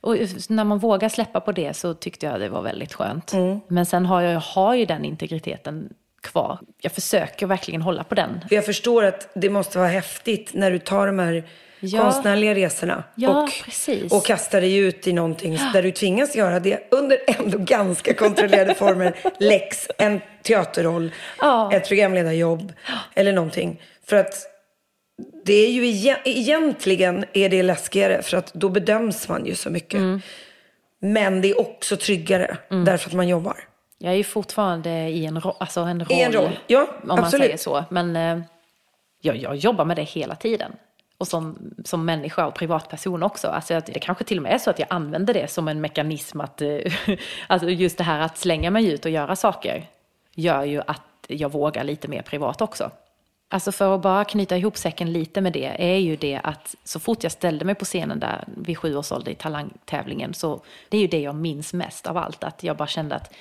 Och 0.00 0.16
när 0.48 0.64
man 0.64 0.78
vågar 0.78 1.08
släppa 1.08 1.40
på 1.40 1.52
det 1.52 1.74
så 1.74 1.94
tyckte 1.94 2.26
jag 2.26 2.40
det 2.40 2.48
var 2.48 2.62
väldigt 2.62 2.94
skönt. 2.94 3.32
Men 3.68 3.86
sen 3.86 4.06
har 4.06 4.20
jag, 4.22 4.32
jag 4.32 4.40
har 4.40 4.74
ju 4.74 4.84
den 4.84 5.04
integriteten 5.04 5.88
kvar. 6.22 6.58
Jag 6.80 6.92
försöker 6.92 7.46
verkligen 7.46 7.82
hålla 7.82 8.04
på 8.04 8.14
den. 8.14 8.40
Jag 8.50 8.64
förstår 8.64 9.04
att 9.04 9.28
det 9.34 9.50
måste 9.50 9.78
vara 9.78 9.88
häftigt 9.88 10.50
när 10.54 10.70
du 10.70 10.78
tar 10.78 11.06
de 11.06 11.18
här 11.18 11.44
Ja. 11.84 12.02
konstnärliga 12.02 12.54
resorna 12.54 13.04
Ja, 13.14 13.42
och, 13.42 13.50
precis. 13.64 14.12
och 14.12 14.24
kastar 14.24 14.60
dig 14.60 14.76
ut 14.76 15.06
i 15.06 15.12
någonting 15.12 15.58
där 15.72 15.82
du 15.82 15.90
tvingas 15.90 16.36
göra 16.36 16.60
det 16.60 16.88
under 16.90 17.18
ändå 17.26 17.58
ganska 17.58 18.14
kontrollerade 18.14 18.74
former. 18.74 19.14
Lex, 19.38 19.88
en 19.98 20.20
teaterroll, 20.42 21.10
Ja. 21.40 21.72
ett 21.72 21.88
programledarjobb 21.88 22.72
eller 23.14 23.32
någonting. 23.32 23.80
För 24.06 24.16
att 24.16 24.34
det 25.44 25.52
är 25.52 25.70
ju 25.70 25.82
egen- 25.82 26.16
egentligen 26.24 27.24
är 27.32 27.48
det 27.48 27.62
läskigare 27.62 28.22
för 28.22 28.36
att 28.36 28.54
då 28.54 28.68
bedöms 28.68 29.28
man 29.28 29.46
ju 29.46 29.54
så 29.54 29.70
mycket. 29.70 29.98
Mm. 29.98 30.20
Men 30.98 31.40
det 31.40 31.50
är 31.50 31.60
också 31.60 31.96
tryggare 31.96 32.56
därför 32.68 33.08
att 33.10 33.14
man 33.14 33.28
jobbar. 33.28 33.56
Jag 33.98 34.12
är 34.12 34.16
ju 34.16 34.24
fortfarande 34.24 34.90
i 34.90 35.24
en, 35.26 35.40
ro- 35.40 35.56
alltså 35.60 35.80
en 35.80 36.00
roll. 36.04 36.18
I 36.18 36.22
en 36.22 36.32
roll, 36.32 36.58
ja, 36.66 36.86
Om 37.02 37.08
man 37.08 37.18
absolut. 37.18 37.44
säger 37.44 37.56
så. 37.56 37.84
Men 37.90 38.16
eh, 38.16 38.38
jag, 39.20 39.36
jag 39.36 39.56
jobbar 39.56 39.84
med 39.84 39.96
det 39.96 40.02
hela 40.02 40.34
tiden. 40.34 40.72
Och 41.18 41.28
som, 41.28 41.58
som 41.84 42.04
människa 42.04 42.46
och 42.46 42.54
privatperson 42.54 43.22
också. 43.22 43.48
Alltså 43.48 43.74
att 43.74 43.86
det 43.86 43.98
kanske 44.00 44.24
till 44.24 44.36
och 44.36 44.42
med 44.42 44.52
är 44.52 44.58
så 44.58 44.70
att 44.70 44.78
jag 44.78 44.88
använder 44.90 45.34
det 45.34 45.50
som 45.50 45.68
en 45.68 45.80
mekanism 45.80 46.40
att, 46.40 46.62
eh, 46.62 46.78
alltså 47.46 47.68
just 47.68 47.98
det 47.98 48.04
här 48.04 48.20
att 48.20 48.38
slänga 48.38 48.70
mig 48.70 48.92
ut 48.92 49.04
och 49.04 49.10
göra 49.10 49.36
saker 49.36 49.84
gör 50.34 50.64
ju 50.64 50.80
att 50.86 51.00
jag 51.28 51.52
vågar 51.52 51.84
lite 51.84 52.08
mer 52.08 52.22
privat 52.22 52.62
också. 52.62 52.90
Alltså 53.52 53.72
för 53.72 53.94
att 53.94 54.02
bara 54.02 54.24
knyta 54.24 54.56
ihop 54.56 54.76
säcken 54.76 55.12
lite 55.12 55.40
med 55.40 55.52
det 55.52 55.92
är 55.92 55.98
ju 55.98 56.16
det 56.16 56.40
att 56.44 56.74
så 56.84 57.00
fort 57.00 57.22
jag 57.22 57.32
ställde 57.32 57.64
mig 57.64 57.74
på 57.74 57.84
scenen 57.84 58.20
där 58.20 58.44
vid 58.56 58.78
sju 58.78 58.96
års 58.96 59.12
ålder 59.12 59.32
i 59.32 59.34
talangtävlingen 59.34 60.34
så 60.34 60.62
det 60.88 60.96
är 60.96 61.00
ju 61.00 61.06
det 61.06 61.20
jag 61.20 61.34
minns 61.34 61.72
mest 61.72 62.06
av 62.06 62.16
allt. 62.16 62.44
Att 62.44 62.62
jag 62.62 62.76
bara 62.76 62.88
kände 62.88 63.14
att 63.14 63.34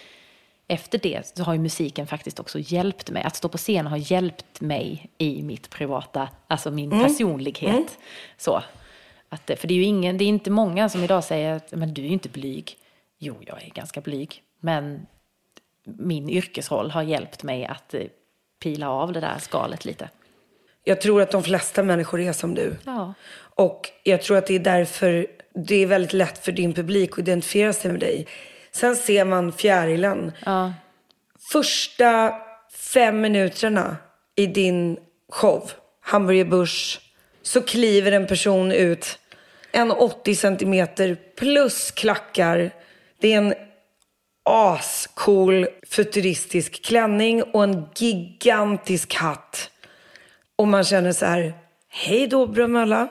efter 0.67 0.97
det 0.97 1.37
så 1.37 1.43
har 1.43 1.53
ju 1.53 1.59
musiken 1.59 2.07
faktiskt 2.07 2.39
också 2.39 2.59
hjälpt 2.59 3.11
mig. 3.11 3.23
Att 3.23 3.35
stå 3.35 3.49
på 3.49 3.57
scen 3.57 3.87
har 3.87 4.11
hjälpt 4.11 4.61
mig 4.61 5.09
i 5.17 5.43
mitt 5.43 5.69
privata, 5.69 6.29
alltså 6.47 6.71
min 6.71 6.89
personlighet. 6.89 7.97
Så. 8.37 8.63
Att, 9.29 9.51
för 9.57 9.67
det 9.67 9.73
är 9.73 9.75
ju 9.75 9.83
ingen, 9.83 10.17
det 10.17 10.23
är 10.23 10.29
inte 10.29 10.49
många 10.49 10.89
som 10.89 11.03
idag 11.03 11.23
säger 11.23 11.55
att 11.55 11.71
men 11.71 11.93
du 11.93 12.01
är 12.01 12.07
ju 12.07 12.13
inte 12.13 12.29
blyg. 12.29 12.77
Jo, 13.19 13.35
jag 13.41 13.63
är 13.63 13.69
ganska 13.69 14.01
blyg. 14.01 14.43
Men 14.59 15.07
min 15.83 16.29
yrkesroll 16.29 16.91
har 16.91 17.03
hjälpt 17.03 17.43
mig 17.43 17.65
att 17.65 17.93
eh, 17.93 18.01
pila 18.61 18.89
av 18.89 19.13
det 19.13 19.19
där 19.19 19.37
skalet 19.39 19.85
lite. 19.85 20.09
Jag 20.83 21.01
tror 21.01 21.21
att 21.21 21.31
de 21.31 21.43
flesta 21.43 21.83
människor 21.83 22.19
är 22.19 22.33
som 22.33 22.55
du. 22.55 22.75
Ja. 22.85 23.13
Och 23.55 23.89
jag 24.03 24.21
tror 24.21 24.37
att 24.37 24.47
det 24.47 24.55
är 24.55 24.59
därför 24.59 25.27
det 25.53 25.75
är 25.75 25.85
väldigt 25.85 26.13
lätt 26.13 26.45
för 26.45 26.51
din 26.51 26.73
publik 26.73 27.11
att 27.11 27.19
identifiera 27.19 27.73
sig 27.73 27.91
med 27.91 27.99
dig. 27.99 28.27
Sen 28.71 28.95
ser 28.95 29.25
man 29.25 29.51
fjärilen. 29.51 30.31
Ja. 30.45 30.73
Första 31.51 32.33
fem 32.93 33.21
minuterna 33.21 33.97
i 34.35 34.47
din 34.47 34.97
show, 35.31 35.71
Hamburger 36.01 36.45
Börs, 36.45 36.99
så 37.41 37.61
kliver 37.61 38.11
en 38.11 38.27
person 38.27 38.71
ut 38.71 39.19
en 39.71 39.91
80 39.91 40.35
centimeter 40.35 41.17
plus 41.37 41.91
klackar. 41.91 42.71
Det 43.19 43.33
är 43.33 43.37
en 43.37 43.53
ascool 44.43 45.67
futuristisk 45.87 46.85
klänning 46.85 47.43
och 47.43 47.63
en 47.63 47.85
gigantisk 47.95 49.13
hatt. 49.13 49.71
Och 50.55 50.67
man 50.67 50.83
känner 50.83 51.11
så 51.11 51.25
här, 51.25 51.53
hej 51.89 52.27
då 52.27 52.47
Bromölla. 52.47 53.07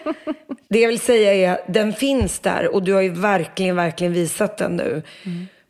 det 0.68 0.80
jag 0.80 0.88
vill 0.88 1.00
säga 1.00 1.34
är, 1.34 1.72
den 1.72 1.92
finns 1.92 2.38
där 2.38 2.74
och 2.74 2.82
du 2.82 2.92
har 2.92 3.00
ju 3.00 3.10
verkligen, 3.10 3.76
verkligen 3.76 4.12
visat 4.12 4.58
den 4.58 4.76
nu. 4.76 5.02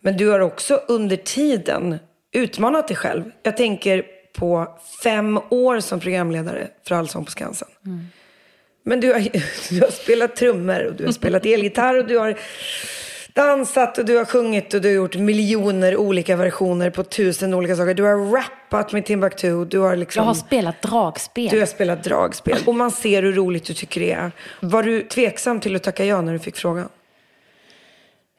Men 0.00 0.16
du 0.16 0.28
har 0.28 0.40
också 0.40 0.80
under 0.88 1.16
tiden 1.16 1.98
utmanat 2.32 2.88
dig 2.88 2.96
själv. 2.96 3.30
Jag 3.42 3.56
tänker 3.56 4.04
på 4.38 4.78
fem 5.02 5.40
år 5.50 5.80
som 5.80 6.00
programledare 6.00 6.68
för 6.88 6.94
Allsång 6.94 7.24
på 7.24 7.30
Skansen. 7.30 7.68
Men 8.84 9.00
du 9.00 9.12
har, 9.12 9.20
du 9.70 9.80
har 9.80 9.90
spelat 9.90 10.36
trummor 10.36 10.86
och 10.86 10.94
du 10.94 11.04
har 11.04 11.12
spelat 11.12 11.46
elgitarr 11.46 11.98
och 11.98 12.06
du 12.06 12.18
har 12.18 12.38
dansat 13.38 13.98
och 13.98 14.04
du 14.04 14.16
har 14.16 14.24
sjungit 14.24 14.74
och 14.74 14.80
du 14.80 14.88
har 14.88 14.94
gjort 14.94 15.16
miljoner 15.16 15.96
olika 15.96 16.36
versioner 16.36 16.90
på 16.90 17.04
tusen 17.04 17.54
olika 17.54 17.76
saker. 17.76 17.94
Du 17.94 18.02
har 18.02 18.32
rappat 18.36 18.92
med 18.92 19.06
Timbuktu. 19.06 19.64
Du 19.64 19.78
har 19.78 19.96
liksom... 19.96 20.20
Jag 20.20 20.26
har 20.26 20.34
spelat 20.34 20.82
dragspel. 20.82 21.48
Du 21.48 21.58
har 21.58 21.66
spelat 21.66 22.04
dragspel. 22.04 22.58
Och 22.66 22.74
man 22.74 22.90
ser 22.90 23.22
hur 23.22 23.32
roligt 23.32 23.64
du 23.64 23.74
tycker 23.74 24.00
det 24.00 24.12
är. 24.12 24.32
Var 24.60 24.82
du 24.82 25.02
tveksam 25.02 25.60
till 25.60 25.76
att 25.76 25.82
tacka 25.82 26.04
ja 26.04 26.20
när 26.20 26.32
du 26.32 26.38
fick 26.38 26.56
frågan? 26.56 26.88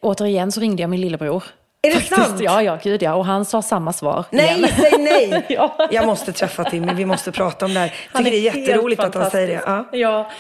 Återigen 0.02 0.52
så 0.52 0.62
ringde 0.62 0.84
jag 0.84 0.89
min 0.89 1.02
lillebror. 1.02 1.43
Är 1.82 1.89
det 1.89 1.95
Faktiskt. 1.95 2.28
sant? 2.28 2.41
Ja, 2.41 2.64
ja, 2.64 2.80
gud 2.84 3.04
ja. 3.04 3.14
Och 3.14 3.26
han 3.26 3.45
sa 3.45 3.62
samma 3.62 3.93
svar. 3.93 4.26
Nej, 4.32 4.58
igen. 4.58 4.70
säg 4.78 4.91
nej! 5.00 5.45
Ja. 5.50 5.88
Jag 5.91 6.06
måste 6.06 6.32
träffa 6.32 6.64
Timmy, 6.64 6.93
vi 6.93 7.06
måste 7.06 7.32
prata 7.32 7.66
om 7.66 7.74
det 7.74 7.80
här. 7.80 7.93
Jag 8.14 8.18
tycker 8.26 8.32
det 8.32 8.38
är 8.38 8.56
jätteroligt 8.56 9.02
att 9.04 9.16
han 9.16 9.32
säger 9.32 9.47
det. 9.47 9.62
Ja. 9.66 9.86
Ja. 9.91 10.32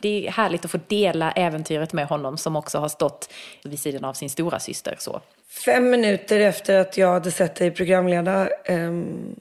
Det 0.00 0.26
är 0.26 0.30
härligt 0.30 0.64
att 0.64 0.70
få 0.70 0.80
dela 0.86 1.32
äventyret 1.32 1.92
med 1.92 2.06
honom 2.06 2.38
som 2.38 2.56
också 2.56 2.78
har 2.78 2.88
stått 2.88 3.32
vid 3.64 3.78
sidan 3.78 4.04
av 4.04 4.14
sin 4.14 4.30
stora 4.30 4.60
syster. 4.60 4.96
Så. 4.98 5.20
Fem 5.64 5.90
minuter 5.90 6.40
efter 6.40 6.78
att 6.78 6.96
jag 6.96 7.12
hade 7.12 7.30
sett 7.30 7.54
dig 7.54 7.70
programleda 7.70 8.48
ehm, 8.64 9.36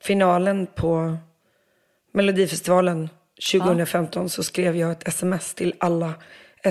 finalen 0.00 0.66
på 0.66 1.16
Melodifestivalen 2.12 3.08
2015 3.52 4.28
så 4.28 4.42
skrev 4.42 4.76
jag 4.76 4.90
ett 4.90 5.08
sms 5.08 5.54
till 5.54 5.74
alla 5.78 6.14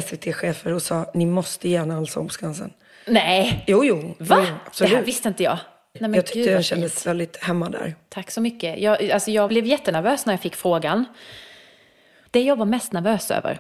SVT-chefer 0.02 0.74
och 0.74 0.82
sa 0.82 1.12
ni 1.14 1.26
måste 1.26 1.70
gärna 1.70 1.98
Allsång 1.98 2.28
på 2.28 2.34
Skansen. 2.34 2.74
Nej! 3.08 3.64
Jo, 3.68 3.86
jo. 3.86 4.16
Va? 4.18 4.46
jo, 4.50 4.56
absolut. 4.66 4.92
Det 4.92 4.98
här 4.98 5.04
visste 5.04 5.28
inte 5.28 5.44
jag. 5.44 5.58
Nej, 6.00 6.12
jag 6.16 6.26
tyckte 6.26 6.40
gud, 6.40 6.50
jag 6.50 6.66
kändes 6.66 6.94
fint. 6.94 7.06
väldigt 7.06 7.38
hemma 7.38 7.70
där. 7.70 7.96
Tack 8.10 8.32
så 8.32 8.42
mycket. 8.42 8.80
Jag, 8.80 9.12
alltså 9.12 9.32
jag 9.32 9.50
blev 9.50 9.66
jättenervös 9.66 10.26
när 10.26 10.34
jag 10.34 10.42
fick 10.42 10.56
frågan. 10.56 11.06
Det 12.36 12.42
jag 12.42 12.56
var 12.56 12.66
mest 12.66 12.92
nervös 12.92 13.32
över, 13.32 13.60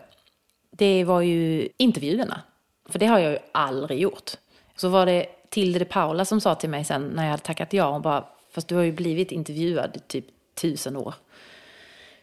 det 0.71 1.03
var 1.03 1.21
ju 1.21 1.69
intervjuerna. 1.77 2.41
För 2.89 2.99
det 2.99 3.05
har 3.05 3.19
jag 3.19 3.31
ju 3.31 3.37
aldrig 3.51 3.99
gjort. 3.99 4.31
Så 4.75 4.89
var 4.89 5.05
det 5.05 5.25
Tilde 5.49 5.79
de 5.79 5.85
Paula 5.85 6.25
som 6.25 6.41
sa 6.41 6.55
till 6.55 6.69
mig 6.69 6.83
sen 6.83 7.03
när 7.07 7.23
jag 7.23 7.31
hade 7.31 7.43
tackat 7.43 7.73
ja, 7.73 7.91
hon 7.91 8.01
bara, 8.01 8.25
fast 8.51 8.67
du 8.67 8.75
har 8.75 8.83
ju 8.83 8.91
blivit 8.91 9.31
intervjuad 9.31 9.91
i 9.95 9.99
typ 9.99 10.25
tusen 10.61 10.97
år. 10.97 11.13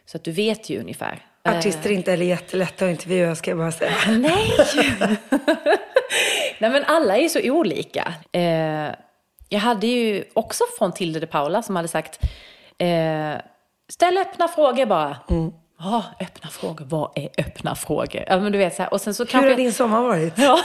Så 0.05 0.17
att 0.17 0.23
du 0.23 0.31
vet 0.31 0.69
ju 0.69 0.79
ungefär. 0.79 1.25
Artister 1.43 1.89
är 1.89 1.93
inte 1.93 2.11
heller 2.11 2.25
jättelätta 2.25 2.85
att 2.85 2.91
intervjua 2.91 3.35
ska 3.35 3.51
jag 3.51 3.57
bara 3.57 3.71
säga. 3.71 3.93
Nej! 4.07 4.51
Nej 6.59 6.71
men 6.71 6.83
alla 6.83 7.17
är 7.17 7.21
ju 7.21 7.29
så 7.29 7.51
olika. 7.51 8.13
Eh, 8.31 8.95
jag 9.49 9.59
hade 9.59 9.87
ju 9.87 10.23
också 10.33 10.63
från 10.77 10.91
Tilde 10.91 11.19
de 11.19 11.27
Paula 11.27 11.61
som 11.61 11.75
hade 11.75 11.87
sagt 11.87 12.19
eh, 12.77 13.35
ställ 13.89 14.17
öppna 14.17 14.47
frågor 14.47 14.85
bara. 14.85 15.17
Ja, 15.79 16.03
öppna 16.19 16.49
frågor. 16.49 16.85
Vad 16.85 17.11
är 17.15 17.29
öppna 17.37 17.75
frågor? 17.75 18.23
Ja, 18.27 18.39
men 18.39 18.51
du 18.51 18.57
vet 18.57 18.75
så 18.75 18.83
här. 18.83 18.93
Och 18.93 19.01
sen 19.01 19.13
så 19.13 19.23
Hur 19.23 19.27
kanske... 19.31 19.49
har 19.49 19.57
din 19.57 19.73
sommar 19.73 20.01
varit? 20.01 20.37
Ja, 20.37 20.59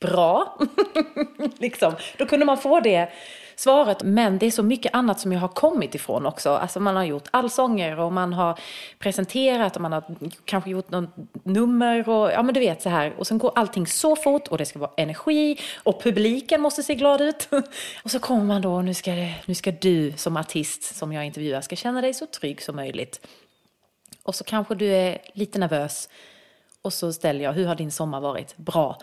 bra. 0.00 0.58
liksom. 1.58 1.94
Då 2.18 2.26
kunde 2.26 2.46
man 2.46 2.58
få 2.58 2.80
det 2.80 3.08
svaret. 3.56 4.02
Men 4.02 4.38
det 4.38 4.46
är 4.46 4.50
så 4.50 4.62
mycket 4.62 4.94
annat 4.94 5.20
som 5.20 5.32
jag 5.32 5.40
har 5.40 5.48
kommit 5.48 5.94
ifrån 5.94 6.26
också. 6.26 6.50
Alltså 6.50 6.80
man 6.80 6.96
har 6.96 7.04
gjort 7.04 7.28
allsånger 7.30 8.00
och 8.00 8.12
man 8.12 8.32
har 8.32 8.58
presenterat 8.98 9.76
och 9.76 9.82
man 9.82 9.92
har 9.92 10.04
kanske 10.44 10.70
gjort 10.70 10.90
något 10.90 11.10
nummer 11.42 12.08
och 12.08 12.32
ja 12.32 12.42
men 12.42 12.54
du 12.54 12.60
vet 12.60 12.82
så 12.82 12.88
här. 12.88 13.14
Och 13.18 13.26
sen 13.26 13.38
går 13.38 13.52
allting 13.54 13.86
så 13.86 14.16
fort 14.16 14.48
och 14.48 14.58
det 14.58 14.66
ska 14.66 14.78
vara 14.78 14.90
energi 14.96 15.60
och 15.82 16.02
publiken 16.02 16.60
måste 16.60 16.82
se 16.82 16.94
glad 16.94 17.20
ut. 17.20 17.48
och 18.04 18.10
så 18.10 18.18
kommer 18.18 18.44
man 18.44 18.62
då 18.62 18.74
och 18.74 18.84
nu 18.84 18.94
ska, 18.94 19.10
det, 19.10 19.34
nu 19.46 19.54
ska 19.54 19.70
du 19.70 20.12
som 20.16 20.36
artist 20.36 20.96
som 20.96 21.12
jag 21.12 21.26
intervjuar 21.26 21.60
ska 21.60 21.76
känna 21.76 22.00
dig 22.00 22.14
så 22.14 22.26
trygg 22.26 22.62
som 22.62 22.76
möjligt. 22.76 23.26
Och 24.24 24.34
så 24.34 24.44
kanske 24.44 24.74
du 24.74 24.86
är 24.86 25.18
lite 25.32 25.58
nervös 25.58 26.08
och 26.82 26.92
så 26.92 27.12
ställer 27.12 27.44
jag, 27.44 27.52
hur 27.52 27.66
har 27.66 27.74
din 27.74 27.90
sommar 27.90 28.20
varit? 28.20 28.56
Bra. 28.56 28.98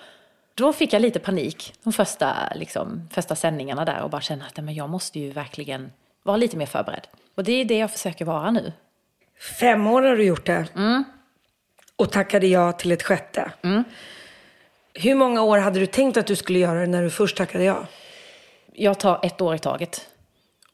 Då 0.56 0.74
fick 0.74 0.94
jag 0.94 1.02
lite 1.02 1.20
panik 1.20 1.74
de 1.84 1.94
första, 1.94 2.36
liksom, 2.56 3.10
första 3.12 3.36
sändningarna 3.36 3.86
där 3.86 4.02
och 4.02 4.10
bara 4.10 4.22
känna 4.22 4.46
att 4.46 4.58
men 4.58 4.74
jag 4.74 4.90
måste 4.90 5.20
ju 5.20 5.32
verkligen 5.32 5.92
vara 6.24 6.38
lite 6.38 6.58
mer 6.58 6.66
förberedd. 6.66 7.08
Och 7.36 7.44
det 7.44 7.52
är 7.52 7.66
det 7.66 7.78
jag 7.78 7.92
försöker 7.92 8.26
vara 8.26 8.52
nu. 8.52 8.74
Fem 9.60 9.88
år 9.88 10.02
har 10.02 10.16
du 10.16 10.24
gjort 10.24 10.46
det. 10.46 10.68
Och 11.96 12.12
tackade 12.12 12.48
ja 12.48 12.72
till 12.72 12.92
ett 12.92 13.04
sjätte. 13.04 13.52
Hur 14.94 15.16
många 15.16 15.44
år 15.44 15.58
hade 15.58 15.80
du 15.80 15.86
tänkt 15.86 16.18
att 16.18 16.28
du 16.28 16.36
skulle 16.36 16.60
göra 16.60 16.80
det 16.80 16.88
när 16.88 17.04
du 17.04 17.10
först 17.10 17.38
tackade 17.38 17.64
ja? 17.64 17.86
Jag 18.74 19.00
tar 19.00 19.20
ett 19.24 19.42
år 19.42 19.56
i 19.56 19.60
taget. 19.60 20.10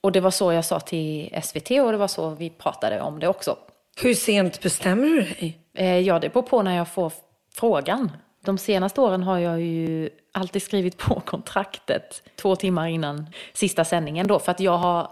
Och 0.02 0.12
det 0.12 0.20
var 0.20 0.32
så 0.32 0.54
jag 0.54 0.66
sa 0.66 0.80
till 0.80 1.41
SVT 1.43 1.72
och 1.72 1.91
det 1.91 1.98
var 1.98 2.08
så 2.08 2.30
vi 2.30 2.50
pratade 2.50 3.02
om 3.02 3.20
det 3.20 3.28
också. 3.28 3.58
Hur 4.02 4.14
sent 4.14 4.62
bestämmer 4.62 5.08
du 5.08 5.22
dig? 5.22 5.60
Eh, 5.74 6.00
Ja, 6.00 6.20
det 6.20 6.30
beror 6.30 6.43
på 6.43 6.64
när 6.64 6.78
jag 6.78 6.88
får 6.88 7.14
frågan. 7.54 8.12
De 8.45 8.58
senaste 8.58 9.02
åren 9.02 9.24
har 9.24 9.39
jag 9.39 9.62
ju 9.62 10.10
alltid 10.32 10.62
skrivit 10.62 10.98
på 10.98 11.20
kontraktet 11.26 12.24
två 12.36 12.56
timmar 12.56 12.88
innan 12.88 13.28
sista 13.54 13.86
sändningen 13.86 14.28
då. 14.28 14.39
För 14.39 14.52
att 14.52 14.60
jag 14.60 14.78
har, 14.78 15.12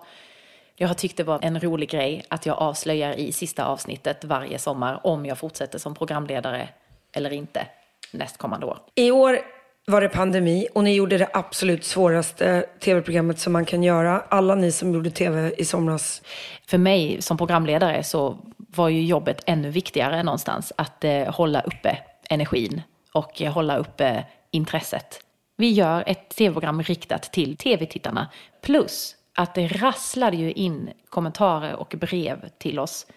jag 0.76 0.88
har 0.88 0.96
tyckt 0.96 1.18
det 1.18 1.24
var 1.24 1.40
en 1.42 1.60
rolig 1.60 1.90
grej 1.90 2.26
att 2.28 2.46
jag 2.46 2.58
avslöjar 2.58 3.14
i 3.14 3.32
sista 3.32 3.66
avsnittet 3.66 4.24
varje 4.24 4.60
sommar 4.60 5.08
om 5.08 5.26
jag 5.26 5.38
fortsätter 5.38 5.80
som 5.80 5.96
programledare 5.96 6.70
eller 7.14 7.34
inte 7.34 7.68
nästkommande 8.12 8.66
år. 8.66 8.78
I 8.96 9.12
år 9.12 9.40
var 9.88 10.02
det 10.02 10.10
pandemi 10.10 10.68
och 10.74 10.84
ni 10.84 10.96
gjorde 10.96 11.18
det 11.18 11.30
absolut 11.34 11.84
svåraste 11.84 12.66
tv-programmet 12.80 13.40
som 13.40 13.54
man 13.54 13.66
kan 13.66 13.84
göra. 13.84 14.24
Alla 14.30 14.56
ni 14.56 14.72
som 14.72 14.94
gjorde 14.94 15.10
tv 15.10 15.54
i 15.58 15.66
somras. 15.66 16.22
För 16.68 16.78
mig 16.78 17.22
som 17.22 17.38
programledare 17.38 18.04
så 18.04 18.38
var 18.68 18.89
ju 18.89 19.05
jobbet 19.05 19.43
ännu 19.45 19.70
viktigare 19.70 20.24
någonstans. 20.24 20.74
Att 20.76 21.03
eh, 21.03 21.34
hålla 21.34 21.61
uppe 21.61 21.97
energin 22.30 22.82
och 23.11 23.41
eh, 23.41 23.53
hålla 23.53 23.78
uppe 23.78 24.26
intresset. 24.51 25.22
Vi 25.58 25.71
gör 25.71 26.04
ett 26.08 26.29
tv-program 26.29 26.83
riktat 26.83 27.24
till 27.24 27.58
tv-tittarna. 27.58 28.28
Plus 28.62 29.16
att 29.36 29.54
det 29.55 29.67
rasslade 29.67 30.37
ju 30.37 30.51
in 30.51 30.89
kommentarer 31.09 31.75
och 31.75 31.96
brev 32.00 32.50
till 32.58 32.79
oss 32.79 33.08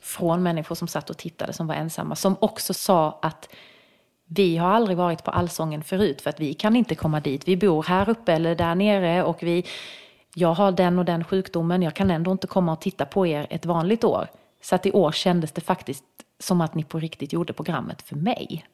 från 0.00 0.42
människor 0.42 0.74
som 0.74 0.88
satt 0.88 1.10
och 1.10 1.16
tittade 1.16 1.52
som 1.52 1.66
var 1.66 1.74
ensamma. 1.74 2.16
Som 2.16 2.36
också 2.40 2.74
sa 2.74 3.18
att 3.22 3.48
vi 4.26 4.56
har 4.56 4.68
aldrig 4.68 4.96
varit 4.96 5.24
på 5.24 5.30
Allsången 5.30 5.82
förut 5.82 6.20
för 6.20 6.30
att 6.30 6.40
vi 6.40 6.54
kan 6.54 6.76
inte 6.76 6.94
komma 6.94 7.20
dit. 7.20 7.48
Vi 7.48 7.56
bor 7.56 7.82
här 7.82 8.08
uppe 8.08 8.32
eller 8.32 8.54
där 8.54 8.74
nere 8.74 9.22
och 9.22 9.42
vi, 9.42 9.64
jag 10.34 10.54
har 10.54 10.72
den 10.72 10.98
och 10.98 11.04
den 11.04 11.24
sjukdomen. 11.24 11.82
Jag 11.82 11.94
kan 11.94 12.10
ändå 12.10 12.32
inte 12.32 12.46
komma 12.46 12.72
och 12.72 12.80
titta 12.80 13.06
på 13.06 13.26
er 13.26 13.46
ett 13.50 13.66
vanligt 13.66 14.04
år. 14.04 14.28
Så 14.64 14.74
att 14.74 14.86
i 14.86 14.92
år 14.92 15.12
kändes 15.12 15.52
det 15.52 15.60
faktiskt 15.60 16.04
som 16.40 16.60
att 16.60 16.74
ni 16.74 16.84
på 16.84 16.98
riktigt 16.98 17.32
gjorde 17.32 17.52
programmet 17.52 18.02
för 18.02 18.16
mig. 18.16 18.66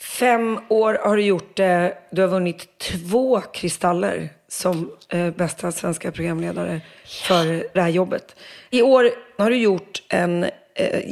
Fem 0.00 0.60
år 0.68 0.98
har 1.04 1.16
du 1.16 1.22
gjort 1.22 1.56
det. 1.56 1.98
Du 2.10 2.22
har 2.22 2.28
vunnit 2.28 2.78
två 2.78 3.40
kristaller 3.40 4.28
som 4.48 4.90
eh, 5.08 5.30
bästa 5.30 5.72
svenska 5.72 6.12
programledare 6.12 6.80
för 7.28 7.66
det 7.74 7.80
här 7.80 7.88
jobbet. 7.88 8.36
I 8.70 8.82
år 8.82 9.10
har 9.38 9.50
du 9.50 9.56
gjort 9.56 10.02
en 10.08 10.44
eh, 10.74 11.02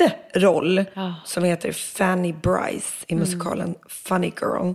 jätteroll 0.00 0.84
Ja. 0.94 1.14
som 1.24 1.44
heter 1.44 1.72
Fanny 1.72 2.32
Bryce 2.32 3.04
i 3.06 3.14
musikalen 3.14 3.74
Funny 3.88 4.32
Girl. 4.40 4.72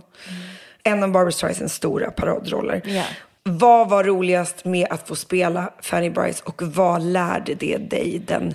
en 0.82 1.02
av 1.02 1.10
Barbra 1.12 1.30
Streisands 1.32 1.74
stora 1.74 2.10
paradroller. 2.10 2.82
Ja. 2.84 3.04
Vad 3.48 3.88
var 3.88 4.04
roligast 4.04 4.64
med 4.64 4.86
att 4.90 5.08
få 5.08 5.16
spela 5.16 5.72
Fanny 5.82 6.10
Bryce 6.10 6.42
och 6.46 6.62
vad 6.62 7.02
lärde 7.02 7.54
det 7.54 7.76
dig 7.76 8.22
den 8.26 8.54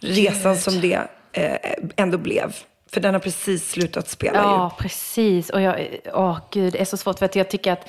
resan 0.00 0.56
som 0.56 0.80
det 0.80 1.08
eh, 1.32 1.56
ändå 1.96 2.18
blev? 2.18 2.56
För 2.92 3.00
den 3.00 3.14
har 3.14 3.20
precis 3.20 3.70
slutat 3.70 4.08
spela 4.08 4.38
Ja, 4.38 4.76
precis. 4.78 5.50
Och 5.50 5.60
jag, 5.60 5.88
åh 6.14 6.38
gud, 6.50 6.72
det 6.72 6.80
är 6.80 6.84
så 6.84 6.96
svårt 6.96 7.18
för 7.18 7.26
att 7.26 7.36
jag 7.36 7.50
tycker 7.50 7.72
att 7.72 7.88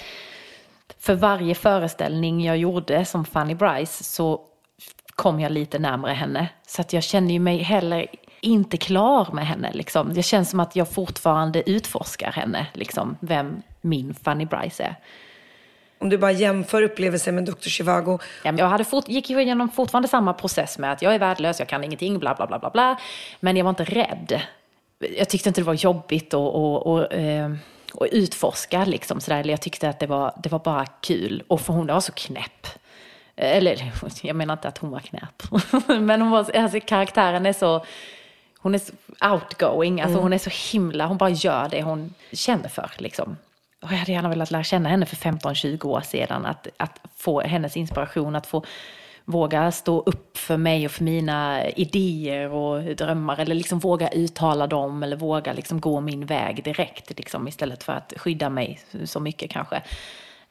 för 1.00 1.16
varje 1.16 1.56
föreställning 1.56 2.42
jag 2.42 2.58
gjorde 2.58 3.06
som 3.06 3.26
Fanny 3.26 3.56
Bryce 3.56 4.04
så 4.04 4.42
kom 5.16 5.40
jag 5.40 5.52
lite 5.52 5.80
närmare 5.80 6.14
henne. 6.14 6.48
Så 6.68 6.82
att 6.82 6.94
jag 6.94 7.04
känner 7.04 7.34
ju 7.34 7.40
mig 7.40 7.58
heller 7.58 8.08
inte 8.42 8.78
klar 8.78 9.28
med 9.34 9.48
henne. 9.48 9.72
Liksom. 9.74 10.14
Det 10.14 10.24
känns 10.24 10.50
som 10.50 10.60
att 10.60 10.76
jag 10.76 10.90
fortfarande 10.90 11.70
utforskar 11.70 12.32
henne, 12.32 12.68
liksom, 12.74 13.18
vem 13.20 13.62
min 13.82 14.14
Fanny 14.14 14.46
Bryce 14.46 14.84
är. 14.84 14.96
Om 16.00 16.10
du 16.10 16.18
bara 16.18 16.32
jämför 16.32 16.82
upplevelsen 16.82 17.36
med 17.36 17.46
Dr. 17.46 17.68
Men 18.44 18.58
jag 18.58 18.68
hade 18.68 18.84
fort, 18.84 19.08
gick 19.08 19.30
igenom 19.30 19.70
fortfarande 19.70 20.08
samma 20.08 20.34
process 20.34 20.78
med 20.78 20.92
att 20.92 21.02
jag 21.02 21.16
är 21.16 21.20
värdelös, 21.20 21.60
jag 21.60 21.70
kan 21.70 21.84
ingenting, 21.84 22.20
bla 22.20 22.36
bla 22.36 22.48
bla 22.48 22.60
bla 22.60 22.70
bla. 22.70 23.00
Men 23.40 23.58
jag 23.58 23.64
var 23.64 23.70
inte 23.70 23.84
rädd. 23.84 24.42
Jag 25.18 25.30
tyckte 25.30 25.50
inte 25.50 25.62
det 25.62 25.66
var 25.66 25.74
jobbigt 25.74 26.28
att 26.28 26.34
och, 26.34 26.88
och, 26.88 27.14
eh, 27.14 27.52
och 27.94 28.08
utforska 28.12 28.86
liksom 28.86 29.22
sådär. 29.22 29.40
Eller 29.40 29.54
jag 29.54 29.62
tyckte 29.62 29.90
att 29.90 30.00
det 30.00 30.08
var, 30.08 30.34
det 30.44 30.50
var 30.50 30.60
bara 30.60 30.86
kul. 30.86 31.44
Och 31.48 31.62
för 31.62 31.74
hon 31.74 31.88
var 31.88 32.00
så 32.00 32.12
knäpp. 32.12 32.68
Eller 33.36 33.94
jag 34.22 34.36
menar 34.36 34.54
inte 34.54 34.68
att 34.68 34.78
hon 34.78 34.92
var 34.92 35.00
knäpp. 35.00 35.44
Men 35.88 36.22
hon 36.22 36.32
var, 36.32 36.56
alltså, 36.56 36.80
karaktären 36.80 37.46
är 37.46 37.54
så, 37.54 37.86
hon 38.60 38.76
är 38.76 38.80
så 38.80 38.94
outgoing. 39.32 40.02
Alltså 40.02 40.20
hon 40.20 40.34
är 40.34 40.38
så 40.38 40.50
himla, 40.72 41.06
hon 41.06 41.18
bara 41.18 41.30
gör 41.30 41.70
det 41.70 41.82
hon 41.82 42.14
känner 42.32 42.70
för 42.70 42.92
liksom. 42.98 43.38
Jag 43.90 43.98
hade 43.98 44.12
gärna 44.12 44.30
velat 44.30 44.52
lära 44.52 44.64
känna 44.64 44.90
henne 44.90 45.06
för 45.06 45.16
15-20 45.16 45.86
år 45.86 46.02
sedan. 46.02 46.46
Att, 46.46 46.68
att 46.78 47.00
få 47.16 47.42
hennes 47.42 47.78
inspiration, 47.78 48.36
att 48.36 48.48
få 48.48 48.66
våga 49.26 49.72
stå 49.72 50.00
upp 50.00 50.38
för 50.38 50.58
mig 50.58 50.86
och 50.86 50.92
för 50.92 51.04
mina 51.04 51.70
idéer 51.70 52.52
och 52.52 52.96
drömmar. 52.96 53.40
Eller 53.40 53.56
liksom 53.56 53.80
våga 53.80 54.10
uttala 54.10 54.68
dem 54.68 55.04
eller 55.04 55.16
våga 55.16 55.54
liksom 55.54 55.80
gå 55.80 56.02
min 56.02 56.26
väg 56.26 56.64
direkt. 56.64 57.18
Liksom, 57.18 57.48
istället 57.48 57.84
för 57.84 57.94
att 57.94 58.14
skydda 58.18 58.50
mig 58.50 58.80
så 59.04 59.20
mycket 59.20 59.52
kanske. 59.52 59.82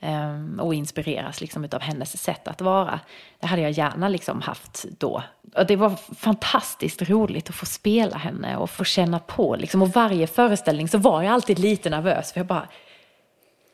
Ehm, 0.05 0.61
och 0.61 0.75
inspireras 0.75 1.41
liksom 1.41 1.69
av 1.73 1.81
hennes 1.81 2.23
sätt 2.23 2.49
att 2.49 2.61
vara. 2.61 3.01
Det 3.41 3.47
hade 3.47 3.63
jag 3.63 3.71
gärna 3.71 4.09
liksom 4.09 4.41
haft 4.41 4.85
då. 4.99 5.23
Och 5.55 5.67
det 5.67 5.77
var 5.77 6.15
fantastiskt 6.15 7.03
roligt 7.03 7.49
att 7.49 7.55
få 7.55 7.67
spela 7.67 8.17
henne 8.17 8.57
och 8.57 8.71
få 8.71 8.85
känna 8.85 9.19
på. 9.19 9.57
Liksom. 9.57 9.83
Och 9.83 9.89
varje 9.89 10.27
föreställning 10.27 10.89
så 10.89 10.99
var 10.99 11.23
jag 11.23 11.33
alltid 11.33 11.59
lite 11.59 11.91
nervös. 11.91 12.33
För 12.33 12.41
jag 12.41 12.47
bara, 12.47 12.69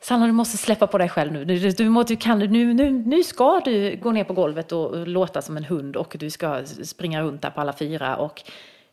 Sanna, 0.09 0.27
du 0.27 0.33
måste 0.33 0.57
släppa 0.57 0.87
på 0.87 0.99
dig 0.99 1.09
själv 1.09 1.33
nu. 1.33 1.45
Du, 1.45 1.59
du, 1.59 1.71
du, 1.71 2.05
du 2.05 2.17
kan, 2.17 2.39
nu, 2.39 2.75
nu, 2.75 2.91
nu 2.91 3.23
ska 3.23 3.61
du 3.65 3.97
gå 3.97 4.13
ner 4.13 4.25
på 4.25 4.33
golvet 4.33 4.73
och, 4.73 5.07
låta 5.07 5.43
som 5.43 5.57
en 5.57 5.65
hund 5.65 5.97
och 5.97 6.17
du 6.19 6.31
ska 6.31 6.65
springa 6.65 7.23
runt 7.23 7.43
där 7.43 7.51
på 7.51 7.61
alla 7.61 7.73
fyra. 7.73 8.17
Och, 8.17 8.43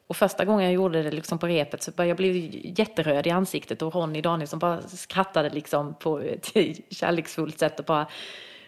och 0.08 0.16
första 0.16 0.46
gången 0.46 0.66
jag 0.66 0.74
gjorde 0.74 1.04
det 1.04 1.12
liksom 1.12 1.40
på 1.40 1.48
repet 1.48 1.84
så 1.84 1.92
började 1.92 2.10
jag 2.10 2.18
bli 2.18 2.74
jätteröd 2.78 3.28
i 3.28 3.30
ansiktet 3.30 3.82
och 3.82 3.96
Ronny 3.96 4.22
Danielsson 4.22 4.60
bara 4.60 4.82
skrattade 4.82 5.50
liksom 5.50 5.94
på 5.94 6.20
ett 6.20 6.46
kärleksfullt 6.90 7.60
sätt 7.60 7.80
och 7.80 7.86
bara 7.86 8.08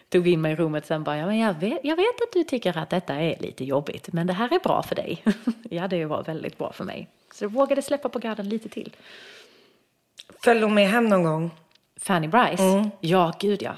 tog 0.08 0.28
in 0.28 0.40
mig 0.40 0.52
i 0.52 0.56
rummet 0.56 0.86
sen 0.86 1.04
bara, 1.04 1.16
ja, 1.16 1.26
men 1.26 1.38
jag, 1.38 1.54
vet, 1.54 1.80
jag 1.82 1.96
vet 1.96 2.22
att 2.22 2.32
du 2.32 2.44
tycker 2.44 2.78
att 2.78 2.90
detta 2.90 3.14
är 3.14 3.36
lite 3.40 3.64
jobbigt, 3.64 4.12
men 4.12 4.26
det 4.26 4.32
här 4.32 4.54
är 4.54 4.58
bra 4.58 4.82
för 4.82 4.94
dig. 4.94 5.24
ja, 5.70 5.88
det 5.88 6.04
var 6.04 6.22
väldigt 6.22 6.58
bra 6.58 6.72
för 6.72 6.84
mig. 6.84 7.08
Så 7.34 7.44
jag 7.44 7.50
vågade 7.50 7.82
släppa 7.82 8.08
på 8.08 8.18
garden 8.18 8.48
lite 8.48 8.68
till. 8.68 8.96
Följde 10.44 10.66
hon 10.66 10.74
med 10.74 10.88
hem 10.88 11.08
någon 11.08 11.22
gång? 11.22 11.50
Fanny 12.00 12.28
Bryce? 12.28 12.90
Ja, 13.00 13.32
gud 13.40 13.62
ja. 13.62 13.72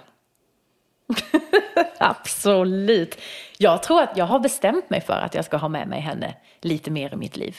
Absolut. 1.99 3.19
Jag 3.59 3.83
tror 3.83 4.03
att 4.03 4.17
jag 4.17 4.27
har 4.27 4.41
bestämt 4.41 4.91
mig 4.91 5.01
för 5.01 5.13
att 5.13 5.35
jag 5.35 5.45
ska 5.45 5.57
ha 5.57 5.69
med 5.69 5.89
mig 5.89 6.01
henne 6.01 6.35
lite 6.61 6.91
mer 6.91 7.13
i 7.13 7.17
mitt 7.17 7.37
liv. 7.37 7.57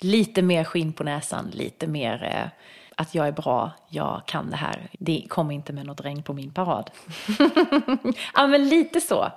Lite 0.00 0.42
mer 0.42 0.64
skinn 0.64 0.92
på 0.92 1.04
näsan, 1.04 1.50
lite 1.52 1.86
mer 1.86 2.24
eh, 2.24 2.62
att 2.96 3.14
jag 3.14 3.28
är 3.28 3.32
bra, 3.32 3.70
jag 3.88 4.22
kan 4.26 4.50
det 4.50 4.56
här. 4.56 4.88
Det 4.92 5.24
kommer 5.28 5.54
inte 5.54 5.72
med 5.72 5.86
något 5.86 6.00
regn 6.00 6.22
på 6.22 6.32
min 6.32 6.50
parad. 6.50 6.90
ja, 8.34 8.46
men 8.46 8.68
lite 8.68 9.00
så. 9.00 9.32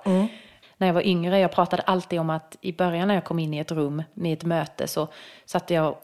När 0.76 0.86
jag 0.86 0.94
var 0.94 1.06
yngre, 1.06 1.38
jag 1.38 1.52
pratade 1.52 1.82
alltid 1.82 2.20
om 2.20 2.30
att 2.30 2.56
i 2.60 2.72
början 2.72 3.08
när 3.08 3.14
jag 3.14 3.24
kom 3.24 3.38
in 3.38 3.54
i 3.54 3.58
ett 3.58 3.72
rum 3.72 4.02
med 4.14 4.32
ett 4.32 4.44
möte 4.44 4.88
så 4.88 5.08
satte 5.44 5.74
jag 5.74 5.96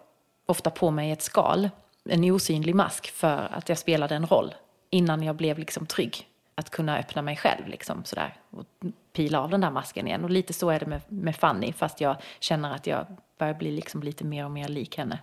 ofta 0.47 0.71
på 0.71 0.91
mig 0.91 1.11
ett 1.11 1.23
skal, 1.23 1.71
en 2.09 2.31
osynlig 2.31 2.74
mask 2.74 3.11
för 3.11 3.49
att 3.53 3.69
jag 3.69 3.79
spelade 3.79 4.15
en 4.15 4.27
roll 4.27 4.55
innan 4.91 5.23
jag 5.23 5.37
blev 5.37 5.59
liksom 5.59 5.87
trygg. 5.87 6.29
Att 6.55 6.70
kunna 6.70 6.99
öppna 6.99 7.23
mig 7.23 7.37
själv 7.37 7.69
liksom 7.69 8.05
sådär 8.05 8.35
och 8.51 8.65
pila 9.12 9.41
av 9.41 9.51
den 9.51 9.61
där 9.61 9.70
masken 9.70 10.07
igen. 10.07 10.24
Och 10.24 10.31
lite 10.31 10.53
så 10.53 10.70
är 10.70 10.81
det 10.81 10.87
med, 10.87 11.01
med 11.09 11.37
Fanny 11.37 11.73
fast 11.73 12.01
jag 12.01 12.16
känner 12.41 12.74
att 12.74 12.87
jag 12.87 13.07
börjar 13.39 13.55
bli 13.55 13.70
liksom 13.70 14.03
lite 14.03 14.24
mer 14.24 14.45
och 14.45 14.51
mer 14.51 14.69
lik 14.69 14.99
henne. 14.99 15.19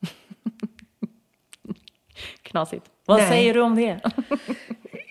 Knasigt. 2.42 2.86
Vad 3.04 3.18
Nej. 3.18 3.28
säger 3.28 3.54
du 3.54 3.60
om 3.60 3.76
det? 3.76 4.00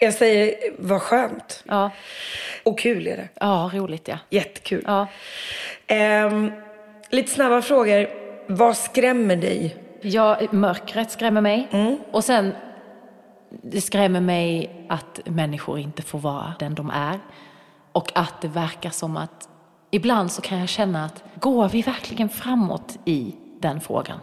Jag 0.02 0.14
säger, 0.14 0.56
vad 0.78 1.02
skönt. 1.02 1.64
ja. 1.68 1.92
Och 2.64 2.80
kul 2.80 3.08
är 3.08 3.18
det. 3.18 3.30
ja, 3.40 3.72
roligt 3.74 4.08
ja. 4.08 4.18
Jättekul. 4.30 4.84
ja. 4.88 5.08
Ehm, 5.88 6.52
lite 7.10 7.32
snabba 7.32 7.62
frågor. 7.62 8.08
Vad 8.48 8.78
skrämmer 8.78 9.36
dig? 9.36 9.76
Ja, 10.02 10.40
mörkret 10.52 11.12
skrämmer 11.12 11.42
mig. 11.42 11.68
Och 12.12 12.24
sen, 12.24 12.54
det 13.50 13.82
skrämmer 13.82 14.22
mig 14.22 14.72
att 14.90 15.20
människor 15.26 15.80
inte 15.80 16.02
får 16.02 16.20
vara 16.20 16.54
den 16.60 16.76
de 16.76 16.90
är. 16.90 17.20
Och 17.92 18.12
att 18.16 18.42
det 18.42 18.48
verkar 18.48 18.90
som 18.90 19.18
att, 19.18 19.50
ibland 19.92 20.32
så 20.32 20.42
kan 20.42 20.60
jag 20.60 20.70
känna 20.70 21.06
att, 21.06 21.24
går 21.36 21.70
vi 21.70 21.82
verkligen 21.82 22.30
framåt 22.30 22.98
i 23.06 23.36
den 23.60 23.82
frågan? 23.82 24.20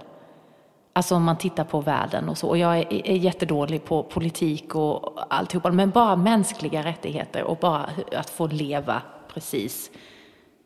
Alltså 0.93 1.15
om 1.15 1.24
man 1.24 1.39
tittar 1.39 1.65
på 1.65 1.81
världen 1.81 2.28
och 2.28 2.39
så. 2.39 2.48
Och 2.48 2.59
jag 2.59 2.78
är, 2.78 3.07
är 3.07 3.16
jättedålig 3.16 3.85
på 3.85 4.03
politik 4.03 4.74
och 4.74 5.12
alltihopa. 5.35 5.70
Men 5.73 5.90
bara 5.90 6.16
mänskliga 6.16 6.85
rättigheter 6.85 7.43
och 7.43 7.57
bara 7.57 7.90
att 8.16 8.31
få 8.31 8.47
leva 8.47 9.03
precis 9.35 9.90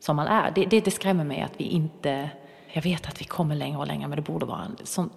som 0.01 0.17
man 0.17 0.27
är. 0.27 0.51
Det, 0.51 0.65
det, 0.65 0.81
det 0.81 0.91
skrämmer 0.91 1.25
mig 1.25 1.41
att 1.41 1.53
vi 1.57 1.65
inte... 1.65 2.31
Jag 2.73 2.83
vet 2.83 3.07
att 3.07 3.21
vi 3.21 3.25
kommer 3.25 3.55
längre 3.55 3.79
och 3.79 3.87
längre 3.87 4.09
men 4.09 4.17
det 4.17 4.23
borde 4.23 4.47
vara 4.47 4.63
en 4.65 4.87
sån 4.87 5.11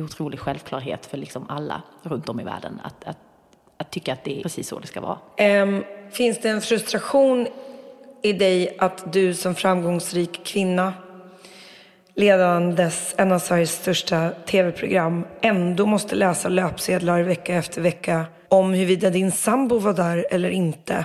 otrolig 0.00 0.40
självklarhet 0.40 1.06
för 1.06 1.16
liksom 1.16 1.46
alla 1.48 1.82
runt 2.02 2.28
om 2.28 2.40
i 2.40 2.44
världen 2.44 2.80
att, 2.84 3.04
att, 3.04 3.18
att 3.76 3.90
tycka 3.90 4.12
att 4.12 4.24
det 4.24 4.38
är 4.38 4.42
precis 4.42 4.68
så 4.68 4.78
det 4.78 4.86
ska 4.86 5.00
vara. 5.00 5.18
Ehm, 5.36 5.84
finns 6.10 6.40
det 6.40 6.48
en 6.48 6.60
frustration 6.60 7.46
i 8.22 8.32
dig 8.32 8.76
att 8.78 9.12
du 9.12 9.34
som 9.34 9.54
framgångsrik 9.54 10.44
kvinna 10.44 10.92
ledandes 12.14 13.14
en 13.18 13.32
av 13.32 13.38
Sveriges 13.38 13.72
största 13.72 14.30
tv-program 14.30 15.26
ändå 15.42 15.86
måste 15.86 16.14
läsa 16.14 16.48
löpsedlar 16.48 17.22
vecka 17.22 17.54
efter 17.54 17.80
vecka 17.80 18.24
om 18.48 18.72
huruvida 18.72 19.10
din 19.10 19.32
sambo 19.32 19.78
var 19.78 19.92
där 19.92 20.26
eller 20.30 20.50
inte. 20.50 21.04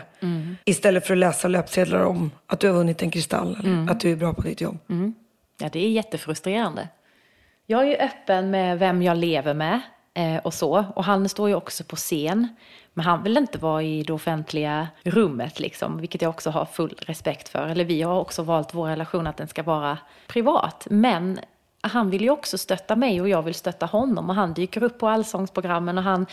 Istället 0.66 1.08
för 1.08 1.14
att 1.14 1.18
läsa 1.18 1.48
löpsedlar 1.48 2.04
om 2.04 2.32
att 2.48 2.60
du 2.60 2.68
har 2.68 2.74
vunnit 2.74 3.02
en 3.02 3.12
kristall 3.12 3.58
eller 3.60 3.92
att 3.92 4.00
du 4.00 4.12
är 4.12 4.16
bra 4.16 4.34
på 4.34 4.42
ditt 4.42 4.62
jobb. 4.62 4.78
Ja, 5.62 5.70
det 5.72 5.80
är 5.80 5.90
jättefrustrerande. 5.90 6.88
Jag 7.66 7.82
är 7.82 7.86
ju 7.86 7.96
öppen 7.96 8.52
med 8.52 8.80
vem 8.80 9.02
jag 9.02 9.18
lever 9.18 9.54
med 9.54 9.82
eh, 10.14 10.38
och 10.38 10.54
så. 10.54 10.86
Och 10.96 11.04
han 11.04 11.30
står 11.30 11.50
ju 11.50 11.56
också 11.56 11.84
på 11.84 11.96
scen. 11.96 12.48
Men 12.94 13.06
han 13.06 13.24
vill 13.24 13.38
inte 13.38 13.58
vara 13.58 13.84
i 13.84 14.04
det 14.04 14.14
offentliga 14.14 14.88
rummet, 15.04 15.60
liksom, 15.60 15.98
vilket 15.98 16.22
jag 16.22 16.30
också 16.30 16.50
har 16.50 16.66
full 16.66 16.96
respekt 16.98 17.50
för. 17.50 17.68
Eller 17.68 17.86
vi 17.86 18.02
har 18.02 18.20
också 18.20 18.44
valt 18.44 18.74
vår 18.74 18.88
relation 18.88 19.28
att 19.28 19.38
den 19.38 19.48
ska 19.48 19.64
vara 19.64 19.98
privat. 20.28 20.88
Men 20.90 21.40
han 21.82 22.10
vill 22.10 22.22
ju 22.22 22.30
också 22.30 22.58
stötta 22.58 22.96
mig 22.96 23.22
och 23.22 23.30
jag 23.30 23.42
vill 23.42 23.54
stötta 23.54 23.86
honom. 23.86 24.30
Och 24.30 24.36
han 24.36 24.54
dyker 24.54 24.84
upp 24.84 25.00
på 25.00 25.08
allsångsprogrammen 25.08 25.98
och 25.98 26.04
han, 26.04 26.26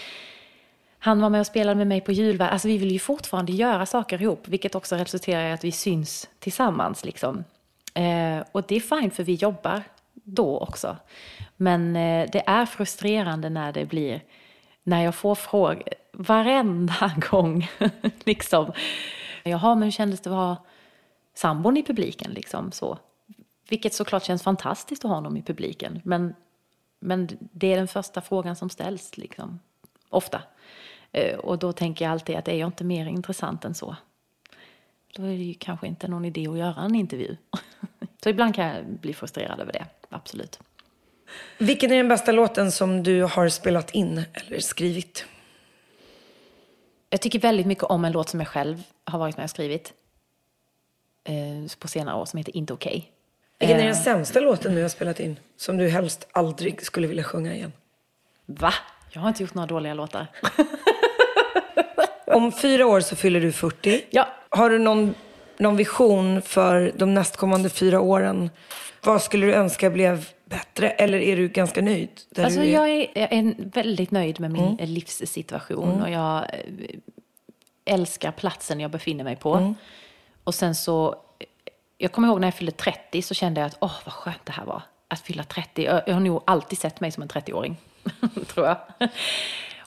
han 0.99 1.21
var 1.21 1.31
med 1.31 1.41
och 1.41 1.47
spelade 1.47 1.75
med 1.75 1.87
mig 1.87 2.01
på 2.01 2.13
julvärd. 2.13 2.51
Alltså 2.51 2.69
vi 2.69 2.79
vill 2.79 2.91
ju 2.91 2.99
fortfarande 2.99 3.53
göra 3.53 3.87
saker 3.87 4.23
ihop, 4.23 4.49
vilket 4.49 4.75
också 4.75 4.97
resulterar 4.97 5.49
i 5.49 5.53
att 5.53 5.65
vi 5.65 5.73
syns 5.73 6.29
tillsammans. 6.39 7.05
Liksom. 7.05 7.45
Eh, 7.95 8.45
och 8.53 8.63
det 8.69 8.77
är 8.77 8.81
fint 9.01 9.15
för 9.15 9.23
vi 9.25 9.35
jobbar 9.35 9.83
då 10.15 10.59
också. 10.59 10.97
Men 11.57 11.97
eh, 11.97 12.29
det 12.33 12.43
är 12.47 12.67
frustrerande 12.67 13.51
när 13.51 13.73
det 13.73 13.85
blir, 13.85 14.23
när 14.83 15.05
jag 15.05 15.15
får 15.15 15.35
frågor 15.35 15.83
varenda 16.13 17.13
gång. 17.31 17.69
liksom. 18.25 18.73
Jaha, 19.45 19.75
men 19.75 19.83
hur 19.83 19.91
kändes 19.91 20.21
det 20.21 20.31
att 20.31 20.37
ha 20.37 20.57
sambon 21.35 21.77
i 21.77 21.83
publiken? 21.83 22.31
Liksom, 22.31 22.73
så. 22.73 22.99
Vilket 23.69 23.95
såklart 23.95 24.25
känns 24.25 24.43
fantastiskt 24.43 25.05
att 25.05 25.09
ha 25.09 25.15
honom 25.15 25.37
i 25.37 25.43
publiken. 25.43 26.01
Men, 26.05 26.35
men 27.01 27.29
det 27.41 27.73
är 27.73 27.77
den 27.77 27.89
första 27.89 28.21
frågan 28.21 28.57
som 28.57 28.71
ställs, 28.71 29.17
liksom. 29.17 29.61
ofta. 30.09 30.43
Eh, 31.13 31.39
och 31.39 31.59
då 31.59 31.73
tänker 31.73 32.05
jag 32.05 32.13
alltid 32.13 32.37
att 32.37 32.49
är 32.49 32.57
jag 32.57 32.69
inte 32.69 32.85
mer 32.85 33.07
intressant 33.07 33.65
än 33.65 33.75
så? 33.75 33.97
Då 35.15 35.23
är 35.23 35.29
det 35.29 35.35
ju 35.35 35.55
kanske 35.55 35.87
inte 35.87 36.09
någon 36.09 36.25
idé 36.25 36.49
att 36.49 36.59
göra 36.59 36.83
en 36.83 36.95
intervju. 36.95 37.37
Så 38.29 38.31
ibland 38.31 38.55
kan 38.55 38.67
jag 38.67 38.85
bli 38.85 39.15
frustrerad 39.15 39.61
över 39.61 39.73
det, 39.73 39.87
absolut. 40.09 40.59
Vilken 41.59 41.93
är 41.93 41.97
den 41.97 42.09
bästa 42.09 42.33
låten 42.33 42.73
som 42.73 43.03
du 43.03 43.23
har 43.23 43.49
spelat 43.49 43.91
in 43.91 44.25
eller 44.35 44.61
skrivit? 44.61 45.25
Jag 47.11 47.21
tycker 47.21 47.39
väldigt 47.39 47.67
mycket 47.67 47.85
om 47.85 48.05
en 48.05 48.13
låt 48.13 48.29
som 48.29 48.41
jag 48.41 48.49
själv 48.49 48.83
har 49.05 49.19
varit 49.19 49.37
med 49.37 49.45
och 49.45 49.51
skrivit 49.51 49.93
eh, 51.25 51.35
på 51.79 51.89
senare 51.89 52.17
år 52.17 52.25
som 52.25 52.39
heter 52.39 52.57
Inte 52.57 52.73
okej. 52.73 53.13
Vilken 53.59 53.81
är 53.81 53.85
den 53.85 53.97
sämsta 53.97 54.41
låten 54.41 54.75
du 54.75 54.83
har 54.83 54.89
spelat 54.89 55.21
in? 55.21 55.39
Som 55.57 55.77
du 55.77 55.89
helst 55.89 56.29
aldrig 56.33 56.83
skulle 56.83 57.07
vilja 57.07 57.25
sjunga 57.25 57.55
igen? 57.55 57.73
Va? 58.47 58.75
Jag 59.11 59.21
har 59.21 59.29
inte 59.29 59.43
gjort 59.43 59.55
några 59.55 59.67
dåliga 59.67 59.95
låtar. 59.95 60.27
Om 62.27 62.53
fyra 62.53 62.87
år 62.87 63.01
så 63.01 63.17
fyller 63.17 63.41
du 63.41 63.53
40. 63.53 64.05
Ja. 64.11 64.29
Har 64.49 64.71
du 64.71 64.79
någon, 64.79 65.15
någon 65.59 65.77
vision 65.77 66.43
för 66.43 66.93
de 66.97 67.15
nästkommande 67.15 67.71
fyra 67.71 68.01
åren? 68.01 68.51
Vad 69.03 69.23
skulle 69.23 69.47
du 69.47 69.55
önska 69.55 69.91
blev 69.91 70.29
bättre? 70.45 70.91
Eller 70.91 71.19
är 71.19 71.37
du 71.37 71.49
ganska 71.49 71.83
nöjd? 71.83 72.09
Alltså 72.39 72.61
är? 72.61 72.65
jag 72.65 72.89
är, 72.91 73.07
jag 73.15 73.33
är 73.33 73.55
väldigt 73.59 74.11
nöjd 74.11 74.41
med 74.41 74.53
min 74.53 74.77
livssituation 74.77 76.03
och 76.03 76.11
jag 76.11 76.39
eh, 76.39 77.95
älskar 77.95 78.33
platsen 78.33 78.81
jag 78.81 78.91
befinner 78.91 79.25
mig 79.25 79.37
på. 79.37 79.75
Och 80.45 80.55
sen 80.55 80.75
så, 80.75 81.09
eh, 81.39 81.47
jag 81.99 82.13
kommer 82.13 82.29
ihåg 82.29 82.41
när 82.41 82.47
jag 82.47 82.55
fyllde 82.55 82.73
30 82.73 83.23
så 83.23 83.35
kände 83.35 83.61
jag 83.61 83.67
att 83.67 83.77
åh 83.81 83.95
vad 84.05 84.15
skönt 84.15 84.47
det 84.47 84.53
här 84.53 84.65
var. 84.65 84.83
Att 85.09 85.21
fylla 85.21 85.45
30. 85.45 85.85
Jag, 85.85 86.03
jag 86.07 86.15
har 86.15 86.21
nog 86.21 86.43
alltid 86.47 86.79
sett 86.79 87.01
mig 87.01 87.13
som 87.13 87.23
en 87.23 87.29
30-åring, 87.29 87.77
tror 88.47 88.67
jag. 88.67 88.77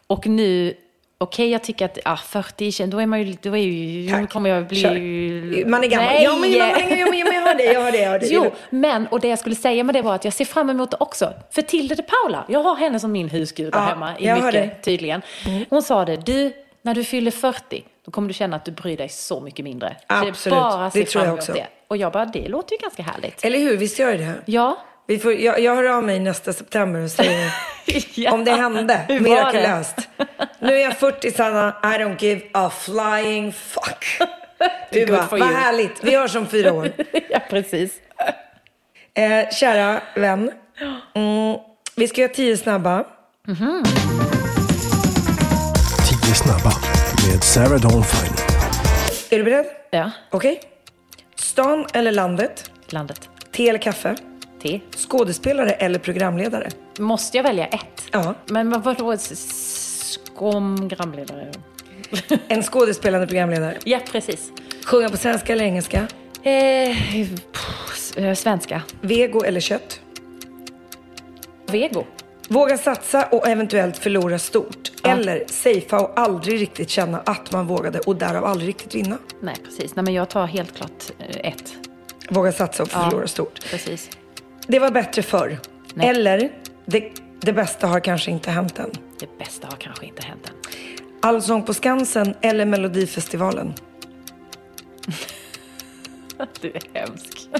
Och 0.08 0.28
nu, 0.28 0.76
okej 1.22 1.50
jag 1.50 1.64
tycker 1.64 1.86
att 1.86 1.98
ja, 2.06 2.18
40, 2.26 2.70
kän- 2.72 2.88
då 2.88 3.00
är 3.02 3.06
man 3.06 3.22
ju, 3.24 3.36
då 3.42 3.58
är 3.58 3.62
ju, 3.62 4.10
Tack. 4.10 4.30
kommer 4.30 4.50
jag 4.50 4.68
bli... 4.68 4.82
Kör. 4.82 5.66
Man 5.70 5.84
är 5.84 5.88
gammal. 5.88 6.06
Nej. 6.08 6.24
Ja, 6.24 6.36
men, 6.36 6.52
ja, 6.52 6.66
men, 6.90 7.00
ja, 7.00 7.06
men, 7.10 7.20
ja, 7.20 7.26
men 7.26 7.36
jag 7.36 7.42
har 7.42 7.56
det, 7.56 7.64
jag 7.64 7.82
har 7.82 7.92
det. 7.92 7.98
Jag 8.02 8.10
har 8.12 8.20
det. 8.20 8.28
Jo, 8.30 8.52
men 8.70 9.08
och 9.08 9.20
det 9.20 9.28
jag 9.28 9.40
skulle 9.40 9.56
säga 9.56 9.84
med 9.84 9.96
det 9.96 10.02
var 10.02 10.16
att 10.16 10.26
jag 10.26 10.34
ser 10.34 10.46
fram 10.46 10.70
emot 10.70 10.92
det 10.92 10.98
också. 11.00 11.34
För 11.52 11.62
Tilde 11.62 11.96
de 11.96 12.04
Paula, 12.04 12.46
jag 12.48 12.64
har 12.64 12.76
henne 12.76 13.00
som 13.00 13.12
min 13.12 13.30
husgud 13.30 13.70
Ja, 13.74 13.80
hemma 13.80 14.18
i 14.20 14.34
mycket 14.34 14.52
det. 14.52 14.60
Mm. 14.64 14.76
tydligen. 14.82 15.22
Hon 15.70 15.84
sa 15.84 16.06
det, 16.06 16.16
du, 16.26 16.54
när 16.82 16.96
du 16.96 17.04
fyller 17.04 17.32
40, 17.32 17.84
då 18.06 18.12
kommer 18.12 18.28
du 18.28 18.34
känna 18.34 18.56
att 18.56 18.66
du 18.66 18.72
bryr 18.72 18.98
dig 18.98 19.10
så 19.10 19.42
mycket 19.42 19.66
mindre. 19.66 19.96
Så 20.00 20.16
Absolut, 20.16 20.44
det 20.44 20.50
bara 20.50 20.90
det 20.94 21.06
tror 21.06 21.26
jag 21.26 21.34
också. 21.34 21.54
det. 21.54 21.68
Och 21.88 21.98
jag 21.98 22.12
bara, 22.12 22.26
det 22.26 22.48
låter 22.48 22.76
ju 22.76 22.78
ganska 22.82 23.04
härligt. 23.04 23.46
Eller 23.46 23.60
hur, 23.60 23.78
visst 23.78 24.00
gör 24.00 24.14
det? 24.18 24.34
Ja. 24.46 24.78
Vi 25.12 25.20
får, 25.20 25.34
jag, 25.34 25.60
jag 25.60 25.76
hör 25.76 25.84
av 25.84 26.04
mig 26.04 26.20
nästa 26.20 26.54
september 26.54 27.04
och 27.04 27.12
säger 27.12 27.54
ja. 28.16 28.32
om 28.32 28.46
det 28.46 28.52
hände. 28.52 29.06
Mirakulöst. 29.10 29.96
Nu 30.60 30.74
är 30.74 30.80
jag 30.80 30.98
40 30.98 31.32
Sanna, 31.32 31.76
I 31.84 31.86
don't 31.86 32.24
give 32.24 32.42
a 32.52 32.70
flying 32.70 33.54
fuck. 33.54 34.06
Du 34.92 35.06
bara, 35.06 35.28
vad 35.32 35.40
you." 35.40 35.54
härligt, 35.54 36.04
vi 36.04 36.16
hörs 36.16 36.36
om 36.36 36.48
fyra 36.48 36.74
år. 36.74 36.92
ja, 37.30 37.40
precis. 37.50 37.92
Eh, 39.14 39.50
kära 39.50 40.02
vän, 40.16 40.52
mm, 41.16 41.58
vi 41.96 42.08
ska 42.08 42.22
göra 42.22 42.34
tio 42.34 42.58
snabba. 42.58 43.06
Tio 46.10 46.36
snabba 46.36 46.72
med 47.28 47.44
Sarah 47.44 47.80
Dawn 47.82 48.04
Finer. 48.04 48.40
Är 49.30 49.38
du 49.38 49.44
beredd? 49.44 49.66
Ja, 49.90 50.12
Okej. 50.30 50.62
Stan 51.36 51.86
eller 51.94 52.12
landet? 52.12 52.72
landet. 52.90 53.30
Te 53.52 53.70
eller 53.70 53.80
kaffe? 53.80 54.16
T. 54.62 54.82
Skådespelare 54.96 55.72
eller 55.72 56.00
programledare? 56.00 56.70
Måste 57.00 57.38
jag 57.38 57.44
välja 57.44 57.66
ett? 57.68 58.04
Ja. 58.12 58.34
Men 58.46 58.70
vad- 58.70 58.84
vadå, 58.84 59.16
skomgramledare? 60.26 61.52
En 62.48 62.64
skådespelande 62.64 63.28
programledare. 63.28 63.78
Ja, 63.84 64.00
precis. 64.12 64.52
Sjunga 64.86 65.10
på 65.10 65.18
svenska 65.18 65.54
eller 65.54 65.66
engelska? 65.66 66.08
Eh, 66.44 66.98
pff, 67.52 68.18
eh, 68.18 68.34
svenska. 68.34 68.82
Vego 69.02 69.44
eller 69.44 69.60
kött? 69.60 70.02
Vego. 71.68 72.04
Våga 72.48 72.78
satsa 72.78 73.24
och 73.32 73.48
eventuellt 73.48 73.98
förlora 73.98 74.40
stort. 74.40 74.92
Eller 75.04 75.44
safea 75.48 76.00
och 76.00 76.20
aldrig 76.20 76.62
riktigt 76.62 76.90
känna 76.90 77.20
att 77.26 77.52
man 77.52 77.68
vågade 77.68 78.00
och 78.00 78.16
därav 78.16 78.46
aldrig 78.46 78.70
riktigt 78.70 78.96
vinna. 78.96 79.18
Nej, 79.42 79.56
precis. 79.66 79.96
Nej, 79.96 80.06
men 80.06 80.14
jag 80.14 80.30
tar 80.30 80.46
helt 80.48 80.76
klart 80.76 81.04
eh, 81.20 81.48
ett. 81.54 81.74
Våga 82.30 82.52
satsa 82.52 82.84
och 82.84 82.90
Ja. 82.94 83.10
förlora 83.10 83.28
stort. 83.28 83.60
Precis. 83.72 84.10
Det 84.68 84.80
var 84.80 84.92
bättre 84.92 85.22
förr. 85.22 85.58
Nej. 85.94 86.10
Eller, 86.10 86.52
det, 86.86 87.12
det 87.42 87.54
bästa 87.54 87.88
har 87.88 88.00
kanske 88.00 88.32
inte 88.32 88.52
hänt 88.52 88.80
än. 88.80 88.92
Det 89.20 89.38
bästa 89.38 89.68
har 89.68 89.78
kanske 89.78 90.06
inte 90.06 90.22
hänt 90.22 90.46
än. 90.50 90.56
Allsång 91.22 91.64
på 91.64 91.74
Skansen 91.74 92.36
eller 92.42 92.66
Melodifestivalen? 92.66 93.74
Du 96.62 96.72
är 96.72 96.82
hemsk. 97.00 97.50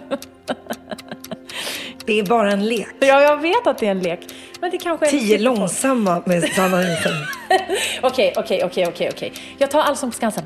Det 2.06 2.20
är 2.20 2.24
bara 2.24 2.52
en 2.52 2.66
lek. 2.66 2.88
Ja, 3.00 3.22
jag 3.22 3.42
vet 3.42 3.68
att 3.68 3.78
det 3.78 3.88
är 3.88 3.92
en 3.92 4.00
lek. 4.00 4.20
Men 4.60 4.72
det 4.72 4.78
kanske 4.78 5.08
Tio 5.08 5.38
långsamma 5.38 6.22
med 6.26 6.44
Sanna 6.44 6.78
Nilsson. 6.78 7.12
Okej, 8.02 8.34
okej, 8.38 8.64
okej, 8.64 8.88
okej, 8.88 9.10
okej. 9.14 9.34
Jag 9.58 9.72
tar 9.72 9.82
Allsång 9.82 10.12
på 10.12 10.16
Skansen. 10.16 10.44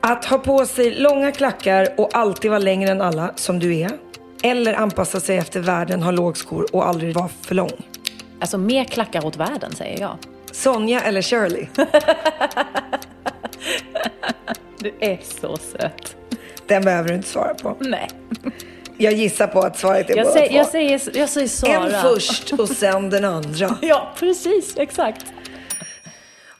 Att 0.00 0.24
ha 0.24 0.38
på 0.38 0.66
sig 0.66 0.90
långa 0.90 1.32
klackar 1.32 1.88
och 1.96 2.16
alltid 2.16 2.50
vara 2.50 2.58
längre 2.58 2.90
än 2.90 3.00
alla, 3.00 3.32
som 3.36 3.58
du 3.58 3.76
är. 3.76 3.90
Eller 4.42 4.74
anpassa 4.74 5.20
sig 5.20 5.36
efter 5.36 5.60
världen, 5.60 6.02
ha 6.02 6.10
lågskor 6.10 6.66
och 6.72 6.86
aldrig 6.86 7.14
vara 7.14 7.28
för 7.42 7.54
lång. 7.54 7.72
Alltså 8.40 8.58
mer 8.58 8.84
klackar 8.84 9.26
åt 9.26 9.36
världen, 9.36 9.74
säger 9.74 10.00
jag. 10.00 10.16
Sonja 10.52 11.00
eller 11.00 11.22
Shirley? 11.22 11.66
Du 14.80 14.94
är 15.00 15.18
så 15.40 15.56
söt. 15.56 16.16
Den 16.66 16.82
behöver 16.84 17.08
du 17.08 17.14
inte 17.14 17.28
svara 17.28 17.54
på. 17.54 17.76
Nej. 17.80 18.08
Jag 18.96 19.12
gissar 19.12 19.46
på 19.46 19.60
att 19.60 19.78
svaret 19.78 20.10
är 20.10 20.16
Jag 20.16 20.26
båda 20.26 20.34
säger, 20.38 20.48
två. 20.48 20.56
jag 20.56 20.66
säger, 20.66 21.18
jag 21.18 21.28
säger 21.28 21.48
Sara. 21.48 21.86
En 21.96 22.02
först 22.02 22.52
och 22.52 22.68
sen 22.68 23.10
den 23.10 23.24
andra. 23.24 23.76
Ja, 23.82 24.14
precis. 24.18 24.76
Exakt. 24.76 25.24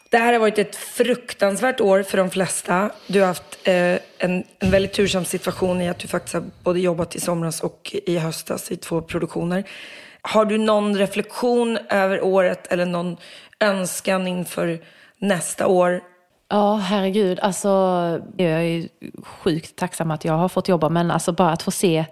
Det 0.09 0.18
här 0.18 0.32
har 0.32 0.40
varit 0.40 0.59
ett 0.59 0.76
fruktansvärt 0.76 1.80
år 1.80 2.02
för 2.02 2.18
de 2.18 2.30
flesta. 2.30 2.90
Du 3.06 3.20
har 3.20 3.26
haft 3.26 3.48
Eh, 3.64 3.98
en, 4.18 4.44
en 4.59 4.70
väldigt 4.70 4.93
tursam 4.93 5.24
situation 5.24 5.80
i 5.80 5.89
att 5.89 5.98
du 5.98 6.09
faktiskt 6.09 6.35
har 6.35 6.44
både 6.62 6.80
jobbat 6.80 7.14
i 7.14 7.20
somras 7.20 7.60
och 7.60 7.97
i 8.06 8.18
höstas 8.18 8.70
i 8.70 8.76
två 8.76 9.02
produktioner. 9.02 9.64
Har 10.22 10.44
du 10.44 10.59
någon 10.59 10.97
reflektion 10.97 11.78
över 11.90 12.24
året 12.24 12.66
eller 12.72 12.86
någon 12.86 13.16
önskan 13.60 14.26
inför 14.26 14.80
nästa 15.18 15.66
år? 15.66 16.01
Ja, 16.48 16.76
herregud. 16.76 17.40
Alltså, 17.40 17.68
jag 18.36 18.51
är 18.51 18.89
sjukt 19.22 19.76
tacksam 19.76 20.10
att 20.10 20.24
jag 20.24 20.32
har 20.32 20.48
fått 20.48 20.68
jobba, 20.68 20.89
men 20.89 21.10
alltså 21.10 21.32
bara 21.32 21.51
att 21.51 21.62
få 21.62 21.70
se 21.70 22.05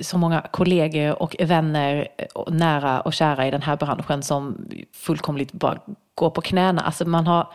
så 0.00 0.18
många 0.18 0.40
kollegor 0.40 1.22
och 1.22 1.36
vänner 1.38 2.08
och 2.34 2.52
nära 2.52 3.00
och 3.00 3.12
kära 3.12 3.46
i 3.46 3.50
den 3.50 3.62
här 3.62 3.76
branschen 3.76 4.22
som 4.22 4.68
fullkomligt 4.92 5.52
bara 5.52 5.78
går 6.14 6.30
på 6.30 6.40
knäna. 6.40 6.82
Alltså 6.82 7.04
man 7.04 7.26
har 7.26 7.52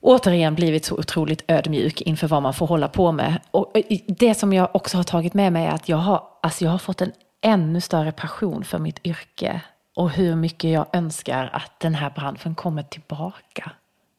återigen 0.00 0.54
blivit 0.54 0.84
så 0.84 0.94
otroligt 0.94 1.44
ödmjuk 1.48 2.00
inför 2.00 2.28
vad 2.28 2.42
man 2.42 2.54
får 2.54 2.66
hålla 2.66 2.88
på 2.88 3.12
med. 3.12 3.40
Och 3.50 3.76
eh, 3.76 3.98
det 4.06 4.34
som 4.34 4.52
jag 4.52 4.68
också 4.72 4.96
har 4.96 5.04
tagit 5.04 5.34
med 5.34 5.52
mig 5.52 5.66
är 5.66 5.70
att 5.70 5.88
jag 5.88 5.96
har, 5.96 6.22
alltså 6.42 6.64
jag 6.64 6.70
har 6.70 6.78
fått 6.78 7.00
en 7.00 7.12
ännu 7.40 7.80
större 7.80 8.12
passion 8.12 8.64
för 8.64 8.78
mitt 8.78 9.06
yrke 9.06 9.60
och 9.96 10.10
hur 10.10 10.36
mycket 10.36 10.70
jag 10.70 10.86
önskar 10.92 11.50
att 11.52 11.80
den 11.80 11.94
här 11.94 12.10
branschen 12.10 12.54
kommer 12.54 12.82
tillbaka. 12.82 13.72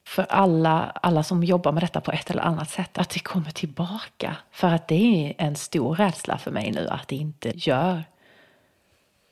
För 0.07 0.25
alla, 0.29 0.91
alla 1.01 1.23
som 1.23 1.43
jobbar 1.43 1.71
med 1.71 1.83
detta 1.83 2.01
på 2.01 2.11
ett 2.11 2.29
eller 2.29 2.41
annat 2.41 2.69
sätt, 2.69 2.97
att 2.97 3.09
det 3.09 3.19
kommer 3.19 3.51
tillbaka. 3.51 4.35
För 4.51 4.67
att 4.67 4.87
det 4.87 4.95
är 4.95 5.33
en 5.37 5.55
stor 5.55 5.95
rädsla 5.95 6.37
för 6.37 6.51
mig 6.51 6.71
nu 6.71 6.87
att 6.87 7.07
det 7.07 7.15
inte 7.15 7.51
gör. 7.55 8.03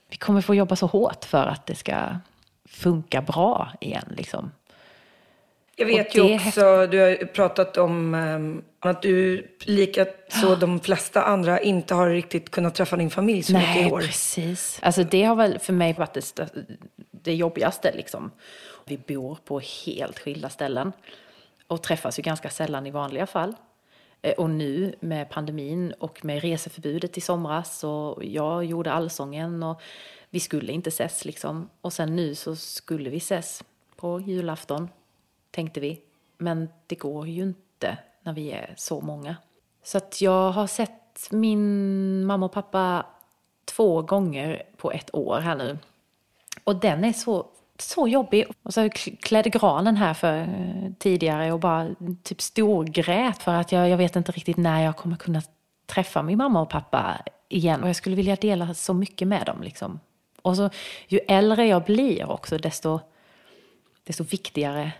Vi 0.09 0.17
kommer 0.17 0.41
få 0.41 0.55
jobba 0.55 0.75
så 0.75 0.87
hårt 0.87 1.25
för 1.25 1.45
att 1.45 1.65
det 1.65 1.75
ska 1.75 1.95
funka 2.65 3.21
bra 3.21 3.71
igen. 3.79 4.13
Liksom. 4.17 4.51
Jag 5.79 5.85
vet 5.85 6.15
ju 6.15 6.35
också, 6.35 6.87
du 6.87 6.99
har 6.99 7.25
pratat 7.25 7.77
om 7.77 8.13
ehm, 8.15 8.63
att 8.79 9.01
du, 9.01 9.47
lika 9.59 10.05
så 10.41 10.55
de 10.55 10.79
flesta 10.79 11.23
andra, 11.23 11.59
inte 11.61 11.93
har 11.93 12.09
riktigt 12.09 12.49
kunnat 12.49 12.75
träffa 12.75 12.95
din 12.97 13.09
familj 13.09 13.43
så 13.43 13.53
mycket 13.53 13.75
i 13.75 13.81
Nej, 13.81 13.91
år. 13.91 13.99
precis. 13.99 14.79
Alltså 14.81 15.03
det 15.03 15.23
har 15.23 15.35
väl 15.35 15.59
för 15.59 15.73
mig 15.73 15.93
varit 15.93 16.13
det, 16.35 16.49
det 17.11 17.33
jobbigaste 17.35 17.91
liksom. 17.95 18.31
Vi 18.85 18.97
bor 18.97 19.37
på 19.45 19.61
helt 19.85 20.19
skilda 20.19 20.49
ställen 20.49 20.91
och 21.67 21.83
träffas 21.83 22.19
ju 22.19 22.23
ganska 22.23 22.49
sällan 22.49 22.87
i 22.87 22.91
vanliga 22.91 23.27
fall. 23.27 23.53
Eh, 24.21 24.33
Och 24.33 24.49
nu 24.49 24.95
med 24.99 25.29
pandemin 25.29 25.93
och 25.99 26.25
med 26.25 26.41
reseförbudet 26.41 27.17
i 27.17 27.21
somras 27.21 27.83
och 27.83 28.23
jag 28.25 28.65
gjorde 28.65 28.91
allsången 28.91 29.63
och 29.63 29.81
vi 30.29 30.39
skulle 30.39 30.71
inte 30.71 30.87
ses 30.89 31.25
liksom. 31.25 31.69
Och 31.81 31.93
sen 31.93 32.15
nu 32.15 32.35
så 32.35 32.55
skulle 32.55 33.09
vi 33.09 33.17
ses 33.17 33.63
på 33.95 34.19
julafton, 34.19 34.89
tänkte 35.51 35.79
vi. 35.79 36.01
Men 36.37 36.69
det 36.87 36.95
går 36.95 37.27
ju 37.27 37.41
inte 37.41 37.97
när 38.23 38.33
vi 38.33 38.51
är 38.51 38.73
så 38.77 39.01
många. 39.01 39.35
Så 39.83 39.97
att 39.97 40.21
jag 40.21 40.51
har 40.51 40.67
sett 40.67 41.31
min 41.31 42.25
mamma 42.25 42.45
och 42.45 42.51
pappa 42.51 43.05
två 43.65 44.01
gånger 44.01 44.63
på 44.77 44.91
ett 44.91 45.15
år 45.15 45.39
här 45.39 45.55
nu. 45.55 45.77
Och 46.63 46.75
den 46.75 47.03
är 47.03 47.13
så, 47.13 47.45
så 47.77 48.07
jobbig. 48.07 48.45
Och 48.63 48.73
så 48.73 48.89
klädde 49.19 49.49
granen 49.49 49.97
här 49.97 50.13
för 50.13 50.37
eh, 50.37 50.91
tidigare 50.99 51.51
och 51.51 51.59
bara 51.59 51.89
typ 52.23 52.41
storgrät 52.41 53.43
för 53.43 53.53
att 53.53 53.71
jag, 53.71 53.89
jag 53.89 53.97
vet 53.97 54.15
inte 54.15 54.31
riktigt 54.31 54.57
när 54.57 54.83
jag 54.83 54.97
kommer 54.97 55.15
kunna 55.15 55.41
träffa 55.85 56.23
min 56.23 56.37
mamma 56.37 56.61
och 56.61 56.69
pappa 56.69 57.21
igen. 57.49 57.83
Och 57.83 57.89
jag 57.89 57.95
skulle 57.95 58.15
vilja 58.15 58.35
dela 58.35 58.73
så 58.73 58.93
mycket 58.93 59.27
med 59.27 59.45
dem 59.45 59.61
liksom. 59.61 59.99
Och 60.41 60.55
så 60.55 60.69
ju 61.07 61.19
äldre 61.27 61.67
jag 61.67 61.83
blir 61.83 62.31
också 62.31 62.57
desto, 62.57 62.99
desto 64.03 64.23
viktigare 64.23 64.91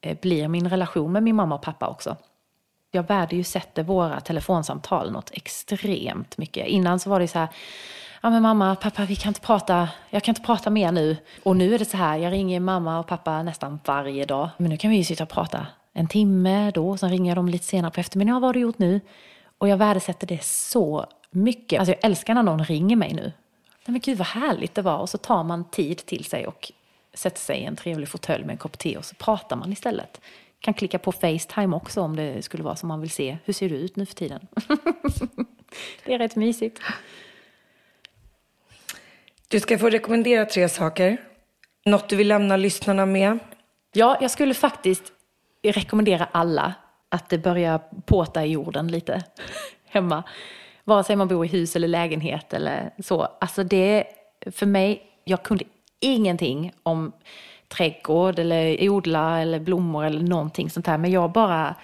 Eh, 0.00 0.16
blir 0.20 0.48
min 0.48 0.68
relation 0.68 1.12
med 1.12 1.22
min 1.22 1.36
mamma 1.36 1.54
och 1.54 1.62
pappa 1.62 1.88
också. 1.88 2.16
Jag 2.90 3.02
värdesätter 3.02 3.82
våra 3.82 4.20
telefonsamtal 4.20 5.12
något 5.12 5.30
extremt 5.32 6.38
mycket. 6.38 6.66
Innan 6.66 6.98
så 6.98 7.10
var 7.10 7.20
det 7.20 7.28
så 7.28 7.38
här, 7.38 7.48
ja 8.22 8.30
men 8.30 8.42
mamma, 8.42 8.76
pappa, 8.76 9.04
vi 9.04 9.16
kan 9.16 9.30
inte 9.30 9.40
prata, 9.40 9.88
jag 10.10 10.22
kan 10.22 10.32
inte 10.32 10.46
prata 10.46 10.70
mer 10.70 10.92
nu. 10.92 11.16
Och 11.42 11.56
nu 11.56 11.74
är 11.74 11.78
det 11.78 11.84
så 11.84 11.96
här, 11.96 12.16
jag 12.16 12.32
ringer 12.32 12.60
mamma 12.60 12.98
och 12.98 13.06
pappa 13.06 13.42
nästan 13.42 13.80
varje 13.84 14.24
dag. 14.24 14.48
Men 14.56 14.70
nu 14.70 14.76
kan 14.76 14.90
vi 14.90 14.96
ju 14.96 15.04
sitta 15.04 15.22
och 15.22 15.30
prata 15.30 15.66
en 15.92 16.08
timme 16.08 16.70
då, 16.70 16.96
sen 16.96 17.10
ringer 17.10 17.30
jag 17.30 17.36
dem 17.36 17.48
lite 17.48 17.64
senare 17.64 17.90
på 17.90 18.00
eftermiddagen, 18.00 18.34
Ja, 18.34 18.40
vad 18.40 18.48
har 18.48 18.52
du 18.52 18.60
gjort 18.60 18.78
nu? 18.78 19.00
Och 19.58 19.68
jag 19.68 19.76
värdesätter 19.76 20.26
det 20.26 20.44
så 20.44 21.06
mycket. 21.30 21.78
Alltså 21.78 21.92
jag 21.92 22.04
älskar 22.04 22.34
när 22.34 22.42
någon 22.42 22.64
ringer 22.64 22.96
mig 22.96 23.14
nu. 23.14 23.22
Nej 23.22 23.92
men 23.92 24.00
gud 24.00 24.18
vad 24.18 24.26
härligt 24.26 24.74
det 24.74 24.82
var. 24.82 24.98
Och 24.98 25.08
så 25.08 25.18
tar 25.18 25.44
man 25.44 25.64
tid 25.64 26.06
till 26.06 26.24
sig 26.24 26.46
och 26.46 26.72
sätter 27.18 27.40
sig 27.40 27.58
i 27.58 27.64
en 27.64 27.76
trevlig 27.76 28.08
fåtölj 28.08 28.44
med 28.44 28.52
en 28.52 28.58
kopp 28.58 28.78
te 28.78 28.96
och 28.96 29.04
så 29.04 29.14
pratar 29.14 29.56
man 29.56 29.72
istället. 29.72 30.20
Kan 30.60 30.74
klicka 30.74 30.98
på 30.98 31.12
Facetime 31.12 31.76
också 31.76 32.00
om 32.00 32.16
det 32.16 32.42
skulle 32.42 32.62
vara 32.62 32.76
som 32.76 32.88
man 32.88 33.00
vill 33.00 33.10
se. 33.10 33.38
Hur 33.44 33.52
ser 33.52 33.68
du 33.68 33.74
ut 33.74 33.96
nu 33.96 34.06
för 34.06 34.14
tiden? 34.14 34.46
det 36.04 36.14
är 36.14 36.18
rätt 36.18 36.36
mysigt. 36.36 36.80
Du 39.48 39.60
ska 39.60 39.78
få 39.78 39.90
rekommendera 39.90 40.44
tre 40.44 40.68
saker. 40.68 41.16
Något 41.84 42.08
du 42.08 42.16
vill 42.16 42.28
lämna 42.28 42.56
lyssnarna 42.56 43.06
med. 43.06 43.38
Ja, 43.92 44.18
jag 44.20 44.30
skulle 44.30 44.54
faktiskt 44.54 45.12
rekommendera 45.62 46.28
alla 46.32 46.74
att 47.08 47.28
det 47.28 47.38
börjar 47.38 47.80
påta 48.06 48.44
i 48.44 48.50
jorden 48.50 48.88
lite 48.88 49.24
hemma. 49.84 50.22
Vare 50.84 51.04
sig 51.04 51.16
man 51.16 51.28
bor 51.28 51.44
i 51.44 51.48
hus 51.48 51.76
eller 51.76 51.88
lägenhet 51.88 52.52
eller 52.52 52.90
så. 52.98 53.22
Alltså 53.40 53.64
det, 53.64 54.04
för 54.46 54.66
mig, 54.66 55.02
jag 55.24 55.42
kunde 55.42 55.64
ingenting 56.00 56.72
om 56.82 57.12
trädgård 57.68 58.38
eller 58.38 58.88
odla 58.88 59.40
eller 59.40 59.60
blommor 59.60 60.04
eller 60.04 60.20
någonting 60.20 60.70
sånt 60.70 60.86
här. 60.86 60.98
Men 60.98 61.10
jag 61.10 61.32
bara 61.32 61.74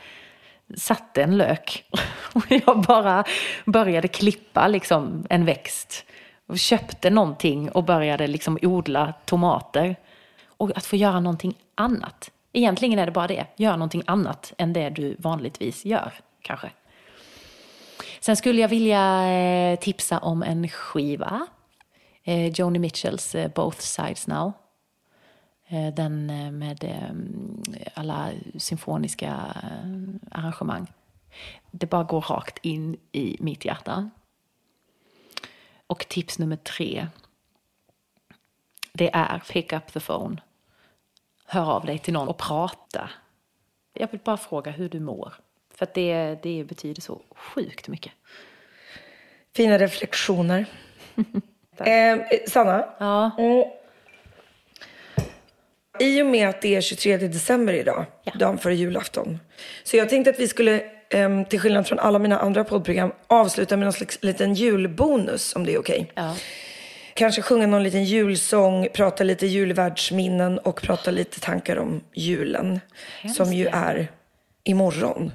satte 0.76 1.22
en 1.22 1.36
lök. 1.36 1.84
Och 2.34 2.44
jag 2.48 2.82
bara 2.82 3.24
började 3.64 4.08
klippa 4.08 4.68
liksom 4.68 5.26
en 5.30 5.44
växt. 5.44 6.04
Och 6.46 6.58
köpte 6.58 7.10
någonting 7.10 7.70
och 7.70 7.84
började 7.84 8.26
liksom 8.26 8.58
odla 8.62 9.14
tomater. 9.24 9.96
Och 10.46 10.76
att 10.76 10.86
få 10.86 10.96
göra 10.96 11.20
någonting 11.20 11.54
annat. 11.74 12.30
Egentligen 12.52 12.98
är 12.98 13.06
det 13.06 13.12
bara 13.12 13.26
det. 13.26 13.46
Gör 13.56 13.72
någonting 13.72 14.02
annat 14.06 14.52
än 14.58 14.72
det 14.72 14.90
du 14.90 15.16
vanligtvis 15.18 15.84
gör, 15.84 16.12
kanske. 16.42 16.70
Sen 18.20 18.36
skulle 18.36 18.60
jag 18.60 18.68
vilja 18.68 19.32
eh, 19.32 19.78
tipsa 19.78 20.18
om 20.18 20.42
en 20.42 20.68
skiva. 20.68 21.46
Eh, 22.24 22.48
Joni 22.48 22.78
Mitchells 22.78 23.34
eh, 23.34 23.48
Both 23.48 23.80
Sides 23.80 24.26
Now. 24.26 24.52
Eh, 25.68 25.94
den 25.94 26.30
eh, 26.30 26.50
med 26.50 26.84
eh, 26.84 27.90
alla 27.94 28.30
symfoniska 28.58 29.54
eh, 29.62 30.38
arrangemang. 30.38 30.92
Det 31.70 31.86
bara 31.86 32.04
går 32.04 32.20
rakt 32.20 32.58
in 32.62 32.96
i 33.12 33.36
mitt 33.40 33.64
hjärta. 33.64 34.10
Och 35.86 36.08
tips 36.08 36.38
nummer 36.38 36.56
tre. 36.56 37.08
Det 38.92 39.10
är 39.14 39.38
pick 39.38 39.72
up 39.72 39.92
the 39.92 40.00
phone. 40.00 40.42
Hör 41.46 41.70
av 41.72 41.86
dig 41.86 41.98
till 41.98 42.12
någon 42.12 42.28
och 42.28 42.38
prata. 42.38 43.10
Jag 43.92 44.10
vill 44.10 44.20
bara 44.24 44.36
fråga 44.36 44.70
hur 44.70 44.88
du 44.88 45.00
mår. 45.00 45.34
För 45.74 45.84
att 45.86 45.94
det, 45.94 46.38
det 46.42 46.64
betyder 46.64 47.02
så 47.02 47.22
sjukt 47.30 47.88
mycket. 47.88 48.12
Fina 49.54 49.78
reflektioner. 49.78 50.66
eh, 51.78 52.18
Sanna, 52.48 52.84
Ja. 52.98 53.30
mm. 53.38 53.64
i 55.98 56.22
och 56.22 56.26
med 56.26 56.48
att 56.48 56.62
det 56.62 56.76
är 56.76 56.80
23 56.80 57.16
december 57.16 57.72
idag, 57.72 58.04
dagen 58.38 58.58
före 58.58 58.74
julafton. 58.74 59.40
Så 59.84 59.96
jag 59.96 60.08
tänkte 60.08 60.30
att 60.30 60.38
vi 60.40 60.48
skulle, 60.48 60.82
ehm, 61.10 61.44
till 61.44 61.60
skillnad 61.60 61.86
från 61.86 61.98
alla 61.98 62.18
mina 62.18 62.38
andra 62.38 62.64
poddprogram, 62.64 63.12
avsluta 63.26 63.76
med 63.76 63.86
någon 63.86 63.92
slags 63.92 64.18
liten 64.22 64.54
julbonus, 64.54 65.56
om 65.56 65.66
det 65.66 65.74
är 65.74 65.78
okej. 65.78 66.12
Ja. 66.14 66.36
Kanske 67.14 67.42
sjunga 67.42 67.66
någon 67.66 67.82
liten 67.82 68.04
julsång, 68.04 68.88
prata 68.94 69.24
lite 69.24 69.46
julvärldsminnen 69.46 70.58
och 70.58 70.82
prata 70.82 71.10
lite 71.10 71.40
tankar 71.40 71.76
om 71.76 72.00
julen. 72.14 72.80
som 73.36 73.52
ju 73.52 73.66
är 73.66 74.08
imorgon. 74.64 75.32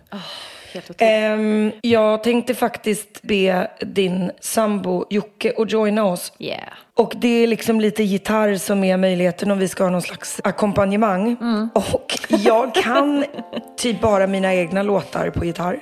Helt 0.78 0.90
otroligt. 0.90 1.14
Ehm, 1.14 1.72
jag 1.82 2.24
tänkte 2.24 2.56
faktiskt 2.56 3.22
be 3.22 3.68
din 3.80 4.32
sambo 4.40 5.06
Jocke 5.10 5.54
att 5.58 5.72
joina 5.72 6.04
oss. 6.04 6.34
Yeah. 6.40 6.60
Och 6.94 7.14
det 7.16 7.44
är 7.44 7.48
liksom 7.48 7.82
lite 7.82 8.04
gitarr 8.04 8.56
som 8.56 8.84
är 8.84 8.98
möjligheten 8.98 9.52
om 9.52 9.60
vi 9.60 9.68
ska 9.68 9.84
ha 9.84 9.90
någon 9.92 10.02
slags 10.02 10.42
ackompanjemang. 10.44 11.38
Och 11.74 12.18
jag 12.30 12.76
kan 12.76 13.26
typ 13.78 14.02
bara 14.02 14.28
mina 14.28 14.54
egna 14.54 14.84
låtar 14.84 15.30
på 15.30 15.46
gitarr. 15.46 15.80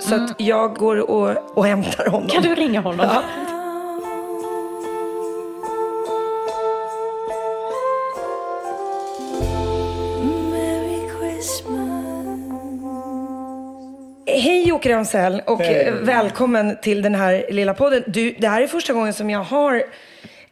Så 0.00 0.14
att 0.14 0.34
jag 0.38 0.74
går 0.74 1.10
och, 1.10 1.58
och 1.58 1.66
hämtar 1.66 2.06
honom. 2.06 2.28
Kan 2.28 2.42
du 2.42 2.54
ringa 2.54 2.80
honom? 2.80 3.06
Ja. 3.12 3.57
Hej 14.40 14.68
Jocke 14.68 14.94
Ramsell 14.94 15.42
och 15.46 15.60
eh, 15.60 15.94
välkommen 15.94 16.76
till 16.82 17.02
den 17.02 17.14
här 17.14 17.46
lilla 17.50 17.74
podden. 17.74 18.04
Du, 18.06 18.34
det 18.38 18.48
här 18.48 18.62
är 18.62 18.66
första 18.66 18.92
gången 18.92 19.12
som 19.12 19.30
jag 19.30 19.44
har 19.44 19.84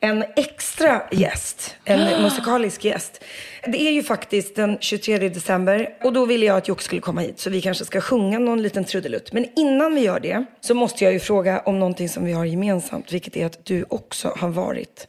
en 0.00 0.24
extra 0.36 1.02
gäst, 1.12 1.76
en 1.84 2.22
musikalisk 2.22 2.84
gäst. 2.84 3.24
Det 3.66 3.82
är 3.82 3.90
ju 3.90 4.02
faktiskt 4.02 4.56
den 4.56 4.78
23 4.80 5.18
december 5.28 5.88
och 6.02 6.12
då 6.12 6.26
ville 6.26 6.46
jag 6.46 6.56
att 6.56 6.68
Jocke 6.68 6.82
skulle 6.82 7.00
komma 7.00 7.20
hit 7.20 7.38
så 7.40 7.50
vi 7.50 7.62
kanske 7.62 7.84
ska 7.84 8.00
sjunga 8.00 8.38
någon 8.38 8.62
liten 8.62 8.84
trudelutt. 8.84 9.32
Men 9.32 9.46
innan 9.56 9.94
vi 9.94 10.00
gör 10.00 10.20
det 10.20 10.44
så 10.60 10.74
måste 10.74 11.04
jag 11.04 11.12
ju 11.12 11.20
fråga 11.20 11.60
om 11.60 11.78
någonting 11.78 12.08
som 12.08 12.24
vi 12.24 12.32
har 12.32 12.44
gemensamt, 12.44 13.12
vilket 13.12 13.36
är 13.36 13.46
att 13.46 13.64
du 13.64 13.84
också 13.88 14.34
har 14.36 14.48
varit 14.48 15.08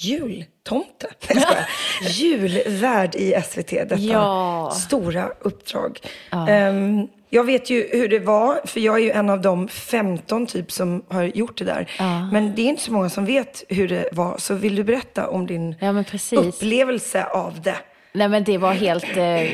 jultomte. 0.00 1.06
Julvärd 2.02 3.14
i 3.14 3.34
SVT, 3.44 3.70
detta 3.70 3.96
Ja. 3.96 4.70
stora 4.74 5.28
uppdrag. 5.40 5.98
Ehm, 6.48 7.08
jag 7.30 7.44
vet 7.44 7.70
ju 7.70 7.88
hur 7.92 8.08
det 8.08 8.18
var, 8.18 8.60
för 8.64 8.80
jag 8.80 8.94
är 8.94 8.98
ju 9.00 9.10
en 9.10 9.30
av 9.30 9.40
de 9.40 9.68
15 9.68 10.46
typ 10.46 10.72
som 10.72 11.04
har 11.08 11.22
gjort 11.22 11.58
det 11.58 11.64
där. 11.64 11.90
Men 12.32 12.54
det 12.54 12.62
är 12.62 12.66
inte 12.66 12.82
så 12.82 12.92
många 12.92 13.08
som 13.10 13.24
vet 13.24 13.62
hur 13.68 13.88
det 13.88 14.08
var. 14.12 14.38
Så 14.38 14.54
vill 14.54 14.74
du 14.76 14.84
berätta 14.84 15.28
om 15.28 15.46
din 15.46 15.74
Ja, 15.80 16.04
upplevelse 16.36 17.24
av 17.24 17.60
det? 17.62 17.76
Nej 18.12 18.28
men 18.28 18.44
det 18.44 18.58
var 18.58 18.72
helt 18.72 19.16
eh, 19.16 19.50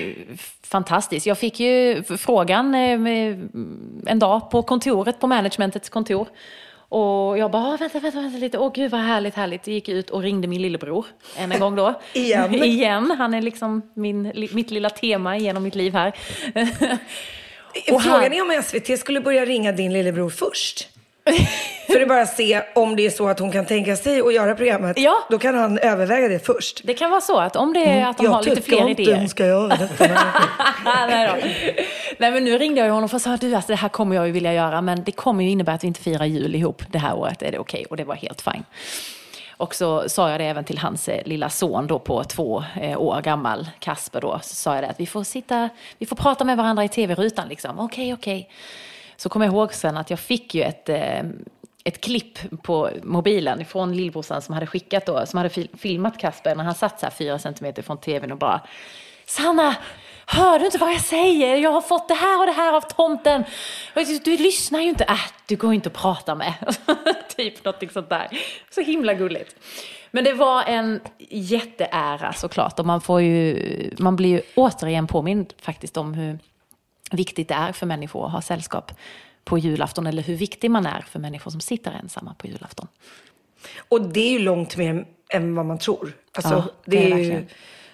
fantastiskt. 0.62 1.26
Jag 1.26 1.38
fick 1.38 1.60
ju 1.60 2.02
frågan 2.02 2.74
eh, 2.74 2.90
en 4.06 4.18
dag 4.18 4.50
på 4.50 4.62
kontoret, 4.62 5.20
på 5.20 5.26
managementets 5.26 5.88
kontor. 5.88 6.28
Och 6.88 7.38
jag 7.38 7.50
bara, 7.50 7.62
"Ah, 7.62 7.76
vänta, 7.80 7.98
vänta, 8.00 8.20
vänta 8.20 8.38
lite. 8.38 8.58
Åh 8.58 8.72
gud 8.74 8.90
vad 8.90 9.00
härligt, 9.00 9.34
härligt. 9.34 9.66
Jag 9.66 9.74
gick 9.74 9.88
ut 9.88 10.10
och 10.10 10.22
ringde 10.22 10.48
min 10.48 10.62
lillebror 10.62 11.06
än 11.36 11.52
en 11.52 11.60
gång 11.60 11.76
då. 11.76 12.00
Igen. 12.12 12.54
Igen. 12.64 13.10
Han 13.18 13.34
är 13.34 13.42
liksom 13.42 13.82
min, 13.94 14.32
mitt 14.52 14.70
lilla 14.70 14.90
tema 14.90 15.36
genom 15.38 15.62
mitt 15.62 15.74
liv 15.74 15.92
här. 15.92 16.12
Och 17.92 18.02
Frågan 18.02 18.22
han- 18.22 18.32
är 18.32 18.42
om 18.56 18.62
SVT 18.62 18.98
skulle 18.98 19.20
börja 19.20 19.44
ringa 19.44 19.72
din 19.72 19.92
lillebror 19.92 20.30
först. 20.30 20.88
För 21.86 22.00
att 22.00 22.08
bara 22.08 22.26
se 22.26 22.62
om 22.74 22.96
det 22.96 23.06
är 23.06 23.10
så 23.10 23.28
att 23.28 23.38
hon 23.38 23.52
kan 23.52 23.66
tänka 23.66 23.96
sig 23.96 24.20
att 24.20 24.34
göra 24.34 24.54
programmet. 24.54 24.98
Ja. 24.98 25.26
Då 25.30 25.38
kan 25.38 25.54
han 25.54 25.78
överväga 25.78 26.28
det 26.28 26.46
först. 26.46 26.80
Det 26.84 26.94
kan 26.94 27.10
vara 27.10 27.20
så 27.20 27.38
att 27.38 27.56
om 27.56 27.72
det 27.72 27.84
är 27.84 28.06
att 28.06 28.18
de 28.18 28.26
har 28.26 28.42
lite 28.42 28.62
fler 28.62 28.88
inte 28.88 29.02
idéer. 29.02 29.16
hon 29.16 29.28
ska 29.28 29.46
göra 29.46 29.76
detta. 29.76 30.04
Nej, 30.84 31.28
då. 31.28 31.48
Nej 32.18 32.30
men 32.30 32.44
nu 32.44 32.58
ringde 32.58 32.80
jag 32.80 32.86
ju 32.86 32.92
honom 32.92 33.08
och 33.12 33.22
sa 33.22 33.36
du 33.36 33.54
alltså, 33.54 33.72
det 33.72 33.76
här 33.76 33.88
kommer 33.88 34.16
jag 34.16 34.26
ju 34.26 34.32
vilja 34.32 34.54
göra 34.54 34.80
men 34.80 35.04
det 35.04 35.12
kommer 35.12 35.44
ju 35.44 35.50
innebära 35.50 35.74
att 35.74 35.84
vi 35.84 35.88
inte 35.88 36.00
firar 36.00 36.24
jul 36.24 36.54
ihop 36.54 36.82
det 36.90 36.98
här 36.98 37.16
året. 37.16 37.42
Är 37.42 37.52
det 37.52 37.58
okej? 37.58 37.86
Och 37.90 37.96
det 37.96 38.04
var 38.04 38.14
helt 38.14 38.40
fine. 38.40 38.64
Och 39.56 39.74
så 39.74 40.08
sa 40.08 40.30
jag 40.30 40.40
det 40.40 40.44
även 40.44 40.64
till 40.64 40.78
hans 40.78 41.08
eh, 41.08 41.26
lilla 41.26 41.50
son 41.50 41.86
då 41.86 41.98
på 41.98 42.24
två 42.24 42.64
eh, 42.80 43.00
år 43.00 43.20
gammal, 43.20 43.68
Kasper 43.78 44.20
då. 44.20 44.40
Så 44.42 44.54
sa 44.54 44.74
jag 44.74 44.84
det 44.84 44.88
att 44.88 45.00
vi 45.00 45.06
får 45.06 45.24
sitta, 45.24 45.68
vi 45.98 46.06
får 46.06 46.16
prata 46.16 46.44
med 46.44 46.56
varandra 46.56 46.84
i 46.84 46.88
tv-rutan 46.88 47.48
liksom. 47.48 47.80
Okej, 47.80 48.14
okej. 48.14 48.48
Så 49.16 49.28
kommer 49.28 49.46
jag 49.46 49.54
ihåg 49.54 49.74
sen 49.74 49.96
att 49.96 50.10
jag 50.10 50.20
fick 50.20 50.54
ju 50.54 50.62
ett, 50.62 50.88
eh, 50.88 51.22
ett 51.84 52.00
klipp 52.00 52.62
på 52.62 52.90
mobilen 53.02 53.64
från 53.64 53.96
lillbrorsan 53.96 54.42
som 54.42 54.54
hade 54.54 54.66
skickat 54.66 55.06
då, 55.06 55.26
som 55.26 55.36
hade 55.36 55.50
filmat 55.78 56.18
Kasper 56.18 56.54
när 56.54 56.64
han 56.64 56.74
satt 56.74 57.00
så 57.00 57.06
här 57.06 57.10
fyra 57.10 57.38
centimeter 57.38 57.82
från 57.82 57.98
tvn 57.98 58.32
och 58.32 58.38
bara 58.38 58.60
Sanna, 59.26 59.76
hör 60.26 60.58
du 60.58 60.64
inte 60.64 60.78
vad 60.78 60.92
jag 60.92 61.00
säger? 61.00 61.56
Jag 61.56 61.70
har 61.70 61.80
fått 61.80 62.08
det 62.08 62.14
här 62.14 62.40
och 62.40 62.46
det 62.46 62.52
här 62.52 62.72
av 62.72 62.80
tomten. 62.80 63.44
Du, 63.94 64.18
du 64.18 64.36
lyssnar 64.36 64.80
ju 64.80 64.88
inte. 64.88 65.04
Äh, 65.04 65.20
du 65.46 65.56
går 65.56 65.74
inte 65.74 65.88
att 65.88 65.94
prata 65.94 66.34
med. 66.34 66.54
typ 67.36 67.64
någonting 67.64 67.90
sånt 67.90 68.08
där. 68.08 68.28
Så 68.70 68.80
himla 68.80 69.14
gulligt. 69.14 69.56
Men 70.10 70.24
det 70.24 70.32
var 70.32 70.62
en 70.62 71.00
jätteära 71.28 72.32
såklart. 72.32 72.78
Och 72.78 72.86
man, 72.86 73.00
får 73.00 73.22
ju, 73.22 73.94
man 73.98 74.16
blir 74.16 74.28
ju 74.28 74.40
återigen 74.54 75.06
påmind 75.06 75.54
faktiskt 75.60 75.96
om 75.96 76.14
hur 76.14 76.38
viktigt 77.12 77.48
det 77.48 77.54
är 77.54 77.72
för 77.72 77.86
människor 77.86 78.26
att 78.26 78.32
ha 78.32 78.42
sällskap 78.42 78.92
på 79.44 79.58
julafton. 79.58 80.06
Eller 80.06 80.22
hur 80.22 80.34
viktig 80.36 80.70
man 80.70 80.86
är 80.86 81.00
för 81.00 81.18
människor 81.18 81.50
som 81.50 81.60
sitter 81.60 81.92
ensamma 82.02 82.34
på 82.38 82.46
julafton. 82.46 82.88
Och 83.88 84.02
det 84.02 84.20
är 84.20 84.30
ju 84.30 84.38
långt 84.38 84.76
mer 84.76 85.06
än 85.30 85.54
vad 85.54 85.66
man 85.66 85.78
tror. 85.78 86.12
Alltså, 86.34 86.54
Ja, 86.54 86.64
det, 86.84 86.96
det 86.96 87.12
är 87.12 87.16
är 87.16 87.18
ju. 87.18 87.46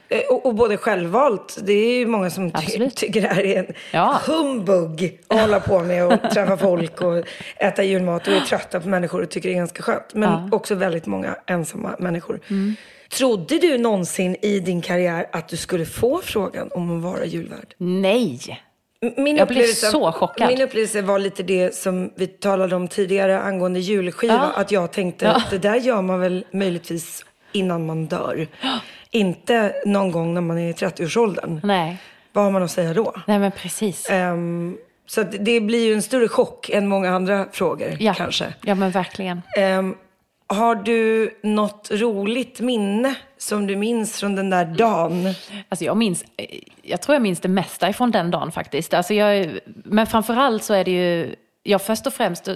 Eh, 0.08 0.20
Och, 0.30 0.46
och 0.46 0.54
både 0.54 0.76
självvalt, 0.76 1.58
det 1.62 1.72
är 1.72 1.94
ju 1.98 2.06
många 2.06 2.30
som 2.30 2.50
ty- 2.50 2.90
tycker 2.90 3.22
det 3.22 3.28
här 3.28 3.44
är 3.46 3.58
en 3.58 3.74
Ja. 3.92 4.20
humbug 4.26 5.20
att 5.28 5.40
hålla 5.40 5.60
på 5.60 5.80
med 5.80 6.06
och 6.06 6.30
träffa 6.32 6.56
folk 6.56 7.00
och 7.00 7.24
äta 7.56 7.82
julmat 7.84 8.28
och 8.28 8.34
är 8.34 8.40
trötta 8.40 8.80
på 8.80 8.88
människor 8.88 9.22
och 9.22 9.30
tycker 9.30 9.48
det 9.48 9.54
är 9.54 9.56
ganska 9.58 9.82
skönt. 9.82 10.14
Men 10.14 10.30
Ja. 10.30 10.48
också 10.56 10.74
väldigt 10.74 11.06
många 11.06 11.36
ensamma 11.46 11.96
människor. 11.98 12.40
Mm. 12.50 12.74
Trodde 13.10 13.58
du 13.58 13.78
någonsin 13.78 14.36
i 14.42 14.60
din 14.60 14.82
karriär 14.82 15.26
att 15.32 15.48
du 15.48 15.56
skulle 15.56 15.86
få 15.86 16.20
frågan 16.24 16.70
om 16.72 16.96
att 16.96 17.02
vara 17.02 17.24
julvärd? 17.24 17.74
Nej! 17.78 18.40
Min 19.16 19.36
Jag 19.36 19.48
blev 19.48 19.66
så 19.66 20.12
chockad. 20.12 20.48
Min 20.48 20.60
upplevelse 20.62 21.02
var 21.02 21.18
lite 21.18 21.42
det 21.42 21.74
som 21.74 22.10
vi 22.16 22.26
talade 22.26 22.76
om 22.76 22.88
tidigare 22.88 23.40
angående 23.40 23.80
julskiva. 23.80 24.34
Ja. 24.34 24.60
Att 24.60 24.70
jag 24.72 24.92
tänkte 24.92 25.24
Ja. 25.24 25.30
att 25.32 25.50
det 25.50 25.58
där 25.58 25.74
gör 25.76 26.02
man 26.02 26.20
väl 26.20 26.44
möjligtvis 26.52 27.24
innan 27.52 27.86
man 27.86 28.06
dör. 28.06 28.46
Inte 29.10 29.74
någon 29.86 30.12
gång 30.12 30.34
när 30.34 30.40
man 30.40 30.58
är 30.58 30.70
i 30.70 30.72
30-årsåldern. 30.72 31.60
Nej. 31.64 31.96
Vad 32.32 32.44
har 32.44 32.50
man 32.50 32.62
att 32.62 32.70
säga 32.70 32.94
då? 32.94 33.14
Nej, 33.26 33.38
men 33.38 33.52
precis. 33.52 34.10
Ehm, 34.10 34.76
så 35.06 35.22
det 35.22 35.60
blir 35.60 35.86
ju 35.86 35.94
en 35.94 36.02
större 36.02 36.28
chock 36.28 36.70
än 36.70 36.86
många 36.88 37.10
andra 37.14 37.46
frågor 37.52 37.96
ja. 38.00 38.14
kanske. 38.14 38.54
Ja, 38.62 38.74
men 38.74 38.90
verkligen. 38.90 39.42
Ehm, 39.58 39.94
har 40.54 40.74
du 40.74 41.30
något 41.42 41.90
roligt 41.90 42.60
minne 42.60 43.14
som 43.38 43.66
du 43.66 43.76
minns 43.76 44.20
från 44.20 44.36
den 44.36 44.50
där 44.50 44.64
dagen? 44.64 45.34
Alltså 45.68 45.84
jag 45.84 45.96
minns, 45.96 46.24
jag 46.82 47.02
tror 47.02 47.14
jag 47.14 47.22
minns 47.22 47.40
det 47.40 47.48
mesta 47.48 47.88
ifrån 47.88 48.10
den 48.10 48.30
dagen 48.30 48.52
faktiskt. 48.52 48.94
Alltså 48.94 49.14
jag, 49.14 49.58
men 49.64 50.06
framförallt 50.06 50.62
så 50.64 50.74
är 50.74 50.84
det 50.84 50.90
ju, 50.90 51.34
ja 51.62 51.78
först 51.78 52.06
och 52.06 52.12
främst 52.12 52.48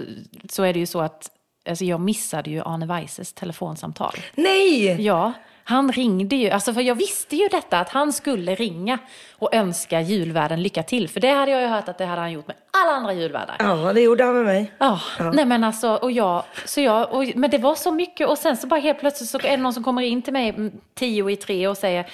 så 0.50 0.62
är 0.62 0.72
det 0.72 0.78
ju 0.78 0.86
så 0.86 1.00
att 1.00 1.30
alltså 1.68 1.84
jag 1.84 2.00
missade 2.00 2.50
ju 2.50 2.62
Arne 2.64 2.86
Weises 2.86 3.32
telefonsamtal. 3.32 4.14
Nej! 4.34 5.02
Ja, 5.02 5.32
han 5.68 5.92
ringde 5.92 6.36
ju, 6.36 6.50
alltså 6.50 6.74
för 6.74 6.80
jag 6.80 6.94
visste 6.94 7.36
ju 7.36 7.48
detta 7.48 7.78
att 7.78 7.88
han 7.88 8.12
skulle 8.12 8.54
ringa 8.54 8.98
och 9.38 9.54
önska 9.54 10.00
julvärden 10.00 10.62
lycka 10.62 10.82
till. 10.82 11.08
För 11.08 11.20
det 11.20 11.30
hade 11.30 11.52
jag 11.52 11.60
ju 11.62 11.66
hört 11.66 11.88
att 11.88 11.98
det 11.98 12.04
hade 12.04 12.20
han 12.20 12.32
gjort 12.32 12.46
med 12.46 12.56
alla 12.70 12.92
andra 12.92 13.12
julvärdar. 13.12 13.56
Ja, 13.58 13.92
det 13.92 14.00
gjorde 14.00 14.24
han 14.24 14.34
med 14.34 14.44
mig. 14.44 14.72
Ja, 14.78 15.00
nej 15.34 15.44
men 15.44 15.64
alltså, 15.64 15.88
och 15.94 16.12
jag, 16.12 16.42
så 16.64 16.80
jag, 16.80 17.12
och, 17.12 17.24
men 17.34 17.50
det 17.50 17.58
var 17.58 17.74
så 17.74 17.92
mycket 17.92 18.28
och 18.28 18.38
sen 18.38 18.56
så 18.56 18.66
bara 18.66 18.80
helt 18.80 19.00
plötsligt 19.00 19.30
så 19.30 19.38
är 19.38 19.50
det 19.50 19.56
någon 19.56 19.74
som 19.74 19.84
kommer 19.84 20.02
in 20.02 20.22
till 20.22 20.32
mig 20.32 20.48
mm, 20.48 20.72
tio 20.94 21.30
i 21.30 21.36
tre 21.36 21.68
och 21.68 21.76
säger 21.76 22.06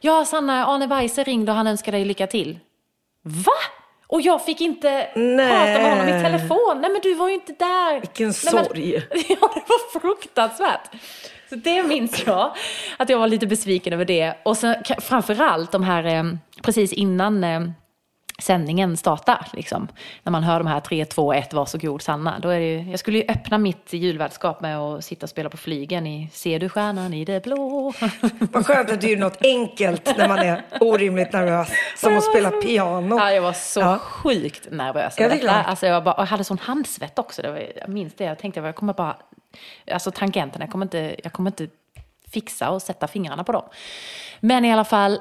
Ja 0.00 0.24
Sanna, 0.24 0.66
Arne 0.66 0.86
Weise 0.86 1.22
ringde 1.24 1.52
och 1.52 1.56
han 1.56 1.66
önskar 1.66 1.92
dig 1.92 2.04
lycka 2.04 2.26
till. 2.26 2.58
Va? 3.22 3.52
Och 4.06 4.20
jag 4.20 4.44
fick 4.44 4.60
inte 4.60 5.08
prata 5.14 5.24
med 5.82 5.90
honom 5.98 6.08
i 6.08 6.22
telefon. 6.22 6.78
Nej 6.80 6.90
men 6.90 7.00
du 7.02 7.14
var 7.14 7.28
ju 7.28 7.34
inte 7.34 7.52
där. 7.52 8.00
Vilken 8.00 8.26
Nej, 8.44 8.54
men- 8.54 8.64
sorg. 8.64 8.94
Ja, 9.28 9.50
det 9.54 9.64
var 9.68 10.00
fruktansvärt. 10.00 10.90
Så 11.54 11.60
det 11.60 11.82
minns 11.82 12.26
jag, 12.26 12.52
att 12.96 13.08
jag 13.08 13.18
var 13.18 13.28
lite 13.28 13.46
besviken 13.46 13.92
över 13.92 14.04
det. 14.04 14.34
Och 14.42 14.54
ka- 14.56 15.00
framförallt 15.00 15.72
de 15.72 15.82
här, 15.82 16.04
eh, 16.04 16.22
precis 16.62 16.92
innan 16.92 17.44
eh, 17.44 17.60
sändningen 18.38 18.96
startar, 18.96 19.46
liksom, 19.52 19.88
när 20.22 20.30
man 20.30 20.42
hör 20.42 20.58
de 20.58 20.66
här 20.66 20.80
3, 20.80 21.04
2, 21.04 21.32
1, 21.32 21.52
varsågod 21.52 22.02
Sanna. 22.02 22.38
Då 22.38 22.48
är 22.48 22.60
det 22.60 22.66
ju, 22.66 22.90
jag 22.90 22.98
skulle 22.98 23.18
ju 23.18 23.24
öppna 23.28 23.58
mitt 23.58 23.92
julvärdskap 23.92 24.60
med 24.60 24.78
att 24.78 25.04
sitta 25.04 25.26
och 25.26 25.30
spela 25.30 25.48
på 25.50 25.56
flygen 25.56 26.06
i 26.06 26.28
Ser 26.32 26.58
du 26.60 26.68
stjärnan 26.68 27.14
i 27.14 27.24
det 27.24 27.42
blå? 27.42 27.92
Vad 28.52 28.66
skönt 28.66 28.90
att 28.90 29.00
du 29.00 29.08
gjorde 29.08 29.20
något 29.20 29.44
enkelt 29.44 30.16
när 30.18 30.28
man 30.28 30.38
är 30.38 30.62
orimligt 30.80 31.32
nervös. 31.32 31.68
Som 31.96 32.16
att 32.18 32.24
spela 32.24 32.50
piano. 32.50 33.16
Ja, 33.18 33.32
jag 33.32 33.42
var 33.42 33.52
så 33.52 33.80
Ja. 33.80 33.98
sjukt 33.98 34.68
nervös. 34.70 35.14
Ja, 35.18 35.24
över 35.24 35.34
det 35.36 35.40
är 35.40 35.42
detta. 35.42 35.54
klart. 35.54 35.66
Alltså, 35.66 35.86
jag, 35.86 36.04
bara, 36.04 36.14
jag 36.18 36.26
hade 36.26 36.44
sån 36.44 36.58
handsvett 36.58 37.18
också. 37.18 37.42
Det 37.42 37.50
var, 37.50 37.62
jag 37.80 37.88
minns 37.88 38.14
det. 38.14 38.24
Jag 38.24 38.38
tänkte 38.38 38.60
att 38.60 38.66
jag 38.66 38.74
kommer 38.76 38.92
bara... 38.94 39.16
Alltså 39.90 40.10
tangenterna, 40.10 40.64
jag 40.64 40.72
kommer 40.72 40.86
inte, 40.86 41.16
jag 41.24 41.32
kommer 41.32 41.50
inte 41.50 41.68
fixa 42.30 42.70
och 42.70 42.82
sätta 42.82 43.08
fingrarna 43.08 43.44
på 43.44 43.52
dem. 43.52 43.64
Men 44.40 44.64
i 44.64 44.72
alla 44.72 44.84
fall... 44.84 45.20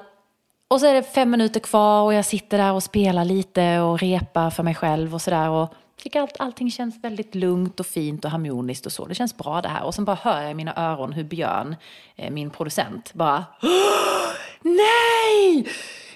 Och 0.68 0.80
så 0.80 0.86
är 0.86 0.94
det 0.94 1.04
fem 1.04 1.32
minuter 1.32 1.60
kvar 1.60 2.02
och 2.02 2.14
jag 2.14 2.26
sitter 2.26 2.58
där 2.58 2.74
och 2.74 2.84
spelar 2.84 3.26
lite 3.26 3.80
och 3.80 4.00
repar 4.00 4.50
för 4.50 4.64
mig 4.64 4.76
själv 4.76 5.14
och 5.14 5.22
sådär. 5.22 5.50
Och 5.50 5.74
tycker 6.04 6.22
att 6.22 6.40
allting 6.40 6.72
känns 6.72 7.04
väldigt 7.04 7.36
lugnt 7.36 7.80
och 7.80 7.86
fint 7.86 8.26
och 8.26 8.32
harmoniskt 8.32 8.86
och 8.86 8.92
så. 8.92 9.06
Det 9.06 9.16
känns 9.16 9.38
bra 9.38 9.62
det 9.62 9.70
här. 9.70 9.84
Och 9.84 9.96
sen 9.96 10.06
bara 10.06 10.18
hör 10.22 10.42
jag 10.42 10.52
i 10.52 10.54
mina 10.54 10.74
öron 10.76 11.14
hur 11.14 11.24
Björn, 11.24 11.76
eh, 12.16 12.32
min 12.32 12.50
producent, 12.50 13.14
bara 13.14 13.46
Nej! 14.62 15.68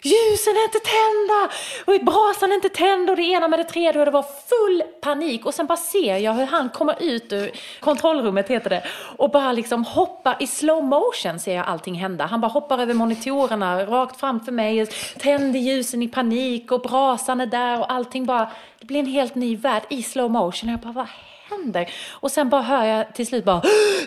Ljusen 0.07 0.55
är 0.55 0.63
inte 0.63 0.79
tända! 0.79 1.39
Och 1.85 2.05
brasan 2.05 2.51
är 2.51 2.55
inte 2.55 2.69
tänd 2.69 3.09
och 3.09 3.15
det 3.15 3.23
ena 3.23 3.47
med 3.47 3.59
det 3.59 3.63
tredje 3.63 3.99
och 3.99 4.05
det 4.05 4.11
var 4.11 4.25
full 4.47 4.83
panik. 5.01 5.45
Och 5.45 5.53
sen 5.53 5.65
bara 5.65 5.77
ser 5.77 6.17
jag 6.17 6.33
hur 6.33 6.45
han 6.45 6.69
kommer 6.69 6.95
ut 7.03 7.33
ur 7.33 7.51
kontrollrummet, 7.79 8.47
heter 8.49 8.69
det, 8.69 8.83
och 9.17 9.31
bara 9.31 9.51
liksom 9.51 9.83
hoppar 9.85 10.35
i 10.39 10.47
slow 10.47 10.83
motion 10.83 11.39
ser 11.39 11.55
jag 11.55 11.65
allting 11.65 11.95
hända. 11.95 12.25
Han 12.25 12.41
bara 12.41 12.51
hoppar 12.51 12.79
över 12.79 12.93
monitorerna 12.93 13.85
rakt 13.85 14.19
framför 14.19 14.51
mig, 14.51 14.85
tänder 15.19 15.59
ljusen 15.59 16.03
i 16.03 16.07
panik 16.07 16.71
och 16.71 16.81
brasan 16.81 17.41
är 17.41 17.45
där 17.45 17.79
och 17.79 17.91
allting 17.91 18.25
bara, 18.25 18.51
det 18.79 18.85
blir 18.85 18.99
en 18.99 19.05
helt 19.05 19.35
ny 19.35 19.55
värld 19.55 19.83
i 19.89 20.03
slow 20.03 20.31
motion. 20.31 20.69
Och 20.69 20.73
jag 20.73 20.79
bara, 20.79 20.93
vad 20.93 21.07
händer? 21.49 21.89
Och 22.09 22.31
sen 22.31 22.49
bara 22.49 22.61
hör 22.61 22.85
jag 22.85 23.15
till 23.15 23.27
slut 23.27 23.45
bara, 23.45 23.61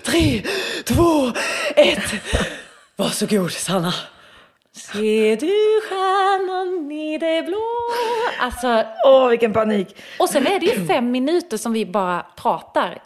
tre, 0.04 0.42
två, 0.84 1.32
ett. 1.76 2.12
Varsågod 2.96 3.52
Sanna. 3.52 3.92
Ser 4.80 5.36
du 5.36 5.80
stjärnan 5.88 6.92
i 6.92 7.18
det 7.18 7.42
blå? 7.46 7.58
Alltså, 8.40 8.84
Åh, 9.06 9.28
vilken 9.28 9.52
panik. 9.52 9.96
och 10.18 10.28
sen 10.28 10.46
är 10.46 10.60
det 10.60 10.66
ju 10.66 10.86
fem 10.86 11.10
minuter 11.10 11.56
som 11.56 11.72
vi 11.72 11.86
bara 11.86 12.26
pratar 12.36 13.02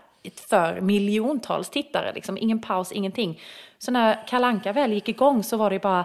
för 0.48 0.80
miljontals 0.80 1.68
tittare. 1.70 2.12
Liksom. 2.14 2.38
Ingen 2.38 2.60
paus, 2.62 2.92
ingenting. 2.92 3.40
Så 3.78 3.90
när 3.90 4.26
Kalanka 4.28 4.72
väl 4.72 4.92
gick 4.92 5.08
igång 5.08 5.42
så 5.42 5.56
var 5.56 5.70
det 5.70 5.78
bara 5.78 6.04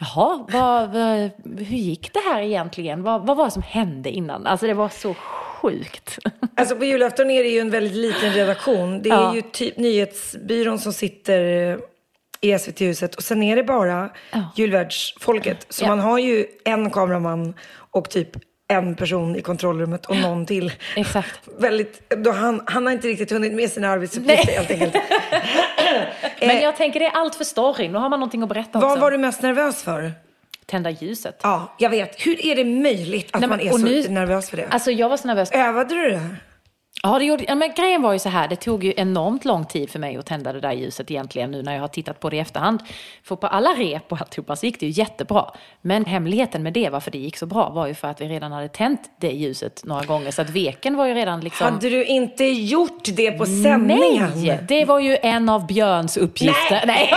Jaha, 0.00 0.46
vad, 0.52 0.88
vad, 0.92 1.30
hur 1.58 1.76
gick 1.76 2.12
det 2.12 2.20
här 2.20 2.40
egentligen? 2.42 3.02
Vad, 3.02 3.26
vad 3.26 3.36
var 3.36 3.44
det 3.44 3.50
som 3.50 3.62
hände 3.62 4.10
innan? 4.10 4.46
Alltså 4.46 4.66
det 4.66 4.74
var 4.74 4.88
så 4.88 5.14
sjukt. 5.14 6.18
Alltså 6.56 6.76
på 6.76 6.84
julafton 6.84 7.30
är 7.30 7.42
det 7.42 7.48
ju 7.48 7.58
en 7.58 7.70
väldigt 7.70 7.96
liten 7.96 8.32
redaktion. 8.32 9.02
Det 9.02 9.10
är 9.10 9.14
Ja. 9.14 9.34
ju 9.34 9.42
typ 9.42 9.76
nyhetsbyrån 9.76 10.78
som 10.78 10.92
sitter 10.92 11.80
i 12.40 12.58
SVT-huset 12.58 13.14
och 13.14 13.22
sen 13.22 13.42
är 13.42 13.56
det 13.56 13.62
bara 13.64 14.10
julvärdsfolket. 14.56 15.66
Så 15.68 15.84
Ja. 15.84 15.88
man 15.88 15.98
har 16.00 16.18
ju 16.18 16.46
en 16.64 16.90
kameraman 16.90 17.54
och 17.90 18.10
typ 18.10 18.28
en 18.68 18.94
person 18.94 19.36
i 19.36 19.42
kontrollrummet 19.42 20.06
och 20.06 20.16
någon 20.16 20.46
till. 20.46 20.72
Exakt. 20.96 21.40
Väldigt, 21.58 22.10
då 22.10 22.30
han, 22.30 22.62
han 22.66 22.86
har 22.86 22.92
inte 22.92 23.08
riktigt 23.08 23.30
hunnit 23.30 23.52
med 23.52 23.70
sina 23.70 23.88
arbetsuppgifter 23.88 24.52
helt 24.52 24.70
enkelt. 24.70 24.94
Men 26.40 26.60
jag 26.62 26.76
tänker 26.76 27.00
det 27.00 27.06
är 27.06 27.10
allt 27.16 27.34
för 27.34 27.44
storyn, 27.44 27.92
då 27.92 27.98
har 27.98 28.08
man 28.10 28.20
någonting 28.20 28.42
att 28.42 28.48
berätta 28.48 28.78
också. 28.78 28.88
Vad 28.88 29.00
var 29.00 29.10
du 29.10 29.18
mest 29.18 29.42
nervös 29.42 29.82
för? 29.82 30.12
Tända 30.66 30.90
ljuset. 30.90 31.40
Ja, 31.42 31.74
jag 31.78 31.90
vet. 31.90 32.26
Hur 32.26 32.46
är 32.46 32.56
det 32.56 32.64
möjligt 32.64 33.28
att 33.32 33.40
Nej, 33.40 33.48
man 33.50 33.60
är 33.60 33.70
så 33.70 33.78
nu- 33.78 34.08
nervös 34.08 34.50
för 34.50 34.56
det? 34.56 34.66
Alltså 34.70 34.90
jag 34.90 35.08
var 35.08 35.16
så 35.16 35.28
nervös. 35.28 35.50
Övade 35.52 35.94
du 35.94 36.10
det? 36.10 36.20
Ja, 37.02 37.18
det 37.18 37.24
gjorde, 37.24 37.44
ja, 37.48 37.54
men 37.54 37.72
grejen 37.76 38.02
var 38.02 38.12
ju 38.12 38.18
så 38.18 38.28
här, 38.28 38.48
det 38.48 38.56
tog 38.56 38.84
ju 38.84 38.92
enormt 38.96 39.44
lång 39.44 39.64
tid 39.64 39.90
för 39.90 39.98
mig 39.98 40.16
att 40.16 40.26
tända 40.26 40.52
det 40.52 40.60
där 40.60 40.72
ljuset 40.72 41.10
egentligen 41.10 41.50
nu 41.50 41.62
när 41.62 41.74
jag 41.74 41.80
har 41.80 41.88
tittat 41.88 42.20
på 42.20 42.30
det 42.30 42.36
i 42.36 42.38
efterhand. 42.38 42.82
För 43.24 43.36
på 43.36 43.46
alla 43.46 43.70
rep 43.70 44.12
och 44.12 44.20
alltihopa 44.20 44.56
så 44.56 44.66
gick 44.66 44.80
det 44.80 44.86
ju 44.86 44.92
jättebra. 44.92 45.50
Men 45.80 46.04
hemligheten 46.04 46.62
med 46.62 46.72
det, 46.72 46.90
varför 46.90 47.10
det 47.10 47.18
gick 47.18 47.36
så 47.36 47.46
bra, 47.46 47.70
var 47.70 47.86
ju 47.86 47.94
för 47.94 48.08
att 48.08 48.20
vi 48.20 48.28
redan 48.28 48.52
hade 48.52 48.68
tänt 48.68 49.00
det 49.20 49.30
ljuset 49.30 49.82
några 49.84 50.04
gånger. 50.04 50.30
Så 50.30 50.42
att 50.42 50.50
veken 50.50 50.96
var 50.96 51.06
ju 51.06 51.14
redan 51.14 51.40
liksom... 51.40 51.64
Hade 51.74 51.90
du 51.90 52.04
inte 52.04 52.44
gjort 52.44 53.04
det 53.04 53.30
på 53.30 53.46
sändningen? 53.46 54.30
Nej, 54.34 54.60
det 54.68 54.84
var 54.84 54.98
ju 54.98 55.16
en 55.22 55.48
av 55.48 55.66
Björns 55.66 56.16
uppgifter. 56.16 56.82
Nej. 56.86 57.14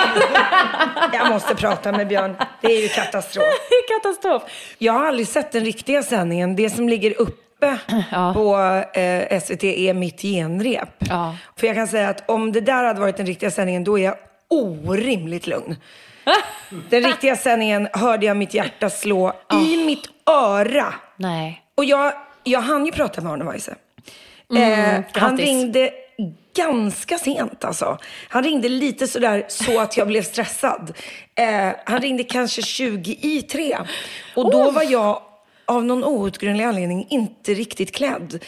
Jag 1.14 1.30
måste 1.30 1.56
prata 1.56 1.91
med 1.91 2.08
Björn. 2.08 2.36
Det 2.62 2.68
är 2.68 2.82
ju 2.82 2.88
katastrof. 2.88 3.45
Katastrof. 4.03 4.44
Jag 4.78 4.94
har 4.94 5.06
aldrig 5.06 5.28
sett 5.28 5.52
den 5.52 5.66
riktiga 5.66 6.03
sändningen. 6.03 6.56
Det 6.56 6.70
som 6.70 6.90
ligger 6.90 7.22
uppe 7.22 7.51
på 8.34 8.56
eh, 9.00 9.42
SVT 9.42 9.64
är 9.64 9.94
mitt 9.94 10.22
genrep. 10.22 10.96
Ja. 11.00 11.36
För 11.56 11.68
jag 11.68 11.76
kan 11.76 11.88
säga 11.88 12.10
att 12.10 12.30
om 12.30 12.52
det 12.52 12.62
där 12.62 12.84
hade 12.84 13.00
varit 13.00 13.18
den 13.18 13.26
riktiga 13.26 13.52
sändningen, 13.52 13.84
då 13.84 14.00
är 14.00 14.04
jag 14.04 14.16
orimligt 14.48 15.48
lugn. 15.48 15.76
Den 16.90 17.04
riktiga 17.04 17.36
sändningen 17.36 17.88
hörde 17.94 18.26
jag 18.26 18.38
mitt 18.38 18.54
hjärta 18.54 18.90
slå 18.90 19.34
i 19.64 19.86
mitt 19.86 20.06
öra. 20.30 20.94
Nej. 21.16 21.62
Och 21.76 21.86
jag, 21.86 22.14
jag 22.44 22.62
hann 22.62 22.86
ju 22.86 22.92
prata 22.92 23.22
med 23.22 23.32
Arne 23.32 23.52
Weise. 23.52 23.76
Mm, 24.52 24.96
eh, 24.96 25.04
han 25.12 25.38
ringde 25.38 25.92
ganska 26.56 27.18
sent 27.18 27.66
alltså. 27.66 27.98
Han 28.30 28.44
ringde 28.44 28.70
lite 28.70 29.08
sådär 29.08 29.46
så 29.48 29.80
att 29.80 29.98
jag 29.98 30.08
blev 30.08 30.24
stressad. 30.24 30.94
Eh, 31.36 31.70
han 31.86 32.00
ringde 32.00 32.24
kanske 32.24 32.62
20 32.62 33.12
i 33.22 33.42
tre. 33.42 33.78
Och 34.36 34.52
då 34.52 34.72
var 34.72 34.84
jag 34.84 35.22
av 35.72 35.85
någon 35.85 36.03
outgrundlig 36.03 36.65
anledning 36.65 37.07
inte 37.10 37.53
riktigt 37.53 37.95
klädd. 37.95 38.43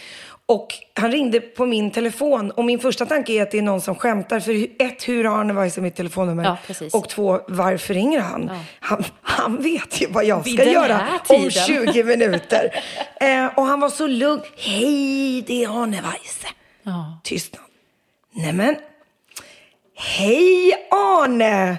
Och 0.45 0.73
han 0.93 1.11
ringde 1.11 1.39
på 1.39 1.65
min 1.65 1.91
telefon 1.91 2.51
och 2.51 2.65
min 2.65 2.79
första 2.79 3.05
tanke 3.05 3.33
är 3.33 3.43
att 3.43 3.51
det 3.51 3.57
är 3.57 3.61
någon 3.61 3.81
som 3.81 3.95
skämtar. 3.95 4.39
För 4.39 4.67
ett, 4.79 5.07
hur 5.07 5.23
har 5.23 5.39
Arne 5.39 5.53
Weise 5.53 5.81
mitt 5.81 5.95
telefonnummer? 5.95 6.43
Ja, 6.43 6.57
och 6.93 7.09
två, 7.09 7.39
varför 7.47 7.93
ringer 7.93 8.19
han? 8.19 8.51
han? 8.79 9.03
Han 9.21 9.61
vet 9.61 10.01
ju 10.01 10.07
vad 10.07 10.25
jag 10.25 10.43
Vid 10.43 10.53
ska 10.53 10.71
göra 10.71 11.07
om 11.27 11.49
tiden. 11.49 11.51
20 11.93 12.03
minuter. 12.03 12.83
Eh, 13.21 13.45
och 13.45 13.65
han 13.65 13.79
var 13.79 13.89
så 13.89 14.07
lugn. 14.07 14.41
Hej, 14.57 15.41
det 15.47 15.63
är 15.63 15.83
Arne 15.83 16.01
Weise. 16.01 16.47
Ja. 16.83 17.19
Tystnad. 17.23 17.63
Nämen. 18.31 18.75
Hej 19.95 20.73
Arne! 20.91 21.77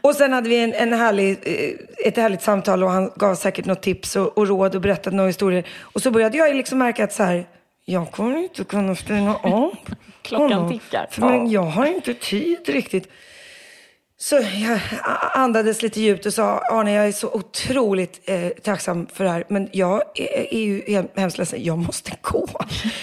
Och 0.00 0.14
sen 0.14 0.32
hade 0.32 0.48
vi 0.48 0.56
en, 0.64 0.74
en 0.74 0.92
härlig, 0.92 1.38
eh, 1.42 2.06
ett 2.08 2.16
härligt 2.16 2.42
samtal 2.42 2.82
och 2.82 2.90
han 2.90 3.10
gav 3.16 3.34
säkert 3.34 3.64
något 3.66 3.82
tips 3.82 4.16
och, 4.16 4.38
och 4.38 4.48
råd 4.48 4.74
och 4.74 4.80
berättade 4.80 5.16
några 5.16 5.28
historier. 5.28 5.64
Och 5.80 6.02
så 6.02 6.10
började 6.10 6.38
jag 6.38 6.56
liksom 6.56 6.78
märka 6.78 7.04
att 7.04 7.12
så 7.12 7.22
här, 7.22 7.46
jag 7.84 8.10
kommer 8.12 8.36
inte 8.36 8.64
kunna 8.64 8.96
stänga 8.96 9.34
av 9.36 9.74
Klockan 10.22 10.52
honom. 10.52 10.72
tickar. 10.78 11.06
För 11.10 11.20
men 11.22 11.50
jag 11.50 11.62
har 11.62 11.86
inte 11.86 12.14
tid 12.14 12.68
riktigt. 12.68 13.08
Så 14.18 14.34
jag 14.36 14.78
andades 15.34 15.82
lite 15.82 16.00
djupt 16.00 16.26
och 16.26 16.34
sa, 16.34 16.58
Arne 16.58 16.92
jag 16.92 17.08
är 17.08 17.12
så 17.12 17.28
otroligt 17.32 18.20
eh, 18.24 18.48
tacksam 18.48 19.06
för 19.12 19.24
det 19.24 19.30
här. 19.30 19.44
Men 19.48 19.68
jag 19.72 20.02
är, 20.14 20.54
är 20.54 20.60
ju 20.60 20.82
hem- 20.94 21.08
hemskt 21.16 21.38
ledsen, 21.38 21.62
jag 21.64 21.78
måste 21.78 22.12
gå. 22.22 22.48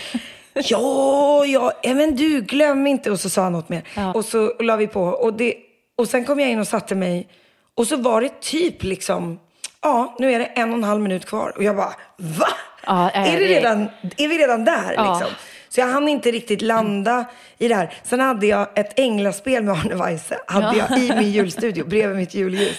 ja, 0.54 1.46
ja, 1.46 1.74
men 1.84 2.16
du 2.16 2.42
glöm 2.42 2.88
inte. 2.88 3.12
Och 3.12 3.20
så 3.20 3.30
sa 3.30 3.42
han 3.44 3.52
något 3.52 3.70
mer. 3.70 3.84
Och 4.14 4.26
så 4.26 4.54
la 4.60 4.76
vi 4.76 4.88
på. 4.88 5.02
Och, 5.02 5.34
det, 5.34 5.54
och 5.98 6.08
sen 6.08 6.26
kom 6.26 6.40
jag 6.40 6.50
in 6.50 6.60
och 6.60 6.68
satte 6.68 6.96
mig. 6.96 7.28
Och 7.76 7.88
så 7.88 7.98
var 7.98 8.22
det 8.22 8.42
typ 8.42 8.84
liksom, 8.84 9.40
ja 9.82 10.16
nu 10.20 10.34
är 10.34 10.40
det 10.40 10.46
en 10.46 10.70
och 10.70 10.78
en 10.78 10.84
halv 10.84 11.02
minut 11.02 11.26
kvar. 11.26 11.54
Och 11.56 11.64
jag 11.64 11.76
bara, 11.76 11.94
va? 12.18 12.48
Ja, 12.86 13.10
är 13.10 13.36
är, 13.36 13.40
det 13.40 13.46
redan, 13.48 13.82
är 14.18 14.28
vi 14.28 14.38
redan 14.38 14.66
där 14.66 14.94
Ja. 14.96 15.14
liksom? 15.20 15.36
Så 15.70 15.80
jag 15.80 15.88
hann 15.88 16.08
inte 16.08 16.32
riktigt 16.32 16.62
landa 16.62 17.26
i 17.58 17.68
det 17.68 17.76
här. 17.76 17.94
Sen 18.04 18.20
hade 18.20 18.48
jag 18.48 18.68
ett 18.80 19.00
änglaspel 19.00 19.64
med 19.64 19.74
Arne 19.76 19.96
Weise 19.96 20.38
hade 20.48 20.78
Ja. 20.78 20.86
jag 20.90 21.00
i 21.00 21.16
min 21.16 21.32
julstudio, 21.32 21.86
bredvid 21.86 22.18
mitt 22.18 22.34
julljus. 22.34 22.78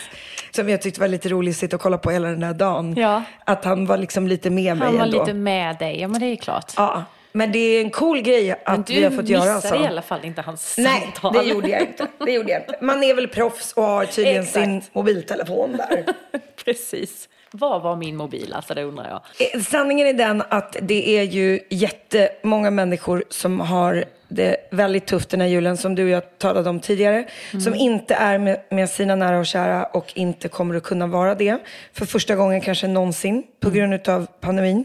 Som 0.51 0.69
jag 0.69 0.83
tyckte 0.83 1.01
var 1.01 1.09
lite 1.09 1.29
roligt 1.29 1.55
att 1.55 1.59
sitta 1.61 1.77
och 1.77 1.83
kolla 1.83 1.99
på 1.99 2.11
hela 2.11 2.29
den 2.29 2.41
där 2.41 2.55
dagen. 2.55 2.97
Att 3.45 3.65
han 3.65 3.87
var 3.87 3.97
liksom 3.97 4.29
lite 4.29 4.51
med 4.51 4.77
mig 4.77 4.87
Han 4.89 4.97
var 4.99 5.05
ändå. 5.05 5.21
lite 5.21 5.35
med 5.35 5.79
dig. 5.79 6.01
Ja, 6.01 6.09
men 6.09 6.21
det 6.21 6.27
är 6.27 6.37
klart. 6.37 6.73
Ja, 6.77 7.05
men 7.33 7.53
det 7.53 7.59
är 7.59 7.81
en 7.81 7.91
cool 7.91 8.21
grej 8.21 8.51
att 8.51 8.61
Men 8.67 8.85
vi 8.89 9.05
har 9.05 9.11
fått 9.11 9.27
du 9.27 9.33
göra. 9.33 9.41
missade 9.55 9.55
Alltså. 9.55 9.75
i 9.75 9.87
alla 9.87 10.03
fall 10.03 10.21
inte 10.25 10.43
hans 10.43 10.75
Nej, 10.79 11.01
samtal. 11.01 11.33
det 11.33 11.51
gjorde 11.51 11.69
jag 11.69 11.81
inte. 11.81 12.07
Det 12.25 12.33
gjorde 12.33 12.51
jag 12.53 12.61
inte. 12.63 12.79
Man 12.81 13.03
är 13.03 13.15
väl 13.15 13.29
proffs 13.29 13.73
och 13.73 13.83
har 13.83 14.05
tydligen 14.05 14.43
Exakt. 14.43 14.65
sin 14.65 14.83
mobiltelefon 14.93 15.77
där. 15.77 16.05
Precis. 16.65 17.29
Vad 17.51 17.83
var 17.83 17.97
min 17.97 18.17
mobil? 18.17 18.53
Alltså, 18.55 18.75
det 18.75 18.83
undrar 18.83 19.09
jag. 19.09 19.23
Eh, 19.55 19.61
Sanningen 19.61 20.07
är 20.07 20.13
den 20.13 20.43
att 20.49 20.77
det 20.83 21.09
är 21.19 21.23
ju 21.23 21.61
jättemånga 21.71 22.71
människor 22.71 23.25
som 23.29 23.61
har 23.61 24.05
det 24.29 24.57
väldigt 24.71 25.07
tufft 25.07 25.31
den 25.31 25.41
här 25.41 25.49
julen, 25.49 25.77
som 25.77 25.95
du 25.95 26.03
och 26.05 26.09
jag 26.11 26.39
talade 26.39 26.71
om 26.71 26.81
tidigare. 26.81 27.25
Som 27.65 27.75
inte 27.75 28.15
är 28.15 28.39
med, 28.39 28.61
med 28.71 28.91
sina 28.91 29.15
nära 29.15 29.39
och 29.39 29.47
kära 29.47 29.85
och 29.85 30.13
inte 30.15 30.49
kommer 30.49 30.75
att 30.75 30.83
kunna 30.83 31.07
vara 31.07 31.35
det 31.35 31.59
för 31.93 32.07
första 32.07 32.37
gången 32.37 32.61
kanske 32.61 32.87
någonsin 32.89 33.43
på 33.61 33.71
grund 33.71 34.09
av 34.09 34.27
pandemin. 34.41 34.85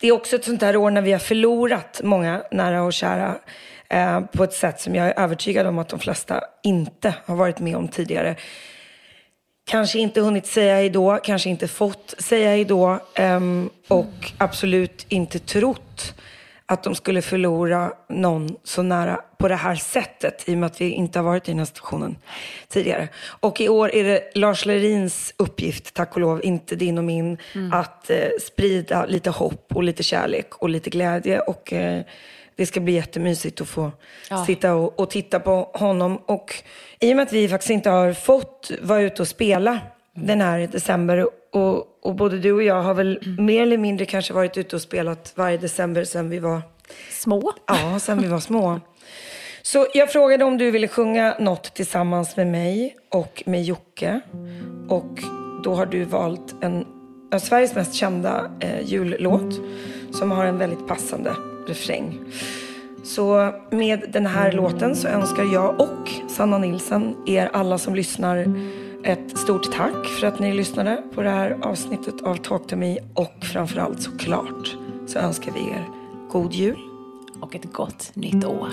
Det 0.00 0.08
är 0.08 0.12
också 0.12 0.36
ett 0.36 0.44
sånt 0.44 0.60
där 0.60 0.76
år 0.76 0.90
när 0.90 1.02
vi 1.02 1.12
har 1.12 1.18
förlorat 1.18 2.00
många 2.04 2.42
nära 2.50 2.82
och 2.82 2.92
kära 2.92 3.38
eh, 3.88 4.20
på 4.20 4.44
ett 4.44 4.52
sätt 4.52 4.80
som 4.80 4.94
jag 4.94 5.06
är 5.06 5.18
övertygad 5.20 5.66
om 5.66 5.78
att 5.78 5.88
de 5.88 5.98
flesta 5.98 6.44
inte 6.62 7.14
har 7.24 7.36
varit 7.36 7.58
med 7.58 7.76
om 7.76 7.88
tidigare. 7.88 8.36
Kanske 9.66 9.98
inte 9.98 10.20
hunnit 10.20 10.46
säga 10.46 10.74
hejdå, 10.74 11.18
kanske 11.22 11.50
inte 11.50 11.68
fått 11.68 12.14
säga 12.18 12.48
hejdå 12.48 13.00
eh, 13.14 13.40
och 13.88 14.32
absolut 14.38 15.06
inte 15.08 15.38
trott 15.38 16.14
att 16.70 16.82
de 16.82 16.94
skulle 16.94 17.22
förlora 17.22 17.92
någon 18.08 18.56
så 18.64 18.82
nära 18.82 19.20
på 19.38 19.48
det 19.48 19.54
här 19.54 19.74
sättet 19.74 20.48
i 20.48 20.54
och 20.54 20.58
med 20.58 20.66
att 20.66 20.80
vi 20.80 20.90
inte 20.90 21.18
har 21.18 21.24
varit 21.24 21.48
i 21.48 21.50
den 21.50 21.58
här 21.58 21.64
situationen 21.66 22.16
tidigare. 22.68 23.08
Och 23.40 23.60
i 23.60 23.68
år 23.68 23.94
är 23.94 24.04
det 24.04 24.30
Lars 24.34 24.66
Lerins 24.66 25.34
uppgift, 25.36 25.94
tack 25.94 26.14
och 26.14 26.20
lov, 26.20 26.40
inte 26.44 26.76
din 26.76 26.98
och 26.98 27.04
min, 27.04 27.38
att 27.72 28.10
eh, 28.10 28.16
sprida 28.40 29.06
lite 29.06 29.30
hopp 29.30 29.76
och 29.76 29.82
lite 29.82 30.02
kärlek 30.02 30.54
och 30.56 30.68
lite 30.68 30.90
glädje. 30.90 31.40
Och 31.40 31.72
eh, 31.72 32.02
det 32.56 32.66
ska 32.66 32.80
bli 32.80 32.92
jättemysigt 32.92 33.60
att 33.60 33.68
få 33.68 33.90
Ja. 34.30 34.44
sitta 34.44 34.74
och, 34.74 35.00
och 35.00 35.10
titta 35.10 35.40
på 35.40 35.70
honom. 35.74 36.16
Och 36.26 36.54
i 37.00 37.12
och 37.12 37.16
med 37.16 37.22
att 37.22 37.32
vi 37.32 37.48
faktiskt 37.48 37.70
inte 37.70 37.90
har 37.90 38.12
fått 38.12 38.70
vara 38.82 39.00
ute 39.00 39.22
och 39.22 39.28
spela 39.28 39.78
den 40.14 40.40
här 40.40 40.58
december 40.72 41.28
och, 41.52 41.98
och 42.02 42.14
både 42.14 42.38
du 42.38 42.52
och 42.52 42.62
jag 42.62 42.82
har 42.82 42.94
väl 42.94 43.36
mer 43.38 43.62
eller 43.62 43.78
mindre 43.78 44.06
kanske 44.06 44.32
varit 44.32 44.56
ute 44.56 44.76
och 44.76 44.82
spelat 44.82 45.32
varje 45.36 45.56
december 45.56 46.04
sedan 46.04 46.30
vi 46.30 46.38
var, 46.38 46.62
Små. 47.10 47.52
ja, 47.66 47.98
sedan 47.98 48.22
vi 48.22 48.28
var 48.28 48.40
små. 48.40 48.80
Så 49.62 49.86
jag 49.94 50.12
frågade 50.12 50.44
om 50.44 50.58
du 50.58 50.70
ville 50.70 50.88
sjunga 50.88 51.36
något 51.38 51.74
tillsammans 51.74 52.36
med 52.36 52.46
mig 52.46 52.96
och 53.08 53.42
med 53.46 53.62
Jocke. 53.62 54.20
Och 54.88 55.18
då 55.64 55.74
har 55.74 55.86
du 55.86 56.04
valt 56.04 56.54
en 56.60 56.86
av 57.32 57.38
Sveriges 57.38 57.74
mest 57.74 57.94
kända 57.94 58.50
eh, 58.60 58.80
jullåt 58.84 59.60
som 60.12 60.30
har 60.30 60.44
en 60.44 60.58
väldigt 60.58 60.86
passande 60.86 61.32
refräng. 61.68 62.18
Så 63.04 63.52
med 63.70 64.04
den 64.08 64.26
här 64.26 64.52
låten 64.52 64.96
så 64.96 65.08
önskar 65.08 65.44
jag 65.52 65.80
och 65.80 66.10
Sanna 66.28 66.58
Nilsson 66.58 67.16
er 67.26 67.50
alla 67.52 67.78
som 67.78 67.94
lyssnar 67.94 68.44
ett 69.04 69.38
stort 69.38 69.72
tack 69.72 70.06
för 70.06 70.26
att 70.26 70.38
ni 70.38 70.54
lyssnade 70.54 71.02
på 71.14 71.22
det 71.22 71.30
här 71.30 71.58
avsnittet 71.62 72.22
av 72.22 72.36
Talk 72.36 72.66
to 72.66 72.76
me 72.76 72.98
och 73.14 73.44
framförallt 73.52 74.02
såklart 74.02 74.76
så 75.06 75.18
önskar 75.18 75.52
vi 75.52 75.60
er 75.60 75.88
god 76.28 76.52
jul. 76.52 76.78
Och 77.40 77.54
ett 77.54 77.72
gott 77.72 78.10
nytt 78.14 78.44
år. 78.44 78.70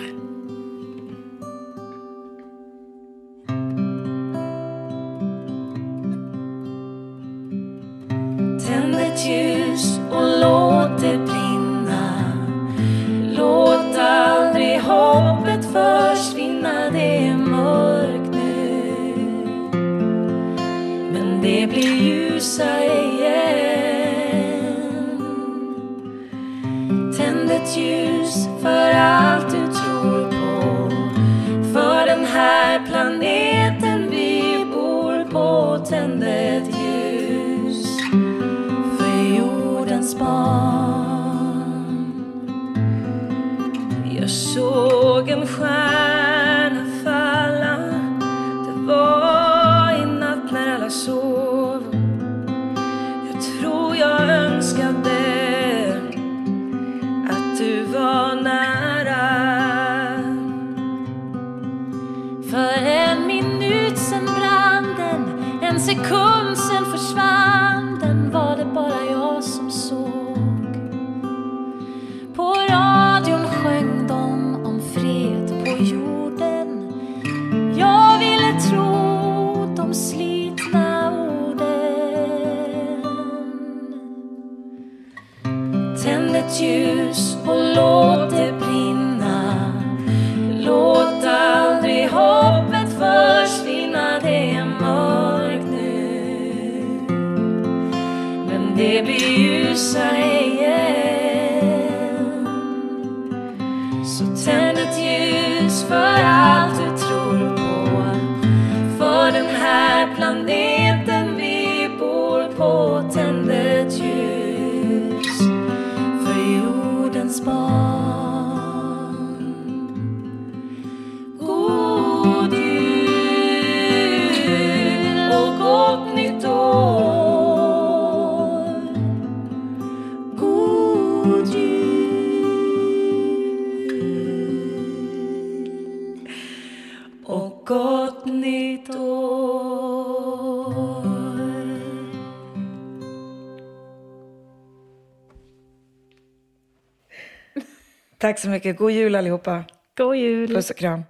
Tack 148.37 148.41
så 148.43 148.49
mycket. 148.49 148.77
God 148.77 148.91
jul 148.91 149.15
allihopa. 149.15 149.63
God 149.97 150.15
jul. 150.15 150.47
Puss 150.55 150.69
och 150.69 150.77
kram. 150.77 151.03